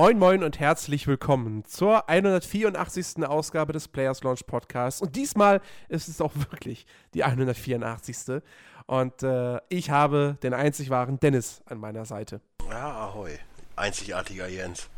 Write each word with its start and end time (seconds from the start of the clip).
Moin 0.00 0.18
Moin 0.18 0.42
und 0.42 0.58
herzlich 0.58 1.06
willkommen 1.06 1.62
zur 1.66 2.08
184. 2.08 3.22
Ausgabe 3.22 3.74
des 3.74 3.86
Players 3.86 4.22
Launch 4.22 4.46
Podcasts. 4.46 5.02
Und 5.02 5.14
diesmal 5.14 5.60
ist 5.90 6.08
es 6.08 6.22
auch 6.22 6.34
wirklich 6.50 6.86
die 7.12 7.22
184. 7.22 8.40
Und 8.86 9.22
äh, 9.22 9.58
ich 9.68 9.90
habe 9.90 10.38
den 10.42 10.54
einzig 10.54 10.88
wahren 10.88 11.20
Dennis 11.20 11.60
an 11.66 11.76
meiner 11.76 12.06
Seite. 12.06 12.40
Ja, 12.70 13.08
ahoi. 13.08 13.32
Einzigartiger 13.76 14.48
Jens. 14.48 14.88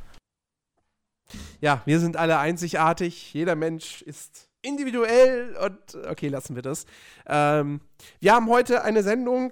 Ja, 1.60 1.82
wir 1.84 1.98
sind 1.98 2.16
alle 2.16 2.38
einzigartig. 2.38 3.34
Jeder 3.34 3.56
Mensch 3.56 4.02
ist 4.02 4.50
individuell 4.62 5.56
und 5.56 6.06
okay, 6.06 6.28
lassen 6.28 6.54
wir 6.54 6.62
das. 6.62 6.86
Ähm, 7.26 7.80
wir 8.20 8.34
haben 8.34 8.48
heute 8.48 8.84
eine 8.84 9.02
Sendung, 9.02 9.50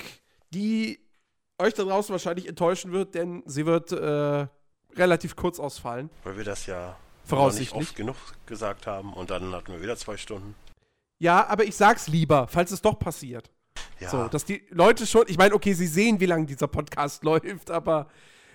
die 0.55 1.00
euch 1.58 1.74
da 1.74 1.82
draußen 1.82 2.12
wahrscheinlich 2.12 2.48
enttäuschen 2.48 2.92
wird, 2.92 3.16
denn 3.16 3.42
sie 3.46 3.66
wird 3.66 3.91
äh, 3.91 4.46
relativ 4.96 5.36
kurz 5.36 5.58
ausfallen. 5.58 6.10
Weil 6.24 6.36
wir 6.36 6.44
das 6.44 6.66
ja 6.66 6.96
Voraussichtlich. 7.24 7.78
nicht 7.78 7.88
oft 7.88 7.96
genug 7.96 8.16
gesagt 8.46 8.86
haben 8.86 9.12
und 9.14 9.30
dann 9.30 9.52
hatten 9.52 9.72
wir 9.72 9.82
wieder 9.82 9.96
zwei 9.96 10.16
Stunden. 10.16 10.54
Ja, 11.18 11.46
aber 11.46 11.64
ich 11.64 11.76
sag's 11.76 12.08
lieber, 12.08 12.48
falls 12.48 12.70
es 12.70 12.80
doch 12.82 12.98
passiert. 12.98 13.50
Ja, 14.00 14.08
So, 14.10 14.28
dass 14.28 14.44
die 14.44 14.62
Leute 14.70 15.06
schon, 15.06 15.24
ich 15.28 15.36
meine, 15.36 15.54
okay, 15.54 15.74
sie 15.74 15.86
sehen, 15.86 16.18
wie 16.20 16.26
lange 16.26 16.46
dieser 16.46 16.66
Podcast 16.68 17.22
läuft, 17.30 17.70
aber 17.70 18.08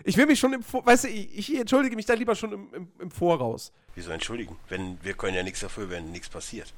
ich 0.03 0.17
will 0.17 0.25
mich 0.25 0.39
schon 0.39 0.53
im, 0.53 0.63
weißt 0.63 1.05
du, 1.05 1.07
ich, 1.07 1.51
ich 1.51 1.59
entschuldige 1.59 1.95
mich 1.95 2.05
da 2.05 2.13
lieber 2.13 2.35
schon 2.35 2.51
im, 2.51 2.73
im, 2.73 2.91
im 2.99 3.11
Voraus. 3.11 3.71
wieso 3.93 4.11
entschuldigen? 4.11 4.57
Wenn, 4.67 4.97
wir 5.03 5.13
können 5.13 5.35
ja 5.35 5.43
nichts 5.43 5.59
dafür, 5.61 5.89
wenn 5.89 6.11
nichts 6.11 6.29
passiert. 6.29 6.73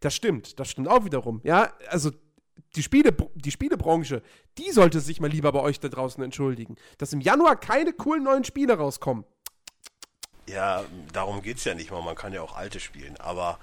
Das 0.00 0.14
stimmt, 0.14 0.58
das 0.60 0.70
stimmt 0.70 0.88
auch 0.88 1.04
wiederum. 1.04 1.40
Ja, 1.42 1.72
also 1.88 2.10
die, 2.76 2.82
Spiele, 2.82 3.14
die 3.34 3.50
Spielebranche, 3.50 4.22
die 4.58 4.70
sollte 4.70 5.00
sich 5.00 5.20
mal 5.20 5.30
lieber 5.30 5.52
bei 5.52 5.60
euch 5.60 5.80
da 5.80 5.88
draußen 5.88 6.22
entschuldigen. 6.22 6.76
Dass 6.98 7.12
im 7.12 7.20
Januar 7.20 7.56
keine 7.56 7.92
coolen 7.92 8.24
neuen 8.24 8.44
Spiele 8.44 8.74
rauskommen. 8.74 9.24
Ja, 10.48 10.84
darum 11.12 11.42
geht's 11.42 11.64
ja 11.64 11.74
nicht 11.74 11.90
mal. 11.90 12.02
Man 12.02 12.16
kann 12.16 12.32
ja 12.32 12.42
auch 12.42 12.56
alte 12.56 12.80
spielen, 12.80 13.16
aber 13.18 13.58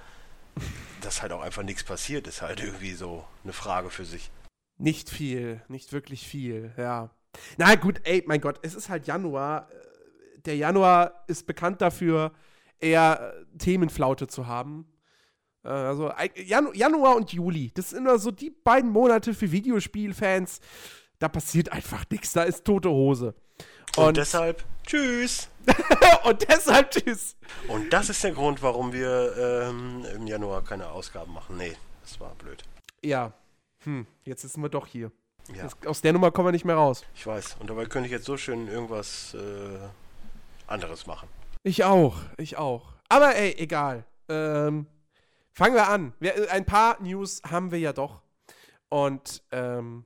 dass 1.01 1.21
halt 1.21 1.31
auch 1.31 1.41
einfach 1.41 1.63
nichts 1.63 1.83
passiert, 1.83 2.27
ist 2.27 2.41
halt 2.41 2.61
irgendwie 2.61 2.93
so 2.93 3.25
eine 3.43 3.53
Frage 3.53 3.89
für 3.89 4.05
sich. 4.05 4.31
Nicht 4.77 5.09
viel, 5.09 5.61
nicht 5.67 5.91
wirklich 5.93 6.27
viel, 6.27 6.73
ja. 6.77 7.09
Na 7.57 7.75
gut, 7.75 8.01
ey, 8.03 8.23
mein 8.27 8.41
Gott, 8.41 8.59
es 8.61 8.75
ist 8.75 8.89
halt 8.89 9.07
Januar. 9.07 9.69
Der 10.45 10.55
Januar 10.55 11.23
ist 11.27 11.45
bekannt 11.45 11.81
dafür, 11.81 12.31
eher 12.79 13.33
äh, 13.33 13.57
Themenflaute 13.57 14.27
zu 14.27 14.47
haben. 14.47 14.87
Äh, 15.67 15.71
Also 15.71 16.11
Janu 16.35 16.71
Januar 16.73 17.15
und 17.15 17.31
Juli, 17.33 17.71
das 17.73 17.89
sind 17.91 17.99
immer 17.99 18.17
so 18.17 18.31
die 18.31 18.49
beiden 18.49 18.89
Monate 18.89 19.33
für 19.33 19.51
Videospielfans. 19.51 20.59
Da 21.19 21.27
passiert 21.29 21.71
einfach 21.71 22.05
nichts, 22.09 22.33
da 22.33 22.43
ist 22.43 22.63
tote 22.63 22.89
Hose. 22.89 23.33
Und, 23.97 24.03
Und, 24.05 24.17
deshalb, 24.17 24.63
tschüss! 24.85 25.49
und 26.23 26.47
deshalb 26.47 26.91
tschüss. 26.91 27.35
Und 27.67 27.91
das 27.91 28.09
ist 28.09 28.23
der 28.23 28.31
Grund, 28.31 28.61
warum 28.61 28.93
wir 28.93 29.35
ähm, 29.37 30.05
im 30.15 30.27
Januar 30.27 30.63
keine 30.63 30.87
Ausgaben 30.89 31.33
machen. 31.33 31.57
Nee, 31.57 31.75
das 32.03 32.19
war 32.19 32.33
blöd. 32.35 32.63
Ja, 33.03 33.33
hm, 33.83 34.05
jetzt 34.23 34.43
sitzen 34.43 34.61
wir 34.61 34.69
doch 34.69 34.85
hier. 34.87 35.11
Ja, 35.53 35.63
Das, 35.63 35.75
aus 35.85 36.01
der 36.01 36.13
Nummer 36.13 36.29
kommen 36.31 36.49
wir 36.49 36.51
nicht 36.51 36.65
mehr 36.65 36.75
raus. 36.75 37.03
ich 37.15 37.25
weiß. 37.25 37.57
Und 37.59 37.69
dabei 37.69 37.85
könnte 37.85 38.05
ich 38.07 38.11
jetzt 38.11 38.25
so 38.25 38.37
schön 38.37 38.67
irgendwas 38.67 39.33
äh, 39.33 39.79
anderes 40.67 41.07
machen. 41.07 41.27
Ich 41.63 41.83
auch, 41.83 42.17
ich 42.37 42.57
auch. 42.57 42.93
Aber 43.09 43.35
ey, 43.35 43.55
egal. 43.57 44.05
Ähm, 44.29 44.85
fangen 45.57 45.73
wir 45.73 45.89
an. 45.89 46.13
Wir, 46.19 46.51
ein 46.51 46.65
paar 46.65 47.01
News 47.01 47.41
haben 47.43 47.71
wir 47.71 47.79
ja 47.79 47.91
doch. 47.91 48.21
Und 48.89 49.41
ähm, 49.51 50.05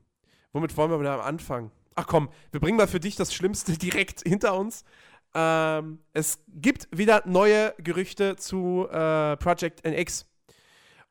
womit 0.53 0.75
wollen 0.78 0.89
wir 0.89 0.97
denn 0.97 1.07
am 1.07 1.19
Anfang? 1.19 1.72
Ach 1.95 2.07
komm, 2.07 2.29
wir 2.51 2.62
bringen 2.62 2.78
mal 2.78 2.88
für 2.88 3.01
dich 3.01 3.17
das 3.17 3.34
Schlimmste 3.34 3.73
direkt 3.78 4.22
hinter 4.22 4.57
uns. 4.57 4.85
Ähm, 5.34 6.00
es 6.13 6.40
gibt 6.47 6.88
wieder 6.97 7.23
neue 7.25 7.73
Gerüchte 7.79 8.38
zu 8.38 8.88
äh, 8.90 9.35
Project 9.38 9.85
NX. 9.85 10.25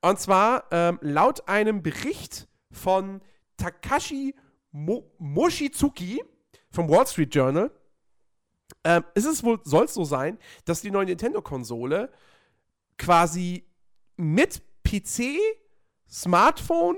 Und 0.00 0.18
zwar 0.18 0.64
ähm, 0.70 0.98
laut 1.02 1.46
einem 1.46 1.82
Bericht 1.82 2.48
von 2.72 3.20
Takashi 3.58 4.34
Mo 4.72 5.12
Mochizuki 5.18 6.22
vom 6.70 6.88
Wall 6.88 7.06
Street 7.06 7.34
Journal 7.34 7.70
ähm, 8.84 9.04
ist 9.14 9.26
es 9.26 9.44
wohl, 9.44 9.60
soll 9.64 9.84
es 9.84 9.94
so 9.94 10.04
sein, 10.04 10.38
dass 10.64 10.80
die 10.80 10.90
neue 10.90 11.06
Nintendo-Konsole 11.06 12.10
quasi 12.96 13.69
mit 14.20 14.62
PC, 14.84 15.38
Smartphone 16.08 16.96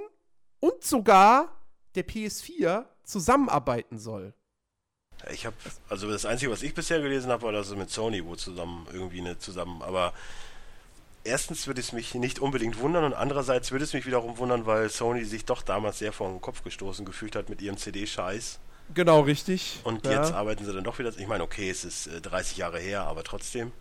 und 0.60 0.82
sogar 0.82 1.56
der 1.94 2.06
PS4 2.06 2.86
zusammenarbeiten 3.04 3.98
soll. 3.98 4.34
Ich 5.30 5.46
habe, 5.46 5.54
also 5.88 6.10
das 6.10 6.26
Einzige, 6.26 6.50
was 6.50 6.62
ich 6.62 6.74
bisher 6.74 7.00
gelesen 7.00 7.30
habe, 7.30 7.42
war, 7.42 7.52
dass 7.52 7.68
es 7.68 7.76
mit 7.76 7.90
Sony 7.90 8.24
wohl 8.24 8.38
zusammen, 8.38 8.86
irgendwie 8.92 9.20
eine 9.20 9.38
zusammen, 9.38 9.82
aber 9.82 10.12
erstens 11.22 11.66
würde 11.66 11.80
es 11.80 11.92
mich 11.92 12.14
nicht 12.14 12.40
unbedingt 12.40 12.80
wundern 12.80 13.04
und 13.04 13.14
andererseits 13.14 13.70
würde 13.70 13.84
es 13.84 13.92
mich 13.92 14.06
wiederum 14.06 14.38
wundern, 14.38 14.66
weil 14.66 14.88
Sony 14.88 15.24
sich 15.24 15.44
doch 15.44 15.62
damals 15.62 15.98
sehr 15.98 16.12
vor 16.12 16.28
den 16.28 16.40
Kopf 16.40 16.64
gestoßen 16.64 17.04
gefühlt 17.04 17.36
hat 17.36 17.48
mit 17.48 17.62
ihrem 17.62 17.76
CD-Scheiß 17.76 18.58
Genau, 18.94 19.20
richtig. 19.20 19.80
und 19.84 20.04
ja. 20.04 20.12
jetzt 20.12 20.32
arbeiten 20.32 20.64
sie 20.64 20.72
dann 20.72 20.84
doch 20.84 20.98
wieder, 20.98 21.16
ich 21.16 21.26
meine, 21.28 21.44
okay, 21.44 21.70
es 21.70 21.84
ist 21.84 22.08
äh, 22.08 22.20
30 22.20 22.56
Jahre 22.56 22.78
her, 22.78 23.02
aber 23.02 23.22
trotzdem. 23.22 23.72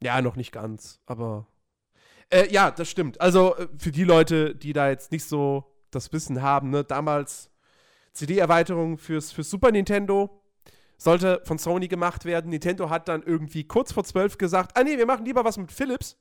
Ja, 0.00 0.22
noch 0.22 0.36
nicht 0.36 0.52
ganz, 0.52 1.00
aber. 1.06 1.46
Äh, 2.30 2.48
ja, 2.50 2.70
das 2.70 2.88
stimmt. 2.88 3.20
Also 3.20 3.56
äh, 3.56 3.68
für 3.78 3.90
die 3.90 4.04
Leute, 4.04 4.54
die 4.54 4.72
da 4.72 4.88
jetzt 4.88 5.12
nicht 5.12 5.24
so 5.24 5.64
das 5.90 6.12
Wissen 6.12 6.42
haben, 6.42 6.70
ne, 6.70 6.84
damals 6.84 7.50
CD-Erweiterung 8.12 8.98
fürs, 8.98 9.32
fürs 9.32 9.50
Super 9.50 9.70
Nintendo 9.72 10.42
sollte 10.96 11.40
von 11.44 11.58
Sony 11.58 11.88
gemacht 11.88 12.24
werden. 12.24 12.50
Nintendo 12.50 12.90
hat 12.90 13.08
dann 13.08 13.22
irgendwie 13.22 13.64
kurz 13.64 13.92
vor 13.92 14.04
zwölf 14.04 14.38
gesagt, 14.38 14.76
ah 14.76 14.84
nee, 14.84 14.98
wir 14.98 15.06
machen 15.06 15.24
lieber 15.24 15.44
was 15.44 15.56
mit 15.56 15.72
Philips. 15.72 16.16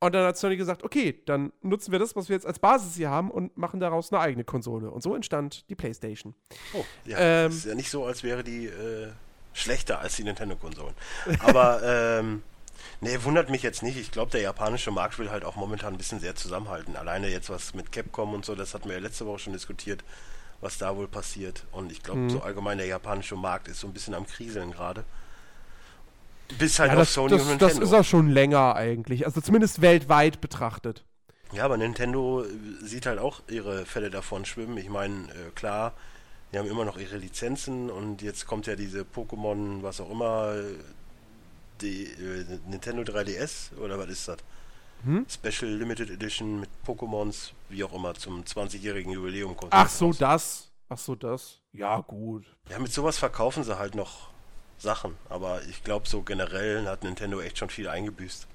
Und 0.00 0.14
dann 0.14 0.26
hat 0.26 0.36
Sony 0.36 0.56
gesagt, 0.56 0.82
okay, 0.82 1.22
dann 1.26 1.52
nutzen 1.62 1.92
wir 1.92 1.98
das, 1.98 2.16
was 2.16 2.28
wir 2.28 2.34
jetzt 2.34 2.46
als 2.46 2.58
Basis 2.58 2.96
hier 2.96 3.10
haben 3.10 3.30
und 3.30 3.56
machen 3.56 3.80
daraus 3.80 4.12
eine 4.12 4.20
eigene 4.20 4.44
Konsole. 4.44 4.90
Und 4.90 5.02
so 5.02 5.14
entstand 5.14 5.68
die 5.70 5.74
PlayStation. 5.74 6.34
Oh, 6.72 6.84
ja, 7.04 7.18
Ähm. 7.18 7.52
ist 7.52 7.66
ja 7.66 7.74
nicht 7.74 7.90
so, 7.90 8.04
als 8.04 8.22
wäre 8.22 8.42
die 8.42 8.66
äh, 8.66 9.12
schlechter 9.52 10.00
als 10.00 10.16
die 10.16 10.24
Nintendo-Konsolen. 10.24 10.94
Aber, 11.40 11.82
ähm, 11.84 12.42
nee, 13.00 13.18
wundert 13.22 13.50
mich 13.50 13.62
jetzt 13.62 13.82
nicht. 13.82 13.96
Ich 13.96 14.10
glaube, 14.10 14.30
der 14.30 14.40
japanische 14.42 14.90
Markt 14.90 15.18
will 15.18 15.30
halt 15.30 15.44
auch 15.44 15.56
momentan 15.56 15.94
ein 15.94 15.98
bisschen 15.98 16.20
sehr 16.20 16.34
zusammenhalten. 16.34 16.96
Alleine 16.96 17.28
jetzt 17.28 17.50
was 17.50 17.74
mit 17.74 17.92
Capcom 17.92 18.34
und 18.34 18.44
so, 18.44 18.54
das 18.54 18.74
hatten 18.74 18.88
wir 18.88 18.96
ja 18.96 19.02
letzte 19.02 19.26
Woche 19.26 19.38
schon 19.40 19.52
diskutiert, 19.52 20.02
was 20.60 20.78
da 20.78 20.96
wohl 20.96 21.08
passiert. 21.08 21.64
Und 21.72 21.92
ich 21.92 22.02
glaube, 22.02 22.20
Mhm. 22.20 22.30
so 22.30 22.40
allgemein 22.42 22.78
der 22.78 22.86
japanische 22.86 23.36
Markt 23.36 23.68
ist 23.68 23.80
so 23.80 23.86
ein 23.86 23.92
bisschen 23.92 24.14
am 24.14 24.26
Kriseln 24.26 24.72
gerade. 24.72 25.04
Bis 26.58 26.78
halt 26.78 26.90
Ja, 26.92 26.96
auf 26.96 27.00
das, 27.02 27.14
Sony 27.14 27.30
das, 27.30 27.42
und 27.42 27.62
das 27.62 27.74
Nintendo. 27.74 27.86
ist 27.86 27.92
auch 28.00 28.04
schon 28.08 28.28
länger 28.28 28.76
eigentlich. 28.76 29.24
Also 29.26 29.40
zumindest 29.40 29.80
weltweit 29.80 30.40
betrachtet. 30.40 31.02
Ja, 31.52 31.64
aber 31.64 31.76
Nintendo 31.76 32.42
äh, 32.44 32.46
sieht 32.84 33.06
halt 33.06 33.18
auch 33.18 33.42
ihre 33.48 33.86
Fälle 33.86 34.10
davon 34.10 34.44
schwimmen. 34.44 34.76
Ich 34.76 34.88
meine, 34.88 35.28
äh, 35.30 35.50
klar, 35.54 35.94
die 36.52 36.58
haben 36.58 36.68
immer 36.68 36.84
noch 36.84 36.98
ihre 36.98 37.16
Lizenzen 37.16 37.90
und 37.90 38.22
jetzt 38.22 38.46
kommt 38.46 38.66
ja 38.66 38.76
diese 38.76 39.02
Pokémon, 39.02 39.82
was 39.82 40.00
auch 40.00 40.10
immer, 40.10 40.54
äh, 40.54 40.74
die 41.80 42.04
äh, 42.04 42.58
Nintendo 42.66 43.02
3DS 43.02 43.76
oder 43.78 43.98
was 43.98 44.08
ist 44.08 44.28
das? 44.28 44.38
Hm? 45.04 45.26
Special 45.28 45.70
Limited 45.70 46.10
Edition 46.10 46.60
mit 46.60 46.70
Pokémons, 46.86 47.52
wie 47.68 47.84
auch 47.84 47.92
immer, 47.92 48.14
zum 48.14 48.42
20-jährigen 48.42 49.12
Jubiläum 49.12 49.56
kommt. 49.56 49.72
Ach 49.72 49.88
so, 49.88 50.06
raus. 50.06 50.18
das. 50.18 50.70
Ach 50.88 50.98
so, 50.98 51.14
das. 51.14 51.60
Ja, 51.72 52.00
gut. 52.00 52.44
Ja, 52.70 52.78
mit 52.78 52.92
sowas 52.92 53.18
verkaufen 53.18 53.64
sie 53.64 53.78
halt 53.78 53.94
noch 53.94 54.30
Sachen, 54.78 55.16
aber 55.28 55.62
ich 55.64 55.84
glaube, 55.84 56.08
so 56.08 56.22
generell 56.22 56.86
hat 56.86 57.04
Nintendo 57.04 57.40
echt 57.40 57.58
schon 57.58 57.70
viel 57.70 57.88
eingebüßt. 57.88 58.48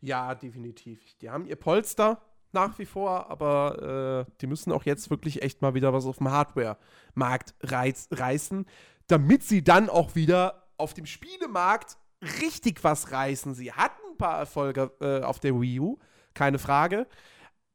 Ja, 0.00 0.34
definitiv. 0.34 1.00
Die 1.20 1.30
haben 1.30 1.46
ihr 1.46 1.56
Polster 1.56 2.22
nach 2.52 2.78
wie 2.78 2.86
vor, 2.86 3.30
aber 3.30 4.26
äh, 4.26 4.32
die 4.40 4.46
müssen 4.46 4.72
auch 4.72 4.84
jetzt 4.84 5.10
wirklich 5.10 5.42
echt 5.42 5.62
mal 5.62 5.74
wieder 5.74 5.92
was 5.92 6.06
auf 6.06 6.18
dem 6.18 6.30
Hardware-Markt 6.30 7.54
reiz 7.62 8.08
reißen, 8.10 8.66
damit 9.08 9.42
sie 9.42 9.62
dann 9.62 9.88
auch 9.88 10.14
wieder 10.14 10.68
auf 10.76 10.94
dem 10.94 11.06
Spielemarkt 11.06 11.96
richtig 12.22 12.82
was 12.84 13.12
reißen. 13.12 13.54
Sie 13.54 13.72
hatten 13.72 14.00
ein 14.12 14.16
paar 14.18 14.38
Erfolge 14.38 14.90
äh, 15.00 15.22
auf 15.22 15.38
der 15.40 15.60
Wii 15.60 15.80
U, 15.80 15.98
keine 16.34 16.58
Frage, 16.58 17.06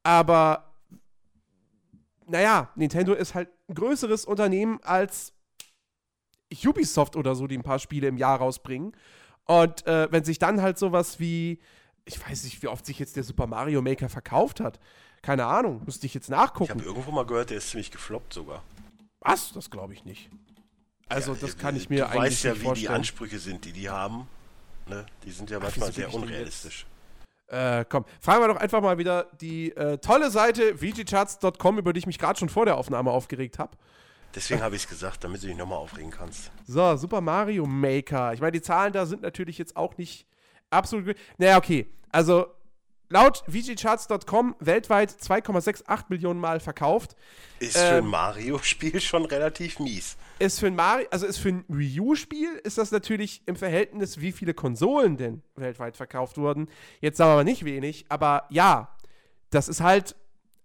aber 0.03 0.73
naja, 2.27 2.69
Nintendo 2.75 3.13
ist 3.13 3.35
halt 3.35 3.49
ein 3.67 3.75
größeres 3.75 4.25
Unternehmen 4.25 4.79
als 4.83 5.33
Ubisoft 6.65 7.15
oder 7.15 7.35
so, 7.35 7.47
die 7.47 7.57
ein 7.57 7.63
paar 7.63 7.79
Spiele 7.79 8.07
im 8.07 8.17
Jahr 8.17 8.37
rausbringen. 8.37 8.93
Und 9.45 9.85
äh, 9.87 10.07
wenn 10.11 10.23
sich 10.23 10.39
dann 10.39 10.61
halt 10.61 10.77
sowas 10.77 11.19
wie, 11.19 11.59
ich 12.05 12.25
weiß 12.25 12.43
nicht, 12.45 12.61
wie 12.63 12.67
oft 12.67 12.85
sich 12.85 12.99
jetzt 12.99 13.15
der 13.15 13.23
Super 13.23 13.47
Mario 13.47 13.81
Maker 13.81 14.09
verkauft 14.09 14.59
hat. 14.59 14.79
Keine 15.21 15.45
Ahnung, 15.45 15.81
müsste 15.85 16.05
ich 16.05 16.13
jetzt 16.13 16.29
Ich 16.29 16.33
habe 16.35 16.43
nachgucken. 16.47 16.79
irgendwo 16.79 17.11
mal 17.11 17.25
gehört, 17.25 17.49
der 17.49 17.57
ist 17.57 17.69
ziemlich 17.69 17.91
gefloppt 17.91 18.33
sogar. 18.33 18.63
Was? 19.19 19.51
Das 19.53 19.69
glaube 19.69 19.93
ich 19.93 20.05
nicht. 20.05 20.29
Also, 21.11 21.35
das 21.35 21.57
kann 21.57 21.75
ich 21.75 21.89
mir 21.89 21.99
du 21.99 22.05
eigentlich 22.09 22.21
weißt 22.21 22.43
ja, 22.43 22.49
nicht 22.51 22.59
wie 22.59 22.63
die 22.63 22.65
vorstellen. 22.67 22.95
Ansprüche 22.95 23.39
sind, 23.39 23.65
die 23.65 23.71
die 23.73 23.89
haben. 23.89 24.27
Ne? 24.87 25.05
Die 25.23 25.31
sind 25.31 25.49
ja 25.49 25.57
Ach, 25.57 25.63
manchmal 25.63 25.89
wieso 25.89 26.01
sehr 26.01 26.13
unrealistisch. 26.13 26.85
Äh, 27.47 27.85
komm, 27.89 28.05
fragen 28.21 28.41
wir 28.41 28.47
doch 28.47 28.57
einfach 28.57 28.81
mal 28.81 28.97
wieder 28.97 29.27
die 29.41 29.75
äh, 29.75 29.97
tolle 29.97 30.31
Seite 30.31 30.77
VGCharts.com, 30.77 31.77
über 31.79 31.91
die 31.91 31.99
ich 31.99 32.07
mich 32.07 32.17
gerade 32.17 32.39
schon 32.39 32.47
vor 32.47 32.65
der 32.65 32.77
Aufnahme 32.77 33.11
aufgeregt 33.11 33.59
habe. 33.59 33.75
Deswegen 34.33 34.61
habe 34.61 34.77
ich 34.77 34.83
es 34.83 34.89
gesagt, 34.89 35.23
damit 35.25 35.43
du 35.43 35.47
dich 35.47 35.57
nochmal 35.57 35.79
aufregen 35.79 36.11
kannst. 36.11 36.51
So, 36.65 36.95
Super 36.95 37.19
Mario 37.19 37.65
Maker. 37.65 38.33
Ich 38.33 38.39
meine, 38.39 38.53
die 38.53 38.61
Zahlen 38.61 38.93
da 38.93 39.05
sind 39.05 39.21
natürlich 39.21 39.57
jetzt 39.57 39.75
auch 39.75 39.97
nicht 39.97 40.25
absolut. 40.69 41.17
Naja, 41.37 41.57
okay. 41.57 41.87
Also, 42.09 42.47
laut 43.11 43.43
VGCharts.com 43.47 44.55
weltweit 44.59 45.11
2,68 45.11 46.05
Millionen 46.09 46.39
Mal 46.39 46.59
verkauft. 46.59 47.15
Ist 47.59 47.77
für 47.77 47.83
ein 47.83 48.03
ähm, 48.05 48.09
Mario-Spiel 48.09 48.99
schon 49.01 49.25
relativ 49.25 49.79
mies. 49.79 50.17
Ist 50.39 50.59
für 50.59 50.67
ein 50.67 50.75
Mario, 50.75 51.07
also 51.11 51.27
ist 51.27 51.37
für 51.37 51.49
ein 51.49 51.65
Wii 51.67 51.99
U-Spiel, 51.99 52.59
ist 52.63 52.77
das 52.77 52.91
natürlich 52.91 53.43
im 53.45 53.55
Verhältnis, 53.55 54.19
wie 54.19 54.31
viele 54.31 54.53
Konsolen 54.53 55.17
denn 55.17 55.43
weltweit 55.55 55.97
verkauft 55.97 56.37
wurden. 56.37 56.69
Jetzt 57.01 57.17
sagen 57.17 57.31
wir 57.31 57.35
mal 57.35 57.43
nicht 57.43 57.65
wenig, 57.65 58.05
aber 58.09 58.45
ja, 58.49 58.95
das 59.51 59.67
ist 59.67 59.81
halt 59.81 60.15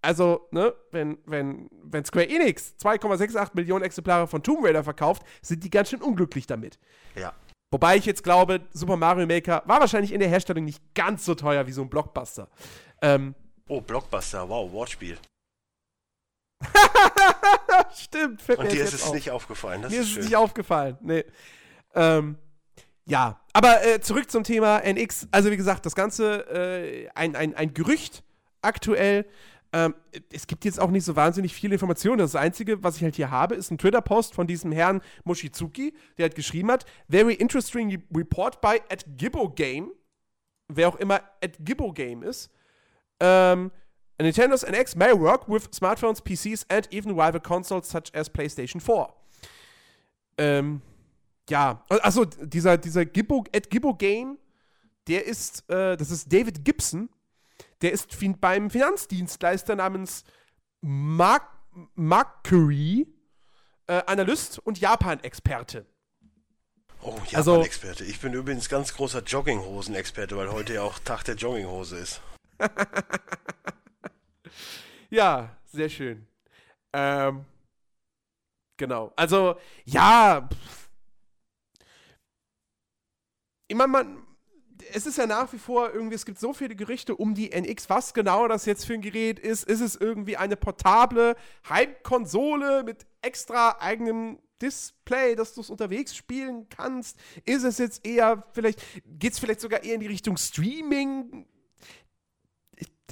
also, 0.03 0.47
ne, 0.53 0.73
wenn, 0.93 1.19
wenn, 1.27 1.69
wenn 1.83 2.05
Square 2.05 2.29
Enix 2.29 2.77
2,68 2.81 3.51
Millionen 3.55 3.85
Exemplare 3.85 4.29
von 4.29 4.41
Tomb 4.41 4.65
Raider 4.65 4.85
verkauft, 4.85 5.23
sind 5.43 5.65
die 5.65 5.71
ganz 5.71 5.91
schön 5.91 6.01
unglücklich 6.01 6.47
damit. 6.47 6.79
Ja. 7.17 7.33
Wobei 7.71 7.97
ich 7.97 8.07
jetzt 8.07 8.23
glaube, 8.23 8.61
Super 8.73 8.97
Mario 8.97 9.27
Maker 9.27 9.63
war 9.67 9.81
wahrscheinlich 9.81 10.13
in 10.13 10.21
der 10.21 10.29
Herstellung 10.29 10.65
nicht 10.65 10.83
ganz 10.95 11.25
so 11.25 11.35
teuer 11.35 11.67
wie 11.67 11.73
so 11.73 11.83
ein 11.83 11.91
Blockbuster. 11.91 12.49
Ähm, 13.03 13.35
oh, 13.69 13.81
Blockbuster, 13.81 14.49
wow, 14.49 14.71
Wortspiel. 14.71 15.19
Stimmt. 17.95 18.41
Fällt 18.41 18.59
Und 18.61 18.73
dir 18.73 18.85
ist 18.85 18.95
es 18.95 19.03
auf. 19.03 19.15
nicht 19.15 19.31
aufgefallen. 19.31 19.83
Das 19.83 19.91
mir 19.91 20.01
ist, 20.01 20.11
ist 20.11 20.17
es 20.19 20.25
nicht 20.25 20.37
aufgefallen. 20.37 20.97
Nee. 21.01 21.25
Ähm, 21.95 22.39
ja, 23.05 23.41
aber 23.53 23.85
äh, 23.85 24.01
zurück 24.01 24.31
zum 24.31 24.45
Thema 24.45 24.79
NX. 24.79 25.29
Also 25.31 25.51
wie 25.51 25.57
gesagt, 25.57 25.87
das 25.87 25.95
Ganze 25.95 26.47
äh, 26.49 27.09
ein, 27.15 27.37
ein, 27.37 27.55
ein 27.55 27.75
Gerücht 27.75 28.23
aktuell. 28.63 29.27
Ähm, 29.73 29.95
es 30.33 30.47
gibt 30.47 30.65
jetzt 30.65 30.81
auch 30.81 30.91
nicht 30.91 31.05
so 31.05 31.17
wahnsinnig 31.17 31.55
viele 31.55 31.75
Informationen. 31.75 32.19
Das 32.19 32.37
Einzige, 32.37 32.83
was 32.83 32.97
ich 32.97 33.03
halt 33.03 33.17
hier 33.17 33.31
habe, 33.31 33.55
ist 33.55 33.71
ein 33.71 33.79
Twitter-Post 33.79 34.35
von 34.35 34.47
diesem 34.47 34.73
Herrn 34.73 35.01
Moshizuki, 35.25 35.95
der 36.19 36.25
halt 36.25 36.35
geschrieben 36.35 36.71
hat: 36.71 36.87
Very 37.09 37.35
interesting 37.35 38.03
report 38.15 38.61
by 38.61 38.81
at 38.91 39.05
Gibbo 39.17 39.51
Game. 39.51 39.91
Wer 40.69 40.89
auch 40.89 40.97
immer 40.97 41.21
at 41.43 41.57
Gibbo 41.61 41.93
Game 41.93 42.23
ist. 42.23 42.51
Ähm, 43.21 43.71
Nintendo's 44.19 44.63
NX 44.63 44.97
may 44.97 45.13
work 45.13 45.47
with 45.49 45.69
smartphones, 45.73 46.23
PCs 46.23 46.65
and 46.71 46.91
even 46.93 47.13
rival 47.13 47.41
consoles 47.41 47.89
such 47.89 48.15
as 48.15 48.31
PlayStation 48.31 48.81
4. 48.81 49.09
Ähm, 50.39 50.81
ja, 51.49 51.85
also 51.89 52.25
dieser, 52.25 52.79
dieser 52.79 53.05
Gibbo, 53.05 53.45
at 53.55 53.71
Gibbo 53.71 53.95
Game, 53.95 54.39
der 55.07 55.27
ist, 55.27 55.69
äh, 55.71 55.97
das 55.97 56.11
ist 56.11 56.33
David 56.33 56.65
Gibson, 56.65 57.09
der 57.83 57.93
ist 57.93 58.17
beim 58.41 58.71
Finanzdienstleister 58.71 59.77
namens 59.77 60.25
Mark 60.81 61.51
Mercury 61.95 63.07
äh, 63.87 64.03
Analyst 64.07 64.59
und 64.59 64.79
Japan-Experte. 64.79 65.87
Oh, 67.03 67.19
also 67.35 67.53
Japan-Experte. 67.53 68.05
ich 68.05 68.21
bin 68.21 68.33
übrigens 68.33 68.69
ganz 68.69 68.95
großer 68.95 69.23
Jogginghosen-Experte, 69.23 70.37
weil 70.37 70.51
heute 70.51 70.75
ja 70.75 70.83
auch 70.83 70.99
Tag 70.99 71.25
der 71.25 71.35
Jogginghose 71.35 71.97
ist. 71.97 72.23
ja, 75.11 75.57
sehr 75.67 75.89
schön. 75.89 76.27
Ähm, 76.93 77.45
genau. 78.77 79.13
Also, 79.17 79.57
ja. 79.85 80.49
Pff. 80.51 80.89
Meine, 83.73 83.89
man, 83.89 84.26
es 84.93 85.07
ist 85.07 85.19
ja 85.19 85.27
nach 85.27 85.53
wie 85.53 85.59
vor 85.59 85.93
irgendwie, 85.93 86.15
es 86.15 86.27
gibt 86.27 86.39
so 86.39 86.53
viele 86.53 86.75
Gerüchte 86.75 87.15
um 87.15 87.35
die 87.35 87.53
NX, 87.53 87.89
was 87.89 88.15
genau 88.15 88.49
das 88.49 88.67
jetzt 88.67 88.87
für 88.87 88.95
ein 88.95 89.03
Gerät 89.03 89.39
ist. 89.39 89.65
Ist 89.65 89.81
es 89.81 89.97
irgendwie 89.97 90.37
eine 90.37 90.57
portable 90.57 91.37
Heimkonsole 91.69 92.83
mit 92.85 93.07
extra 93.23 93.77
eigenem 93.81 94.39
Display, 94.61 95.35
dass 95.37 95.55
du 95.55 95.61
es 95.61 95.71
unterwegs 95.71 96.15
spielen 96.15 96.69
kannst? 96.69 97.19
Ist 97.45 97.65
es 97.65 97.79
jetzt 97.79 98.07
eher, 98.07 98.45
vielleicht, 98.53 98.81
geht 99.05 99.33
es 99.33 99.39
vielleicht 99.39 99.61
sogar 99.61 99.83
eher 99.83 99.95
in 99.95 100.01
die 100.01 100.07
Richtung 100.07 100.37
Streaming? 100.37 101.47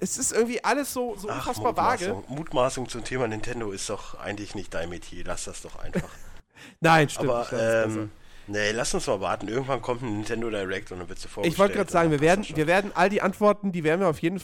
Es 0.00 0.18
ist 0.18 0.32
irgendwie 0.32 0.62
alles 0.64 0.92
so, 0.92 1.16
so 1.16 1.28
Ach, 1.28 1.36
unfassbar 1.36 1.76
vage. 1.76 2.22
Mutmaßung 2.28 2.88
zum 2.88 3.04
Thema 3.04 3.28
Nintendo 3.28 3.70
ist 3.70 3.88
doch 3.88 4.18
eigentlich 4.18 4.54
nicht 4.54 4.74
dein 4.74 4.88
Metier. 4.88 5.24
Lass 5.24 5.44
das 5.44 5.62
doch 5.62 5.76
einfach. 5.76 6.08
Nein, 6.80 7.08
stimmt. 7.08 7.30
Aber, 7.30 7.84
ähm, 7.84 8.10
Nee, 8.46 8.72
lass 8.72 8.92
uns 8.94 9.06
mal 9.06 9.20
warten. 9.20 9.48
Irgendwann 9.48 9.80
kommt 9.80 10.02
ein 10.02 10.18
Nintendo 10.18 10.50
Direct 10.50 10.92
und 10.92 10.98
dann 10.98 11.08
wird 11.08 11.18
sie 11.18 11.28
vorgestellt. 11.28 11.54
Ich 11.54 11.58
wollte 11.58 11.74
gerade 11.74 11.90
sagen, 11.90 12.10
wir 12.10 12.20
werden, 12.20 12.44
wir 12.54 12.66
werden 12.66 12.92
all 12.94 13.08
die 13.08 13.22
Antworten, 13.22 13.72
die 13.72 13.84
werden 13.84 14.00
wir 14.00 14.08
auf 14.08 14.20
jeden 14.20 14.40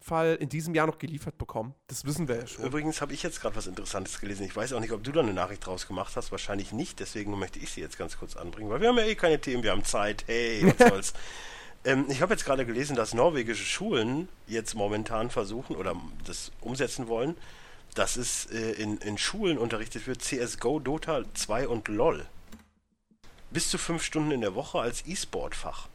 Fall 0.00 0.36
in 0.36 0.48
diesem 0.48 0.74
Jahr 0.74 0.86
noch 0.86 0.98
geliefert 0.98 1.36
bekommen. 1.36 1.74
Das 1.88 2.04
wissen 2.04 2.28
wir 2.28 2.36
ja 2.36 2.46
schon. 2.46 2.64
Übrigens 2.64 3.00
habe 3.00 3.12
ich 3.12 3.22
jetzt 3.22 3.40
gerade 3.40 3.56
was 3.56 3.66
Interessantes 3.66 4.20
gelesen. 4.20 4.44
Ich 4.44 4.54
weiß 4.54 4.72
auch 4.72 4.80
nicht, 4.80 4.92
ob 4.92 5.02
du 5.02 5.12
da 5.12 5.20
eine 5.20 5.34
Nachricht 5.34 5.66
draus 5.66 5.86
gemacht 5.86 6.16
hast. 6.16 6.30
Wahrscheinlich 6.30 6.72
nicht. 6.72 7.00
Deswegen 7.00 7.36
möchte 7.38 7.58
ich 7.58 7.70
sie 7.70 7.80
jetzt 7.80 7.98
ganz 7.98 8.18
kurz 8.18 8.36
anbringen, 8.36 8.70
weil 8.70 8.80
wir 8.80 8.88
haben 8.88 8.98
ja 8.98 9.04
eh 9.04 9.14
keine 9.14 9.40
Themen, 9.40 9.62
wir 9.62 9.72
haben 9.72 9.84
Zeit. 9.84 10.24
Hey, 10.26 10.72
was 10.78 10.88
soll's. 10.88 11.12
ähm, 11.84 12.06
ich 12.08 12.22
habe 12.22 12.32
jetzt 12.34 12.44
gerade 12.44 12.64
gelesen, 12.64 12.94
dass 12.96 13.14
norwegische 13.14 13.64
Schulen 13.64 14.28
jetzt 14.46 14.74
momentan 14.74 15.28
versuchen 15.28 15.74
oder 15.76 15.96
das 16.24 16.52
umsetzen 16.60 17.08
wollen, 17.08 17.36
dass 17.94 18.16
es 18.16 18.46
äh, 18.46 18.72
in, 18.82 18.98
in 18.98 19.18
Schulen 19.18 19.58
unterrichtet 19.58 20.06
wird 20.06 20.22
CSGO, 20.22 20.78
Dota 20.78 21.24
2 21.34 21.66
und 21.66 21.88
LOL 21.88 22.26
bis 23.50 23.68
zu 23.68 23.78
fünf 23.78 24.02
Stunden 24.02 24.30
in 24.30 24.40
der 24.40 24.54
Woche 24.54 24.78
als 24.78 25.06
E-Sport-Fach. 25.06 25.88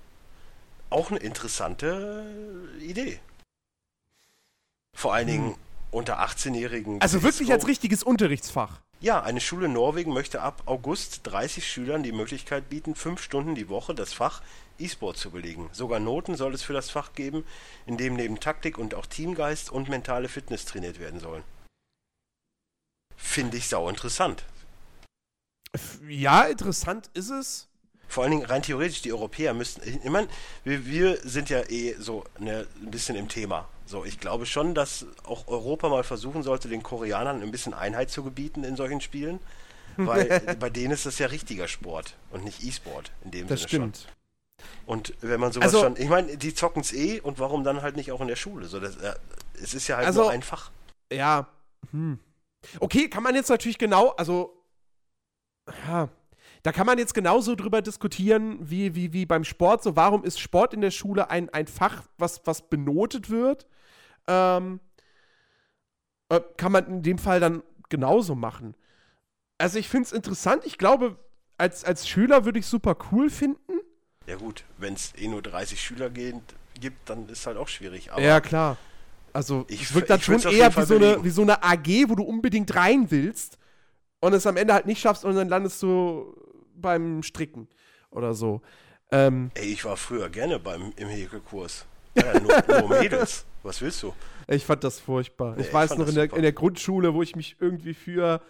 Auch 0.90 1.12
eine 1.12 1.20
interessante 1.20 2.26
Idee. 2.80 3.20
Vor 4.96 5.14
allen 5.14 5.28
Dingen 5.28 5.50
hm. 5.52 5.58
unter 5.92 6.20
18-Jährigen. 6.22 7.02
Also 7.02 7.24
wirklich 7.24 7.52
als 7.52 7.68
richtiges 7.68 8.04
Unterrichtsfach. 8.04 8.80
Ja, 9.02 9.22
eine 9.22 9.42
Schule 9.42 9.66
in 9.66 9.74
Norwegen 9.74 10.14
möchte 10.14 10.42
ab 10.42 10.64
August 10.66 11.22
30 11.24 11.70
Schülern 11.70 12.02
die 12.02 12.14
Möglichkeit 12.14 12.70
bieten, 12.70 12.96
fünf 12.96 13.22
Stunden 13.22 13.54
die 13.54 13.70
Woche 13.70 13.94
das 13.94 14.14
Fach 14.14 14.42
E-Sport 14.80 15.18
zu 15.18 15.32
belegen. 15.32 15.70
Sogar 15.74 16.00
Noten 16.00 16.36
soll 16.36 16.54
es 16.54 16.64
für 16.64 16.74
das 16.74 16.90
Fach 16.90 17.14
geben, 17.14 17.46
in 17.86 17.98
dem 17.98 18.16
neben 18.16 18.40
Taktik 18.40 18.78
und 18.78 18.96
auch 18.96 19.06
Teamgeist 19.06 19.70
und 19.70 19.90
mentale 19.90 20.30
Fitness 20.30 20.66
trainiert 20.66 21.00
werden 21.00 21.20
sollen. 21.20 21.44
Finde 23.16 23.58
ich 23.58 23.68
sau 23.68 23.90
interessant. 23.90 24.44
Ja, 26.08 26.44
interessant 26.44 27.10
ist 27.14 27.30
es. 27.30 27.68
Vor 28.08 28.24
allen 28.24 28.32
Dingen 28.32 28.46
rein 28.46 28.62
theoretisch, 28.62 29.02
die 29.02 29.12
Europäer 29.12 29.54
müssten. 29.54 29.82
Ich 29.88 30.10
meine, 30.10 30.28
wir, 30.64 30.86
wir, 30.86 31.18
sind 31.24 31.50
ja 31.50 31.62
eh 31.70 31.96
so 32.00 32.24
ne, 32.40 32.68
ein 32.82 32.92
bisschen 32.92 33.16
im 33.16 33.28
Thema. 33.28 33.68
So, 33.86 34.06
ich 34.06 34.20
glaube 34.20 34.46
schon, 34.46 34.76
dass 34.76 35.06
auch 35.24 35.48
Europa 35.48 35.90
mal 35.90 36.04
versuchen 36.04 36.44
sollte, 36.44 36.70
den 36.70 36.84
Koreanern 36.84 37.42
ein 37.42 37.52
bisschen 37.52 37.74
Einheit 37.74 38.10
zu 38.10 38.24
gebieten 38.24 38.64
in 38.64 38.76
solchen 38.76 39.02
Spielen. 39.02 39.40
Weil 39.98 40.40
bei 40.60 40.70
denen 40.70 40.92
ist 40.92 41.06
das 41.06 41.20
ja 41.20 41.28
richtiger 41.28 41.68
Sport 41.68 42.16
und 42.32 42.44
nicht 42.44 42.64
E-Sport 42.64 43.12
in 43.24 43.32
dem 43.32 43.48
das 43.48 43.62
Sinne 43.62 43.70
stimmt. 43.70 43.98
schon. 43.98 44.12
Und 44.86 45.14
wenn 45.22 45.40
man 45.40 45.52
sowas 45.52 45.74
also, 45.74 45.82
schon, 45.82 45.98
ich 45.98 46.10
meine, 46.10 46.38
die 46.38 46.54
zocken 46.54 46.82
es 46.82 46.94
eh 46.94 47.20
und 47.20 47.40
warum 47.40 47.64
dann 47.64 47.82
halt 47.82 47.96
nicht 47.96 48.12
auch 48.12 48.22
in 48.22 48.28
der 48.28 48.36
Schule? 48.36 48.68
So, 48.68 48.80
das, 48.80 48.98
äh, 48.98 49.14
es 49.62 49.74
ist 49.74 49.88
ja 49.88 49.98
halt 49.98 50.08
also, 50.08 50.22
nur 50.24 50.32
einfach. 50.32 50.72
Ja. 51.12 51.48
Hm. 51.92 52.20
Okay, 52.80 53.10
kann 53.10 53.24
man 53.24 53.36
jetzt 53.36 53.50
natürlich 53.50 53.78
genau, 53.78 54.10
also 54.12 54.55
ja, 55.88 56.10
da 56.66 56.72
kann 56.72 56.88
man 56.88 56.98
jetzt 56.98 57.14
genauso 57.14 57.54
drüber 57.54 57.84
diskutieren 57.84 58.58
wie, 58.60 58.96
wie, 58.96 59.14
wie 59.14 59.28
beim 59.28 59.44
Sport. 59.44 59.84
So, 59.84 59.96
warum 59.96 60.24
ist 60.24 60.40
Sport 60.40 60.74
in 60.74 60.82
der 60.82 60.90
Schule 60.90 61.30
ein, 61.30 61.48
ein 61.52 61.68
Fach, 61.68 62.02
was, 62.18 62.42
was 62.46 62.70
benotet 62.70 63.30
wird? 63.30 63.68
Ähm, 64.28 64.80
äh, 66.30 66.42
kann 66.58 66.72
man 66.72 66.88
in 66.88 67.04
dem 67.04 67.20
Fall 67.20 67.40
dann 67.40 67.62
genauso 67.90 68.34
machen. 68.34 68.74
Also 69.60 69.78
ich 69.78 69.90
finde 69.90 70.08
es 70.08 70.12
interessant. 70.12 70.64
Ich 70.66 70.80
glaube, 70.80 71.18
als, 71.60 71.86
als 71.86 72.08
Schüler 72.08 72.46
würde 72.46 72.58
ich 72.58 72.66
super 72.66 72.98
cool 73.12 73.30
finden. 73.30 73.80
Ja 74.26 74.36
gut, 74.38 74.64
wenn 74.78 74.96
es 74.96 75.14
eh 75.16 75.28
nur 75.28 75.44
30 75.44 75.80
Schüler 75.80 76.10
gibt, 76.10 76.56
dann 77.06 77.30
ist 77.30 77.46
halt 77.46 77.58
auch 77.58 77.68
schwierig. 77.68 78.10
ja, 78.18 78.42
klar. 78.42 78.78
Also 79.34 79.66
ich 79.68 79.94
wirkt 79.94 80.10
dann 80.10 80.20
schon 80.22 80.40
eher 80.42 80.76
wie 80.76 80.86
so, 80.86 80.96
eine, 80.96 81.24
wie 81.24 81.30
so 81.30 81.44
eine 81.44 81.62
AG, 81.64 82.10
wo 82.10 82.16
du 82.16 82.24
unbedingt 82.24 82.74
rein 82.76 83.12
willst 83.12 83.60
und 84.20 84.34
es 84.34 84.48
am 84.48 84.58
Ende 84.58 84.74
halt 84.74 84.86
nicht 84.86 85.00
schaffst 85.00 85.26
und 85.26 85.36
dann 85.36 85.50
landest 85.50 85.82
du 85.84 86.36
beim 86.76 87.24
Stricken 87.24 87.68
oder 88.12 88.34
so. 88.34 88.62
Ähm, 89.12 89.52
Ey, 89.54 89.72
ich 89.72 89.86
war 89.86 89.98
früher 89.98 90.30
gerne 90.30 90.60
beim, 90.60 90.94
im 90.96 91.08
Häkelkurs. 91.08 91.86
Ja, 92.16 92.40
nur, 92.40 92.80
nur 92.80 92.90
Mädels. 92.90 93.46
Was 93.64 93.82
willst 93.82 94.04
du? 94.04 94.14
Ich 94.48 94.66
fand 94.66 94.84
das 94.84 95.00
furchtbar. 95.00 95.56
Nee, 95.56 95.64
ich 95.64 95.74
weiß 95.74 95.92
ich 95.92 95.98
noch 95.98 96.08
in 96.08 96.16
der, 96.16 96.34
in 96.34 96.42
der, 96.42 96.54
Grundschule, 96.54 97.14
wo 97.14 97.22
ich 97.22 97.36
mich 97.36 97.56
irgendwie 97.60 97.94
für, 97.94 98.42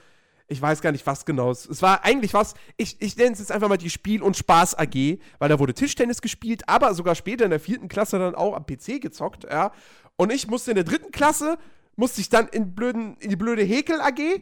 ich 0.48 0.62
weiß 0.62 0.82
gar 0.82 0.92
nicht 0.92 1.06
was 1.08 1.26
genau. 1.26 1.52
Es 1.52 1.82
war 1.82 2.04
eigentlich 2.04 2.34
was, 2.34 2.54
ich, 2.78 2.98
ich 3.00 3.16
nenne 3.16 3.32
es 3.32 3.40
jetzt 3.40 3.52
einfach 3.52 3.70
mal 3.70 3.78
die 3.78 3.90
Spiel- 3.90 4.22
und 4.22 4.36
Spaß 4.36 4.78
AG, 4.78 5.20
weil 5.40 5.50
da 5.50 5.58
wurde 5.58 5.74
Tischtennis 5.74 6.22
gespielt, 6.22 6.68
aber 6.68 6.94
sogar 6.94 7.16
später 7.16 7.46
in 7.46 7.52
der 7.52 7.60
vierten 7.60 7.88
Klasse 7.88 8.20
dann 8.20 8.36
auch 8.36 8.56
am 8.56 8.66
PC 8.66 9.02
gezockt, 9.02 9.46
ja. 9.46 9.72
Und 10.18 10.32
ich 10.32 10.48
musste 10.48 10.72
in 10.72 10.76
der 10.76 10.84
dritten 10.84 11.12
Klasse, 11.12 11.58
musste 11.96 12.22
ich 12.22 12.30
dann 12.30 12.48
in, 12.50 12.76
blöden, 12.76 13.18
in 13.20 13.30
die 13.30 13.36
blöde 13.36 13.64
Häkel 13.64 14.02
AG 14.02 14.42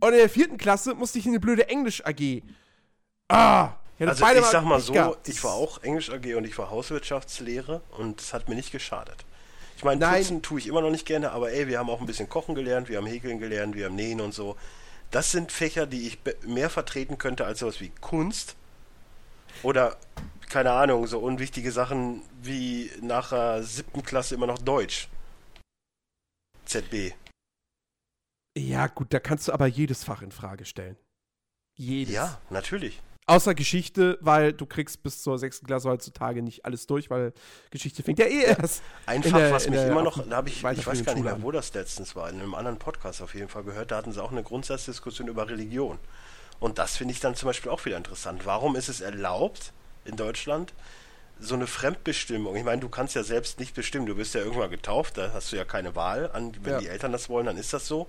und 0.00 0.12
in 0.12 0.18
der 0.18 0.28
vierten 0.28 0.58
Klasse 0.58 0.94
musste 0.94 1.18
ich 1.18 1.26
in 1.26 1.32
eine 1.32 1.40
blöde 1.40 1.68
Englisch 1.68 2.04
AG. 2.04 2.42
Ah! 3.28 3.72
Ich 3.98 4.06
also 4.06 4.26
ich 4.26 4.44
sag 4.44 4.64
mal 4.64 4.78
so, 4.78 4.92
gehabt. 4.92 5.26
ich 5.26 5.42
war 5.42 5.54
auch 5.54 5.82
Englisch 5.82 6.10
AG 6.10 6.34
und 6.34 6.44
ich 6.44 6.58
war 6.58 6.70
Hauswirtschaftslehre 6.70 7.80
und 7.96 8.20
es 8.20 8.34
hat 8.34 8.48
mir 8.48 8.54
nicht 8.54 8.70
geschadet. 8.70 9.24
Ich 9.76 9.84
meine, 9.84 10.06
putzen 10.06 10.42
tue 10.42 10.58
ich 10.58 10.66
immer 10.66 10.82
noch 10.82 10.90
nicht 10.90 11.06
gerne, 11.06 11.32
aber 11.32 11.50
ey, 11.50 11.66
wir 11.66 11.78
haben 11.78 11.88
auch 11.88 12.00
ein 12.00 12.06
bisschen 12.06 12.28
kochen 12.28 12.54
gelernt, 12.54 12.88
wir 12.88 12.98
haben 12.98 13.06
häkeln 13.06 13.38
gelernt, 13.38 13.74
wir 13.74 13.86
haben 13.86 13.96
nähen 13.96 14.20
und 14.20 14.34
so. 14.34 14.56
Das 15.10 15.32
sind 15.32 15.50
Fächer, 15.50 15.86
die 15.86 16.06
ich 16.06 16.18
mehr 16.46 16.68
vertreten 16.68 17.16
könnte 17.16 17.46
als 17.46 17.60
sowas 17.60 17.80
wie 17.80 17.90
Kunst 18.00 18.56
oder 19.62 19.96
keine 20.48 20.72
Ahnung, 20.72 21.06
so 21.06 21.18
unwichtige 21.18 21.72
Sachen 21.72 22.22
wie 22.42 22.90
nach 23.00 23.30
der 23.30 23.62
siebten 23.62 24.02
Klasse 24.02 24.34
immer 24.34 24.46
noch 24.46 24.58
Deutsch. 24.58 25.08
ZB. 26.66 27.12
Ja, 28.56 28.86
gut, 28.86 29.12
da 29.12 29.20
kannst 29.20 29.48
du 29.48 29.52
aber 29.52 29.66
jedes 29.66 30.02
Fach 30.04 30.22
in 30.22 30.32
Frage 30.32 30.64
stellen. 30.64 30.96
Jedes. 31.74 32.14
Ja, 32.14 32.40
natürlich. 32.48 33.02
Außer 33.26 33.54
Geschichte, 33.54 34.18
weil 34.20 34.52
du 34.52 34.66
kriegst 34.66 35.02
bis 35.02 35.20
zur 35.20 35.38
sechsten 35.38 35.66
Klasse 35.66 35.88
heutzutage 35.88 36.42
nicht 36.42 36.64
alles 36.64 36.86
durch, 36.86 37.10
weil 37.10 37.32
Geschichte 37.70 38.02
fängt 38.02 38.20
ja 38.20 38.26
eh 38.26 38.44
erst. 38.44 38.82
Ein 39.04 39.22
Fach, 39.22 39.36
der, 39.36 39.52
was 39.52 39.68
mich 39.68 39.80
immer 39.80 40.02
noch, 40.02 40.26
da 40.26 40.36
habe 40.36 40.48
ich, 40.48 40.58
ich 40.58 40.86
weiß 40.86 41.04
gar 41.04 41.14
nicht 41.14 41.24
mehr, 41.24 41.42
wo 41.42 41.50
das 41.50 41.74
letztens 41.74 42.14
war, 42.14 42.30
in 42.30 42.40
einem 42.40 42.54
anderen 42.54 42.78
Podcast 42.78 43.20
auf 43.20 43.34
jeden 43.34 43.48
Fall 43.48 43.64
gehört, 43.64 43.90
da 43.90 43.96
hatten 43.96 44.12
sie 44.12 44.22
auch 44.22 44.30
eine 44.30 44.44
Grundsatzdiskussion 44.44 45.28
über 45.28 45.48
Religion. 45.48 45.98
Und 46.60 46.78
das 46.78 46.96
finde 46.96 47.12
ich 47.12 47.20
dann 47.20 47.34
zum 47.34 47.48
Beispiel 47.48 47.70
auch 47.70 47.84
wieder 47.84 47.96
interessant. 47.96 48.46
Warum 48.46 48.76
ist 48.76 48.88
es 48.88 49.00
erlaubt 49.00 49.72
in 50.04 50.16
Deutschland, 50.16 50.72
so 51.38 51.54
eine 51.54 51.66
Fremdbestimmung. 51.66 52.56
Ich 52.56 52.64
meine, 52.64 52.80
du 52.80 52.88
kannst 52.88 53.14
ja 53.14 53.22
selbst 53.22 53.60
nicht 53.60 53.74
bestimmen. 53.74 54.06
Du 54.06 54.16
wirst 54.16 54.34
ja 54.34 54.40
irgendwann 54.40 54.70
getauft, 54.70 55.18
da 55.18 55.32
hast 55.34 55.52
du 55.52 55.56
ja 55.56 55.64
keine 55.64 55.94
Wahl. 55.94 56.30
An, 56.32 56.52
wenn 56.62 56.74
ja. 56.74 56.78
die 56.78 56.88
Eltern 56.88 57.12
das 57.12 57.28
wollen, 57.28 57.46
dann 57.46 57.58
ist 57.58 57.72
das 57.72 57.86
so. 57.86 58.08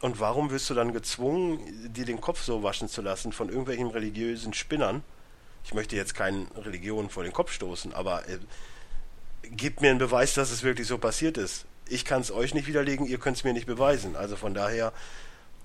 Und 0.00 0.20
warum 0.20 0.50
wirst 0.50 0.70
du 0.70 0.74
dann 0.74 0.92
gezwungen, 0.92 1.92
dir 1.92 2.04
den 2.04 2.20
Kopf 2.20 2.42
so 2.42 2.62
waschen 2.62 2.88
zu 2.88 3.02
lassen 3.02 3.32
von 3.32 3.48
irgendwelchen 3.48 3.88
religiösen 3.88 4.54
Spinnern? 4.54 5.02
Ich 5.64 5.74
möchte 5.74 5.96
jetzt 5.96 6.14
keinen 6.14 6.46
Religionen 6.56 7.10
vor 7.10 7.24
den 7.24 7.32
Kopf 7.32 7.52
stoßen, 7.52 7.92
aber 7.92 8.28
äh, 8.28 8.38
gebt 9.42 9.80
mir 9.80 9.90
einen 9.90 9.98
Beweis, 9.98 10.34
dass 10.34 10.50
es 10.50 10.62
wirklich 10.62 10.86
so 10.86 10.98
passiert 10.98 11.36
ist. 11.36 11.66
Ich 11.88 12.04
kann 12.04 12.20
es 12.20 12.30
euch 12.30 12.54
nicht 12.54 12.68
widerlegen, 12.68 13.06
ihr 13.06 13.18
könnt 13.18 13.38
es 13.38 13.44
mir 13.44 13.52
nicht 13.52 13.66
beweisen. 13.66 14.14
Also 14.14 14.36
von 14.36 14.54
daher, 14.54 14.92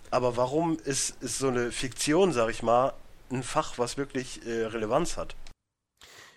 aber 0.10 0.36
warum 0.36 0.80
ist, 0.84 1.22
ist 1.22 1.38
so 1.38 1.50
eine 1.50 1.72
Fiktion, 1.72 2.34
sag 2.34 2.50
ich 2.50 2.64
mal, 2.64 2.94
ein 3.32 3.44
Fach, 3.44 3.78
was 3.78 3.98
wirklich 3.98 4.46
äh, 4.48 4.66
Relevanz 4.66 5.16
hat? 5.16 5.36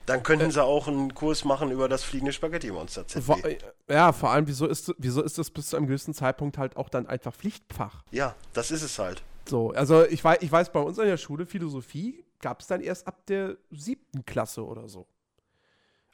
Dann 0.07 0.23
könnten 0.23 0.49
äh, 0.49 0.53
sie 0.53 0.63
auch 0.63 0.89
einen 0.89 1.15
Kurs 1.15 1.45
machen 1.45 1.71
über 1.71 1.89
das 1.89 2.05
fliegende 2.05 2.33
Spaghetti-Monster. 2.33 3.05
Äh, 3.45 3.59
ja, 3.89 4.13
vor 4.13 4.31
allem, 4.31 4.47
wieso 4.47 4.67
ist, 4.67 4.95
wieso 4.99 5.23
ist 5.23 5.37
das 5.39 5.51
bis 5.51 5.69
zu 5.69 5.77
einem 5.77 5.87
gewissen 5.87 6.15
Zeitpunkt 6.15 6.59
halt 6.59 6.77
auch 6.77 6.89
dann 6.89 7.07
einfach 7.07 7.35
Pflichtfach? 7.35 8.05
Ja, 8.13 8.35
das 8.53 8.71
ist 8.71 8.83
es 8.83 8.99
halt. 8.99 9.23
So, 9.49 9.71
also 9.71 10.05
ich 10.05 10.23
weiß, 10.23 10.39
ich 10.41 10.51
weiß 10.51 10.73
bei 10.73 10.81
uns 10.81 10.99
an 10.99 11.07
der 11.07 11.17
Schule, 11.17 11.47
Philosophie 11.47 12.25
gab 12.41 12.61
es 12.61 12.67
dann 12.67 12.81
erst 12.81 13.07
ab 13.07 13.27
der 13.27 13.57
siebten 13.71 14.25
Klasse 14.25 14.65
oder 14.65 14.89
so. 14.89 15.07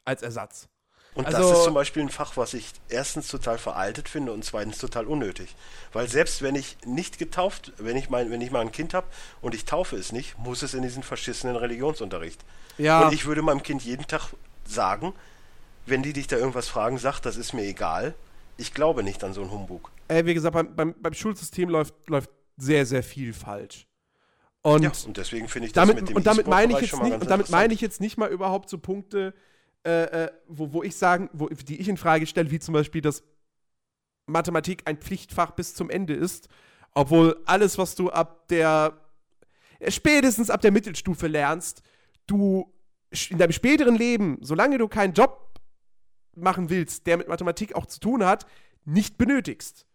Als 0.05 0.21
Ersatz. 0.21 0.67
Und 1.15 1.27
also, 1.27 1.37
das 1.37 1.57
ist 1.59 1.63
zum 1.63 1.73
Beispiel 1.75 2.01
ein 2.01 2.09
Fach, 2.09 2.37
was 2.37 2.53
ich 2.53 2.71
erstens 2.89 3.27
total 3.27 3.57
veraltet 3.57 4.09
finde 4.09 4.31
und 4.31 4.43
zweitens 4.43 4.79
total 4.79 5.05
unnötig. 5.05 5.55
Weil 5.91 6.07
selbst 6.07 6.41
wenn 6.41 6.55
ich 6.55 6.77
nicht 6.85 7.19
getauft, 7.19 7.71
wenn 7.77 7.97
ich 7.97 8.09
mein, 8.09 8.31
wenn 8.31 8.41
ich 8.41 8.49
mal 8.49 8.61
ein 8.61 8.71
Kind 8.71 8.93
habe 8.93 9.05
und 9.41 9.53
ich 9.53 9.65
taufe 9.65 9.95
es 9.95 10.11
nicht, 10.11 10.37
muss 10.39 10.63
es 10.63 10.73
in 10.73 10.81
diesen 10.81 11.03
verschissenen 11.03 11.55
Religionsunterricht. 11.55 12.43
Ja. 12.77 13.05
Und 13.05 13.13
ich 13.13 13.25
würde 13.25 13.43
meinem 13.43 13.61
Kind 13.61 13.83
jeden 13.83 14.07
Tag 14.07 14.29
sagen, 14.65 15.13
wenn 15.85 16.01
die 16.01 16.13
dich 16.13 16.27
da 16.27 16.37
irgendwas 16.37 16.67
fragen, 16.67 16.97
sag, 16.97 17.19
das 17.19 17.37
ist 17.37 17.53
mir 17.53 17.63
egal. 17.63 18.15
Ich 18.57 18.73
glaube 18.73 19.03
nicht 19.03 19.23
an 19.23 19.33
so 19.33 19.41
einen 19.41 19.51
Humbug. 19.51 19.91
Äh, 20.07 20.25
wie 20.25 20.33
gesagt, 20.33 20.53
beim, 20.53 20.75
beim, 20.75 20.95
beim 20.99 21.13
Schulsystem 21.13 21.69
läuft, 21.69 21.93
läuft 22.07 22.29
sehr, 22.57 22.85
sehr 22.85 23.03
viel 23.03 23.33
falsch. 23.33 23.87
Und, 24.61 24.81
ja, 24.81 24.91
und 25.05 25.17
deswegen 25.17 25.49
finde 25.49 25.67
ich 25.67 25.73
das 25.73 25.85
damit, 25.85 26.01
mit 26.01 26.09
dem 26.09 26.15
und 26.15 26.25
damit 26.25 26.47
meine 26.47 26.73
ich 26.73 26.91
jetzt 26.91 27.03
nicht, 27.03 27.21
und 27.21 27.29
damit 27.29 27.49
meine 27.49 27.73
ich 27.73 27.81
jetzt 27.81 27.99
nicht 27.99 28.17
mal 28.17 28.29
überhaupt 28.29 28.69
so 28.69 28.77
Punkte, 28.77 29.33
äh, 29.85 30.25
äh, 30.25 30.31
wo, 30.47 30.71
wo 30.73 30.83
ich 30.83 30.95
sagen, 30.95 31.29
wo, 31.33 31.47
die 31.47 31.79
ich 31.79 31.89
in 31.89 31.97
Frage 31.97 32.25
stelle, 32.25 32.51
wie 32.51 32.59
zum 32.59 32.73
Beispiel, 32.73 33.01
dass 33.01 33.23
Mathematik 34.25 34.83
ein 34.85 34.97
Pflichtfach 34.97 35.51
bis 35.51 35.75
zum 35.75 35.89
Ende 35.89 36.13
ist, 36.13 36.47
obwohl 36.93 37.41
alles, 37.45 37.77
was 37.77 37.95
du 37.95 38.09
ab 38.09 38.47
der 38.47 38.97
äh, 39.79 39.91
spätestens 39.91 40.49
ab 40.49 40.61
der 40.61 40.71
Mittelstufe 40.71 41.27
lernst, 41.27 41.81
du 42.27 42.71
in 43.29 43.37
deinem 43.37 43.51
späteren 43.51 43.95
Leben, 43.95 44.37
solange 44.41 44.77
du 44.77 44.87
keinen 44.87 45.13
Job 45.13 45.59
machen 46.35 46.69
willst, 46.69 47.05
der 47.05 47.17
mit 47.17 47.27
Mathematik 47.27 47.75
auch 47.75 47.85
zu 47.85 47.99
tun 47.99 48.25
hat, 48.25 48.45
nicht 48.85 49.17
benötigst. 49.17 49.85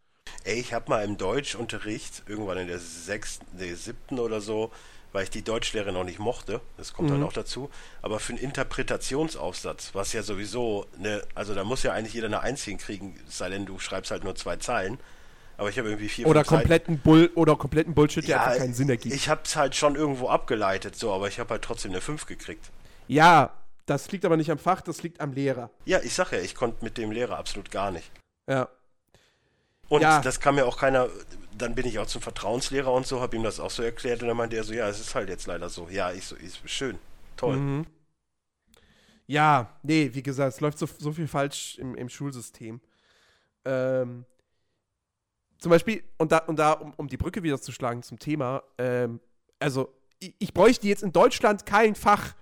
Ey, 0.44 0.60
ich 0.60 0.72
habe 0.72 0.90
mal 0.90 1.04
im 1.04 1.16
Deutschunterricht, 1.16 2.24
irgendwann 2.26 2.58
in 2.58 2.68
der 2.68 2.78
sechsten, 2.78 3.46
der 3.58 3.74
siebten 3.76 4.18
oder 4.18 4.40
so, 4.40 4.70
weil 5.12 5.24
ich 5.24 5.30
die 5.30 5.42
Deutschlehre 5.42 5.92
noch 5.92 6.04
nicht 6.04 6.18
mochte, 6.18 6.60
das 6.76 6.92
kommt 6.92 7.08
mhm. 7.08 7.14
dann 7.14 7.22
auch 7.24 7.32
dazu, 7.32 7.70
aber 8.02 8.20
für 8.20 8.32
einen 8.32 8.42
Interpretationsaufsatz, 8.42 9.90
was 9.94 10.12
ja 10.12 10.22
sowieso, 10.22 10.86
eine, 10.98 11.22
also 11.34 11.54
da 11.54 11.64
muss 11.64 11.82
ja 11.82 11.92
eigentlich 11.92 12.14
jeder 12.14 12.26
eine 12.26 12.40
Eins 12.40 12.62
hinkriegen, 12.64 13.18
sei 13.28 13.48
denn 13.48 13.66
du 13.66 13.78
schreibst 13.78 14.10
halt 14.10 14.24
nur 14.24 14.34
zwei 14.34 14.56
Zeilen, 14.56 14.98
aber 15.56 15.70
ich 15.70 15.78
habe 15.78 15.88
irgendwie 15.88 16.08
vier 16.08 16.26
oder 16.26 16.44
kompletten 16.44 16.98
Bull 16.98 17.30
oder 17.34 17.56
kompletten 17.56 17.94
Bullshit, 17.94 18.22
der 18.24 18.36
ja, 18.36 18.44
einfach 18.44 18.58
keinen 18.58 18.74
Sinn 18.74 18.88
ergibt. 18.88 19.14
Ich 19.14 19.28
habe 19.28 19.40
es 19.44 19.56
halt 19.56 19.74
schon 19.74 19.96
irgendwo 19.96 20.28
abgeleitet, 20.28 20.94
so, 20.94 21.12
aber 21.12 21.26
ich 21.26 21.40
habe 21.40 21.50
halt 21.50 21.62
trotzdem 21.62 21.90
eine 21.90 22.00
5 22.00 22.26
gekriegt. 22.26 22.70
Ja, 23.08 23.50
das 23.86 24.10
liegt 24.12 24.24
aber 24.24 24.36
nicht 24.36 24.50
am 24.50 24.58
Fach, 24.58 24.82
das 24.82 25.02
liegt 25.02 25.20
am 25.20 25.32
Lehrer. 25.32 25.70
Ja, 25.84 25.98
ich 26.00 26.14
sag 26.14 26.30
ja, 26.32 26.38
ich 26.38 26.54
konnte 26.54 26.84
mit 26.84 26.96
dem 26.98 27.10
Lehrer 27.10 27.38
absolut 27.38 27.70
gar 27.70 27.90
nicht. 27.90 28.10
Ja. 28.46 28.68
Und 29.88 30.02
ja. 30.02 30.20
das 30.20 30.40
kann 30.40 30.54
mir 30.54 30.66
auch 30.66 30.76
keiner, 30.76 31.08
dann 31.58 31.74
bin 31.74 31.86
ich 31.86 31.98
auch 31.98 32.06
zum 32.06 32.22
Vertrauenslehrer 32.22 32.92
und 32.92 33.06
so, 33.06 33.20
habe 33.20 33.36
ihm 33.36 33.42
das 33.42 33.60
auch 33.60 33.70
so 33.70 33.82
erklärt 33.82 34.22
und 34.22 34.28
dann 34.28 34.36
meinte 34.36 34.56
er 34.56 34.64
so, 34.64 34.72
ja, 34.72 34.88
es 34.88 35.00
ist 35.00 35.14
halt 35.14 35.28
jetzt 35.28 35.46
leider 35.46 35.68
so. 35.68 35.88
Ja, 35.90 36.12
ich 36.12 36.24
so, 36.24 36.36
ist 36.36 36.60
schön, 36.68 36.98
toll. 37.36 37.56
Mhm. 37.56 37.86
Ja, 39.26 39.78
nee, 39.82 40.10
wie 40.12 40.22
gesagt, 40.22 40.54
es 40.54 40.60
läuft 40.60 40.78
so, 40.78 40.86
so 40.86 41.12
viel 41.12 41.28
falsch 41.28 41.78
im, 41.78 41.94
im 41.94 42.08
Schulsystem. 42.08 42.80
Ähm, 43.64 44.24
zum 45.58 45.70
Beispiel, 45.70 46.02
und 46.16 46.32
da, 46.32 46.38
und 46.38 46.58
da 46.58 46.72
um, 46.72 46.94
um 46.96 47.08
die 47.08 47.16
Brücke 47.16 47.42
wieder 47.42 47.60
zu 47.60 47.72
schlagen 47.72 48.02
zum 48.02 48.18
Thema, 48.18 48.62
ähm, 48.78 49.20
also 49.58 49.92
ich, 50.18 50.34
ich 50.38 50.54
bräuchte 50.54 50.86
jetzt 50.86 51.02
in 51.02 51.12
Deutschland 51.12 51.66
kein 51.66 51.94
Fach, 51.94 52.34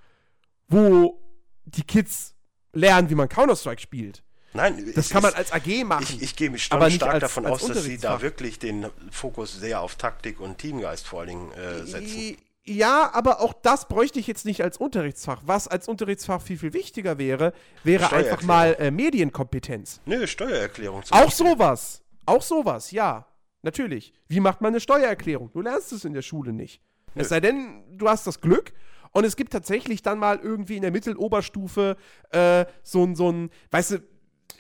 wo 0.69 1.21
die 1.65 1.83
Kids 1.83 2.35
lernen, 2.73 3.11
wie 3.11 3.15
man 3.15 3.29
Counter-Strike 3.29 3.81
spielt. 3.81 4.23
Nein, 4.57 4.93
das 4.95 5.11
kann 5.11 5.23
man 5.23 5.35
als 5.35 5.53
AG 5.53 5.85
machen. 5.85 6.03
Ich, 6.03 6.23
ich 6.23 6.37
gehe 6.37 6.51
mich 6.51 6.65
stark 6.65 6.83
als, 6.83 6.99
davon 6.99 7.47
als 7.47 7.63
aus, 7.63 7.69
dass 7.69 7.85
sie 7.85 7.99
da 7.99 8.21
wirklich 8.23 8.59
den 8.59 8.87
Fokus 9.11 9.59
sehr 9.59 9.81
auf 9.81 9.97
Taktik 9.97 10.41
und 10.41 10.59
Teamgeist 10.59 11.07
vor 11.07 11.21
allen 11.21 11.29
Dingen 11.29 11.53
äh, 11.53 11.87
setzen. 11.87 12.37
Ja, 12.69 13.11
aber 13.13 13.41
auch 13.41 13.53
das 13.53 13.87
bräuchte 13.87 14.19
ich 14.19 14.27
jetzt 14.27 14.45
nicht 14.45 14.63
als 14.63 14.77
Unterrichtsfach. 14.77 15.41
Was 15.47 15.69
als 15.69 15.87
Unterrichtsfach 15.87 16.43
viel, 16.43 16.59
viel 16.59 16.73
wichtiger 16.73 17.17
wäre, 17.17 17.53
wäre 17.85 18.13
einfach 18.13 18.43
mal 18.43 18.77
äh, 18.81 18.91
Medienkompetenz. 18.91 20.01
Nö, 20.05 20.27
Steuererklärung. 20.27 21.05
Zum 21.05 21.17
auch 21.17 21.27
Beispiel. 21.27 21.47
sowas. 21.47 22.03
Auch 22.27 22.43
sowas, 22.43 22.91
ja. 22.91 23.27
Natürlich. 23.63 24.13
Wie 24.27 24.41
macht 24.41 24.61
man 24.61 24.73
eine 24.73 24.81
Steuererklärung? 24.81 25.51
Du 25.53 25.61
lernst 25.61 25.93
es 25.93 26.05
in 26.05 26.13
der 26.13 26.23
Schule 26.23 26.53
nicht. 26.53 26.83
Nö. 27.15 27.23
Es 27.23 27.29
sei 27.29 27.41
denn, 27.41 27.85
du 27.97 28.09
hast 28.09 28.27
das 28.27 28.41
Glück 28.41 28.73
und 29.13 29.25
es 29.25 29.37
gibt 29.37 29.53
tatsächlich 29.53 30.03
dann 30.03 30.19
mal 30.19 30.41
irgendwie 30.43 30.77
in 30.77 30.83
der 30.83 30.91
Mitteloberstufe 30.91 31.97
äh, 32.31 32.67
so 32.83 33.05
ein, 33.05 33.15
so 33.15 33.31
ein, 33.31 33.51
weißt 33.71 33.93
du, 33.93 34.03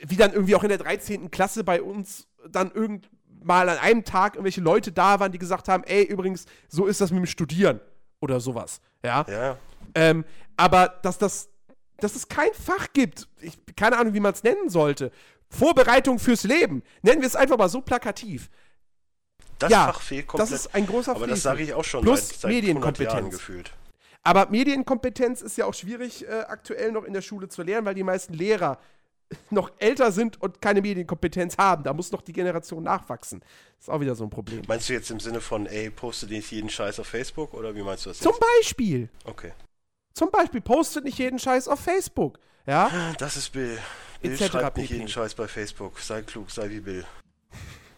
wie 0.08 0.16
dann 0.16 0.32
irgendwie 0.32 0.54
auch 0.54 0.62
in 0.62 0.68
der 0.68 0.78
13. 0.78 1.30
Klasse 1.30 1.64
bei 1.64 1.82
uns 1.82 2.26
dann 2.48 2.70
irgend 2.70 3.08
mal 3.42 3.68
an 3.68 3.78
einem 3.78 4.04
Tag 4.04 4.34
irgendwelche 4.34 4.60
Leute 4.60 4.92
da 4.92 5.20
waren, 5.20 5.32
die 5.32 5.38
gesagt 5.38 5.68
haben, 5.68 5.84
ey, 5.84 6.04
übrigens, 6.04 6.46
so 6.68 6.86
ist 6.86 7.00
das 7.00 7.10
mit 7.10 7.18
dem 7.18 7.26
Studieren 7.26 7.80
oder 8.20 8.40
sowas. 8.40 8.80
Ja. 9.04 9.24
ja. 9.28 9.56
Ähm, 9.94 10.24
aber 10.56 10.88
dass 11.02 11.18
das, 11.18 11.48
dass 11.98 12.16
es 12.16 12.28
kein 12.28 12.52
Fach 12.52 12.88
gibt, 12.92 13.28
ich, 13.40 13.58
keine 13.76 13.98
Ahnung, 13.98 14.14
wie 14.14 14.20
man 14.20 14.32
es 14.32 14.42
nennen 14.42 14.68
sollte. 14.68 15.12
Vorbereitung 15.48 16.18
fürs 16.18 16.42
Leben. 16.44 16.82
Nennen 17.02 17.20
wir 17.20 17.28
es 17.28 17.36
einfach 17.36 17.56
mal 17.56 17.68
so 17.68 17.80
plakativ. 17.80 18.50
Das 19.58 19.70
ja, 19.70 19.86
Fach 19.86 20.00
fehlt 20.00 20.26
komplett. 20.26 20.50
Das 20.50 20.58
ist 20.58 20.74
ein 20.74 20.86
großer 20.86 21.14
Aber 21.14 21.26
das 21.26 21.42
sage 21.42 21.62
ich 21.62 21.72
auch 21.72 21.84
schon 21.84 22.02
Plus 22.02 22.28
seit, 22.28 22.40
seit 22.40 22.50
Medienkompetenz. 22.50 23.30
Gefühlt. 23.30 23.70
Aber 24.22 24.48
Medienkompetenz 24.50 25.40
ist 25.40 25.56
ja 25.56 25.66
auch 25.66 25.74
schwierig 25.74 26.26
äh, 26.26 26.40
aktuell 26.48 26.90
noch 26.90 27.04
in 27.04 27.12
der 27.12 27.22
Schule 27.22 27.48
zu 27.48 27.62
lernen, 27.62 27.86
weil 27.86 27.94
die 27.94 28.02
meisten 28.02 28.34
Lehrer 28.34 28.78
noch 29.50 29.70
älter 29.78 30.12
sind 30.12 30.40
und 30.40 30.60
keine 30.60 30.82
Medienkompetenz 30.82 31.58
haben. 31.58 31.82
Da 31.84 31.92
muss 31.92 32.12
noch 32.12 32.22
die 32.22 32.32
Generation 32.32 32.82
nachwachsen. 32.82 33.40
Das 33.40 33.88
ist 33.88 33.90
auch 33.90 34.00
wieder 34.00 34.14
so 34.14 34.24
ein 34.24 34.30
Problem. 34.30 34.62
Meinst 34.68 34.88
du 34.88 34.92
jetzt 34.92 35.10
im 35.10 35.20
Sinne 35.20 35.40
von, 35.40 35.66
ey, 35.66 35.90
poste 35.90 36.26
nicht 36.26 36.50
jeden 36.50 36.70
Scheiß 36.70 37.00
auf 37.00 37.06
Facebook 37.06 37.54
oder 37.54 37.74
wie 37.74 37.82
meinst 37.82 38.06
du 38.06 38.10
das? 38.10 38.18
Zum 38.18 38.32
jetzt? 38.32 38.40
Beispiel. 38.58 39.08
Okay. 39.24 39.52
Zum 40.14 40.30
Beispiel, 40.30 40.62
postet 40.62 41.04
nicht 41.04 41.18
jeden 41.18 41.38
Scheiß 41.38 41.68
auf 41.68 41.80
Facebook. 41.80 42.38
Ja? 42.66 43.14
Das 43.18 43.36
ist 43.36 43.52
Bill. 43.52 43.78
Bill 44.22 44.38
schreibt 44.38 44.78
nicht 44.78 44.90
jeden 44.90 45.08
Scheiß 45.08 45.34
bei 45.34 45.46
Facebook. 45.46 45.98
Sei 45.98 46.22
klug, 46.22 46.50
sei 46.50 46.70
wie 46.70 46.80
Bill. 46.80 47.04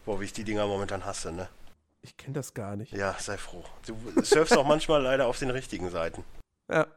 Boah, 0.05 0.19
wie 0.19 0.25
ich 0.25 0.33
die 0.33 0.43
Dinger 0.43 0.67
momentan 0.67 1.05
hasse, 1.05 1.31
ne? 1.31 1.47
Ich 2.01 2.17
kenne 2.17 2.33
das 2.33 2.53
gar 2.53 2.75
nicht. 2.75 2.91
Ja, 2.93 3.15
sei 3.19 3.37
froh. 3.37 3.63
Du 3.85 3.95
surfst 4.21 4.57
auch 4.57 4.65
manchmal 4.65 5.01
leider 5.01 5.27
auf 5.27 5.39
den 5.39 5.49
richtigen 5.49 5.89
Seiten. 5.89 6.23
Ja, 6.69 6.87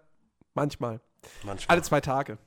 manchmal. 0.55 1.01
Manchmal. 1.45 1.75
Alle 1.75 1.83
zwei 1.83 2.01
Tage. 2.01 2.39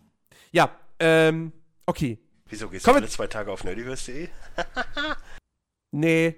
Ja, 0.52 0.70
ähm, 1.00 1.54
Okay. 1.86 2.20
Wieso 2.48 2.70
gehst 2.70 2.86
Komm 2.86 2.96
du 2.96 3.00
alle 3.02 3.10
zwei 3.10 3.28
Tage 3.28 3.52
auf 3.52 3.64
nerdiverse.de? 3.64 4.30
nee, 5.92 6.36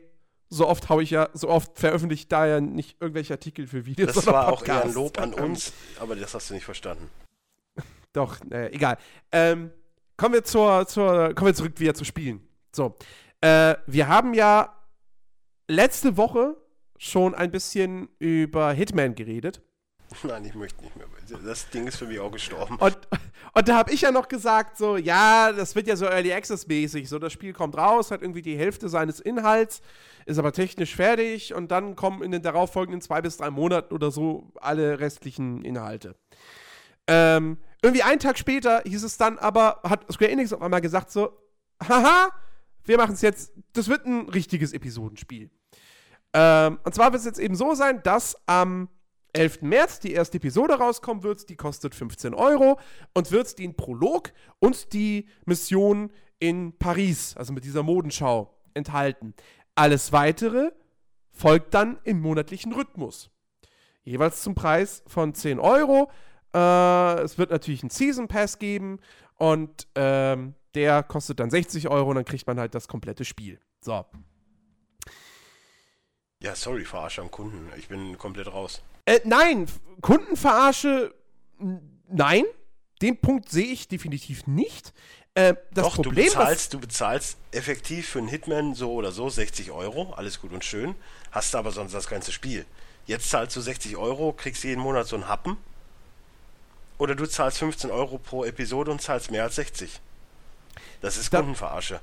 so 0.49 0.67
oft 0.67 0.89
hau 0.89 0.99
ich 0.99 1.11
ja, 1.11 1.29
so 1.33 1.49
oft 1.49 1.77
veröffentliche 1.77 2.27
da 2.27 2.45
ja 2.45 2.61
nicht 2.61 3.01
irgendwelche 3.01 3.33
Artikel 3.33 3.67
für 3.67 3.85
Videos. 3.85 4.13
Das 4.13 4.25
war 4.27 4.49
Podcasts. 4.49 4.61
auch 4.61 4.67
eher 4.67 4.83
ein 4.83 4.93
Lob 4.93 5.19
an 5.19 5.33
uns, 5.33 5.73
aber 5.99 6.15
das 6.15 6.33
hast 6.33 6.49
du 6.49 6.53
nicht 6.53 6.65
verstanden. 6.65 7.09
Doch, 8.13 8.39
äh, 8.51 8.73
egal. 8.73 8.97
Ähm, 9.31 9.71
kommen 10.15 10.33
wir 10.33 10.43
zur, 10.43 10.87
zur, 10.87 11.33
kommen 11.35 11.47
wir 11.47 11.55
zurück 11.55 11.79
wieder 11.79 11.93
zu 11.93 12.05
Spielen. 12.05 12.41
So, 12.73 12.95
äh, 13.41 13.75
wir 13.85 14.07
haben 14.07 14.33
ja 14.33 14.75
letzte 15.67 16.17
Woche 16.17 16.55
schon 16.97 17.35
ein 17.35 17.51
bisschen 17.51 18.09
über 18.19 18.71
Hitman 18.71 19.15
geredet. 19.15 19.61
Nein, 20.23 20.45
ich 20.45 20.55
möchte 20.55 20.83
nicht 20.83 20.95
mehr. 20.95 21.07
Das 21.45 21.69
Ding 21.69 21.87
ist 21.87 21.97
für 21.97 22.05
mich 22.05 22.19
auch 22.19 22.31
gestorben. 22.31 22.77
Und, 22.77 22.97
und 23.53 23.67
da 23.67 23.77
habe 23.77 23.91
ich 23.91 24.01
ja 24.01 24.11
noch 24.11 24.27
gesagt, 24.27 24.77
so, 24.77 24.97
ja, 24.97 25.51
das 25.51 25.75
wird 25.75 25.87
ja 25.87 25.95
so 25.95 26.05
Early 26.05 26.33
Access-mäßig. 26.33 27.07
So, 27.09 27.19
das 27.19 27.33
Spiel 27.33 27.53
kommt 27.53 27.77
raus, 27.77 28.11
hat 28.11 28.21
irgendwie 28.21 28.41
die 28.41 28.57
Hälfte 28.57 28.89
seines 28.89 29.19
Inhalts, 29.19 29.81
ist 30.25 30.39
aber 30.39 30.51
technisch 30.51 30.95
fertig 30.95 31.53
und 31.53 31.71
dann 31.71 31.95
kommen 31.95 32.23
in 32.23 32.31
den 32.31 32.41
darauffolgenden 32.41 33.01
zwei 33.01 33.21
bis 33.21 33.37
drei 33.37 33.49
Monaten 33.49 33.93
oder 33.93 34.11
so 34.11 34.51
alle 34.55 34.99
restlichen 34.99 35.63
Inhalte. 35.63 36.15
Ähm, 37.07 37.57
irgendwie 37.81 38.03
einen 38.03 38.19
Tag 38.19 38.37
später 38.37 38.81
hieß 38.85 39.03
es 39.03 39.17
dann 39.17 39.37
aber, 39.37 39.79
hat 39.83 40.11
Square 40.11 40.31
Enix 40.31 40.51
auf 40.51 40.61
einmal 40.61 40.81
gesagt, 40.81 41.11
so, 41.11 41.31
haha, 41.87 42.29
wir 42.83 42.97
machen 42.97 43.13
es 43.13 43.21
jetzt, 43.21 43.53
das 43.73 43.87
wird 43.87 44.05
ein 44.05 44.29
richtiges 44.29 44.73
Episodenspiel. 44.73 45.49
Ähm, 46.33 46.79
und 46.83 46.95
zwar 46.95 47.11
wird 47.11 47.19
es 47.19 47.25
jetzt 47.25 47.39
eben 47.39 47.55
so 47.55 47.73
sein, 47.75 48.01
dass 48.03 48.35
am 48.47 48.89
11. 49.37 49.61
März 49.61 49.99
die 49.99 50.13
erste 50.13 50.37
Episode 50.37 50.75
rauskommen 50.75 51.23
wird. 51.23 51.49
Die 51.49 51.55
kostet 51.55 51.95
15 51.95 52.33
Euro 52.33 52.79
und 53.13 53.31
wird 53.31 53.57
den 53.59 53.75
Prolog 53.75 54.31
und 54.59 54.93
die 54.93 55.27
Mission 55.45 56.11
in 56.39 56.77
Paris, 56.77 57.35
also 57.37 57.53
mit 57.53 57.63
dieser 57.63 57.83
Modenschau, 57.83 58.53
enthalten. 58.73 59.33
Alles 59.75 60.11
weitere 60.11 60.71
folgt 61.31 61.73
dann 61.73 61.99
im 62.03 62.19
monatlichen 62.19 62.73
Rhythmus. 62.73 63.29
Jeweils 64.03 64.41
zum 64.41 64.55
Preis 64.55 65.03
von 65.07 65.33
10 65.33 65.59
Euro. 65.59 66.09
Äh, 66.53 67.21
es 67.21 67.37
wird 67.37 67.51
natürlich 67.51 67.83
einen 67.83 67.89
Season 67.89 68.27
Pass 68.27 68.57
geben 68.57 68.99
und 69.35 69.87
ähm, 69.95 70.55
der 70.73 71.03
kostet 71.03 71.39
dann 71.39 71.49
60 71.49 71.89
Euro 71.89 72.09
und 72.09 72.15
dann 72.15 72.25
kriegt 72.25 72.47
man 72.47 72.59
halt 72.59 72.73
das 72.73 72.87
komplette 72.87 73.25
Spiel. 73.25 73.59
So. 73.81 74.05
Ja, 76.41 76.55
sorry, 76.55 76.85
verarsche 76.85 77.21
am 77.21 77.31
Kunden. 77.31 77.69
Ich 77.77 77.87
bin 77.87 78.17
komplett 78.17 78.51
raus. 78.51 78.81
Äh, 79.07 79.21
nein, 79.23 79.67
Kundenverarsche, 80.01 81.13
nein. 82.09 82.43
Den 83.01 83.15
Punkt 83.21 83.49
sehe 83.49 83.67
ich 83.67 83.87
definitiv 83.87 84.47
nicht. 84.47 84.91
Äh, 85.33 85.53
das 85.71 85.85
Doch, 85.85 85.95
Problem, 85.95 86.25
du 86.25 86.31
bezahlst, 86.31 86.73
du 86.73 86.79
bezahlst 86.79 87.37
effektiv 87.51 88.09
für 88.09 88.19
einen 88.19 88.27
Hitman 88.27 88.73
so 88.73 88.91
oder 88.91 89.11
so 89.11 89.29
60 89.29 89.71
Euro, 89.71 90.13
alles 90.13 90.41
gut 90.41 90.51
und 90.51 90.65
schön, 90.65 90.95
hast 91.31 91.55
aber 91.55 91.71
sonst 91.71 91.93
das 91.93 92.07
ganze 92.07 92.31
Spiel. 92.31 92.65
Jetzt 93.05 93.29
zahlst 93.29 93.55
du 93.55 93.61
60 93.61 93.95
Euro, 93.97 94.33
kriegst 94.33 94.63
jeden 94.63 94.81
Monat 94.81 95.07
so 95.07 95.15
einen 95.15 95.27
Happen. 95.29 95.57
Oder 96.97 97.13
du 97.15 97.25
zahlst 97.27 97.59
15 97.59 97.91
Euro 97.91 98.17
pro 98.17 98.43
Episode 98.43 98.91
und 98.91 98.99
zahlst 99.01 99.29
mehr 99.31 99.43
als 99.43 99.55
60. 99.55 100.01
Das 101.01 101.15
ist 101.17 101.31
Da- 101.31 101.37
Kundenverarsche. 101.37 102.01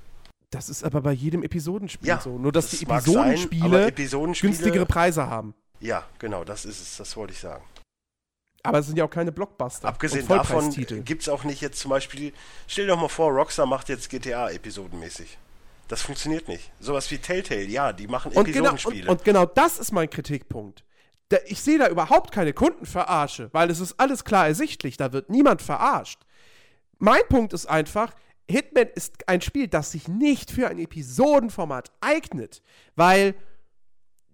das 0.50 0.68
ist 0.68 0.84
aber 0.84 1.00
bei 1.02 1.12
jedem 1.12 1.42
Episodenspiel 1.42 2.08
Ja, 2.08 2.20
so. 2.20 2.38
Nur, 2.38 2.52
dass 2.52 2.70
das 2.70 2.78
die 2.78 2.86
sein, 2.86 2.98
Episodenspiele, 2.98 3.64
aber 3.64 3.86
Episodenspiele- 3.88 4.40
günstigere 4.42 4.86
Preise 4.86 5.26
haben. 5.26 5.54
Ja, 5.84 6.02
genau, 6.18 6.44
das 6.44 6.64
ist 6.64 6.80
es, 6.80 6.96
das 6.96 7.14
wollte 7.14 7.34
ich 7.34 7.38
sagen. 7.40 7.62
Aber 8.62 8.78
es 8.78 8.86
sind 8.86 8.96
ja 8.96 9.04
auch 9.04 9.10
keine 9.10 9.32
Blockbuster. 9.32 9.86
Abgesehen 9.86 10.26
davon 10.26 10.70
gibt 11.04 11.20
es 11.20 11.28
auch 11.28 11.44
nicht 11.44 11.60
jetzt 11.60 11.78
zum 11.78 11.90
Beispiel, 11.90 12.32
stell 12.66 12.86
dir 12.86 12.92
doch 12.92 13.00
mal 13.00 13.08
vor, 13.08 13.30
Rockstar 13.30 13.66
macht 13.66 13.90
jetzt 13.90 14.08
GTA 14.08 14.48
episodenmäßig. 14.48 15.36
Das 15.88 16.00
funktioniert 16.00 16.48
nicht. 16.48 16.72
Sowas 16.80 17.10
wie 17.10 17.18
Telltale, 17.18 17.64
ja, 17.64 17.92
die 17.92 18.06
machen 18.06 18.32
und 18.32 18.46
genau, 18.46 18.70
und, 18.70 18.76
Episodenspiele. 18.76 19.10
und 19.10 19.24
genau 19.24 19.44
das 19.44 19.78
ist 19.78 19.92
mein 19.92 20.08
Kritikpunkt. 20.08 20.84
Ich 21.46 21.60
sehe 21.60 21.78
da 21.78 21.88
überhaupt 21.88 22.32
keine 22.32 22.54
Kundenverarsche, 22.54 23.50
weil 23.52 23.70
es 23.70 23.80
ist 23.80 24.00
alles 24.00 24.24
klar 24.24 24.46
ersichtlich, 24.46 24.96
da 24.96 25.12
wird 25.12 25.28
niemand 25.28 25.60
verarscht. 25.60 26.22
Mein 26.98 27.22
Punkt 27.28 27.52
ist 27.52 27.66
einfach, 27.66 28.14
Hitman 28.48 28.86
ist 28.94 29.28
ein 29.28 29.42
Spiel, 29.42 29.68
das 29.68 29.92
sich 29.92 30.08
nicht 30.08 30.50
für 30.50 30.68
ein 30.68 30.78
Episodenformat 30.78 31.90
eignet, 32.00 32.62
weil 32.96 33.34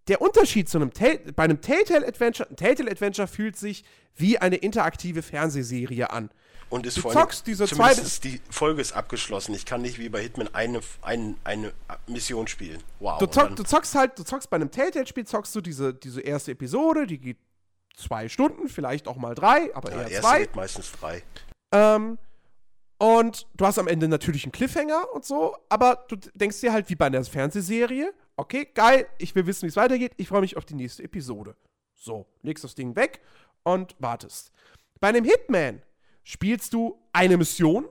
der 0.09 0.21
Unterschied 0.21 0.69
zu 0.69 0.79
einem 0.79 0.93
Tell 0.93 1.19
bei 1.35 1.45
einem 1.45 1.61
Telltale 1.61 2.07
Adventure, 2.07 2.49
ein 2.49 2.57
Telltale 2.57 2.91
Adventure 2.91 3.29
fühlt 3.29 3.57
sich 3.57 3.85
wie 4.17 4.39
eine 4.39 4.57
interaktive 4.57 5.23
Fernsehserie 5.23 6.11
an. 6.11 6.31
Und 6.69 6.87
ist 6.87 6.99
Du 6.99 7.01
vor 7.03 7.13
zockst 7.13 7.47
diese 7.49 7.65
zweite- 7.67 8.21
die 8.23 8.41
Folge 8.49 8.81
ist 8.81 8.93
abgeschlossen. 8.93 9.55
Ich 9.55 9.67
kann 9.67 9.83
nicht 9.83 9.99
wie 9.99 10.09
bei 10.09 10.23
Hitman 10.23 10.49
eine, 10.53 10.81
ein, 11.03 11.37
eine 11.43 11.73
Mission 12.07 12.47
spielen. 12.47 12.81
Wow. 13.01 13.19
Du, 13.19 13.27
zock, 13.27 13.57
du 13.57 13.65
zockst 13.65 13.97
halt, 13.97 14.17
du 14.19 14.23
zockst 14.23 14.49
bei 14.51 14.55
einem 14.57 14.71
Telltale-Spiel, 14.71 15.27
zockst 15.27 15.55
du 15.57 15.61
diese, 15.61 15.93
diese 15.93 16.21
erste 16.21 16.53
Episode, 16.53 17.09
die 17.09 17.19
geht 17.19 17.39
zwei 17.97 18.29
Stunden, 18.29 18.69
vielleicht 18.69 19.09
auch 19.09 19.17
mal 19.17 19.35
drei, 19.35 19.75
aber 19.75 19.91
ja, 19.91 20.03
eher 20.03 20.11
erste 20.11 20.21
zwei. 20.29 20.39
geht 20.41 20.55
meistens 20.57 20.93
drei. 20.93 21.23
Ähm, 21.73 22.19
und 22.99 23.49
du 23.55 23.67
hast 23.67 23.79
am 23.79 23.89
Ende 23.89 24.07
natürlich 24.07 24.45
einen 24.45 24.53
Cliffhanger 24.53 25.13
und 25.13 25.25
so, 25.25 25.57
aber 25.69 26.05
du 26.09 26.17
denkst 26.35 26.61
dir 26.61 26.73
halt 26.73 26.89
wie 26.89 26.95
bei 26.95 27.07
einer 27.07 27.25
Fernsehserie, 27.25 28.13
okay, 28.41 28.69
geil, 28.75 29.07
ich 29.19 29.35
will 29.35 29.47
wissen, 29.47 29.63
wie 29.63 29.69
es 29.69 29.77
weitergeht, 29.77 30.13
ich 30.17 30.29
freue 30.29 30.41
mich 30.41 30.57
auf 30.57 30.65
die 30.65 30.75
nächste 30.75 31.03
Episode. 31.03 31.57
So, 31.95 32.27
legst 32.43 32.65
das 32.65 32.75
Ding 32.75 32.97
weg 32.97 33.21
und 33.63 33.95
wartest. 33.99 34.53
Bei 35.01 35.09
einem 35.09 35.25
Hitman 35.25 35.83
spielst 36.25 36.73
du 36.73 36.99
eine 37.13 37.37
Mission 37.37 37.89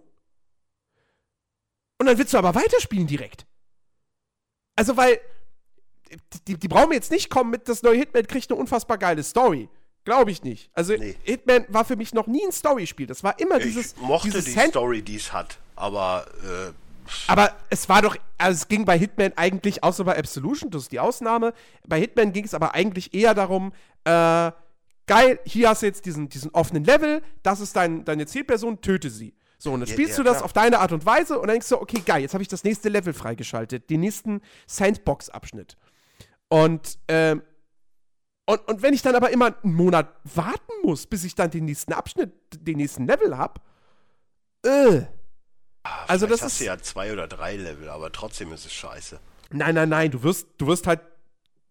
und 1.97 2.05
dann 2.05 2.17
willst 2.17 2.33
du 2.33 2.37
aber 2.37 2.55
weiterspielen 2.55 3.07
direkt. 3.07 3.45
Also, 4.75 4.95
weil 4.97 5.19
die, 6.47 6.57
die 6.57 6.67
brauchen 6.67 6.91
jetzt 6.93 7.11
nicht 7.11 7.29
kommen 7.29 7.51
mit, 7.51 7.67
das 7.67 7.83
neue 7.83 7.97
Hitman 7.97 8.25
kriegt 8.25 8.49
eine 8.49 8.59
unfassbar 8.59 8.97
geile 8.97 9.23
Story. 9.23 9.69
Glaube 10.05 10.31
ich 10.31 10.43
nicht. 10.43 10.71
Also, 10.73 10.93
Nee. 10.95 11.15
Hitman 11.23 11.65
war 11.67 11.85
für 11.85 11.95
mich 11.97 12.13
noch 12.13 12.25
nie 12.25 12.43
ein 12.45 12.51
Storyspiel. 12.51 13.05
Das 13.05 13.23
war 13.23 13.37
immer 13.39 13.59
dieses. 13.59 13.93
ich 13.93 13.97
mochte 14.01 14.27
dieses 14.29 14.45
die 14.45 14.51
Sand- 14.51 14.69
Story, 14.69 15.01
die 15.01 15.17
es 15.17 15.33
hat, 15.33 15.59
aber 15.75 16.25
äh, 16.43 16.71
Aber 17.27 17.51
es 17.69 17.89
war 17.89 18.01
doch, 18.01 18.15
also 18.37 18.57
es 18.57 18.67
ging 18.67 18.85
bei 18.85 18.97
Hitman 18.97 19.33
eigentlich, 19.35 19.83
außer 19.83 20.03
bei 20.03 20.17
Absolution, 20.17 20.71
das 20.71 20.83
ist 20.83 20.91
die 20.91 20.99
Ausnahme, 20.99 21.53
bei 21.87 21.99
Hitman 21.99 22.31
ging 22.33 22.45
es 22.45 22.53
aber 22.53 22.73
eigentlich 22.73 23.13
eher 23.13 23.33
darum, 23.33 23.73
äh, 24.03 24.51
geil, 25.07 25.39
hier 25.45 25.69
hast 25.69 25.81
du 25.81 25.87
jetzt 25.87 26.05
diesen, 26.05 26.29
diesen 26.29 26.51
offenen 26.51 26.83
Level, 26.83 27.21
das 27.43 27.59
ist 27.59 27.75
dein, 27.75 28.05
deine 28.05 28.25
Zielperson, 28.25 28.81
töte 28.81 29.09
sie. 29.09 29.33
So, 29.57 29.73
und 29.73 29.81
dann 29.81 29.89
Ja, 29.89 29.93
spielst 29.93 30.11
ja, 30.11 30.17
du 30.17 30.23
das 30.23 30.37
klar. 30.37 30.45
auf 30.45 30.53
deine 30.53 30.79
Art 30.79 30.91
und 30.91 31.05
Weise 31.05 31.35
und 31.35 31.47
dann 31.47 31.55
denkst 31.55 31.67
du, 31.69 31.81
okay, 31.81 32.01
geil, 32.05 32.21
jetzt 32.21 32.33
habe 32.33 32.41
ich 32.41 32.47
das 32.47 32.63
nächste 32.63 32.89
Level 32.89 33.13
freigeschaltet, 33.13 33.89
den 33.89 33.99
nächsten 33.99 34.41
Sandbox-Abschnitt. 34.67 35.75
Und, 36.47 36.97
ähm, 37.07 37.43
und, 38.45 38.67
und 38.67 38.81
wenn 38.81 38.93
ich 38.93 39.01
dann 39.01 39.15
aber 39.15 39.31
immer 39.31 39.53
einen 39.63 39.75
Monat 39.75 40.15
warten 40.23 40.71
muss, 40.83 41.05
bis 41.07 41.23
ich 41.23 41.35
dann 41.35 41.51
den 41.51 41.65
nächsten 41.65 41.93
Abschnitt, 41.93 42.31
den 42.53 42.77
nächsten 42.77 43.05
Level 43.05 43.37
hab, 43.37 43.61
äh. 44.65 45.01
Also 46.07 46.25
vielleicht 46.25 46.41
das 46.43 46.51
hast 46.53 46.61
ist- 46.61 46.65
ja 46.67 46.77
zwei 46.77 47.11
oder 47.13 47.27
drei 47.27 47.55
Level, 47.55 47.89
aber 47.89 48.11
trotzdem 48.11 48.51
ist 48.53 48.65
es 48.65 48.73
scheiße. 48.73 49.19
Nein, 49.51 49.75
nein, 49.75 49.89
nein, 49.89 50.11
du 50.11 50.21
wirst, 50.23 50.47
du 50.57 50.67
wirst 50.67 50.85
halt 50.87 51.01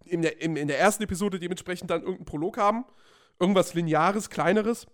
in 0.04 0.22
der, 0.22 0.40
in, 0.40 0.56
in 0.56 0.68
der 0.68 0.78
ersten 0.78 1.02
Episode 1.02 1.38
dementsprechend 1.38 1.90
dann 1.90 2.00
irgendeinen 2.00 2.24
Prolog 2.24 2.56
haben, 2.56 2.84
irgendwas 3.38 3.74
Lineares, 3.74 4.30
Kleineres. 4.30 4.86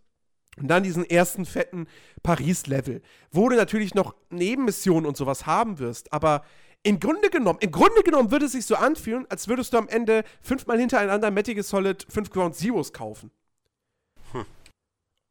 Und 0.57 0.69
dann 0.69 0.83
diesen 0.85 1.05
ersten 1.09 1.47
fetten 1.47 1.89
Paris-Level, 2.23 3.03
wo 3.33 3.49
du 3.49 3.57
natürlich 3.57 3.95
noch 3.95 4.15
Nebenmissionen 4.31 5.05
und 5.07 5.17
sowas 5.17 5.47
haben 5.47 5.79
wirst, 5.81 6.13
aber 6.13 6.45
im 6.85 7.01
Grunde 7.01 7.29
genommen, 7.31 7.59
im 7.61 7.73
Grunde 7.73 8.03
genommen 8.05 8.31
würde 8.31 8.47
es 8.47 8.53
sich 8.53 8.67
so 8.67 8.77
anfühlen, 8.77 9.27
als 9.31 9.49
würdest 9.49 9.73
du 9.73 9.79
am 9.79 9.89
Ende 9.89 10.23
fünfmal 10.43 10.79
hintereinander 10.79 11.31
Metal 11.33 11.61
Solid 11.63 12.07
5 12.09 12.31
Ground 12.31 12.55
Zeroes 12.55 12.93
kaufen. 12.93 13.31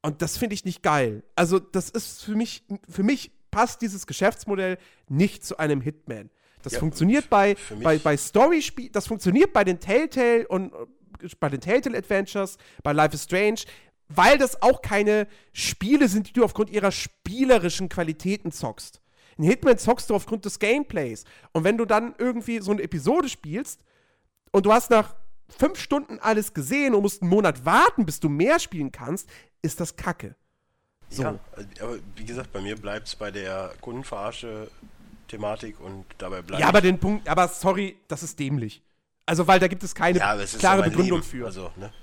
Und 0.01 0.21
das 0.21 0.37
finde 0.37 0.55
ich 0.55 0.65
nicht 0.65 0.83
geil. 0.83 1.23
Also, 1.35 1.59
das 1.59 1.89
ist 1.89 2.23
für 2.23 2.35
mich, 2.35 2.63
für 2.89 3.03
mich 3.03 3.31
passt 3.53 3.81
dieses 3.81 4.07
Geschäftsmodell 4.07 4.77
nicht 5.07 5.45
zu 5.45 5.57
einem 5.57 5.81
Hitman. 5.81 6.29
Das 6.63 6.73
Ja, 6.73 6.79
funktioniert 6.79 7.29
bei, 7.29 7.55
bei, 7.81 7.97
bei 7.97 8.17
Story-Spielen, 8.17 8.91
das 8.93 9.07
funktioniert 9.07 9.53
bei 9.53 9.63
den 9.63 9.79
Telltale 9.79 10.47
und 10.47 10.73
äh, 10.73 11.27
bei 11.39 11.49
den 11.49 11.61
Telltale 11.61 11.97
Adventures, 11.97 12.57
bei 12.83 12.93
Life 12.93 13.13
is 13.13 13.23
Strange, 13.23 13.61
weil 14.09 14.37
das 14.37 14.61
auch 14.61 14.81
keine 14.81 15.27
Spiele 15.51 16.07
sind, 16.07 16.29
die 16.29 16.33
du 16.33 16.43
aufgrund 16.43 16.69
ihrer 16.69 16.91
spielerischen 16.91 17.89
Qualitäten 17.89 18.51
zockst. 18.51 19.01
In 19.37 19.43
Hitman 19.43 19.77
zockst 19.77 20.09
du 20.09 20.15
aufgrund 20.15 20.45
des 20.45 20.59
Gameplays. 20.59 21.25
Und 21.53 21.63
wenn 21.63 21.77
du 21.77 21.85
dann 21.85 22.15
irgendwie 22.17 22.59
so 22.59 22.71
eine 22.71 22.81
Episode 22.81 23.29
spielst 23.29 23.83
und 24.51 24.65
du 24.65 24.71
hast 24.73 24.89
nach 24.89 25.15
fünf 25.49 25.79
Stunden 25.79 26.19
alles 26.19 26.53
gesehen 26.53 26.93
und 26.93 27.01
musst 27.01 27.21
einen 27.21 27.29
Monat 27.29 27.65
warten, 27.65 28.05
bis 28.05 28.19
du 28.19 28.29
mehr 28.29 28.59
spielen 28.59 28.91
kannst, 28.91 29.29
ist 29.61 29.79
das 29.79 29.95
Kacke. 29.95 30.35
So. 31.13 31.23
Ja, 31.23 31.39
aber 31.79 31.97
wie 32.15 32.25
gesagt, 32.25 32.51
bei 32.51 32.59
mir 32.59 32.75
bleibt 32.75 33.07
es 33.07 33.15
bei 33.15 33.29
der 33.29 33.71
Kundenverarsche-Thematik 33.81 35.79
und 35.79 36.05
dabei 36.17 36.41
bleibt. 36.41 36.61
Ja, 36.61 36.67
aber 36.67 36.81
den 36.81 36.99
Punkt, 36.99 37.29
aber 37.29 37.47
sorry, 37.47 37.97
das 38.07 38.23
ist 38.23 38.39
dämlich. 38.39 38.81
Also, 39.25 39.47
weil 39.47 39.59
da 39.59 39.67
gibt 39.67 39.83
es 39.83 39.93
keine 39.93 40.19
ja, 40.19 40.35
es 40.35 40.57
klare 40.57 40.83
Begründung 40.83 41.19
Leben. 41.19 41.23
für. 41.23 41.45
Also, 41.45 41.71
ne? 41.75 41.93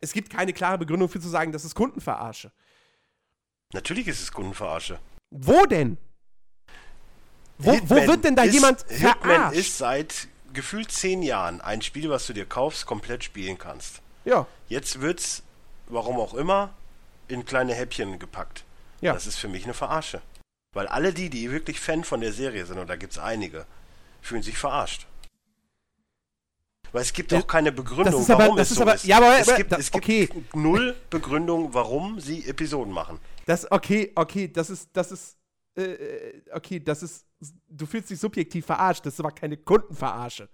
Es 0.00 0.12
gibt 0.12 0.30
keine 0.30 0.52
klare 0.52 0.78
Begründung 0.78 1.08
für 1.08 1.20
zu 1.20 1.28
sagen, 1.28 1.52
das 1.52 1.64
ist 1.64 1.74
Kundenverarsche. 1.74 2.50
Natürlich 3.72 4.06
ist 4.08 4.22
es 4.22 4.32
Kundenverarsche. 4.32 4.98
Wo 5.30 5.64
denn? 5.66 5.98
Wo, 7.58 7.70
wo 7.70 7.74
Hitman 7.74 8.06
wird 8.06 8.24
denn 8.24 8.36
da 8.36 8.42
ist, 8.44 8.54
jemand 8.54 8.84
Hitman 8.88 9.14
verarscht? 9.20 9.58
ist 9.58 9.78
seit 9.78 10.28
gefühlt 10.52 10.90
zehn 10.90 11.22
Jahren 11.22 11.60
ein 11.60 11.82
Spiel, 11.82 12.10
was 12.10 12.26
du 12.26 12.32
dir 12.32 12.46
kaufst, 12.46 12.86
komplett 12.86 13.24
spielen 13.24 13.58
kannst. 13.58 14.02
ja, 14.24 14.46
Jetzt 14.68 15.00
wird's, 15.00 15.42
warum 15.88 16.16
auch 16.16 16.34
immer, 16.34 16.74
in 17.28 17.44
kleine 17.44 17.74
Häppchen 17.74 18.18
gepackt. 18.18 18.64
Ja. 19.00 19.12
Das 19.14 19.26
ist 19.26 19.36
für 19.36 19.48
mich 19.48 19.64
eine 19.64 19.74
Verarsche. 19.74 20.22
Weil 20.72 20.86
alle 20.86 21.12
die, 21.12 21.28
die 21.28 21.50
wirklich 21.50 21.80
Fan 21.80 22.04
von 22.04 22.20
der 22.20 22.32
Serie 22.32 22.64
sind, 22.64 22.78
und 22.78 22.88
da 22.88 22.96
gibt's 22.96 23.18
einige, 23.18 23.66
fühlen 24.20 24.42
sich 24.42 24.56
verarscht. 24.56 25.06
Weil 26.92 27.02
es 27.02 27.12
gibt 27.12 27.32
auch 27.32 27.46
keine 27.46 27.72
Begründung, 27.72 28.20
ist 28.20 28.30
aber, 28.30 28.44
warum 28.44 28.58
es 28.58 28.70
ist 28.70 28.76
so 28.76 28.82
aber, 28.82 28.94
ist. 28.94 29.04
Ja, 29.04 29.16
aber, 29.16 29.38
es 29.38 29.48
aber 29.48 29.56
gibt, 29.56 29.72
da, 29.72 29.76
es 29.76 29.90
gibt 29.90 30.04
okay, 30.04 30.28
null 30.54 30.94
Begründung, 31.08 31.72
warum 31.72 32.20
sie 32.20 32.46
Episoden 32.46 32.92
machen. 32.92 33.18
das, 33.46 33.70
okay, 33.70 34.12
okay, 34.14 34.48
das 34.48 34.68
ist, 34.68 34.90
das 34.92 35.10
ist, 35.10 35.38
äh, 35.74 35.82
äh, 35.82 36.42
okay, 36.52 36.80
das 36.80 37.02
ist, 37.02 37.24
du 37.68 37.86
fühlst 37.86 38.10
dich 38.10 38.20
subjektiv 38.20 38.66
verarscht, 38.66 39.06
das 39.06 39.14
ist 39.14 39.20
aber 39.20 39.32
keine 39.32 39.56
Kundenverarsche. 39.56 40.50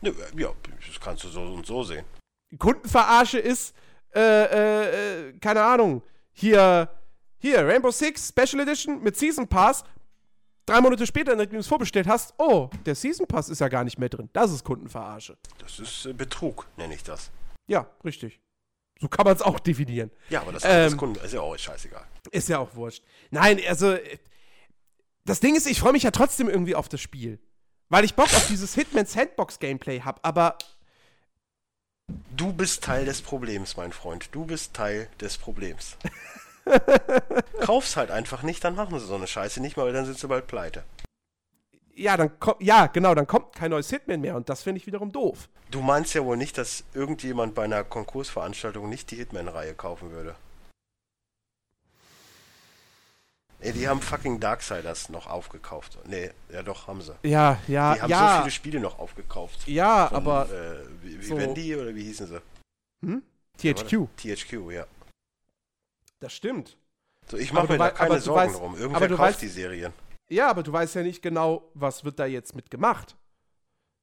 Ja, 0.00 0.48
das 0.86 0.98
kannst 0.98 1.24
du 1.24 1.28
so 1.28 1.42
und 1.42 1.66
so 1.66 1.84
sehen. 1.84 2.06
Kundenverarsche 2.58 3.38
ist, 3.38 3.74
äh, 4.14 4.20
äh, 4.20 5.28
äh, 5.28 5.32
keine 5.38 5.62
Ahnung, 5.62 6.02
hier, 6.32 6.88
hier, 7.38 7.66
Rainbow 7.66 7.90
Six 7.90 8.28
Special 8.28 8.62
Edition 8.62 9.02
mit 9.02 9.16
Season 9.16 9.46
Pass. 9.48 9.84
Drei 10.66 10.80
Monate 10.80 11.06
später, 11.06 11.34
nachdem 11.34 11.54
du 11.54 11.58
es 11.58 11.66
vorbestellt 11.66 12.06
hast, 12.06 12.34
oh, 12.38 12.70
der 12.86 12.94
Season 12.94 13.26
Pass 13.26 13.48
ist 13.48 13.60
ja 13.60 13.68
gar 13.68 13.82
nicht 13.84 13.98
mehr 13.98 14.08
drin. 14.08 14.28
Das 14.32 14.52
ist 14.52 14.62
Kundenverarsche. 14.64 15.36
Das 15.58 15.78
ist 15.80 16.06
äh, 16.06 16.12
Betrug, 16.12 16.66
nenne 16.76 16.94
ich 16.94 17.02
das. 17.02 17.30
Ja, 17.66 17.86
richtig. 18.04 18.40
So 19.00 19.08
kann 19.08 19.24
man 19.24 19.34
es 19.34 19.42
auch 19.42 19.58
definieren. 19.58 20.12
Ja, 20.30 20.42
aber 20.42 20.52
das 20.52 20.62
Ähm, 20.64 20.86
ist 20.86 20.96
Kunden, 20.96 21.24
ist 21.24 21.34
ja 21.34 21.40
auch 21.40 21.56
scheißegal. 21.58 22.04
Ist 22.30 22.48
ja 22.48 22.58
auch 22.60 22.74
wurscht. 22.76 23.02
Nein, 23.30 23.60
also, 23.68 23.96
das 25.24 25.40
Ding 25.40 25.56
ist, 25.56 25.66
ich 25.66 25.80
freue 25.80 25.92
mich 25.92 26.04
ja 26.04 26.12
trotzdem 26.12 26.48
irgendwie 26.48 26.76
auf 26.76 26.88
das 26.88 27.00
Spiel. 27.00 27.40
Weil 27.88 28.04
ich 28.04 28.14
Bock 28.14 28.32
auf 28.32 28.46
dieses 28.46 28.74
Hitman 28.74 29.04
Sandbox 29.06 29.58
Gameplay 29.58 30.00
habe, 30.00 30.20
aber 30.22 30.56
Du 32.36 32.52
bist 32.52 32.82
Teil 32.82 33.04
des 33.04 33.22
Problems, 33.22 33.76
mein 33.76 33.92
Freund. 33.92 34.28
Du 34.32 34.44
bist 34.44 34.74
Teil 34.74 35.08
des 35.20 35.38
Problems. 35.38 35.96
Kauf's 37.60 37.96
halt 37.96 38.10
einfach 38.10 38.42
nicht, 38.42 38.64
dann 38.64 38.74
machen 38.74 38.98
sie 38.98 39.06
so 39.06 39.14
eine 39.14 39.26
Scheiße 39.26 39.60
nicht 39.60 39.76
mal, 39.76 39.86
weil 39.86 39.92
dann 39.92 40.06
sind 40.06 40.18
sie 40.18 40.28
bald 40.28 40.46
pleite. 40.46 40.84
ja, 41.94 42.16
dann 42.16 42.38
kommt, 42.40 42.62
ja, 42.62 42.86
genau, 42.86 43.14
dann 43.14 43.26
kommt 43.26 43.54
kein 43.54 43.70
neues 43.70 43.90
Hitman 43.90 44.20
mehr 44.20 44.36
und 44.36 44.48
das 44.48 44.62
finde 44.62 44.80
ich 44.80 44.86
wiederum 44.86 45.12
doof. 45.12 45.48
Du 45.70 45.80
meinst 45.80 46.14
ja 46.14 46.24
wohl 46.24 46.36
nicht, 46.36 46.58
dass 46.58 46.84
irgendjemand 46.94 47.54
bei 47.54 47.64
einer 47.64 47.84
Konkursveranstaltung 47.84 48.88
nicht 48.88 49.10
die 49.10 49.16
Hitman-Reihe 49.16 49.74
kaufen 49.74 50.10
würde. 50.10 50.34
Ey, 53.62 53.72
die 53.72 53.86
haben 53.88 54.00
fucking 54.00 54.40
Darksiders 54.40 55.08
noch 55.08 55.26
aufgekauft. 55.28 55.96
Nee, 56.06 56.30
ja 56.52 56.62
doch, 56.62 56.88
haben 56.88 57.00
sie. 57.00 57.14
Ja, 57.22 57.58
ja, 57.68 57.94
Die 57.94 58.00
haben 58.02 58.10
ja. 58.10 58.34
so 58.36 58.42
viele 58.42 58.50
Spiele 58.50 58.80
noch 58.80 58.98
aufgekauft. 58.98 59.66
ja, 59.68 60.08
Von, 60.08 60.16
aber 60.16 60.48
Äh, 60.50 60.84
wie, 61.02 61.20
wie 61.20 61.24
so- 61.24 61.36
Wendy 61.36 61.76
oder 61.76 61.94
wie 61.94 62.02
hießen 62.04 62.26
sie? 62.26 62.40
hm? 63.04 63.22
Ja, 63.60 63.72
THQ, 63.74 63.92
warte. 64.00 64.08
THQ, 64.16 64.52
ja. 64.72 64.86
das 66.20 66.32
stimmt. 66.32 66.76
So, 67.28 67.36
ich 67.36 67.52
mache 67.52 67.68
mir 67.72 67.78
da 67.78 67.90
keine 67.90 68.20
Sorgen 68.20 68.50
weißt- 68.52 68.58
drum. 68.58 68.76
Irgendwer 68.76 69.08
kauft 69.08 69.36
weißt- 69.36 69.40
die 69.40 69.48
Serien. 69.48 69.92
Ja, 70.28 70.48
aber 70.50 70.62
du 70.62 70.72
weißt 70.72 70.94
ja 70.96 71.02
nicht 71.02 71.22
genau, 71.22 71.68
was 71.74 72.04
wird 72.04 72.18
da 72.18 72.26
jetzt 72.26 72.54
mit 72.56 72.70
gemacht. 72.70 73.16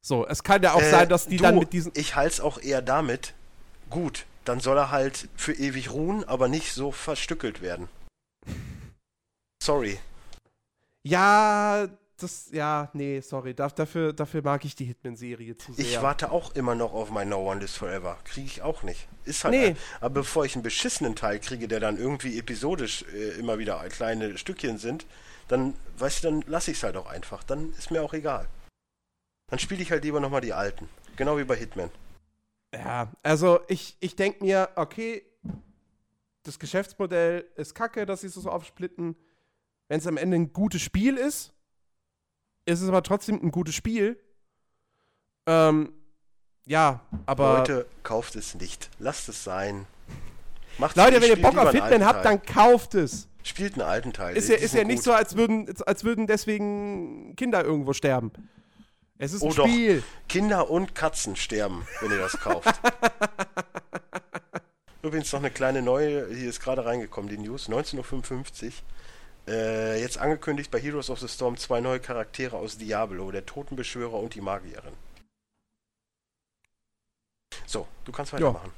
So, 0.01 0.25
es 0.27 0.43
kann 0.43 0.63
ja 0.63 0.73
auch 0.73 0.81
Äh, 0.81 0.89
sein, 0.89 1.09
dass 1.09 1.27
die 1.27 1.37
du, 1.37 1.43
dann 1.43 1.57
mit 1.59 1.73
diesen. 1.73 1.91
Ich 1.95 2.15
halte 2.15 2.33
es 2.33 2.39
auch 2.41 2.59
eher 2.61 2.81
damit, 2.81 3.33
gut, 3.89 4.25
dann 4.45 4.59
soll 4.61 4.77
er 4.77 4.91
halt 4.91 5.27
für 5.35 5.53
ewig 5.53 5.91
ruhen, 5.91 6.23
aber 6.23 6.47
nicht 6.47 6.73
so 6.73 6.91
verstückelt 6.93 7.61
werden. 7.61 7.89
Sorry. 9.61 9.99
Ja, 11.03 11.87
das, 12.17 12.49
ja, 12.51 12.89
nee, 12.93 13.21
sorry. 13.21 13.53
Da, 13.53 13.69
dafür, 13.69 14.13
dafür 14.13 14.41
mag 14.41 14.65
ich 14.65 14.75
die 14.75 14.85
Hitman-Serie 14.85 15.57
zu 15.57 15.73
sehr. 15.73 15.85
Ich 15.85 16.01
warte 16.01 16.31
auch 16.31 16.53
immer 16.55 16.75
noch 16.75 16.93
auf 16.93 17.11
mein 17.11 17.29
No 17.29 17.49
One 17.49 17.61
Lives 17.61 17.75
Forever. 17.75 18.17
Kriege 18.25 18.47
ich 18.47 18.61
auch 18.61 18.83
nicht. 18.83 19.07
Ist 19.25 19.43
halt. 19.43 19.55
Nee. 19.55 19.65
Ein, 19.67 19.77
aber 20.01 20.15
bevor 20.15 20.45
ich 20.45 20.55
einen 20.55 20.63
beschissenen 20.63 21.15
Teil 21.15 21.39
kriege, 21.39 21.67
der 21.67 21.79
dann 21.79 21.97
irgendwie 21.97 22.37
episodisch 22.37 23.05
äh, 23.13 23.39
immer 23.39 23.57
wieder 23.57 23.77
kleine 23.89 24.37
Stückchen 24.37 24.77
sind, 24.77 25.05
dann, 25.47 25.73
weißt 25.97 26.23
du, 26.23 26.29
dann 26.29 26.41
lasse 26.47 26.71
ich 26.71 26.77
es 26.77 26.83
halt 26.83 26.97
auch 26.97 27.07
einfach. 27.07 27.43
Dann 27.43 27.73
ist 27.73 27.91
mir 27.91 28.01
auch 28.01 28.13
egal. 28.13 28.47
Dann 29.47 29.59
spiele 29.59 29.81
ich 29.81 29.91
halt 29.91 30.03
lieber 30.03 30.19
nochmal 30.19 30.41
die 30.41 30.53
alten. 30.53 30.89
Genau 31.15 31.37
wie 31.37 31.43
bei 31.43 31.55
Hitman. 31.55 31.89
Ja, 32.73 33.11
also 33.23 33.61
ich, 33.67 33.97
ich 33.99 34.15
denke 34.15 34.43
mir, 34.43 34.69
okay, 34.75 35.23
das 36.43 36.59
Geschäftsmodell 36.59 37.45
ist 37.55 37.73
kacke, 37.73 38.05
dass 38.05 38.21
sie 38.21 38.27
es 38.27 38.35
so 38.35 38.49
aufsplitten. 38.49 39.15
Wenn 39.89 39.99
es 39.99 40.07
am 40.07 40.17
Ende 40.17 40.37
ein 40.37 40.53
gutes 40.53 40.81
Spiel 40.81 41.17
ist, 41.17 41.51
ist 42.65 42.81
es 42.81 42.87
aber 42.87 43.03
trotzdem 43.03 43.41
ein 43.43 43.51
gutes 43.51 43.75
Spiel. 43.75 44.17
Ähm, 45.47 45.91
ja, 46.65 47.01
aber. 47.25 47.57
Leute, 47.57 47.87
kauft 48.03 48.35
es 48.35 48.53
nicht. 48.55 48.89
Lasst 48.99 49.27
es 49.27 49.43
sein. 49.43 49.87
Macht's 50.77 50.95
Leute, 50.95 51.21
wenn 51.21 51.29
ihr 51.29 51.41
Bock 51.41 51.57
auf 51.57 51.71
Hitman 51.71 52.05
habt, 52.05 52.23
dann 52.23 52.41
kauft 52.43 52.93
es. 52.95 53.27
Spielt 53.43 53.73
einen 53.73 53.81
alten 53.81 54.13
Teil. 54.13 54.37
Ist 54.37 54.49
ja, 54.49 54.55
ist 54.55 54.75
ja 54.75 54.83
nicht 54.83 55.01
so, 55.01 55.11
als 55.11 55.35
würden, 55.35 55.67
als 55.85 56.03
würden 56.03 56.27
deswegen 56.27 57.35
Kinder 57.35 57.63
irgendwo 57.63 57.93
sterben. 57.93 58.31
Es 59.17 59.33
ist 59.33 59.41
ein 59.41 59.49
Oh 59.49 59.53
doch. 59.53 59.67
Spiel. 59.67 60.03
Kinder 60.27 60.69
und 60.69 60.93
Katzen 60.93 61.35
sterben, 61.35 61.87
wenn 62.01 62.11
ihr 62.11 62.19
das 62.19 62.39
kauft. 62.39 62.69
Übrigens 65.01 65.31
noch 65.33 65.39
eine 65.39 65.49
kleine 65.49 65.81
neue, 65.81 66.27
hier 66.33 66.49
ist 66.49 66.61
gerade 66.61 66.85
reingekommen, 66.85 67.29
die 67.29 67.37
News, 67.37 67.69
19.55 67.69 68.65
Uhr. 68.67 68.71
Äh, 69.49 69.99
jetzt 69.99 70.19
angekündigt 70.19 70.69
bei 70.69 70.79
Heroes 70.79 71.09
of 71.09 71.19
the 71.19 71.27
Storm 71.27 71.57
zwei 71.57 71.81
neue 71.81 71.99
Charaktere 71.99 72.55
aus 72.55 72.77
Diablo, 72.77 73.31
der 73.31 73.45
Totenbeschwörer 73.45 74.13
und 74.13 74.35
die 74.35 74.41
Magierin. 74.41 74.93
So, 77.65 77.87
du 78.05 78.11
kannst 78.11 78.31
weitermachen. 78.33 78.71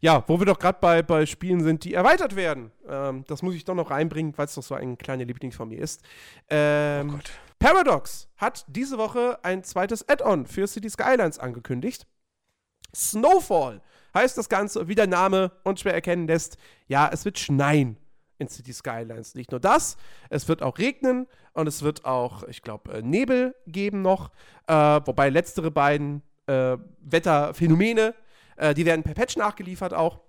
Ja, 0.00 0.22
wo 0.26 0.38
wir 0.38 0.44
doch 0.44 0.58
gerade 0.58 0.78
bei, 0.80 1.02
bei 1.02 1.24
Spielen 1.24 1.62
sind, 1.62 1.84
die 1.84 1.94
erweitert 1.94 2.36
werden. 2.36 2.70
Ähm, 2.86 3.24
das 3.26 3.40
muss 3.40 3.54
ich 3.54 3.64
doch 3.64 3.74
noch 3.74 3.90
reinbringen, 3.90 4.36
weil 4.36 4.44
es 4.44 4.54
doch 4.54 4.62
so 4.62 4.74
ein 4.74 4.98
kleiner 4.98 5.24
Liebling 5.24 5.52
von 5.52 5.68
mir 5.68 5.80
ist. 5.80 6.02
Ähm, 6.50 7.10
Oh 7.10 7.12
Gott. 7.14 7.30
Paradox 7.58 8.28
hat 8.36 8.66
diese 8.68 8.98
Woche 8.98 9.38
ein 9.42 9.64
zweites 9.64 10.06
Add-on 10.06 10.46
für 10.46 10.66
City 10.66 10.90
Skylines 10.90 11.38
angekündigt. 11.38 12.06
Snowfall 12.94 13.80
heißt 14.14 14.36
das 14.36 14.50
Ganze, 14.50 14.88
wie 14.88 14.94
der 14.94 15.06
Name 15.06 15.52
unschwer 15.64 15.94
erkennen 15.94 16.26
lässt. 16.26 16.58
Ja, 16.86 17.08
es 17.10 17.24
wird 17.24 17.38
schneien 17.38 17.96
in 18.38 18.48
City 18.48 18.72
Skylines. 18.72 19.34
Nicht 19.34 19.50
nur 19.50 19.60
das, 19.60 19.96
es 20.30 20.48
wird 20.48 20.62
auch 20.62 20.78
regnen 20.78 21.26
und 21.52 21.66
es 21.66 21.82
wird 21.82 22.04
auch, 22.04 22.42
ich 22.44 22.62
glaube, 22.62 23.02
Nebel 23.02 23.54
geben 23.66 24.02
noch. 24.02 24.30
Äh, 24.66 24.72
wobei 24.74 25.28
letztere 25.30 25.70
beiden 25.70 26.22
äh, 26.46 26.76
Wetterphänomene, 27.00 28.14
äh, 28.56 28.74
die 28.74 28.84
werden 28.84 29.02
per 29.02 29.14
Patch 29.14 29.36
nachgeliefert 29.36 29.94
auch. 29.94 30.20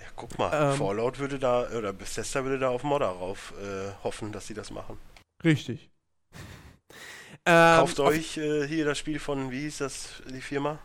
Ja, 0.00 0.06
guck 0.16 0.38
mal, 0.38 0.72
Ähm. 0.72 0.78
Fallout 0.78 1.18
würde 1.18 1.38
da, 1.38 1.66
oder 1.70 1.92
Bethesda 1.92 2.44
würde 2.44 2.58
da 2.58 2.68
auf 2.68 2.82
Modder 2.82 3.08
rauf 3.08 3.54
äh, 3.60 3.92
hoffen, 4.04 4.32
dass 4.32 4.46
sie 4.46 4.54
das 4.54 4.70
machen. 4.70 4.98
Richtig. 5.42 5.90
Ähm, 7.46 7.76
Kauft 7.80 8.00
auf- 8.00 8.06
euch 8.08 8.38
äh, 8.38 8.66
hier 8.66 8.86
das 8.86 8.96
Spiel 8.98 9.18
von, 9.18 9.50
wie 9.50 9.60
hieß 9.60 9.76
das, 9.78 10.22
die 10.30 10.40
Firma? 10.40 10.78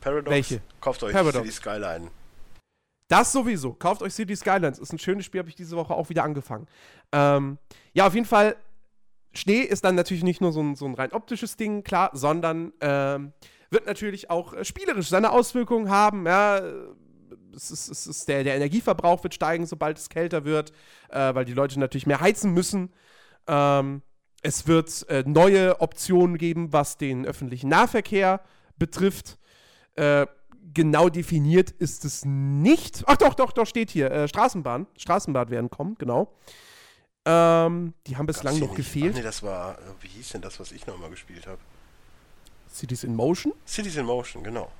Paradox? 0.00 0.30
Welche? 0.30 0.62
Kauft 0.80 1.02
euch 1.02 1.12
Paradox. 1.12 1.44
City 1.44 1.50
Skyline. 1.52 2.10
Das 3.08 3.32
sowieso. 3.32 3.72
Kauft 3.72 4.02
euch 4.02 4.14
City 4.14 4.34
Skylines. 4.34 4.78
Ist 4.78 4.92
ein 4.92 4.98
schönes 4.98 5.24
Spiel, 5.24 5.38
habe 5.40 5.48
ich 5.48 5.54
diese 5.54 5.76
Woche 5.76 5.94
auch 5.94 6.08
wieder 6.08 6.24
angefangen. 6.24 6.66
Ähm, 7.12 7.58
ja, 7.92 8.06
auf 8.06 8.14
jeden 8.14 8.26
Fall. 8.26 8.56
Schnee 9.32 9.60
ist 9.60 9.84
dann 9.84 9.94
natürlich 9.94 10.24
nicht 10.24 10.40
nur 10.40 10.52
so 10.52 10.62
ein, 10.62 10.76
so 10.76 10.86
ein 10.86 10.94
rein 10.94 11.12
optisches 11.12 11.56
Ding, 11.56 11.84
klar, 11.84 12.10
sondern 12.14 12.72
ähm, 12.80 13.32
wird 13.70 13.86
natürlich 13.86 14.30
auch 14.30 14.54
äh, 14.54 14.64
spielerisch 14.64 15.08
seine 15.08 15.30
Auswirkungen 15.30 15.90
haben. 15.90 16.26
Ja, 16.26 16.60
es 17.54 17.70
ist, 17.70 17.88
es 17.88 18.06
ist 18.06 18.28
der, 18.28 18.44
der 18.44 18.56
Energieverbrauch 18.56 19.22
wird 19.22 19.34
steigen, 19.34 19.66
sobald 19.66 19.98
es 19.98 20.08
kälter 20.08 20.44
wird, 20.44 20.72
äh, 21.10 21.34
weil 21.34 21.44
die 21.44 21.52
Leute 21.52 21.78
natürlich 21.78 22.06
mehr 22.06 22.20
heizen 22.20 22.52
müssen. 22.52 22.92
Ähm, 23.46 24.02
es 24.42 24.66
wird 24.66 25.08
äh, 25.08 25.24
neue 25.26 25.80
Optionen 25.80 26.38
geben, 26.38 26.72
was 26.72 26.96
den 26.96 27.26
öffentlichen 27.26 27.68
Nahverkehr 27.68 28.40
betrifft. 28.78 29.38
Äh, 29.94 30.26
genau 30.72 31.08
definiert 31.08 31.70
ist 31.70 32.04
es 32.04 32.24
nicht. 32.24 33.04
Ach 33.06 33.16
doch, 33.16 33.34
doch, 33.34 33.52
doch, 33.52 33.66
steht 33.66 33.90
hier. 33.90 34.10
Äh, 34.10 34.28
Straßenbahn. 34.28 34.86
Straßenbahn 34.96 35.50
werden 35.50 35.70
kommen, 35.70 35.96
genau. 35.98 36.32
Ähm, 37.24 37.94
die 38.06 38.16
haben 38.16 38.26
bislang 38.26 38.58
noch 38.58 38.68
nicht? 38.68 38.76
gefehlt. 38.76 39.12
Ach 39.12 39.18
nee, 39.18 39.22
das 39.22 39.42
war, 39.42 39.78
äh, 39.78 39.82
wie 40.00 40.08
hieß 40.08 40.30
denn 40.30 40.42
das, 40.42 40.60
was 40.60 40.72
ich 40.72 40.86
noch 40.86 40.98
mal 40.98 41.10
gespielt 41.10 41.46
habe? 41.46 41.58
Cities 42.72 43.04
in 43.04 43.14
Motion. 43.14 43.52
Cities 43.66 43.96
in 43.96 44.06
Motion, 44.06 44.44
genau. 44.44 44.70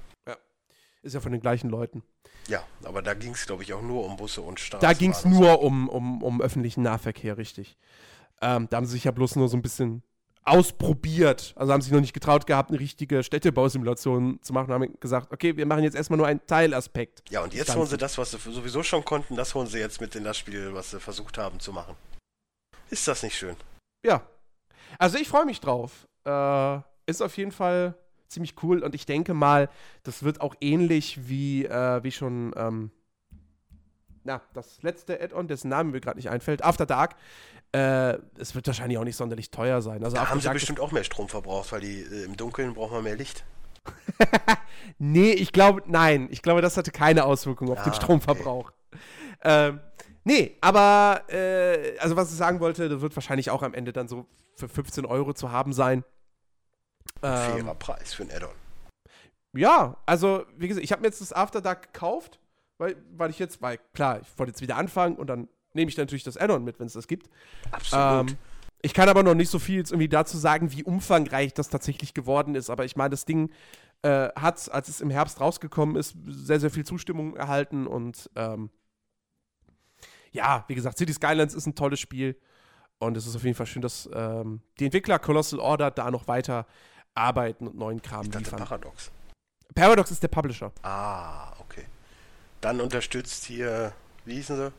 Ist 1.06 1.12
ja 1.12 1.20
von 1.20 1.30
den 1.30 1.40
gleichen 1.40 1.70
Leuten. 1.70 2.02
Ja, 2.48 2.64
aber 2.82 3.00
da 3.00 3.14
ging 3.14 3.32
es, 3.32 3.46
glaube 3.46 3.62
ich, 3.62 3.72
auch 3.72 3.80
nur 3.80 4.04
um 4.04 4.16
Busse 4.16 4.40
und 4.40 4.58
Straßen. 4.58 4.86
Da 4.86 4.92
ging 4.92 5.12
es 5.12 5.24
nur 5.24 5.62
um, 5.62 5.88
um, 5.88 6.20
um 6.20 6.40
öffentlichen 6.40 6.82
Nahverkehr, 6.82 7.38
richtig. 7.38 7.76
Ähm, 8.40 8.66
da 8.68 8.78
haben 8.78 8.86
sie 8.86 8.92
sich 8.92 9.04
ja 9.04 9.12
bloß 9.12 9.36
nur 9.36 9.48
so 9.48 9.56
ein 9.56 9.62
bisschen 9.62 10.02
ausprobiert. 10.46 11.52
Also 11.56 11.72
haben 11.72 11.80
sich 11.80 11.92
noch 11.92 12.00
nicht 12.00 12.12
getraut 12.12 12.46
gehabt, 12.46 12.70
eine 12.70 12.80
richtige 12.80 13.22
Städtebausimulation 13.22 14.40
zu 14.42 14.52
machen. 14.52 14.72
Haben 14.72 14.98
gesagt, 15.00 15.32
okay, 15.32 15.56
wir 15.56 15.66
machen 15.66 15.82
jetzt 15.82 15.96
erstmal 15.96 16.16
nur 16.16 16.26
einen 16.26 16.46
Teilaspekt. 16.46 17.22
Ja, 17.30 17.42
und 17.42 17.52
jetzt 17.52 17.74
holen 17.74 17.86
sie 17.86 17.96
das, 17.96 18.16
was 18.16 18.30
sie 18.30 18.38
sowieso 18.38 18.82
schon 18.82 19.04
konnten, 19.04 19.36
das 19.36 19.54
holen 19.54 19.66
sie 19.66 19.78
jetzt 19.78 20.00
mit 20.00 20.14
in 20.14 20.24
das 20.24 20.38
Spiel, 20.38 20.72
was 20.72 20.92
sie 20.92 21.00
versucht 21.00 21.36
haben 21.36 21.58
zu 21.60 21.72
machen. 21.72 21.96
Ist 22.90 23.06
das 23.08 23.22
nicht 23.22 23.36
schön? 23.36 23.56
Ja. 24.04 24.22
Also 24.98 25.18
ich 25.18 25.28
freue 25.28 25.44
mich 25.44 25.60
drauf. 25.60 26.06
Äh, 26.24 26.78
ist 27.06 27.22
auf 27.22 27.36
jeden 27.36 27.52
Fall 27.52 27.94
ziemlich 28.28 28.54
cool 28.62 28.82
und 28.82 28.94
ich 28.94 29.06
denke 29.06 29.34
mal, 29.34 29.68
das 30.04 30.22
wird 30.22 30.40
auch 30.40 30.54
ähnlich 30.60 31.28
wie, 31.28 31.64
äh, 31.64 32.02
wie 32.02 32.12
schon 32.12 32.52
ähm, 32.56 32.90
na, 34.26 34.42
das 34.52 34.82
letzte 34.82 35.20
Add-on, 35.20 35.48
dessen 35.48 35.68
Name 35.68 35.90
mir 35.92 36.00
gerade 36.00 36.18
nicht 36.18 36.28
einfällt, 36.28 36.62
After 36.62 36.84
Dark. 36.86 37.16
Äh, 37.72 38.18
es 38.38 38.54
wird 38.54 38.66
wahrscheinlich 38.66 38.98
auch 38.98 39.04
nicht 39.04 39.16
sonderlich 39.16 39.50
teuer 39.50 39.80
sein. 39.82 40.04
Also 40.04 40.16
da 40.16 40.22
After 40.22 40.30
haben 40.32 40.40
sie 40.40 40.44
Dark 40.44 40.54
bestimmt 40.54 40.80
auch 40.80 40.92
mehr 40.92 41.04
Strom 41.04 41.28
verbraucht, 41.28 41.72
weil 41.72 41.80
die 41.80 42.00
äh, 42.00 42.24
im 42.24 42.36
Dunkeln 42.36 42.74
braucht 42.74 42.92
man 42.92 43.04
mehr 43.04 43.16
Licht. 43.16 43.44
nee, 44.98 45.30
ich 45.32 45.52
glaube, 45.52 45.82
nein. 45.86 46.28
Ich 46.30 46.42
glaube, 46.42 46.60
das 46.60 46.76
hatte 46.76 46.90
keine 46.90 47.24
Auswirkung 47.24 47.70
auf 47.70 47.78
Ah, 47.78 47.84
den 47.84 47.94
Stromverbrauch. 47.94 48.72
Ähm, 49.44 49.80
nee, 50.24 50.56
aber, 50.60 51.22
äh, 51.28 51.98
also 51.98 52.16
was 52.16 52.30
ich 52.30 52.36
sagen 52.36 52.60
wollte, 52.60 52.88
das 52.88 53.00
wird 53.00 53.14
wahrscheinlich 53.14 53.50
auch 53.50 53.62
am 53.62 53.74
Ende 53.74 53.92
dann 53.92 54.08
so 54.08 54.26
für 54.56 54.68
15 54.68 55.04
Euro 55.06 55.34
zu 55.34 55.52
haben 55.52 55.72
sein. 55.72 56.04
Ähm, 57.22 57.62
Fairer 57.62 57.74
Preis 57.74 58.14
für 58.14 58.24
ein 58.24 58.30
Add-on. 58.32 58.54
ja, 59.54 59.96
also, 60.06 60.44
wie 60.56 60.68
gesagt, 60.68 60.84
ich 60.84 60.92
habe 60.92 61.02
mir 61.02 61.08
jetzt 61.08 61.20
das 61.20 61.32
After 61.32 61.60
Dark 61.60 61.92
gekauft, 61.92 62.40
weil, 62.78 62.96
weil 63.16 63.30
ich 63.30 63.38
jetzt, 63.38 63.62
weil 63.62 63.78
klar, 63.94 64.20
ich 64.20 64.38
wollte 64.38 64.50
jetzt 64.50 64.60
wieder 64.60 64.76
anfangen 64.76 65.16
und 65.16 65.28
dann 65.28 65.48
nehme 65.72 65.90
ich 65.90 65.96
natürlich 65.96 66.24
das 66.24 66.36
Add-on 66.36 66.64
mit, 66.64 66.80
wenn 66.80 66.86
es 66.86 66.94
das 66.94 67.06
gibt. 67.06 67.30
Absolut. 67.70 68.30
Ähm, 68.30 68.38
ich 68.82 68.94
kann 68.94 69.08
aber 69.08 69.22
noch 69.22 69.34
nicht 69.34 69.50
so 69.50 69.58
viel 69.58 69.76
jetzt 69.78 69.90
irgendwie 69.90 70.08
dazu 70.08 70.36
sagen, 70.38 70.72
wie 70.72 70.84
umfangreich 70.84 71.54
das 71.54 71.68
tatsächlich 71.68 72.14
geworden 72.14 72.54
ist. 72.54 72.70
Aber 72.70 72.84
ich 72.84 72.96
meine, 72.96 73.10
das 73.10 73.24
Ding 73.24 73.50
äh, 74.02 74.28
hat, 74.36 74.70
als 74.70 74.88
es 74.88 75.00
im 75.00 75.10
Herbst 75.10 75.40
rausgekommen 75.40 75.96
ist, 75.96 76.14
sehr, 76.26 76.60
sehr 76.60 76.70
viel 76.70 76.84
Zustimmung 76.84 77.36
erhalten. 77.36 77.86
Und 77.86 78.30
ähm, 78.36 78.70
ja, 80.30 80.64
wie 80.68 80.74
gesagt, 80.74 80.98
City 80.98 81.12
Skylines 81.12 81.54
ist 81.54 81.66
ein 81.66 81.74
tolles 81.74 82.00
Spiel. 82.00 82.38
Und 82.98 83.16
es 83.16 83.26
ist 83.26 83.36
auf 83.36 83.44
jeden 83.44 83.56
Fall 83.56 83.66
schön, 83.66 83.82
dass 83.82 84.08
ähm, 84.12 84.60
die 84.78 84.86
Entwickler 84.86 85.18
Colossal 85.18 85.60
Order 85.60 85.90
da 85.90 86.10
noch 86.10 86.28
weiter 86.28 86.66
arbeiten 87.14 87.66
und 87.66 87.76
neuen 87.76 88.00
Kram 88.00 88.22
ich 88.22 88.30
dachte 88.30 88.44
liefern. 88.44 88.58
Paradox. 88.60 89.10
Paradox 89.74 90.10
ist 90.10 90.22
der 90.22 90.28
Publisher. 90.28 90.72
Ah. 90.82 91.55
Dann 92.66 92.80
unterstützt 92.80 93.44
hier, 93.44 93.92
wie 94.24 94.34
hießen 94.34 94.56
sie? 94.56 94.72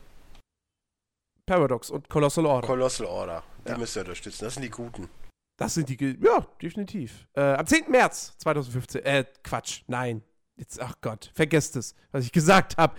Paradox 1.46 1.88
und 1.88 2.06
Colossal 2.10 2.44
Order. 2.44 2.66
Colossal 2.66 3.06
Order. 3.06 3.42
Die 3.64 3.70
Ja. 3.70 3.78
müsst 3.78 3.96
ihr 3.96 4.00
unterstützen. 4.00 4.44
Das 4.44 4.52
sind 4.52 4.62
die 4.62 4.68
Guten. 4.68 5.08
Das 5.56 5.72
sind 5.72 5.88
die, 5.88 6.18
ja, 6.22 6.46
definitiv. 6.60 7.26
Äh, 7.32 7.54
am 7.54 7.66
10. 7.66 7.90
März 7.90 8.36
2015, 8.40 9.02
äh, 9.06 9.24
Quatsch, 9.42 9.84
nein. 9.86 10.22
Jetzt, 10.56 10.78
ach 10.82 10.96
Gott, 11.00 11.30
vergesst 11.34 11.76
es, 11.76 11.94
was 12.12 12.26
ich 12.26 12.32
gesagt 12.32 12.76
habe. 12.76 12.94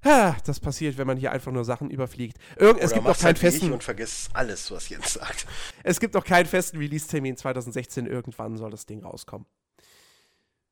Das 0.00 0.60
passiert, 0.60 0.96
wenn 0.96 1.08
man 1.08 1.16
hier 1.16 1.32
einfach 1.32 1.50
nur 1.50 1.64
Sachen 1.64 1.90
überfliegt. 1.90 2.38
Irgend, 2.56 2.80
es 2.84 2.92
Oder 2.92 3.00
gibt 3.00 3.08
noch 3.08 3.16
keinen 3.18 3.24
halt 3.24 3.38
festen, 3.40 3.72
und 3.72 3.82
vergisst 3.82 4.30
alles, 4.32 4.70
was 4.70 4.88
Jens 4.90 5.14
sagt. 5.14 5.44
es 5.82 5.98
gibt 5.98 6.14
noch 6.14 6.24
keinen 6.24 6.46
festen 6.46 6.78
Release-Termin. 6.78 7.36
2016 7.36 8.06
irgendwann 8.06 8.56
soll 8.56 8.70
das 8.70 8.86
Ding 8.86 9.02
rauskommen. 9.02 9.48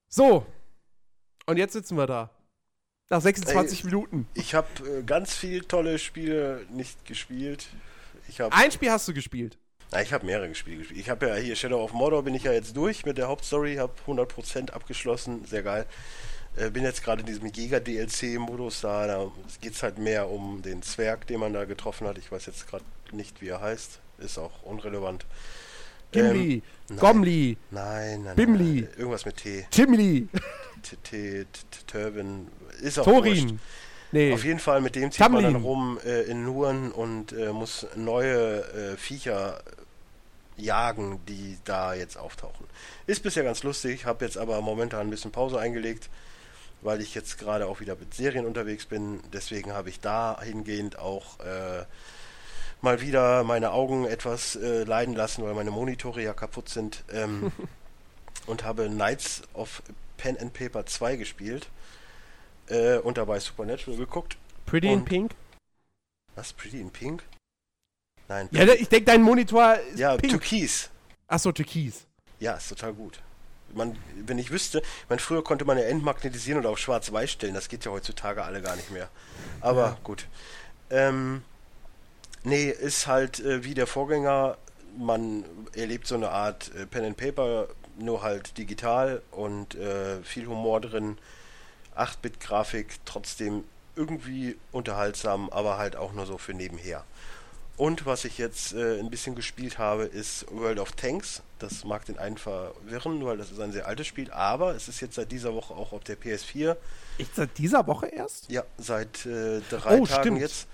So. 0.06 0.46
Und 1.46 1.56
jetzt 1.56 1.72
sitzen 1.72 1.96
wir 1.96 2.06
da. 2.06 2.30
Nach 3.10 3.22
26 3.22 3.80
Ey. 3.80 3.86
Minuten. 3.86 4.26
Ich 4.34 4.54
habe 4.54 4.66
äh, 4.86 5.02
ganz 5.02 5.34
viel 5.34 5.62
tolle 5.64 5.98
Spiele 5.98 6.66
nicht 6.70 7.04
gespielt. 7.06 7.66
Ich 8.28 8.40
habe 8.40 8.54
Ein 8.54 8.70
Spiel 8.70 8.90
hast 8.90 9.08
du 9.08 9.14
gespielt. 9.14 9.56
Na, 9.90 10.02
ich 10.02 10.12
habe 10.12 10.26
mehrere 10.26 10.54
Spiele 10.54 10.78
gespielt. 10.78 11.00
Ich 11.00 11.08
habe 11.08 11.28
ja 11.28 11.34
hier 11.36 11.56
Shadow 11.56 11.82
of 11.82 11.94
Mordor 11.94 12.22
bin 12.22 12.34
ich 12.34 12.42
ja 12.42 12.52
jetzt 12.52 12.76
durch 12.76 13.06
mit 13.06 13.16
der 13.16 13.28
Hauptstory, 13.28 13.76
habe 13.76 13.94
100% 14.06 14.72
abgeschlossen, 14.72 15.46
sehr 15.46 15.62
geil. 15.62 15.86
Äh, 16.56 16.68
bin 16.70 16.84
jetzt 16.84 17.02
gerade 17.02 17.20
in 17.20 17.26
diesem 17.26 17.46
Jäger-DLC-Modus 17.46 18.82
da, 18.82 19.06
da 19.06 19.32
geht 19.62 19.72
es 19.72 19.82
halt 19.82 19.96
mehr 19.96 20.28
um 20.28 20.60
den 20.60 20.82
Zwerg, 20.82 21.26
den 21.28 21.40
man 21.40 21.54
da 21.54 21.64
getroffen 21.64 22.06
hat. 22.06 22.18
Ich 22.18 22.30
weiß 22.30 22.44
jetzt 22.44 22.68
gerade 22.68 22.84
nicht, 23.12 23.40
wie 23.40 23.48
er 23.48 23.62
heißt, 23.62 24.00
ist 24.18 24.36
auch 24.36 24.62
unrelevant. 24.64 25.24
Gimli, 26.12 26.62
nein. 26.88 26.98
Gomli, 26.98 27.56
Nein, 27.70 28.22
nein, 28.24 28.36
Bimli. 28.36 28.80
nein. 28.82 28.88
Irgendwas 28.96 29.24
mit 29.26 29.36
T. 29.36 29.66
Timli, 29.70 30.28
T, 30.78 30.96
T, 31.02 31.44
T, 31.44 31.46
Turban. 31.86 32.48
Ist 32.80 32.98
auch. 32.98 33.04
Thorin. 33.04 33.60
Nee, 34.10 34.32
Auf 34.32 34.44
jeden 34.44 34.58
Fall, 34.58 34.80
mit 34.80 34.94
dem 34.94 35.10
zieht 35.10 35.20
man 35.20 35.42
dann 35.42 35.52
Tamlin. 35.52 35.62
rum 35.62 36.00
äh, 36.04 36.22
in 36.22 36.44
Nuren 36.44 36.92
und 36.92 37.32
äh, 37.32 37.52
muss 37.52 37.86
neue 37.94 38.60
äh, 38.72 38.96
Viecher 38.96 39.60
jagen, 40.56 41.20
die 41.28 41.58
da 41.64 41.92
jetzt 41.92 42.16
auftauchen. 42.16 42.66
Ist 43.06 43.22
bisher 43.22 43.44
ganz 43.44 43.62
lustig, 43.62 44.06
habe 44.06 44.24
jetzt 44.24 44.38
aber 44.38 44.60
momentan 44.62 45.06
ein 45.06 45.10
bisschen 45.10 45.30
Pause 45.30 45.58
eingelegt, 45.58 46.08
weil 46.80 47.02
ich 47.02 47.14
jetzt 47.14 47.38
gerade 47.38 47.66
auch 47.66 47.80
wieder 47.80 47.96
mit 47.96 48.14
Serien 48.14 48.46
unterwegs 48.46 48.86
bin. 48.86 49.20
Deswegen 49.32 49.72
habe 49.72 49.90
ich 49.90 50.00
dahingehend 50.00 50.98
auch 50.98 51.38
äh, 51.40 51.84
mal 52.80 53.02
wieder 53.02 53.44
meine 53.44 53.72
Augen 53.72 54.06
etwas 54.06 54.56
äh, 54.56 54.84
leiden 54.84 55.14
lassen, 55.14 55.44
weil 55.44 55.54
meine 55.54 55.70
Monitore 55.70 56.22
ja 56.22 56.32
kaputt 56.32 56.70
sind. 56.70 57.04
Ähm, 57.12 57.52
und 58.46 58.64
habe 58.64 58.88
Knights 58.88 59.42
of 59.52 59.82
Pen 60.18 60.36
and 60.38 60.52
Paper 60.52 60.84
2 60.84 61.16
gespielt 61.16 61.68
äh, 62.68 62.98
und 62.98 63.16
dabei 63.16 63.40
Supernatural 63.40 63.96
geguckt. 63.96 64.36
Pretty 64.66 64.92
in 64.92 65.04
Pink. 65.04 65.34
Was? 66.34 66.52
Pretty 66.52 66.78
in 66.80 66.90
Pink? 66.90 67.22
Nein. 68.28 68.48
Ja, 68.52 68.64
ich 68.64 68.88
denke, 68.90 69.06
dein 69.06 69.22
Monitor 69.22 69.76
ist 69.76 69.98
ja, 69.98 70.16
pink. 70.18 70.30
Türkis. 70.32 70.90
Achso, 71.26 71.50
Türkis. 71.52 72.04
Ja, 72.40 72.52
ist 72.54 72.68
total 72.68 72.92
gut. 72.92 73.20
Man, 73.74 73.96
wenn 74.26 74.38
ich 74.38 74.50
wüsste, 74.50 74.82
man 75.08 75.18
früher 75.18 75.42
konnte 75.42 75.64
man 75.64 75.76
ja 75.78 75.84
entmagnetisieren 75.84 76.60
oder 76.60 76.70
auf 76.70 76.78
schwarz-weiß 76.78 77.30
stellen, 77.30 77.54
das 77.54 77.68
geht 77.68 77.84
ja 77.84 77.90
heutzutage 77.90 78.42
alle 78.42 78.60
gar 78.62 78.76
nicht 78.76 78.90
mehr. 78.90 79.08
Aber 79.60 79.86
Ja. 79.86 79.98
gut. 80.04 80.26
Ähm, 80.90 81.42
nee, 82.44 82.70
ist 82.70 83.06
halt 83.06 83.40
äh, 83.40 83.64
wie 83.64 83.74
der 83.74 83.86
Vorgänger, 83.86 84.56
man 84.96 85.44
erlebt 85.74 86.06
so 86.06 86.14
eine 86.14 86.30
Art 86.30 86.70
äh, 86.74 86.86
Pen 86.86 87.04
and 87.04 87.16
Paper, 87.16 87.68
nur 87.98 88.22
halt 88.22 88.56
digital 88.58 89.22
und 89.30 89.74
äh, 89.74 90.22
viel 90.22 90.46
Humor 90.46 90.80
drin. 90.80 91.18
8-Bit-Grafik, 91.96 92.98
trotzdem 93.04 93.64
irgendwie 93.96 94.56
unterhaltsam, 94.72 95.50
aber 95.50 95.78
halt 95.78 95.96
auch 95.96 96.12
nur 96.12 96.26
so 96.26 96.38
für 96.38 96.54
nebenher. 96.54 97.04
Und 97.76 98.06
was 98.06 98.24
ich 98.24 98.38
jetzt 98.38 98.72
äh, 98.74 98.98
ein 98.98 99.10
bisschen 99.10 99.34
gespielt 99.36 99.78
habe, 99.78 100.04
ist 100.04 100.46
World 100.50 100.78
of 100.80 100.92
Tanks. 100.92 101.42
Das 101.60 101.84
mag 101.84 102.04
den 102.04 102.18
einen 102.18 102.36
verwirren, 102.36 103.24
weil 103.24 103.36
das 103.36 103.50
ist 103.52 103.60
ein 103.60 103.72
sehr 103.72 103.86
altes 103.86 104.06
Spiel, 104.06 104.30
aber 104.32 104.74
es 104.74 104.88
ist 104.88 105.00
jetzt 105.00 105.14
seit 105.14 105.30
dieser 105.30 105.54
Woche 105.54 105.74
auch 105.74 105.92
auf 105.92 106.02
der 106.04 106.16
PS4. 106.18 106.76
Ich 107.18 107.28
seit 107.34 107.56
dieser 107.58 107.86
Woche 107.86 108.06
erst? 108.06 108.50
Ja, 108.50 108.64
seit 108.78 109.26
äh, 109.26 109.60
drei 109.70 110.00
Oh, 110.00 110.06
Tagen 110.06 110.22
stimmt. 110.22 110.40
jetzt. 110.40 110.66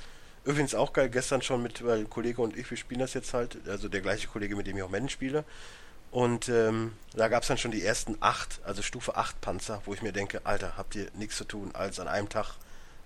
Übrigens 0.45 0.75
auch 0.75 0.93
geil, 0.93 1.09
gestern 1.09 1.41
schon 1.41 1.63
mit, 1.63 1.85
weil 1.85 2.01
ein 2.01 2.11
Kollege 2.11 2.43
und 2.43 2.57
ich, 2.57 2.71
wir 2.71 2.77
spielen 2.77 3.01
das 3.01 3.15
jetzt 3.15 3.33
halt, 3.33 3.57
also 3.67 3.89
der 3.89 4.03
gleiche 4.03 4.29
Kollege, 4.29 4.57
mit 4.57 4.67
dem 4.67 4.77
ich 4.77 4.83
auch 4.83 4.91
Madden 4.91 5.09
spiele. 5.09 5.45
Und 6.15 6.49
ähm, 6.49 6.93
da 7.17 7.27
gab 7.27 7.43
es 7.43 7.49
dann 7.49 7.59
schon 7.59 7.73
die 7.73 7.85
ersten 7.85 8.17
acht, 8.21 8.61
also 8.63 8.83
Stufe 8.83 9.17
8 9.17 9.41
Panzer, 9.41 9.83
wo 9.85 9.95
ich 9.95 10.01
mir 10.01 10.13
denke, 10.13 10.43
Alter, 10.45 10.75
habt 10.77 10.95
ihr 10.95 11.09
nichts 11.15 11.37
zu 11.37 11.43
tun, 11.43 11.73
als 11.73 11.99
an 11.99 12.07
einem 12.07 12.29
Tag 12.29 12.55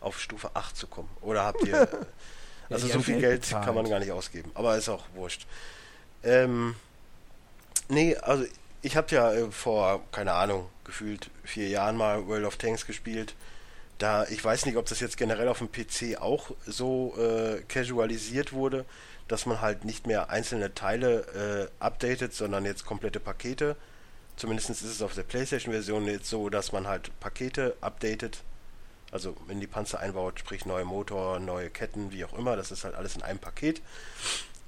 auf 0.01 0.21
Stufe 0.21 0.51
8 0.53 0.77
zu 0.77 0.87
kommen? 0.89 1.09
Oder 1.23 1.43
habt 1.43 1.65
ihr, 1.65 1.75
äh, 2.69 2.75
also 2.75 2.87
die 2.87 2.93
so 2.93 3.01
viel 3.01 3.15
Geld 3.15 3.23
Geld 3.23 3.41
bezahlt. 3.41 3.65
kann 3.65 3.75
man 3.75 3.89
gar 3.89 3.99
nicht 3.99 4.13
ausgeben, 4.13 4.51
aber 4.53 4.77
ist 4.77 4.91
auch 4.91 5.05
wurscht. 5.15 5.47
Ähm, 6.23 6.75
nee, 7.89 8.15
also 8.15 8.45
ich 8.83 8.95
habe 8.95 9.11
ja 9.15 9.33
äh, 9.33 9.51
vor, 9.51 10.03
keine 10.13 10.35
Ahnung, 10.35 10.69
gefühlt 10.85 11.31
vier 11.45 11.69
Jahren 11.69 11.97
mal 11.97 12.27
World 12.27 12.45
of 12.45 12.59
Tanks 12.59 12.85
gespielt. 12.85 13.35
Da, 13.97 14.27
ich 14.27 14.45
weiß 14.45 14.67
nicht, 14.67 14.77
ob 14.77 14.85
das 14.85 15.01
jetzt 15.01 15.17
generell 15.17 15.49
auf 15.49 15.61
dem 15.61 15.73
PC 15.73 16.21
auch 16.21 16.51
so 16.67 17.15
äh, 17.17 17.63
casualisiert 17.69 18.53
wurde, 18.53 18.85
dass 19.29 19.47
man 19.47 19.61
halt 19.61 19.85
nicht 19.85 20.07
mehr 20.07 20.31
einzelne 20.31 20.75
Teile 20.75 21.71
äh, 21.81 21.85
updatet, 21.85 22.35
sondern 22.35 22.65
jetzt 22.65 22.85
komplette 22.85 23.21
Pakete. 23.21 23.77
Zumindest 24.37 24.71
ist 24.71 24.83
es 24.83 25.03
auf 25.03 25.15
der 25.15 25.25
PlayStation-Version 25.25 26.07
jetzt 26.07 26.29
so, 26.29 26.49
dass 26.49 26.73
man 26.73 26.87
halt 26.87 27.11
Pakete 27.21 27.77
updatet. 27.81 28.43
Also 29.11 29.37
in 29.49 29.61
die 29.61 29.67
Panzer 29.67 30.01
einbaut, 30.01 30.39
sprich 30.39 30.67
neue 30.67 30.85
Motor, 30.85 31.39
neue 31.41 31.71
Ketten, 31.71 32.13
wie 32.13 32.25
auch 32.25 32.35
immer. 32.35 32.57
Das 32.57 32.71
ist 32.71 32.85
halt 32.85 32.95
alles 32.95 33.17
in 33.17 33.23
einem 33.23 33.39
Paket. 33.39 33.81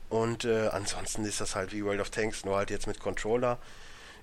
Und 0.08 0.44
äh, 0.44 0.68
ansonsten 0.68 1.24
ist 1.24 1.40
das 1.40 1.54
halt 1.54 1.72
wie 1.72 1.84
World 1.84 2.00
of 2.00 2.10
Tanks, 2.10 2.44
nur 2.44 2.56
halt 2.56 2.70
jetzt 2.70 2.86
mit 2.86 3.00
Controller. 3.00 3.58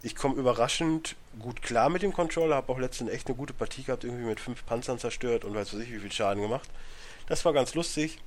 Ich 0.04 0.16
komme 0.16 0.36
überraschend 0.36 1.16
gut 1.40 1.62
klar 1.62 1.90
mit 1.90 2.02
dem 2.02 2.14
Controller, 2.14 2.56
habe 2.56 2.72
auch 2.72 2.80
letztens 2.80 3.10
echt 3.10 3.28
eine 3.28 3.36
gute 3.36 3.54
Partie 3.54 3.84
gehabt, 3.84 4.04
irgendwie 4.04 4.26
mit 4.26 4.40
fünf 4.40 4.66
Panzern 4.66 5.00
zerstört 5.00 5.46
und 5.46 5.56
weiß 5.56 5.74
ich, 5.74 5.92
wie 5.92 6.00
viel 6.00 6.12
Schaden 6.12 6.42
gemacht. 6.42 6.70
Das 7.28 7.46
war 7.46 7.54
ganz 7.54 7.74
lustig. 7.74 8.20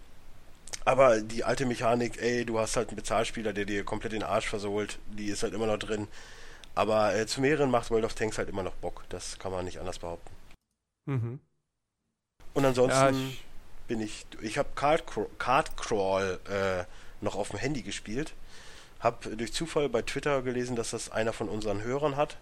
Aber 0.85 1.21
die 1.21 1.45
alte 1.45 1.67
Mechanik, 1.67 2.21
ey, 2.23 2.45
du 2.45 2.59
hast 2.59 2.77
halt 2.77 2.89
einen 2.89 2.97
Bezahlspieler, 2.97 3.53
der 3.53 3.65
dir 3.67 3.85
komplett 3.85 4.13
den 4.13 4.23
Arsch 4.23 4.49
versohlt, 4.49 4.99
die 5.13 5.27
ist 5.27 5.43
halt 5.43 5.53
immer 5.55 5.67
noch 5.67 5.79
drin. 5.79 6.09
Aber 6.75 7.15
äh, 7.15 7.27
zu 7.27 7.41
mehreren 7.41 7.71
macht 7.71 7.91
World 7.91 8.05
of 8.05 8.15
Tanks 8.15 8.39
halt 8.39 8.49
immer 8.49 8.63
noch 8.63 8.75
Bock. 8.77 9.05
Das 9.11 9.39
kann 9.39 9.53
man 9.53 9.65
nicht 9.65 9.79
anders 9.79 9.99
behaupten. 9.99 10.31
Mhm. 11.07 11.41
Und 12.55 12.65
ansonsten 12.65 12.99
Ja, 12.99 13.11
ich- 13.11 13.45
bin 13.89 14.01
ich. 14.01 14.25
Ich 14.41 14.57
habe 14.57 14.69
Card, 14.75 15.05
Card 15.39 15.77
Crawl 15.77 16.39
äh, 16.49 16.85
noch 17.21 17.35
auf 17.35 17.49
dem 17.51 17.59
Handy 17.59 17.83
gespielt. 17.83 18.33
Hab 19.01 19.23
durch 19.37 19.53
Zufall 19.53 19.89
bei 19.89 20.03
Twitter 20.03 20.43
gelesen, 20.43 20.77
dass 20.77 20.91
das 20.91 21.11
einer 21.11 21.33
von 21.33 21.49
unseren 21.49 21.83
Hörern 21.83 22.17
hat. 22.17 22.37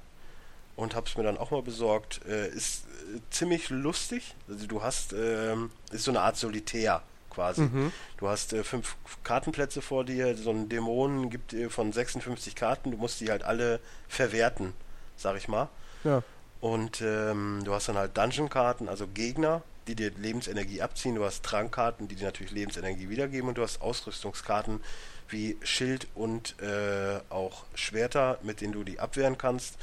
Und 0.77 0.95
hab's 0.95 1.17
mir 1.17 1.25
dann 1.25 1.38
auch 1.38 1.51
mal 1.51 1.62
besorgt. 1.62 2.21
Äh, 2.27 2.49
ist 2.51 2.85
äh, 3.14 3.21
ziemlich 3.31 3.71
lustig. 3.71 4.35
Also 4.49 4.67
du 4.67 4.83
hast, 4.83 5.12
ähm, 5.14 5.71
ist 5.91 6.05
so 6.05 6.11
eine 6.11 6.21
Art 6.21 6.37
Solitär 6.37 7.03
quasi. 7.38 7.62
Mhm. 7.62 7.92
Du 8.16 8.29
hast 8.29 8.53
äh, 8.53 8.64
fünf 8.64 8.96
Kartenplätze 9.22 9.81
vor 9.81 10.05
dir, 10.05 10.37
so 10.37 10.51
ein 10.51 10.68
Dämon 10.68 11.31
gibt 11.31 11.53
dir 11.53 11.70
von 11.70 11.92
56 11.92 12.57
Karten, 12.57 12.90
du 12.90 12.96
musst 12.96 13.20
die 13.20 13.31
halt 13.31 13.44
alle 13.44 13.79
verwerten, 14.09 14.72
sag 15.16 15.37
ich 15.37 15.46
mal. 15.46 15.68
Ja. 16.03 16.24
Und 16.61 17.01
ähm, 17.01 17.61
du 17.64 17.72
hast 17.72 17.88
dann 17.88 17.96
halt 17.96 18.16
Dungeon-Karten, 18.16 18.88
also 18.88 19.07
Gegner, 19.07 19.62
die 19.87 19.94
dir 19.94 20.11
Lebensenergie 20.11 20.83
abziehen, 20.83 21.14
du 21.14 21.24
hast 21.24 21.44
Trankkarten, 21.44 22.09
die 22.09 22.16
dir 22.16 22.24
natürlich 22.24 22.51
Lebensenergie 22.51 23.09
wiedergeben 23.09 23.48
und 23.48 23.57
du 23.57 23.62
hast 23.62 23.81
Ausrüstungskarten 23.81 24.81
wie 25.29 25.57
Schild 25.62 26.09
und 26.16 26.61
äh, 26.61 27.20
auch 27.31 27.64
Schwerter, 27.74 28.38
mit 28.42 28.61
denen 28.61 28.72
du 28.72 28.83
die 28.83 28.98
abwehren 28.98 29.38
kannst 29.38 29.77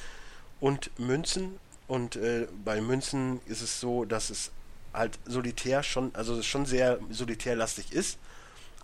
und 0.59 0.91
Münzen. 0.99 1.57
Und 1.87 2.17
äh, 2.17 2.47
bei 2.65 2.81
Münzen 2.81 3.39
ist 3.45 3.61
es 3.61 3.79
so, 3.79 4.03
dass 4.03 4.29
es 4.29 4.51
halt 4.95 5.19
solitär 5.25 5.83
schon, 5.83 6.13
also 6.15 6.41
schon 6.41 6.65
sehr 6.65 6.99
solitärlastig 7.09 7.91
ist, 7.91 8.17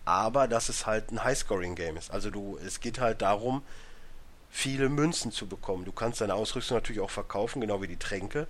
aber 0.05 0.47
dass 0.47 0.69
es 0.69 0.85
halt 0.85 1.11
ein 1.11 1.23
Highscoring-Game 1.23 1.97
ist. 1.97 2.11
Also 2.11 2.29
du, 2.29 2.57
es 2.65 2.79
geht 2.79 2.99
halt 2.99 3.21
darum, 3.21 3.61
viele 4.49 4.89
Münzen 4.89 5.31
zu 5.31 5.47
bekommen. 5.47 5.85
Du 5.85 5.91
kannst 5.91 6.21
deine 6.21 6.33
Ausrüstung 6.35 6.77
natürlich 6.77 7.01
auch 7.01 7.09
verkaufen, 7.09 7.61
genau 7.61 7.81
wie 7.81 7.87
die 7.87 7.97
Tränke, 7.97 8.47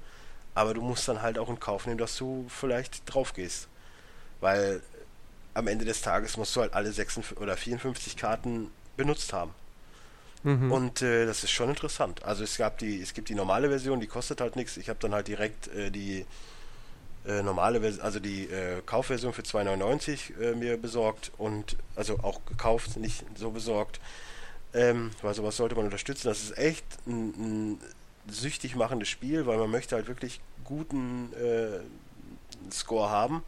aber 0.55 0.73
du 0.73 0.81
musst 0.81 1.07
dann 1.07 1.21
halt 1.21 1.37
auch 1.37 1.49
in 1.49 1.59
Kauf 1.59 1.85
nehmen, 1.85 1.97
dass 1.97 2.17
du 2.17 2.45
vielleicht 2.49 3.03
drauf 3.05 3.33
gehst. 3.33 3.67
Weil 4.39 4.81
am 5.53 5.67
Ende 5.67 5.85
des 5.85 6.01
Tages 6.01 6.37
musst 6.37 6.55
du 6.55 6.61
halt 6.61 6.73
alle 6.73 6.91
56 6.91 7.37
oder 7.37 7.55
54 7.55 8.17
Karten 8.17 8.71
benutzt 8.97 9.33
haben. 9.33 9.53
Mhm. 10.43 10.71
Und 10.71 11.01
äh, 11.01 11.25
das 11.25 11.43
ist 11.43 11.51
schon 11.51 11.69
interessant. 11.69 12.23
Also 12.23 12.43
es 12.43 12.57
gab 12.57 12.79
die, 12.79 13.01
es 13.01 13.13
gibt 13.13 13.29
die 13.29 13.35
normale 13.35 13.69
Version, 13.69 13.99
die 13.99 14.07
kostet 14.07 14.41
halt 14.41 14.55
nichts. 14.55 14.77
Ich 14.77 14.89
habe 14.89 14.99
dann 14.99 15.13
halt 15.13 15.27
direkt 15.27 15.67
äh, 15.67 15.91
die 15.91 16.25
äh, 17.27 17.41
normale 17.43 17.81
Version, 17.81 18.03
also 18.03 18.19
die 18.19 18.45
äh, 18.45 18.81
Kaufversion 18.85 19.33
für 19.33 19.43
2,99 19.43 20.39
äh, 20.41 20.55
mir 20.55 20.77
besorgt 20.77 21.31
und 21.37 21.75
also 21.95 22.19
auch 22.19 22.43
gekauft, 22.45 22.97
nicht 22.97 23.23
so 23.35 23.51
besorgt. 23.51 23.99
Ähm, 24.73 25.11
weil 25.21 25.33
sowas 25.33 25.57
sollte 25.57 25.75
man 25.75 25.85
unterstützen. 25.85 26.27
Das 26.27 26.41
ist 26.41 26.57
echt 26.57 26.85
ein, 27.05 27.73
ein 27.73 27.79
süchtig 28.29 28.75
machendes 28.75 29.09
Spiel, 29.09 29.45
weil 29.45 29.57
man 29.57 29.69
möchte 29.69 29.95
halt 29.95 30.07
wirklich 30.07 30.39
guten 30.63 31.33
äh, 31.33 31.81
Score 32.71 33.09
haben. 33.09 33.43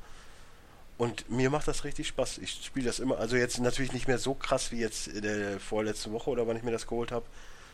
Und 0.98 1.30
mir 1.30 1.50
macht 1.50 1.68
das 1.68 1.84
richtig 1.86 2.08
Spaß. 2.08 2.38
Ich 2.40 2.64
spiele 2.64 2.86
das 2.86 3.00
immer, 3.00 3.18
also 3.18 3.36
jetzt 3.36 3.60
natürlich 3.60 3.94
nicht 3.94 4.08
mehr 4.08 4.20
so 4.20 4.34
krass 4.34 4.72
wie 4.72 4.80
jetzt 4.80 5.08
in 5.08 5.22
der 5.24 5.60
vorletzten 5.60 6.12
Woche 6.12 6.30
oder 6.30 6.48
wann 6.48 6.58
ich 6.58 6.64
mir 6.64 6.72
das 6.72 6.88
geholt 6.88 7.12
habe. 7.12 7.26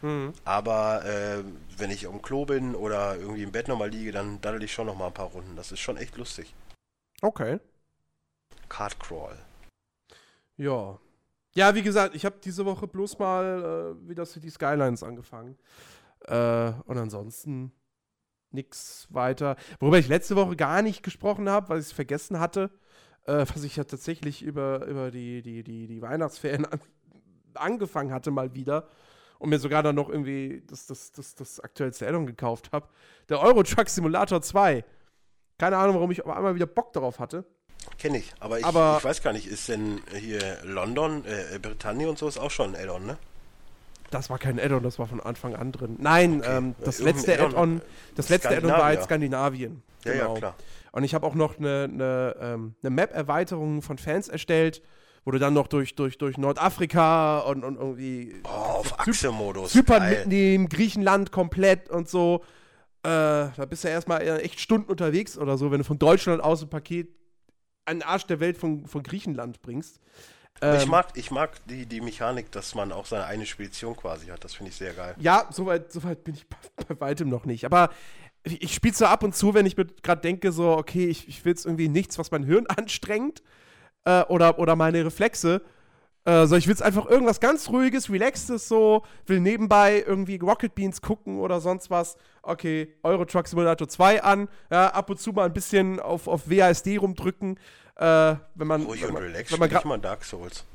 Mhm. 0.02 0.34
Aber 0.46 1.06
äh, 1.06 1.44
wenn 1.78 1.92
ich 1.92 2.08
am 2.08 2.22
Klo 2.22 2.46
bin 2.46 2.76
oder 2.76 3.18
irgendwie 3.18 3.44
im 3.44 3.52
Bett 3.52 3.68
nochmal 3.68 3.90
liege, 3.90 4.12
dann 4.12 4.40
daddel 4.42 4.64
ich 4.64 4.74
schon 4.74 4.88
nochmal 4.88 5.08
ein 5.08 5.14
paar 5.14 5.28
Runden. 5.28 5.56
Das 5.56 5.72
ist 5.72 5.80
schon 5.80 5.98
echt 5.98 6.18
lustig. 6.18 6.54
Okay. 7.22 7.60
Card 8.70 9.00
Crawl. 9.00 9.38
Ja. 10.58 11.00
Ja, 11.54 11.76
wie 11.76 11.82
gesagt, 11.82 12.16
ich 12.16 12.26
habe 12.26 12.38
diese 12.44 12.66
Woche 12.66 12.88
bloß 12.88 13.18
mal 13.20 13.96
äh, 14.04 14.10
wieder 14.10 14.26
City 14.26 14.50
Skylines 14.50 15.04
angefangen. 15.04 15.58
Äh, 16.26 16.72
und 16.86 16.98
ansonsten 16.98 17.72
nichts 18.52 19.08
weiter. 19.10 19.56
Worüber 19.80 19.98
ich 19.98 20.08
letzte 20.08 20.36
Woche 20.36 20.56
gar 20.56 20.82
nicht 20.82 21.04
gesprochen 21.04 21.50
habe, 21.50 21.70
weil 21.70 21.80
ich 21.80 21.88
es 21.88 21.92
vergessen 21.92 22.40
hatte, 22.40 22.70
äh, 23.26 23.46
was 23.54 23.64
ich 23.64 23.76
ja 23.76 23.84
tatsächlich 23.84 24.42
über, 24.42 24.86
über 24.86 25.12
die, 25.12 25.42
die, 25.42 25.64
die, 25.64 25.88
die 25.88 26.02
Weihnachtsferien 26.02 26.66
an, 26.66 26.80
angefangen 27.54 28.14
hatte 28.14 28.32
mal 28.32 28.54
wieder 28.54 28.88
und 29.40 29.50
mir 29.50 29.60
sogar 29.60 29.82
dann 29.82 29.96
noch 29.96 30.10
irgendwie 30.10 30.62
das, 30.68 30.86
das, 30.86 31.12
das, 31.12 31.34
das 31.36 31.60
aktuellste 31.60 32.08
Addon 32.08 32.28
gekauft 32.28 32.70
habe. 32.72 32.88
Der 33.30 33.42
Euro 33.42 33.64
Truck 33.64 33.90
Simulator 33.90 34.42
2. 34.42 34.84
Keine 35.58 35.78
Ahnung, 35.78 35.96
warum 35.96 36.12
ich 36.12 36.24
auf 36.24 36.36
einmal 36.36 36.56
wieder 36.56 36.68
Bock 36.68 36.94
darauf 36.94 37.20
hatte. 37.20 37.46
Kenne 37.98 38.18
ich, 38.20 38.34
aber 38.40 38.60
ich, 38.60 38.66
aber 38.66 38.98
ich, 39.00 39.04
weiß 39.04 39.24
gar 39.24 39.34
nicht, 39.34 39.48
ist 39.48 39.70
denn 39.70 40.02
hier 40.14 40.58
London, 40.64 41.24
äh, 41.26 41.58
Britannien 41.60 42.10
und 42.10 42.18
so 42.18 42.28
ist 42.28 42.38
auch 42.38 42.52
schon 42.52 42.76
ein 42.76 42.82
Addon, 42.82 43.06
ne? 43.06 43.18
Das 44.12 44.30
war 44.30 44.38
kein 44.38 44.60
Addon, 44.60 44.84
das 44.84 45.00
war 45.00 45.08
von 45.08 45.20
Anfang 45.20 45.56
an 45.56 45.72
drin. 45.72 45.96
Nein, 46.00 46.40
okay. 46.40 46.58
ähm, 46.58 46.76
das, 46.84 47.00
letzte 47.00 47.40
Addon, 47.40 47.82
das 48.16 48.30
letzte 48.30 48.50
Addon 48.50 48.72
war 48.72 48.92
jetzt 48.92 49.06
Skandinavien. 49.06 49.82
Ja, 50.04 50.14
genau. 50.14 50.34
ja, 50.34 50.40
klar. 50.40 50.56
Und 50.92 51.04
ich 51.04 51.14
habe 51.14 51.26
auch 51.26 51.36
noch 51.36 51.58
eine, 51.58 51.90
eine, 51.92 52.36
ähm, 52.42 52.76
eine 52.82 52.90
Map-Erweiterung 52.90 53.82
von 53.82 53.98
Fans 53.98 54.28
erstellt, 54.28 54.82
wo 55.26 55.32
du 55.32 55.40
dann 55.40 55.54
noch 55.54 55.68
durch, 55.68 55.96
durch, 55.96 56.18
durch 56.18 56.38
Nordafrika 56.38 57.40
und, 57.40 57.64
und 57.64 57.78
irgendwie. 57.78 58.42
Oh, 58.46 58.69
auf 58.80 59.00
Achse-Modus. 59.00 59.72
Zypern 59.72 60.10
mitnehmen, 60.10 60.70
Griechenland 60.70 61.32
komplett 61.32 61.90
und 61.90 62.10
so. 62.10 62.44
Äh, 63.04 63.08
da 63.10 63.66
bist 63.70 63.84
du 63.84 63.88
ja 63.88 63.94
erstmal 63.94 64.28
echt 64.28 64.60
Stunden 64.60 64.90
unterwegs 64.90 65.38
oder 65.38 65.58
so, 65.58 65.72
wenn 65.72 65.80
du 65.80 65.84
von 65.84 66.00
Deutschland 66.00 66.44
aus 66.44 66.62
ein 66.62 66.70
Paket 66.70 67.10
an 67.86 68.00
den 68.00 68.04
Arsch 68.04 68.26
der 68.26 68.40
Welt 68.40 68.58
von, 68.58 68.86
von 68.86 69.04
Griechenland 69.04 69.62
bringst. 69.62 70.00
Ähm, 70.62 70.76
ich 70.78 70.88
mag, 70.88 71.08
ich 71.16 71.32
mag 71.32 71.66
die, 71.68 71.86
die 71.86 72.02
Mechanik, 72.02 72.52
dass 72.52 72.76
man 72.76 72.92
auch 72.92 73.06
seine 73.06 73.26
eine 73.26 73.46
Spedition 73.46 73.96
quasi 73.96 74.28
hat. 74.28 74.44
Das 74.44 74.54
finde 74.54 74.72
ich 74.72 74.76
sehr 74.76 74.94
geil. 74.94 75.16
Ja, 75.20 75.48
soweit 75.52 75.92
so 75.92 76.04
weit 76.04 76.24
bin 76.24 76.36
ich 76.36 76.48
bei, 76.48 76.58
bei 76.88 77.00
weitem 77.00 77.30
noch 77.30 77.46
nicht. 77.46 77.66
Aber 77.66 77.90
ich 78.44 78.74
spiele 78.74 78.94
so 78.94 79.06
ab 79.06 79.24
und 79.24 79.36
zu, 79.36 79.54
wenn 79.54 79.66
ich 79.66 79.78
mir 79.78 79.86
gerade 79.86 80.22
denke, 80.22 80.52
so, 80.52 80.72
okay, 80.72 81.08
ich, 81.08 81.28
ich 81.28 81.44
will 81.46 81.52
jetzt 81.52 81.66
irgendwie 81.66 81.90
nichts, 81.90 82.18
was 82.18 82.32
mein 82.32 82.44
Hirn 82.44 82.68
anstrengt 82.76 83.42
äh, 84.06 84.24
oder, 84.24 84.60
oder 84.60 84.76
meine 84.76 85.06
Reflexe. 85.06 85.62
Äh, 86.30 86.46
so, 86.46 86.56
ich 86.58 86.68
will 86.68 86.74
jetzt 86.74 86.84
einfach 86.84 87.08
irgendwas 87.08 87.40
ganz 87.40 87.70
Ruhiges, 87.70 88.12
Relaxtes 88.12 88.68
so, 88.68 89.04
will 89.26 89.40
nebenbei 89.40 90.04
irgendwie 90.06 90.36
Rocket 90.38 90.76
Beans 90.76 91.02
gucken 91.02 91.40
oder 91.40 91.60
sonst 91.60 91.90
was. 91.90 92.18
Okay, 92.44 92.94
Euro 93.02 93.26
Truck 93.26 93.48
Simulator 93.48 93.88
2 93.88 94.22
an, 94.22 94.48
ja, 94.70 94.90
ab 94.90 95.10
und 95.10 95.20
zu 95.20 95.32
mal 95.32 95.46
ein 95.46 95.54
bisschen 95.54 96.00
auf, 96.00 96.28
auf 96.28 96.48
WASD 96.48 96.98
rumdrücken. 96.98 97.58
Äh, 97.96 98.36
wenn 98.54 98.68
man, 98.68 98.84
Ruhig 98.84 99.02
wenn 99.02 99.14
man, 99.14 99.24
und 99.24 99.30
relax, 99.30 99.52
wenn 99.52 99.60
man 99.60 99.88
mal 99.88 99.98
Dark 99.98 100.24
Souls. 100.24 100.66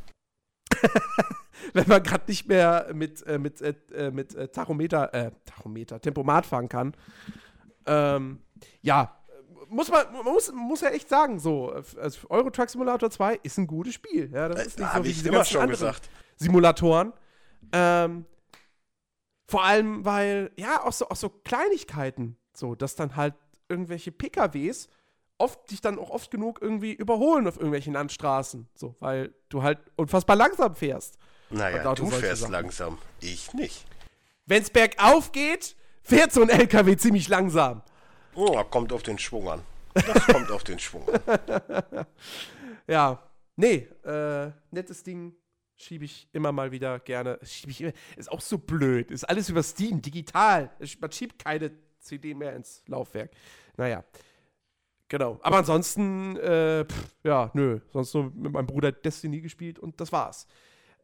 wenn 1.72 1.86
man 1.86 2.02
gerade 2.02 2.24
nicht 2.26 2.48
mehr 2.48 2.88
mit, 2.92 3.24
äh, 3.24 3.38
mit, 3.38 3.60
äh, 3.60 3.74
äh 3.94 4.10
mit 4.10 4.34
äh, 4.34 4.48
Tachometer, 4.48 5.14
äh, 5.14 5.30
Tachometer, 5.44 6.00
Tempomat 6.00 6.46
fahren 6.46 6.68
kann. 6.68 6.96
Ähm, 7.86 8.40
ja, 8.82 9.16
muss 9.68 9.90
man, 9.90 10.12
man 10.12 10.24
muss, 10.24 10.52
muss 10.52 10.80
ja 10.80 10.90
echt 10.90 11.08
sagen, 11.08 11.38
so, 11.38 11.70
also 11.70 12.18
Euro 12.28 12.50
Truck 12.50 12.70
Simulator 12.70 13.10
2 13.10 13.40
ist 13.42 13.58
ein 13.58 13.66
gutes 13.66 13.94
Spiel. 13.94 14.30
Ja, 14.32 14.48
das 14.48 14.66
ist 14.66 14.78
nicht 14.78 14.92
so 14.94 15.04
wie 15.04 15.10
ich 15.10 15.26
immer 15.26 15.44
schon 15.44 15.68
gesagt. 15.68 16.08
Simulatoren. 16.36 17.12
Ähm, 17.72 18.26
vor 19.46 19.64
allem, 19.64 20.04
weil, 20.04 20.50
ja, 20.56 20.82
auch 20.84 20.92
so, 20.92 21.08
auch 21.08 21.16
so 21.16 21.28
Kleinigkeiten, 21.28 22.36
so, 22.54 22.74
dass 22.74 22.94
dann 22.96 23.16
halt 23.16 23.34
irgendwelche 23.68 24.12
PKWs 24.12 24.88
oft 25.38 25.70
dich 25.70 25.80
dann 25.80 25.98
auch 25.98 26.10
oft 26.10 26.30
genug 26.30 26.60
irgendwie 26.62 26.92
überholen 26.92 27.46
auf 27.46 27.56
irgendwelchen 27.56 27.92
Landstraßen. 27.92 28.68
So, 28.74 28.94
weil 29.00 29.34
du 29.48 29.62
halt 29.62 29.78
unfassbar 29.96 30.36
langsam 30.36 30.74
fährst. 30.74 31.18
Naja, 31.50 31.94
du 31.94 32.06
fährst 32.06 32.42
Sachen. 32.42 32.52
langsam. 32.52 32.98
Ich 33.20 33.52
nicht. 33.52 33.84
Wenn 34.46 34.62
es 34.62 34.70
bergauf 34.70 35.32
geht, 35.32 35.76
fährt 36.02 36.32
so 36.32 36.42
ein 36.42 36.48
LKW 36.48 36.96
ziemlich 36.96 37.28
langsam. 37.28 37.82
Oh, 38.34 38.62
kommt 38.64 38.92
auf 38.92 39.02
den 39.02 39.18
Schwung 39.18 39.48
an. 39.48 39.62
Das 39.94 40.26
kommt 40.26 40.50
auf 40.50 40.64
den 40.64 40.78
Schwung 40.78 41.08
an. 41.08 42.06
Ja, 42.86 43.22
nee, 43.56 43.88
äh, 44.04 44.50
nettes 44.70 45.02
Ding. 45.02 45.34
Schiebe 45.76 46.04
ich 46.04 46.28
immer 46.32 46.52
mal 46.52 46.70
wieder 46.70 47.00
gerne. 47.00 47.38
Schiebe 47.42 47.70
ich 47.72 47.80
immer, 47.80 47.92
ist 48.16 48.30
auch 48.30 48.40
so 48.40 48.58
blöd. 48.58 49.10
Ist 49.10 49.24
alles 49.24 49.48
über 49.48 49.62
Steam, 49.62 50.02
digital. 50.02 50.70
Man 51.00 51.10
schiebt 51.10 51.42
keine 51.42 51.72
CD 51.98 52.34
mehr 52.34 52.54
ins 52.54 52.82
Laufwerk. 52.86 53.30
Naja. 53.76 54.04
Genau. 55.08 55.38
Aber 55.42 55.58
ansonsten, 55.58 56.36
äh, 56.36 56.84
pff, 56.84 57.14
ja, 57.24 57.50
nö. 57.54 57.80
Sonst 57.92 58.14
nur 58.14 58.30
mit 58.34 58.52
meinem 58.52 58.66
Bruder 58.66 58.92
Destiny 58.92 59.40
gespielt 59.40 59.78
und 59.78 60.00
das 60.00 60.12
war's. 60.12 60.46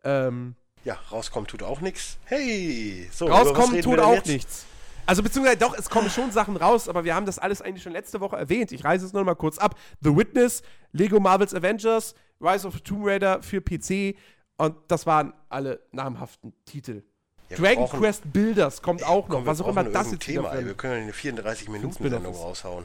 Ähm, 0.05 0.55
ja, 0.85 0.95
rauskommen 1.11 1.47
tut 1.47 1.63
auch 1.63 1.81
nichts. 1.81 2.19
Hey! 2.25 3.09
So, 3.13 3.27
rauskommen 3.27 3.81
tut 3.83 3.99
auch 3.99 4.25
nichts. 4.25 4.67
Also 5.07 5.23
beziehungsweise 5.23 5.59
doch, 5.59 5.77
es 5.77 5.91
kommen 5.91 6.11
schon 6.11 6.31
Sachen 6.31 6.57
raus, 6.57 6.89
aber 6.89 7.05
wir 7.05 7.15
haben 7.15 7.27
das 7.27 7.39
alles 7.39 7.63
eigentlich 7.63 7.83
schon 7.83 7.93
letzte 7.93 8.21
Woche 8.21 8.37
erwähnt. 8.37 8.73
Ich 8.73 8.85
reise 8.85 9.07
es 9.07 9.13
nur 9.13 9.25
mal 9.25 9.35
kurz 9.35 9.59
ab. 9.59 9.77
The 10.01 10.17
Witness, 10.17 10.63
Lego 10.93 11.21
Marvel's 11.21 11.55
Avengers, 11.55 12.15
Rise 12.41 12.67
of 12.67 12.81
Tomb 12.81 13.07
Raider 13.07 13.43
für 13.43 13.61
PC 13.61 14.17
und 14.57 14.77
das 14.89 15.07
waren 15.07 15.33
alle 15.49 15.81
namhaften 15.93 16.53
Titel. 16.65 17.03
Ja, 17.49 17.57
Dragon 17.57 17.85
brauchen, 17.85 18.01
Quest 18.01 18.33
Builders 18.33 18.81
kommt 18.81 19.03
auch 19.03 19.29
noch, 19.29 19.37
komm, 19.37 19.47
was 19.47 19.61
auch 19.61 19.69
immer 19.69 19.85
das 19.85 20.13
jetzt 20.13 20.23
Thema, 20.23 20.53
ey, 20.53 20.65
Wir 20.65 20.75
können 20.75 21.03
eine 21.03 21.13
34 21.13 21.69
Minuten 21.69 22.09
Sendung 22.09 22.35
raushauen. 22.35 22.85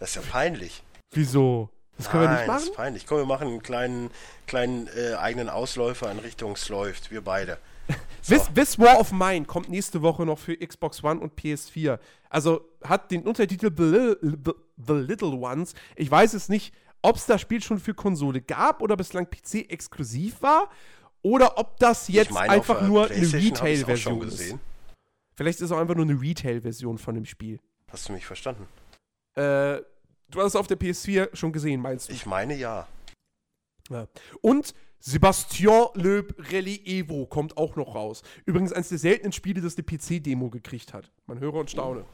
Das 0.00 0.10
ist 0.10 0.16
ja 0.16 0.22
peinlich. 0.30 0.82
Wieso? 1.10 1.70
Das 1.96 2.10
können 2.10 2.24
Nein, 2.24 2.32
wir 2.32 2.38
nicht 2.38 2.46
machen. 2.48 2.58
Das 2.58 2.68
ist 2.68 2.76
peinlich. 2.76 3.06
Komm, 3.06 3.18
wir 3.18 3.26
machen 3.26 3.48
einen 3.48 3.62
kleinen, 3.62 4.10
kleinen 4.46 4.88
äh, 4.88 5.14
eigenen 5.14 5.48
Ausläufer 5.48 6.10
in 6.10 6.18
Richtung 6.18 6.56
Läuft, 6.68 7.10
wir 7.10 7.22
beide. 7.22 7.58
So. 8.26 8.34
This, 8.34 8.50
This, 8.52 8.78
War 8.80 8.98
of 8.98 9.12
Mine 9.12 9.44
kommt 9.44 9.68
nächste 9.68 10.02
Woche 10.02 10.26
noch 10.26 10.40
für 10.40 10.56
Xbox 10.56 11.04
One 11.04 11.20
und 11.20 11.38
PS4. 11.38 12.00
Also 12.28 12.68
hat 12.82 13.12
den 13.12 13.22
Untertitel 13.22 13.70
The, 13.76 14.52
The 14.76 14.92
Little 14.94 15.28
Ones. 15.28 15.74
Ich 15.94 16.10
weiß 16.10 16.34
es 16.34 16.48
nicht, 16.48 16.74
ob 17.02 17.14
es 17.16 17.26
das 17.26 17.40
Spiel 17.40 17.62
schon 17.62 17.78
für 17.78 17.94
Konsole 17.94 18.40
gab 18.40 18.82
oder 18.82 18.96
bislang 18.96 19.30
PC 19.30 19.70
exklusiv 19.70 20.42
war 20.42 20.70
oder 21.22 21.56
ob 21.56 21.78
das 21.78 22.08
jetzt 22.08 22.32
meine, 22.32 22.50
einfach 22.50 22.82
nur 22.82 23.08
eine 23.08 23.32
Retail-Version 23.32 24.26
ist. 24.26 24.56
Vielleicht 25.36 25.60
ist 25.60 25.66
es 25.66 25.72
auch 25.72 25.78
einfach 25.78 25.94
nur 25.94 26.06
eine 26.06 26.20
Retail-Version 26.20 26.98
von 26.98 27.14
dem 27.14 27.26
Spiel. 27.26 27.60
Hast 27.92 28.08
du 28.08 28.12
mich 28.12 28.26
verstanden? 28.26 28.66
Äh, 29.34 29.82
du 30.30 30.40
hast 30.40 30.46
es 30.46 30.56
auf 30.56 30.66
der 30.66 30.80
PS4 30.80 31.36
schon 31.36 31.52
gesehen, 31.52 31.80
meinst 31.80 32.08
du? 32.08 32.12
Ich 32.12 32.26
meine 32.26 32.56
ja. 32.56 32.88
ja. 33.88 34.08
Und 34.40 34.74
Sebastian 35.10 35.86
Loeb 35.94 36.34
Rallye 36.52 36.80
Evo 36.84 37.26
kommt 37.26 37.56
auch 37.56 37.76
noch 37.76 37.94
raus. 37.94 38.22
Übrigens 38.44 38.72
eines 38.72 38.88
der 38.88 38.98
seltenen 38.98 39.30
Spiele, 39.30 39.60
das 39.60 39.76
eine 39.76 39.84
PC-Demo 39.84 40.50
gekriegt 40.50 40.92
hat. 40.92 41.12
Man 41.26 41.38
höre 41.38 41.54
und 41.54 41.70
staune. 41.70 42.04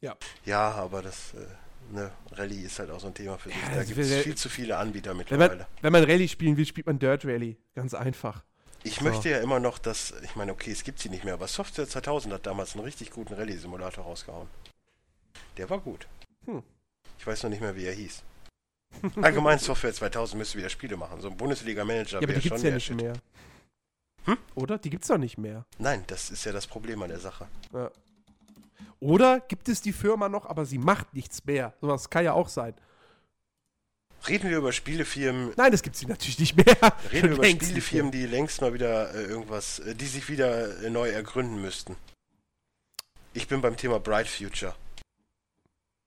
Ja. 0.00 0.16
Ja, 0.44 0.70
aber 0.70 1.02
das, 1.02 1.34
äh, 1.34 1.92
ne, 1.92 2.12
Rallye 2.30 2.62
ist 2.62 2.78
halt 2.78 2.90
auch 2.92 3.00
so 3.00 3.08
ein 3.08 3.14
Thema 3.14 3.38
für 3.38 3.48
sich. 3.48 3.58
Ja, 3.60 3.74
da 3.74 3.82
gibt 3.82 3.98
es 3.98 4.22
viel 4.22 4.36
zu 4.36 4.48
viele 4.48 4.76
Anbieter 4.76 5.10
Wenn 5.10 5.16
mittlerweile. 5.16 5.56
man, 5.56 5.66
wenn 5.80 5.92
man 5.92 6.04
Rallye 6.04 6.28
spielen 6.28 6.56
will, 6.56 6.64
spielt 6.64 6.86
man 6.86 7.00
Dirt 7.00 7.24
Rally. 7.24 7.56
Ganz 7.74 7.92
einfach. 7.92 8.44
Ich 8.84 8.94
So. 8.94 9.04
möchte 9.04 9.28
ja 9.28 9.38
immer 9.40 9.58
noch, 9.58 9.78
dass, 9.78 10.14
ich 10.22 10.36
meine, 10.36 10.52
okay, 10.52 10.70
es 10.70 10.84
gibt 10.84 11.00
sie 11.00 11.08
nicht 11.08 11.24
mehr, 11.24 11.34
aber 11.34 11.48
Software 11.48 11.88
2000 11.88 12.34
hat 12.34 12.46
damals 12.46 12.76
einen 12.76 12.84
richtig 12.84 13.10
guten 13.10 13.34
Rallye-Simulator 13.34 14.04
rausgehauen. 14.04 14.46
Der 15.56 15.68
war 15.68 15.80
gut. 15.80 16.06
Hm. 16.46 16.62
Ich 17.18 17.26
weiß 17.26 17.42
noch 17.42 17.50
nicht 17.50 17.60
mehr, 17.60 17.74
wie 17.74 17.86
er 17.86 17.94
hieß. 17.94 18.22
Allgemein 19.22 19.58
Software 19.58 19.92
2000 19.92 20.38
müsste 20.38 20.58
wieder 20.58 20.68
Spiele 20.68 20.96
machen. 20.96 21.20
So 21.20 21.28
ein 21.30 21.36
Bundesliga-Manager 21.36 22.12
Ja, 22.12 22.18
aber 22.18 22.28
wäre 22.28 22.40
die 22.40 22.48
schon 22.48 22.56
gibt's 22.56 22.62
ja 22.64 22.74
nicht 22.74 22.84
Shit. 22.86 22.96
mehr. 22.96 23.12
Hm? 24.24 24.38
Oder? 24.54 24.78
Die 24.78 24.90
gibt's 24.90 25.08
doch 25.08 25.18
nicht 25.18 25.38
mehr. 25.38 25.64
Nein, 25.78 26.04
das 26.06 26.30
ist 26.30 26.44
ja 26.44 26.52
das 26.52 26.66
Problem 26.66 27.02
an 27.02 27.08
der 27.08 27.20
Sache. 27.20 27.48
Ja. 27.72 27.90
Oder 29.00 29.40
gibt 29.40 29.68
es 29.68 29.80
die 29.80 29.92
Firma 29.92 30.28
noch, 30.28 30.46
aber 30.46 30.64
sie 30.64 30.78
macht 30.78 31.14
nichts 31.14 31.44
mehr. 31.44 31.72
Sowas 31.80 32.10
kann 32.10 32.24
ja 32.24 32.32
auch 32.32 32.48
sein. 32.48 32.74
Reden 34.26 34.50
wir 34.50 34.58
über 34.58 34.72
Spielefirmen, 34.72 35.52
Nein, 35.56 35.70
das 35.70 35.82
gibt 35.82 35.94
sie 35.94 36.06
natürlich 36.06 36.40
nicht 36.40 36.56
mehr. 36.56 36.76
reden 37.12 37.30
wir 37.30 37.36
über 37.36 37.44
Spielefirmen, 37.44 38.10
die 38.10 38.26
längst 38.26 38.60
mal 38.60 38.74
wieder 38.74 39.14
äh, 39.14 39.22
irgendwas, 39.22 39.78
äh, 39.78 39.94
die 39.94 40.06
sich 40.06 40.28
wieder 40.28 40.82
äh, 40.82 40.90
neu 40.90 41.08
ergründen 41.08 41.60
müssten. 41.62 41.94
Ich 43.32 43.46
bin 43.46 43.60
beim 43.60 43.76
Thema 43.76 44.00
Bright 44.00 44.26
Future. 44.26 44.74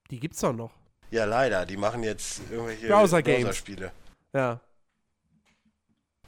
Die 0.09 0.19
gibt's 0.19 0.41
doch 0.41 0.51
noch. 0.51 0.71
Ja, 1.11 1.25
leider, 1.25 1.65
die 1.65 1.77
machen 1.77 2.03
jetzt 2.03 2.41
irgendwelche 2.49 2.87
Browser-Games. 2.87 3.43
Browser-Spiele. 3.43 3.91
Ja. 4.33 4.59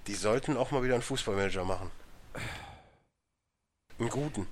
Die 0.08 0.14
sollten 0.14 0.58
auch 0.58 0.72
mal 0.72 0.84
wieder 0.84 0.96
einen 0.96 1.04
Fußballmanager 1.04 1.64
machen. 1.64 1.90
Einen 3.98 4.10
guten. 4.10 4.48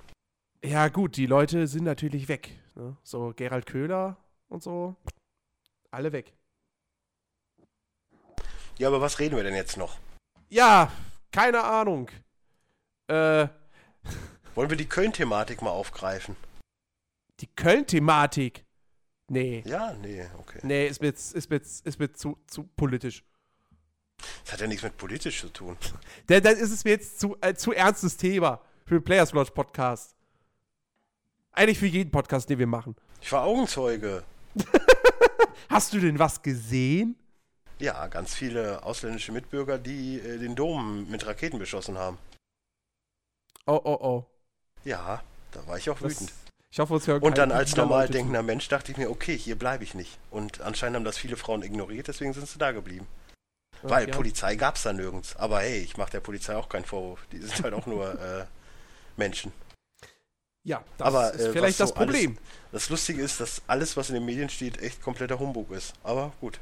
Ja, 0.64 0.88
gut, 0.88 1.16
die 1.16 1.26
Leute 1.26 1.66
sind 1.66 1.84
natürlich 1.84 2.28
weg. 2.28 2.58
Ne? 2.74 2.96
So 3.02 3.32
Gerald 3.36 3.66
Köhler 3.66 4.16
und 4.48 4.62
so. 4.62 4.96
Alle 5.90 6.12
weg. 6.12 6.32
Ja, 8.78 8.88
aber 8.88 9.02
was 9.02 9.18
reden 9.18 9.36
wir 9.36 9.42
denn 9.42 9.54
jetzt 9.54 9.76
noch? 9.76 9.98
Ja, 10.48 10.90
keine 11.30 11.62
Ahnung. 11.62 12.08
Äh, 13.08 13.48
Wollen 14.54 14.70
wir 14.70 14.76
die 14.76 14.88
Köln-Thematik 14.88 15.60
mal 15.60 15.70
aufgreifen? 15.70 16.36
die 17.40 17.48
Köln-Thematik. 17.48 18.64
Nee. 19.32 19.62
Ja, 19.66 19.94
nee, 19.94 20.26
okay. 20.38 20.60
Nee, 20.62 20.86
ist 20.88 21.00
mir 21.00 21.06
jetzt, 21.06 21.32
ist 21.34 21.48
mir 21.48 21.56
jetzt, 21.56 21.86
ist 21.86 21.98
mir 21.98 22.12
zu, 22.12 22.36
zu 22.46 22.64
politisch. 22.76 23.24
Das 24.44 24.52
hat 24.52 24.60
ja 24.60 24.66
nichts 24.66 24.82
mit 24.82 24.94
politisch 24.98 25.40
zu 25.40 25.48
tun. 25.48 25.76
Da- 26.26 26.38
Dann 26.40 26.54
ist 26.56 26.70
es 26.70 26.84
mir 26.84 26.90
jetzt 26.90 27.18
zu, 27.18 27.34
äh, 27.40 27.54
zu 27.54 27.72
ernstes 27.72 28.18
Thema 28.18 28.60
für 28.84 28.96
den 28.98 29.04
Players 29.04 29.32
Lodge 29.32 29.50
Podcast. 29.52 30.14
Eigentlich 31.52 31.78
für 31.78 31.86
jeden 31.86 32.10
Podcast, 32.10 32.50
den 32.50 32.58
wir 32.58 32.66
machen. 32.66 32.94
Ich 33.22 33.32
war 33.32 33.44
Augenzeuge. 33.44 34.22
Hast 35.70 35.94
du 35.94 36.00
denn 36.00 36.18
was 36.18 36.42
gesehen? 36.42 37.16
Ja, 37.78 38.06
ganz 38.08 38.34
viele 38.34 38.82
ausländische 38.84 39.32
Mitbürger, 39.32 39.78
die 39.78 40.18
äh, 40.20 40.38
den 40.38 40.54
Dom 40.54 41.10
mit 41.10 41.26
Raketen 41.26 41.58
beschossen 41.58 41.96
haben. 41.96 42.18
Oh, 43.66 43.80
oh, 43.82 43.98
oh. 44.00 44.26
Ja, 44.84 45.22
da 45.52 45.66
war 45.66 45.78
ich 45.78 45.88
auch 45.88 45.98
Das, 46.00 46.12
wütend. 46.20 46.32
Ich 46.72 46.78
hoffe, 46.80 46.94
uns 46.94 47.06
hören 47.06 47.22
Und 47.22 47.36
dann 47.38 47.52
als 47.52 47.76
normal 47.76 48.08
denkender 48.08 48.42
Mensch 48.42 48.66
dachte 48.68 48.90
ich 48.90 48.98
mir, 48.98 49.10
okay, 49.10 49.36
hier 49.36 49.56
bleibe 49.56 49.84
ich 49.84 49.94
nicht. 49.94 50.18
Und 50.30 50.62
anscheinend 50.62 50.96
haben 50.96 51.04
das 51.04 51.18
viele 51.18 51.36
Frauen 51.36 51.62
ignoriert, 51.62 52.08
deswegen 52.08 52.32
sind 52.32 52.48
sie 52.48 52.58
da 52.58 52.72
geblieben. 52.72 53.06
Ja, 53.82 53.90
Weil 53.90 54.08
ja. 54.08 54.14
Polizei 54.14 54.56
gab 54.56 54.76
es 54.76 54.82
da 54.82 54.92
nirgends. 54.92 55.36
Aber 55.36 55.60
hey, 55.60 55.80
ich 55.80 55.96
mache 55.98 56.10
der 56.12 56.20
Polizei 56.20 56.56
auch 56.56 56.68
keinen 56.68 56.84
Vorwurf. 56.86 57.20
Die 57.30 57.38
sind 57.38 57.62
halt 57.62 57.74
auch 57.74 57.84
nur 57.86 58.12
äh, 58.20 58.46
Menschen. 59.16 59.52
Ja, 60.64 60.82
das 60.96 61.06
Aber, 61.08 61.34
ist 61.34 61.40
äh, 61.40 61.52
vielleicht 61.52 61.80
was 61.80 61.88
das 61.88 61.88
so 61.90 61.94
alles- 61.96 62.06
Problem. 62.14 62.38
Das 62.70 62.88
Lustige 62.88 63.20
ist, 63.20 63.40
dass 63.40 63.60
alles, 63.66 63.96
was 63.96 64.08
in 64.08 64.14
den 64.14 64.24
Medien 64.24 64.48
steht, 64.48 64.80
echt 64.80 65.02
kompletter 65.02 65.38
Humbug 65.38 65.72
ist. 65.72 65.92
Aber 66.04 66.32
gut. 66.40 66.58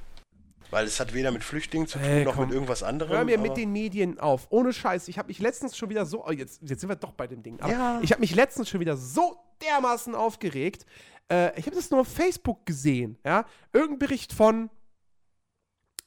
Weil 0.71 0.87
es 0.87 1.01
hat 1.01 1.13
weder 1.15 1.31
mit 1.33 1.43
Flüchtlingen 1.43 1.89
zu 1.89 1.99
tun, 1.99 2.07
Ey, 2.07 2.25
noch 2.25 2.35
komm. 2.37 2.45
mit 2.47 2.55
irgendwas 2.55 2.83
anderem. 2.83 3.13
Hör 3.13 3.25
mir 3.25 3.39
mit 3.39 3.57
den 3.57 3.73
Medien 3.73 4.21
auf. 4.21 4.47
Ohne 4.51 4.73
Scheiß. 4.73 5.09
Ich 5.09 5.19
habe 5.19 5.29
mich 5.29 5.39
letztens 5.41 5.77
schon 5.77 5.91
wieder 5.91 6.07
so. 6.07 6.25
Oh, 6.25 6.31
jetzt, 6.31 6.61
jetzt 6.63 6.81
sind 6.81 6.89
wir 6.89 6.97
doch 6.97 7.13
bei 7.13 7.27
dem 7.27 7.43
Ding. 7.43 7.61
Aber 7.61 7.73
Ja. 7.73 8.01
ich 8.03 8.13
habe 8.13 8.21
mich 8.21 8.35
letztens 8.35 8.69
schon 8.69 8.79
wieder 8.81 8.97
so 8.97 9.37
dermaßen 9.63 10.15
aufgeregt. 10.15 10.87
Äh, 11.31 11.59
ich 11.59 11.67
habe 11.67 11.75
das 11.77 11.91
nur 11.91 12.01
auf 12.01 12.09
Facebook 12.09 12.65
gesehen. 12.67 13.19
Ja? 13.25 13.47
Irgendein 13.73 13.99
Bericht 13.99 14.33
von. 14.33 14.71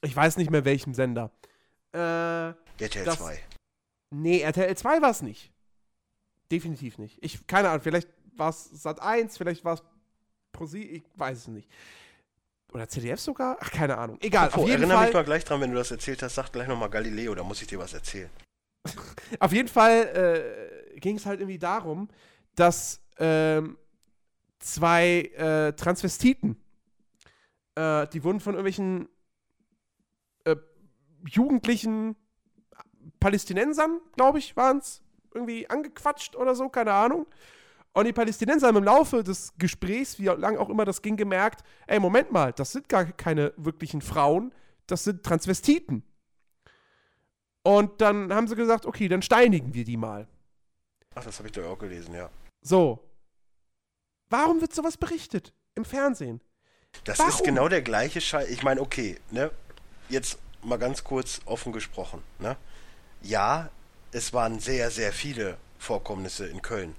Ich 0.02 0.14
weiß 0.16 0.36
nicht 0.38 0.50
mehr 0.50 0.64
welchem 0.64 0.94
Sender. 0.94 1.30
Äh, 1.92 1.98
RTL 1.98 3.04
das- 3.04 3.18
2. 3.18 3.38
nee, 4.10 4.40
RTL 4.40 4.76
2 4.76 5.00
war 5.02 5.10
es 5.10 5.22
nicht. 5.22 5.52
Definitiv 6.50 6.98
nicht. 6.98 7.18
Ich, 7.22 7.46
keine 7.46 7.68
Ahnung, 7.70 7.82
vielleicht 7.82 8.08
war 8.36 8.50
es 8.50 8.64
Sat 8.70 9.00
1, 9.00 9.38
vielleicht 9.38 9.64
war 9.64 9.74
es 9.74 9.82
ProSi, 10.52 10.78
ich 10.82 11.02
weiß 11.16 11.38
es 11.38 11.48
nicht. 11.48 11.68
Oder 12.74 12.88
ZDF 12.88 13.20
sogar? 13.20 13.56
Ach, 13.60 13.70
keine 13.70 13.96
Ahnung. 13.96 14.18
Egal, 14.20 14.46
Apropos, 14.46 14.64
auf 14.64 14.68
jeden 14.68 14.82
erinnere 14.82 14.98
Fall. 14.98 15.06
mich 15.06 15.14
mal 15.14 15.24
gleich 15.24 15.44
dran, 15.44 15.60
wenn 15.60 15.70
du 15.70 15.76
das 15.76 15.92
erzählt 15.92 16.22
hast, 16.24 16.34
sag 16.34 16.50
gleich 16.50 16.66
nochmal 16.66 16.90
Galileo, 16.90 17.32
da 17.34 17.44
muss 17.44 17.62
ich 17.62 17.68
dir 17.68 17.78
was 17.78 17.94
erzählen. 17.94 18.28
Auf 19.40 19.52
jeden 19.52 19.68
Fall 19.68 20.90
äh, 20.92 20.98
ging 20.98 21.16
es 21.16 21.24
halt 21.24 21.40
irgendwie 21.40 21.58
darum, 21.58 22.08
dass 22.56 23.00
ähm, 23.18 23.78
zwei 24.58 25.30
äh, 25.36 25.72
Transvestiten, 25.74 26.56
äh, 27.76 28.08
die 28.08 28.24
wurden 28.24 28.40
von 28.40 28.54
irgendwelchen 28.54 29.08
äh, 30.44 30.56
jugendlichen 31.28 32.16
Palästinensern, 33.20 34.00
glaube 34.16 34.40
ich, 34.40 34.56
waren 34.56 34.78
es, 34.78 35.00
irgendwie 35.32 35.68
angequatscht 35.70 36.36
oder 36.36 36.54
so, 36.54 36.68
keine 36.68 36.92
Ahnung. 36.92 37.26
Und 37.94 38.06
die 38.06 38.12
Palästinenser 38.12 38.66
haben 38.66 38.76
im 38.76 38.84
Laufe 38.84 39.22
des 39.22 39.52
Gesprächs, 39.56 40.18
wie 40.18 40.24
lang 40.24 40.56
auch 40.56 40.68
immer 40.68 40.84
das 40.84 41.00
ging, 41.00 41.16
gemerkt, 41.16 41.64
ey, 41.86 42.00
Moment 42.00 42.32
mal, 42.32 42.52
das 42.52 42.72
sind 42.72 42.88
gar 42.88 43.04
keine 43.04 43.54
wirklichen 43.56 44.02
Frauen, 44.02 44.52
das 44.88 45.04
sind 45.04 45.22
Transvestiten. 45.22 46.02
Und 47.62 48.00
dann 48.00 48.34
haben 48.34 48.48
sie 48.48 48.56
gesagt, 48.56 48.84
okay, 48.84 49.06
dann 49.06 49.22
steinigen 49.22 49.74
wir 49.74 49.84
die 49.84 49.96
mal. 49.96 50.26
Ach, 51.14 51.22
das 51.22 51.38
habe 51.38 51.48
ich 51.48 51.52
doch 51.52 51.64
auch 51.64 51.78
gelesen, 51.78 52.14
ja. 52.14 52.28
So. 52.62 52.98
Warum 54.28 54.60
wird 54.60 54.74
sowas 54.74 54.96
berichtet 54.96 55.54
im 55.76 55.84
Fernsehen? 55.84 56.40
Das 57.04 57.20
Warum? 57.20 57.30
ist 57.30 57.44
genau 57.44 57.68
der 57.68 57.82
gleiche 57.82 58.20
Scheiß. 58.20 58.50
Ich 58.50 58.64
meine, 58.64 58.80
okay, 58.80 59.20
ne? 59.30 59.52
Jetzt 60.08 60.38
mal 60.62 60.78
ganz 60.78 61.04
kurz 61.04 61.40
offen 61.44 61.72
gesprochen, 61.72 62.22
ne? 62.40 62.56
Ja, 63.22 63.70
es 64.10 64.32
waren 64.32 64.58
sehr, 64.58 64.90
sehr 64.90 65.12
viele 65.12 65.58
Vorkommnisse 65.78 66.46
in 66.46 66.60
Köln. 66.60 66.96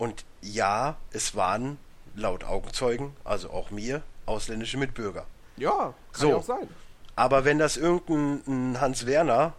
Und 0.00 0.24
ja, 0.40 0.96
es 1.12 1.36
waren 1.36 1.76
laut 2.14 2.44
Augenzeugen, 2.44 3.14
also 3.22 3.50
auch 3.50 3.70
mir, 3.70 4.02
ausländische 4.24 4.78
Mitbürger. 4.78 5.26
Ja, 5.58 5.92
kann 6.12 6.20
So. 6.22 6.30
ja 6.30 6.36
auch 6.36 6.42
sein. 6.42 6.68
Aber 7.16 7.44
wenn 7.44 7.58
das 7.58 7.76
irgendein 7.76 8.40
ein 8.46 8.80
Hans 8.80 9.04
Werner, 9.04 9.52